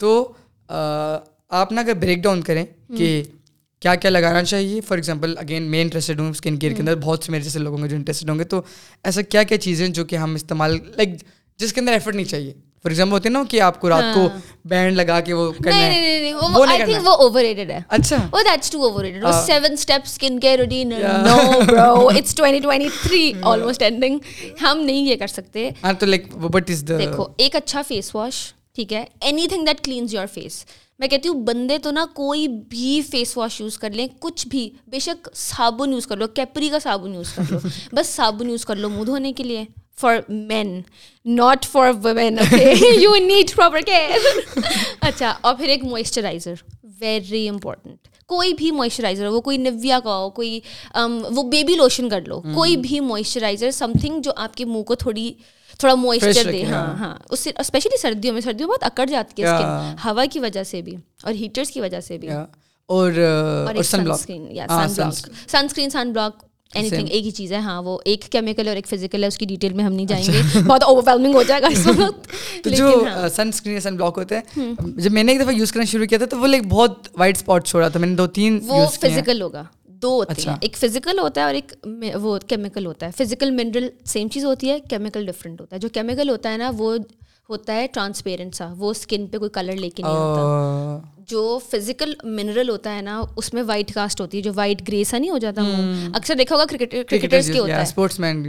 تو 0.00 0.32
آپ 0.68 1.72
نا 1.72 1.80
اگر 1.80 1.94
بریک 1.94 2.18
ڈاؤن 2.18 2.40
کریں 2.42 2.64
کہ 2.96 3.22
کیا 3.82 3.94
کیا 3.94 4.10
لگانا 4.10 4.42
چاہیے 4.44 4.80
فار 4.80 4.98
ایگزامپل 4.98 5.34
اگین 5.38 5.62
میں 5.62 5.82
انٹرسٹیڈ 5.82 6.20
ہوں 6.20 6.30
اسکن 6.30 6.56
کیئر 6.56 6.72
کے 6.72 6.80
اندر 6.80 6.96
بہت 6.96 7.24
سے 7.24 7.32
میرے 7.32 7.42
جیسے 7.42 7.58
لوگ 7.58 7.80
ہوں 7.80 7.88
جو 7.88 7.96
انٹرسٹیڈ 7.96 8.30
ہوں 8.30 8.38
گے 8.38 8.44
تو 8.44 8.60
ایسا 9.04 9.22
کیا 9.22 9.42
کیا 9.42 9.58
چیزیں 9.58 9.88
جو 9.88 10.04
کہ 10.04 10.16
ہم 10.16 10.34
استعمال 10.34 10.78
لائک 10.96 11.08
جس 11.58 11.72
کے 11.72 11.80
اندر 11.80 11.92
ایفرٹ 11.92 12.14
نہیں 12.14 12.24
چاہیے؟ 12.24 12.52
فار 12.84 12.90
ایگزامپل 12.90 13.12
ہوتے 13.12 13.28
ہیں 13.28 13.32
نا 13.32 13.42
کہ 13.48 13.60
آپ 13.62 13.80
کو 13.80 13.88
رات 13.88 14.14
کو 14.14 14.26
بینڈ 14.64 14.96
لگا 14.96 15.20
کے 15.20 15.32
وہ 15.32 15.50
کرنا 15.54 15.76
ہے 15.76 16.32
وہ 16.32 16.64
نہیں 16.66 16.78
کرنا 16.78 16.98
وہ 17.00 17.14
اوور 17.16 17.42
ریٹڈ 17.42 17.70
ہے 17.70 17.78
اچھا 17.88 18.16
وہ 18.32 18.40
دیٹس 18.44 18.70
ٹو 18.70 18.82
اوور 18.82 19.04
ریٹڈ 19.04 19.24
وہ 19.24 19.30
7 19.46 19.76
سٹیپ 19.76 20.06
سکن 20.06 20.38
کیئر 20.40 20.58
روٹین 20.58 20.88
نو 20.88 21.36
برو 21.62 22.08
اٹس 22.08 22.34
2023 22.40 23.30
آلموسٹ 23.44 23.82
اینڈنگ 23.82 24.18
ہم 24.62 24.80
نہیں 24.80 25.06
یہ 25.06 25.16
کر 25.16 25.26
سکتے 25.28 25.68
ہاں 25.84 25.92
تو 25.92 26.06
لائک 26.06 26.26
از 26.54 26.86
دی 26.88 26.96
دیکھو 26.96 27.26
ایک 27.36 27.56
اچھا 27.56 27.82
فیس 27.88 28.14
واش 28.14 28.42
ٹھیک 28.74 28.92
ہے 28.92 29.04
anything 29.48 29.64
that 29.64 29.80
cleanses 29.84 30.14
your 30.14 30.26
face 30.32 30.64
میں 31.00 31.08
کہتی 31.08 31.28
ہوں 31.28 31.40
بندے 31.44 31.78
تو 31.78 31.90
نا 31.90 32.04
کوئی 32.14 32.46
بھی 32.68 33.00
فیس 33.10 33.36
واش 33.36 33.60
یوز 33.60 33.78
کر 33.78 33.90
لیں 33.90 34.06
کچھ 34.20 34.46
بھی 34.48 34.68
بے 34.88 34.98
شک 34.98 35.28
صابن 35.36 35.92
یوز 35.92 36.06
کر 36.06 36.16
لو 36.16 36.28
کیپری 36.34 36.68
کا 36.68 36.78
صابن 36.78 37.14
یوز 37.14 37.32
کر 37.32 37.50
لو 37.50 37.58
بس 37.92 38.14
صابن 38.16 38.50
یوز 38.50 38.64
کر 38.64 38.76
لو 38.76 38.88
منہ 38.88 39.04
دھونے 39.04 39.32
کے 39.32 39.44
لیے 39.44 39.64
for 39.98 40.16
men 40.28 40.80
not 41.26 41.66
for 41.66 41.92
women 42.04 42.38
you 43.00 43.14
need 43.26 43.54
proper 43.56 43.80
care 43.80 44.26
اچھا 45.00 45.34
اور 45.40 45.54
پھر 45.54 45.68
ایک 45.68 45.84
موئسچرائزر 45.84 46.54
ویری 47.00 47.48
امپورٹنٹ 47.48 48.08
کوئی 48.26 48.52
بھی 48.54 48.70
موئسچرائزر 48.70 49.26
وہ 49.26 49.40
کوئی 49.40 49.56
نویا 49.56 49.98
کا 50.04 50.16
ہو 50.16 50.30
کوئی 50.30 50.60
وہ 51.30 51.42
بیبی 51.42 51.74
لوشن 51.74 52.08
کر 52.08 52.20
لو 52.26 52.40
کوئی 52.54 52.76
بھی 52.76 53.00
موئسچرائزر 53.00 53.70
سم 53.70 53.92
تھنگ 54.00 54.20
جو 54.20 54.32
آپ 54.36 54.56
کے 54.56 54.64
منہ 54.64 54.82
کو 54.82 54.94
تھوڑی 54.94 55.32
تھوڑا 55.78 55.94
موئسچر 55.94 56.50
دے 56.52 56.64
ہاں 56.64 56.86
ہاں 56.98 57.14
اس 57.30 57.40
سے 57.40 57.50
اسپیشلی 57.58 57.96
سردیوں 57.96 58.32
میں 58.32 58.40
سردیوں 58.40 58.68
بہت 58.68 58.84
اکڑ 58.84 59.04
جاتی 59.04 59.42
ہے 59.42 59.94
ہوا 60.04 60.24
کی 60.24 60.40
وجہ 60.40 60.62
سے 60.62 60.82
بھی 60.82 60.96
اور 61.24 61.32
ہیٹرس 61.32 61.70
کی 61.70 61.80
وجہ 61.80 62.00
سے 62.00 62.18
بھی 62.18 62.28
اور 62.88 63.12
سن 63.84 64.08
اسکرین 64.08 65.90
سن 65.90 66.12
بلاک 66.12 66.42
اینی 66.74 66.88
تھنگ 66.90 67.06
ایک 67.10 67.24
ہی 67.26 67.30
چیز 67.30 67.52
ہے 67.52 67.58
ہاں 67.58 67.82
وہ 67.82 67.98
ایک 68.04 68.22
کیمیکل 68.30 68.68
اور 68.68 68.76
ایک 68.76 68.86
فزیکل 68.86 69.22
ہے 69.22 69.28
اس 69.28 69.38
کی 69.38 69.46
ڈیٹیل 69.46 69.72
میں 69.72 69.84
ہم 69.84 69.92
نہیں 69.92 70.06
جائیں 70.06 70.24
گے۔ 70.26 70.40
بہت 70.66 70.82
اوور 70.82 71.02
ویلمنگ 71.06 71.34
ہو 71.34 71.42
جائے 71.42 71.62
گا۔ 71.62 71.66
اس 71.66 71.86
وقت 71.98 72.28
تو 72.64 72.70
جو 72.70 72.90
سن 73.36 73.48
اسکرین 73.48 73.80
سن 73.80 73.96
بلاک 73.96 74.18
ہوتے 74.18 74.38
ہیں 74.38 74.72
جب 74.96 75.12
میں 75.12 75.22
نے 75.22 75.32
ایک 75.32 75.40
دفعہ 75.40 75.52
یوز 75.52 75.72
کرنا 75.72 75.84
شروع 75.84 76.06
کیا 76.06 76.18
تھا 76.18 76.26
تو 76.26 76.38
وہ 76.38 76.46
لائک 76.46 76.66
بہت 76.68 77.08
وائٹ 77.16 77.36
اسپاٹ 77.36 77.66
چھوڑا 77.66 77.88
تھا 77.88 78.00
میں 78.00 78.08
نے 78.08 78.14
دو 78.14 78.26
تین 78.26 78.58
وہ 78.66 78.86
فزیکل 79.00 79.42
ہوگا۔ 79.42 79.64
دو 80.02 80.08
ہوتے 80.10 80.42
ہیں۔ 80.46 80.56
ایک 80.60 80.76
فزیکل 80.76 81.18
ہوتا 81.18 81.40
ہے 81.40 81.46
اور 81.46 81.54
ایک 81.54 81.72
وہ 82.14 82.38
کیمیکل 82.46 82.86
ہوتا 82.86 83.06
ہے۔ 83.06 83.10
فزیکل 83.16 83.50
منرل 83.50 83.88
سیم 84.04 84.28
چیز 84.28 84.44
ہوتی 84.44 84.70
ہے 84.70 84.78
کیمیکل 84.80 85.26
ڈفرینٹ 85.26 85.60
ہوتا 85.60 85.76
ہے۔ 85.76 85.80
جو 85.80 85.88
کیمیکل 85.88 86.30
ہوتا 86.30 86.52
ہے 86.52 86.56
نا 86.56 86.70
وہ 86.78 86.96
ہوتا 87.48 87.74
ہے 87.74 87.86
ٹرانسپیرنٹ 87.92 88.54
سا 88.54 88.72
وہ 88.76 88.90
اسکن 88.90 89.26
پہ 89.26 89.38
کوئی 89.38 89.50
کلر 89.50 89.72
لے 89.72 89.90
کے 89.90 90.02
نہیں 90.02 90.12
ہوتا۔ 90.12 90.40
جو 91.28 91.58
فزیکل 91.70 92.12
منرل 92.24 92.68
ہوتا 92.68 92.96
ہے 92.96 93.02
نا 93.02 93.22
اس 93.36 93.54
میں 93.54 93.62
وائٹ 93.62 93.92
کاسٹ 93.94 94.20
ہوتی 94.20 94.38
ہے 94.38 94.42
جو 94.42 94.52
وائٹ 94.54 94.88
گرے 94.88 95.04
سا 95.04 95.18
نہیں 95.18 95.30
ہو 95.30 95.38
جاتا 95.38 95.62
اکثر 96.14 96.34
دیکھا 96.34 96.56
ہوگا 96.56 96.64
کرکٹرس 96.66 97.06
کے 97.46 97.58
ہوتا 97.60 97.72
ہے۔ 97.72 97.78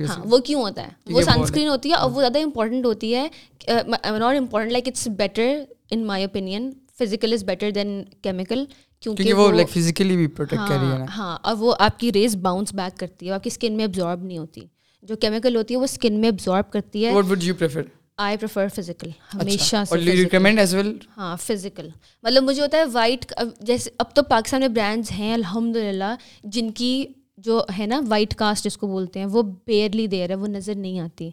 ہاں 0.08 0.26
وہ 0.26 0.38
کیوں 0.38 0.62
ہوتا 0.62 0.82
ہے؟ 0.82 0.88
وہ 1.06 1.22
سن 1.22 1.42
اسکرین 1.44 1.68
ہوتی 1.68 1.90
ہے 1.90 1.96
اور 1.96 2.12
وہ 2.12 2.22
زیادہ 2.22 2.40
امپورٹنٹ 2.44 2.86
ہوتی 2.86 3.16
ہے۔ 3.16 3.28
Not 3.68 4.36
important 4.38 4.72
like 4.72 4.88
it's 4.88 5.08
better 5.18 5.64
in 5.92 6.06
my 6.06 6.24
opinion 6.24 6.70
physical 7.00 7.34
is 7.34 7.44
better 7.44 7.72
than 7.72 7.90
chemical 8.22 8.66
کیونکہ 9.04 9.24
وہ 9.34 9.52
لائک 9.52 9.70
فزیکلی 9.70 10.18
بھی 10.18 10.28
پروٹیکٹ 10.28 10.70
کر 10.70 10.78
رہی 10.80 10.92
ہے 10.92 11.06
ہاں 11.18 11.38
اور 11.42 11.56
وہ 11.60 11.76
آپ 11.80 12.00
کی 12.00 12.14
ریز 12.14 12.36
باؤنس 12.36 12.74
بیک 12.74 13.00
کرتی 13.00 13.28
ہے 13.28 13.32
آپ 13.32 13.44
کی 13.44 13.48
اسکن 13.48 13.74
میں 13.74 13.86
ابزارب 13.86 14.24
نہیں 14.24 14.38
ہوتی۔ 14.38 14.62
جو 15.04 15.16
کیمیکل 15.16 15.56
ہوتی 15.56 15.74
ہے 15.74 15.80
وہ 15.80 15.84
اسکن 15.84 16.14
میں 16.14 16.30
ابزارب 16.30 16.72
کرتی 16.72 17.06
ہے۔ 17.06 17.12
آئی 18.18 18.38
پریفر 18.38 18.68
فزیکل 18.76 19.10
ہمیشہ 19.34 19.76
ہاں 21.18 21.38
فزیکل 21.42 21.90
مطلب 22.24 22.44
مجھے 22.44 22.62
ہوتا 22.62 22.78
ہے 22.78 22.84
وائٹ 22.86 23.34
جیسے 23.60 23.90
اب 23.98 24.16
تو 24.16 24.24
پاکستان 24.24 24.60
میں 24.60 24.68
برانڈز 24.68 25.12
ہیں 25.12 25.34
الحمد 25.34 25.76
للہ 25.76 26.16
جن 26.44 26.72
کی 26.72 27.06
جو 27.38 27.66
ہے 27.80 27.86
نا 27.86 28.02
وائٹ 28.08 28.36
کاسٹ 28.36 28.64
جس 28.64 28.78
کو 28.78 28.88
بولتے 28.88 29.20
ہیں 29.20 29.26
وہ 29.26 29.42
بیئرلی 29.68 30.08
دیر 30.08 30.30
ہے 30.30 30.36
وہ 30.36 30.48
نظر 30.48 30.76
نہیں 30.76 31.00
آتی۔ 31.00 31.30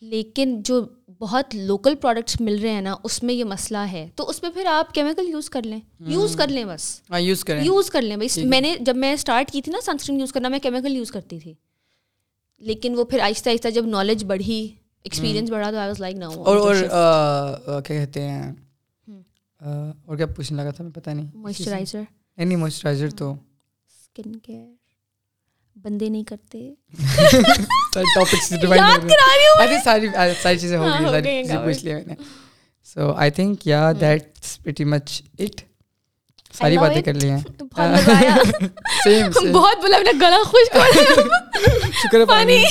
لیکن 0.00 0.62
جو 0.62 0.84
بہت 1.18 1.54
لوکل 1.54 1.94
پروڈکٹس 1.94 2.40
مل 2.40 2.58
رہے 2.62 2.70
ہیں 2.70 2.80
نا 2.80 2.96
اس 3.04 3.22
میں 3.22 3.34
یہ 3.34 3.44
مسئلہ 3.44 3.78
ہے۔ 3.78 4.08
تو 4.16 4.28
اس 4.28 4.42
میں 4.42 4.50
پھر 4.50 4.66
آپ 4.66 4.94
کیمیکل 4.94 5.28
یوز 5.28 5.50
کر 5.50 5.62
لیں۔ 5.62 5.80
یوز 6.00 6.36
کر 6.36 6.48
لیں 6.48 6.64
بس۔ 6.64 7.00
یوز 7.18 7.44
کریں۔ 7.44 7.64
یوز 7.64 7.90
کر 7.90 8.02
لیں 8.02 8.16
بھائی 8.16 8.46
میں 8.46 8.60
نے 8.60 8.76
جب 8.80 8.96
میں 8.96 9.12
اسٹارٹ 9.12 9.50
کی 9.50 9.62
تھی 9.62 9.72
نا 9.72 9.78
سنسکرین 9.86 10.20
یوز 10.20 10.32
کرنا 10.32 10.48
میں 10.48 10.58
کیمیکل 10.58 10.96
یوز 10.96 11.10
کرتی 11.10 11.38
تھی۔ 11.40 11.54
لیکن 12.58 12.98
وہ 12.98 13.04
پھر 13.04 13.18
آہستہ 13.20 13.50
آہستہ 13.50 13.68
جب 13.68 13.86
نالج 13.86 14.24
بڑھی 14.24 14.68
ایکسپیرینس 15.04 15.50
بڑھا 15.50 15.70
تو 15.70 15.76
آئی 15.76 15.88
واز 15.88 16.00
لائک 16.00 16.16
ناؤ 16.16 16.42
اور 16.42 16.56
اور 16.56 16.74
کیا 17.82 17.98
کہتے 17.98 18.22
ہیں 18.22 18.52
اور 19.60 20.16
کیا 20.16 20.26
پوچھنے 20.26 20.62
لگا 20.62 20.70
تھا 20.70 20.84
میں 20.84 20.92
پتہ 20.92 21.10
نہیں 21.10 21.26
موئسچرائزر 21.34 22.02
نہیں 22.38 22.56
موئسچرائزر 22.56 23.10
تو 23.10 23.32
اسکن 23.32 24.38
کیئر 24.38 24.66
بندے 25.76 26.08
نہیں 26.08 26.24
کرتے 26.24 26.70
ساری 29.84 30.58
چیزیں 30.58 30.76
ہو 30.78 30.86
گئی 31.12 31.42
پوچھ 31.54 31.84
لیا 31.84 31.96
میں 31.96 32.04
نے 32.06 32.14
سو 32.86 33.12
آئی 33.12 33.30
تھنک 33.30 33.66
یا 33.66 33.90
دیٹس 34.00 34.58
ویٹی 34.66 34.84
مچ 34.84 35.20
اٹ 35.38 35.60
ساری 36.58 36.78
باتیں 36.78 37.02
کر 37.02 37.14
لی 37.14 37.30
ہیں۔ 37.30 37.38
بہت 39.52 39.76
بولا 39.80 39.98
نے 39.98 40.10
گلا 40.20 40.36
خشک 40.44 40.76
شکر 42.02 42.20
ہے 42.20 42.24
پانی۔ 42.24 42.64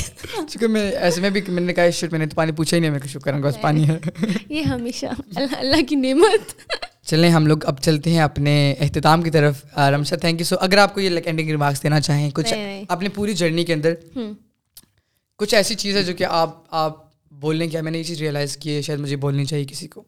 شکر 0.49 0.67
میں 0.67 0.91
ایسے 0.91 1.21
میں 1.21 1.29
بھی 1.29 1.41
میں 1.47 1.63
نے 1.63 1.73
کہا 1.73 1.89
شٹ 1.89 2.11
میں 2.11 2.19
نے 2.19 2.25
تو 2.25 2.35
پانی 2.35 2.51
پوچھا 2.51 2.77
ہی 2.77 2.81
نہیں 2.81 2.91
میں 2.91 2.99
شکر 3.07 3.33
بس 3.33 3.61
پانی 3.61 3.89
ہے۔ 3.89 3.99
یہ 4.49 4.61
ہمیشہ 4.63 5.05
اللہ 5.35 5.55
اللہ 5.57 5.81
کی 5.89 5.95
نعمت۔ 5.95 6.53
چلیں 7.07 7.29
ہم 7.29 7.47
لوگ 7.47 7.65
اب 7.65 7.79
چلتے 7.81 8.09
ہیں 8.11 8.19
اپنے 8.19 8.71
اختتام 8.79 9.21
کی 9.21 9.29
طرف۔ 9.29 9.65
رمشا 9.77 10.15
تھینک 10.15 10.39
یو 10.39 10.45
سو 10.45 10.55
اگر 10.59 10.77
آپ 10.77 10.93
کو 10.93 10.99
یہ 11.01 11.19
اینڈنگ 11.25 11.49
ریمارکس 11.49 11.83
دینا 11.83 12.01
چاہیں 12.01 12.31
کچھ 12.31 12.53
اپنی 12.87 13.09
پوری 13.09 13.33
جرنی 13.33 13.63
کے 13.63 13.73
اندر 13.73 13.93
کچھ 15.37 15.55
ایسی 15.55 15.75
چیز 15.75 15.97
ہے 15.97 16.03
جو 16.03 16.13
کہ 16.13 16.23
آپ 16.29 16.63
آپ 16.71 16.97
بولنے 17.31 17.67
کی 17.67 17.81
میں 17.81 17.91
نے 17.91 17.97
یہ 17.97 18.03
چیز 18.03 18.19
ریئلائز 18.19 18.57
کی 18.57 18.75
ہے 18.75 18.81
شاید 18.81 18.99
مجھے 18.99 19.15
بولنی 19.15 19.45
چاہیے 19.45 19.65
کسی 19.65 19.87
کو۔ 19.87 20.03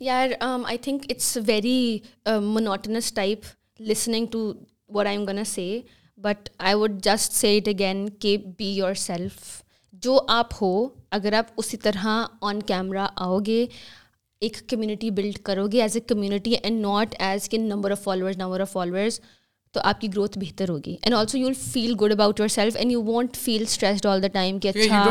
یار 0.00 0.30
I 0.40 0.78
think 0.78 1.04
it's 1.10 1.36
very 1.46 1.98
monotonous 2.26 3.12
type 3.12 3.44
listening 3.80 4.26
to 4.26 4.52
what 4.88 5.06
I 5.06 5.16
am 5.16 5.26
gonna 5.28 5.44
say 5.44 5.80
but 6.18 6.48
I 6.58 6.74
would 6.74 7.00
just 7.02 7.32
say 7.32 7.56
it 7.58 7.68
again 7.68 8.08
کہ 8.20 8.36
بی 8.58 8.72
یور 8.72 8.94
سیلف 8.94 9.62
جو 10.02 10.18
آپ 10.28 10.52
ہو 10.62 10.88
اگر 11.10 11.32
آپ 11.32 11.52
اسی 11.56 11.76
طرح 11.76 12.06
آن 12.40 12.62
کیمرہ 12.62 13.06
آؤ 13.16 13.38
گے 13.46 13.64
ایک 14.42 14.56
کمیونٹی 14.68 15.10
بلڈ 15.10 15.38
کرو 15.38 15.66
گے 15.72 15.80
as 15.82 15.96
a 15.96 16.00
community 16.08 16.54
and 16.54 16.80
not 16.80 17.14
as 17.18 17.48
کہ 17.48 17.58
number 17.58 17.90
of 17.90 18.02
followers 18.02 18.36
number 18.36 18.60
of 18.60 18.72
followers 18.72 19.20
تو 19.76 19.80
آپ 19.84 20.00
کی 20.00 20.08
گروتھ 20.08 20.38
بہتر 20.38 20.68
ہوگی. 20.68 20.96
And 21.02 21.14
also 21.14 21.38
you 21.38 21.46
will 21.46 21.54
feel 21.62 21.94
good 22.02 22.12
about 22.12 22.40
yourself 22.48 22.76
and 22.76 22.92
you 22.92 23.02
won't 23.04 23.36
feel 23.36 23.62
stressed 23.62 24.06
all 24.06 24.22
the 24.22 24.28
time 24.32 24.58
کہ 24.58 24.68
اچھا 24.68 25.04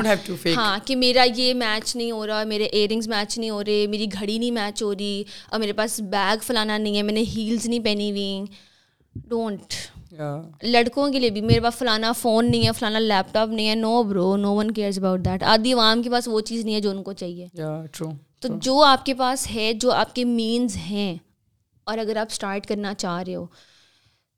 ہاں 0.55 0.77
کہ 0.85 0.95
میرا 0.95 1.25
یہ 1.35 1.53
میچ 1.53 1.95
نہیں 1.95 2.11
ہو 2.11 2.25
رہا 2.27 2.43
میرے 2.43 2.65
ایئر 2.65 2.89
رنگس 2.91 3.07
میچ 3.07 3.37
نہیں 3.37 3.49
ہو 3.49 3.63
رہے 3.63 3.85
میری 3.87 4.05
گھڑی 4.13 4.37
نہیں 4.37 4.51
میچ 4.51 4.83
ہو 4.83 4.93
رہی 4.93 5.23
اور 5.49 5.59
میرے 5.59 5.73
پاس 5.73 5.99
بیگ 6.11 6.43
فلانا 6.43 6.77
نہیں 6.77 6.97
ہے 6.97 7.01
میں 7.01 7.13
نے 7.13 7.23
ہیلز 7.35 7.65
نہیں 7.67 7.79
پہنی 7.79 8.09
ہوئی۔ 8.11 8.45
ڈونٹ 9.15 9.73
لڑکوں 10.63 11.11
کے 11.11 11.19
لیے 11.19 11.29
بھی 11.29 11.41
میرے 11.41 11.59
پاس 11.59 11.77
فلانا 11.77 12.11
فون 12.11 12.51
نہیں 12.51 12.65
ہے 12.67 12.71
فلانا 12.77 12.99
لیپ 12.99 13.33
ٹاپ 13.33 13.49
نہیں 13.49 13.69
ہے۔ 13.69 13.75
No 13.75 14.01
bro 14.03 14.35
no 14.37 14.55
one 14.55 14.71
cares 14.71 14.97
about 14.99 15.25
that 15.25 15.43
آدھی 15.43 15.73
عوام 15.73 16.01
کے 16.03 16.09
پاس 16.09 16.27
وہ 16.27 16.41
چیز 16.41 16.65
نہیں 16.65 16.75
ہے 16.75 16.81
جو 16.81 16.89
ان 16.89 17.03
کو 17.03 17.13
چاہیے۔ 17.13 17.47
تو 18.39 18.47
جو 18.61 18.81
آپ 18.83 19.05
کے 19.05 19.13
پاس 19.13 19.47
ہے 19.55 19.71
جو 19.73 19.91
آپ 19.91 20.15
کے 20.15 20.25
مینس 20.25 20.77
ہیں 20.89 21.15
اور 21.87 21.97
اگر 21.97 22.15
آپ 22.15 22.27
اسٹارٹ 22.31 22.65
کرنا 22.67 22.93
چاہ 22.93 23.21
رہے 23.23 23.35
ہو 23.35 23.45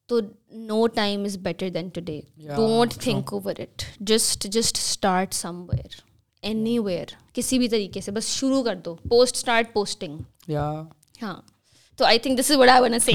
تو 0.10 0.20
no 0.52 0.86
time 0.88 1.24
is 1.24 1.38
better 1.38 1.70
than 1.70 1.88
today 2.02 2.20
don't 2.56 2.94
think 2.94 3.34
over 3.34 3.60
it 3.60 3.84
just 4.00 4.48
just 4.48 4.78
start 4.78 5.34
somewhere 5.64 6.00
anywhere 6.80 7.14
کسی 7.34 7.60
بھی 7.60 7.68
طریقے 7.68 8.02
سے 8.02 8.12
بس 8.12 8.28
شروع 8.30 8.64
کر 8.64 8.76
دو 8.76 8.96
پوسٹ 9.10 9.36
اسٹارٹ 9.36 9.74
پوسٹنگ 9.74 10.52
ہاں 11.22 11.36
تو 12.00 12.06
I 12.06 12.20
think 12.20 12.40
this 12.40 12.52
is 12.52 12.58
what 12.58 12.70
I 12.70 12.82
wanna 12.82 13.00
say 13.00 13.12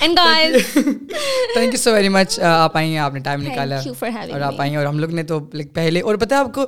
and 0.00 0.18
guys 0.18 0.72
thank 0.74 1.72
you 1.72 1.76
so 1.76 1.92
very 1.92 2.08
much 2.08 2.38
آپ 2.40 2.76
آئی 2.76 2.90
ہیں 2.90 2.98
آپ 2.98 3.14
نے 3.14 3.20
ٹائم 3.20 3.42
نکالا 3.42 3.80
اور 4.02 4.40
آپ 4.40 4.60
آئی 4.60 4.70
ہیں 4.70 4.76
اور 4.76 4.86
ہم 4.86 4.98
لوگ 4.98 5.10
نے 5.10 5.22
تو 5.22 5.40
پہلے 5.74 6.00
اور 6.00 6.14
پتہ 6.14 6.34
آپ 6.34 6.54
کو 6.54 6.66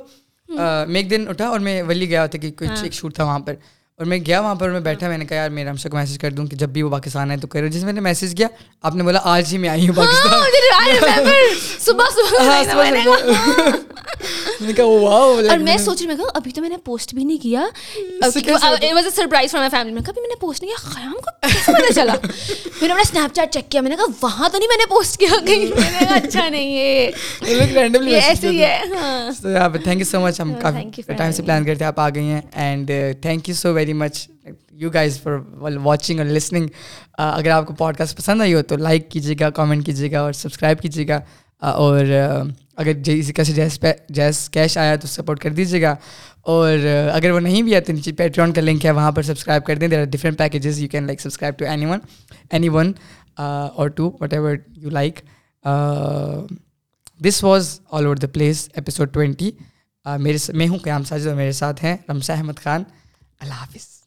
میں 0.87 1.01
ایک 1.01 1.09
دن 1.09 1.27
اٹھا 1.27 1.47
اور 1.47 1.59
میں 1.59 1.81
ولی 1.83 2.09
گیا 2.09 2.25
تھا 2.25 2.39
کہ 2.39 2.51
کچھ 2.51 2.83
ایک 2.83 2.93
شوٹ 2.93 3.15
تھا 3.15 3.23
وہاں 3.23 3.39
پر 3.39 3.55
اور 3.99 4.05
میں 4.05 4.17
گیا 4.25 4.39
وہاں 4.41 4.55
پر 4.55 4.69
میں 4.69 4.79
بیٹھا 4.79 5.07
میں 5.07 5.17
نے 5.17 5.25
کہا 5.25 5.35
یار 5.35 5.49
میں 5.49 5.65
رمشا 5.65 5.89
کو 5.89 5.97
میسج 5.97 6.17
کر 6.17 6.31
دوں 6.31 6.45
کہ 6.47 6.55
جب 6.55 6.69
بھی 6.69 6.81
وہ 6.81 6.89
پاکستان 6.89 7.29
آئے 7.29 7.39
تو 7.39 7.47
کرو 7.47 7.67
جس 7.67 7.83
میں 7.83 7.93
نے 7.93 8.01
میسج 8.01 8.35
کیا 8.37 8.47
آپ 8.83 8.95
نے 8.95 9.03
بولا 9.03 9.19
آج 9.23 9.53
ہی 9.53 9.57
میں 9.57 9.69
آئی 9.69 9.87
ہوں 9.87 9.95
پاکستان 9.95 10.33
اور 15.49 15.57
میں 15.57 15.77
سوچ 15.77 16.01
رہی 16.01 16.07
میں 16.07 16.15
ابھی 16.33 16.51
تو 16.51 16.61
میں 16.61 16.69
نے 16.69 16.77
پوسٹ 16.77 17.13
بھی 17.13 17.23
نہیں 17.23 17.37
کیا 17.37 17.65
سرپرائز 19.11 19.51
فرام 19.51 19.69
فیملی 19.71 19.93
میں 19.93 20.01
کبھی 20.01 20.21
میں 20.21 20.29
نے 20.29 20.39
پوسٹ 20.39 20.63
نہیں 20.63 20.71
کیا 20.71 20.89
خیام 20.89 21.13
کو 21.13 21.31
کیسے 21.41 21.71
پتا 21.71 21.93
چلا 21.93 22.15
پھر 22.79 22.87
میں 22.87 22.87
نے 22.87 23.01
اسنیپ 23.01 23.35
چیٹ 23.35 23.51
چیک 23.51 23.71
کیا 23.71 23.81
میں 23.81 23.89
نے 23.89 23.95
کہا 23.95 24.05
وہاں 24.21 24.49
تو 24.49 24.57
نہیں 24.57 24.67
میں 24.67 24.77
نے 24.77 24.89
پوسٹ 24.89 25.19
کیا 25.19 25.39
کہیں 25.45 25.65
اچھا 26.09 26.49
نہیں 26.49 26.77
ہے 26.77 27.11
ایسے 28.15 28.47
ہی 28.47 28.63
ہے 28.63 29.77
تھینک 29.83 29.99
یو 29.99 30.05
سو 30.05 30.19
مچ 30.19 30.39
ہم 30.41 30.53
کافی 30.53 31.01
ٹائم 31.17 31.31
سے 31.31 31.43
پلان 31.43 31.65
کرتے 31.65 31.85
آپ 31.85 31.99
آ 31.99 32.09
گئی 32.09 32.23
ہیں 32.23 32.41
and 32.53 32.91
thank 33.21 33.49
you 33.49 33.55
so 33.55 33.73
very 33.73 33.82
very 33.83 33.93
much 33.93 34.27
you 34.71 34.89
guys 34.93 35.21
for 35.21 35.37
watching 35.61 36.19
اور 36.19 36.27
لسننگ 36.27 36.67
اگر 37.17 37.49
آپ 37.51 37.67
کو 37.67 37.73
پوڈ 37.73 37.97
کاسٹ 37.97 38.17
پسند 38.17 38.41
آئی 38.41 38.53
ہو 38.53 38.61
تو 38.67 38.77
لائک 38.77 39.09
کیجیے 39.11 39.35
گا 39.39 39.49
کامنٹ 39.49 39.85
کیجیے 39.85 40.11
گا 40.11 40.21
اور 40.21 40.33
سبسکرائب 40.33 40.81
کیجیے 40.81 41.07
گا. 41.07 41.19
Uh, 41.61 41.73
اور 41.73 42.05
uh, 42.05 42.47
اگر 42.77 42.93
جی 43.03 43.17
اسی 43.19 43.33
کا 43.33 43.43
سے 43.43 43.53
جیس 43.53 43.79
جیس 44.09 44.49
کیش 44.49 44.77
آیا 44.77 44.95
تو 44.95 45.07
سپورٹ 45.07 45.39
کر 45.39 45.49
دیجیے 45.53 45.81
گا. 45.81 45.95
اور 46.41 46.77
uh, 46.77 47.15
اگر 47.15 47.31
وہ 47.31 47.39
نہیں 47.39 47.61
بھی 47.61 47.73
آیا 47.73 47.81
تو 47.85 47.93
نیچے 47.93 48.11
پیٹرون 48.17 48.53
کا 48.53 48.61
لنک 48.61 48.85
ہے، 48.85 48.91
وہاں 48.91 49.11
پر 49.11 49.21
سبسکرائب 49.23 49.65
کر 49.65 49.75
دیں. 49.75 49.87
There 49.87 49.99
are 49.99 50.05
different 50.11 50.37
packages 50.37 50.79
you 50.81 50.87
can 50.91 51.07
like 51.07 51.21
subscribe 51.21 51.57
to 51.59 51.65
anyone 51.85 51.99
anyone 52.69 52.91
اور 53.37 53.89
to 53.89 54.11
whatever 54.33 54.55
you 54.77 54.89
like 54.89 55.21
this 57.25 57.43
was 57.43 57.79
all 57.91 58.05
over 58.05 58.15
the 58.15 58.27
place 58.33 58.67
episode 58.73 59.13
twenty 59.13 59.51
میرے 60.05 60.37
میں 60.53 60.67
ہوں 60.67 60.77
قیام 60.83 61.03
ساجد 61.03 61.27
اور 61.27 61.35
میرے 61.35 61.51
ساتھ 61.61 61.83
ہیں 61.83 61.95
رمسا 62.09 62.33
احمد 62.33 62.59
خان 62.63 62.83
اللہ 63.43 63.53
حافظ 63.53 64.02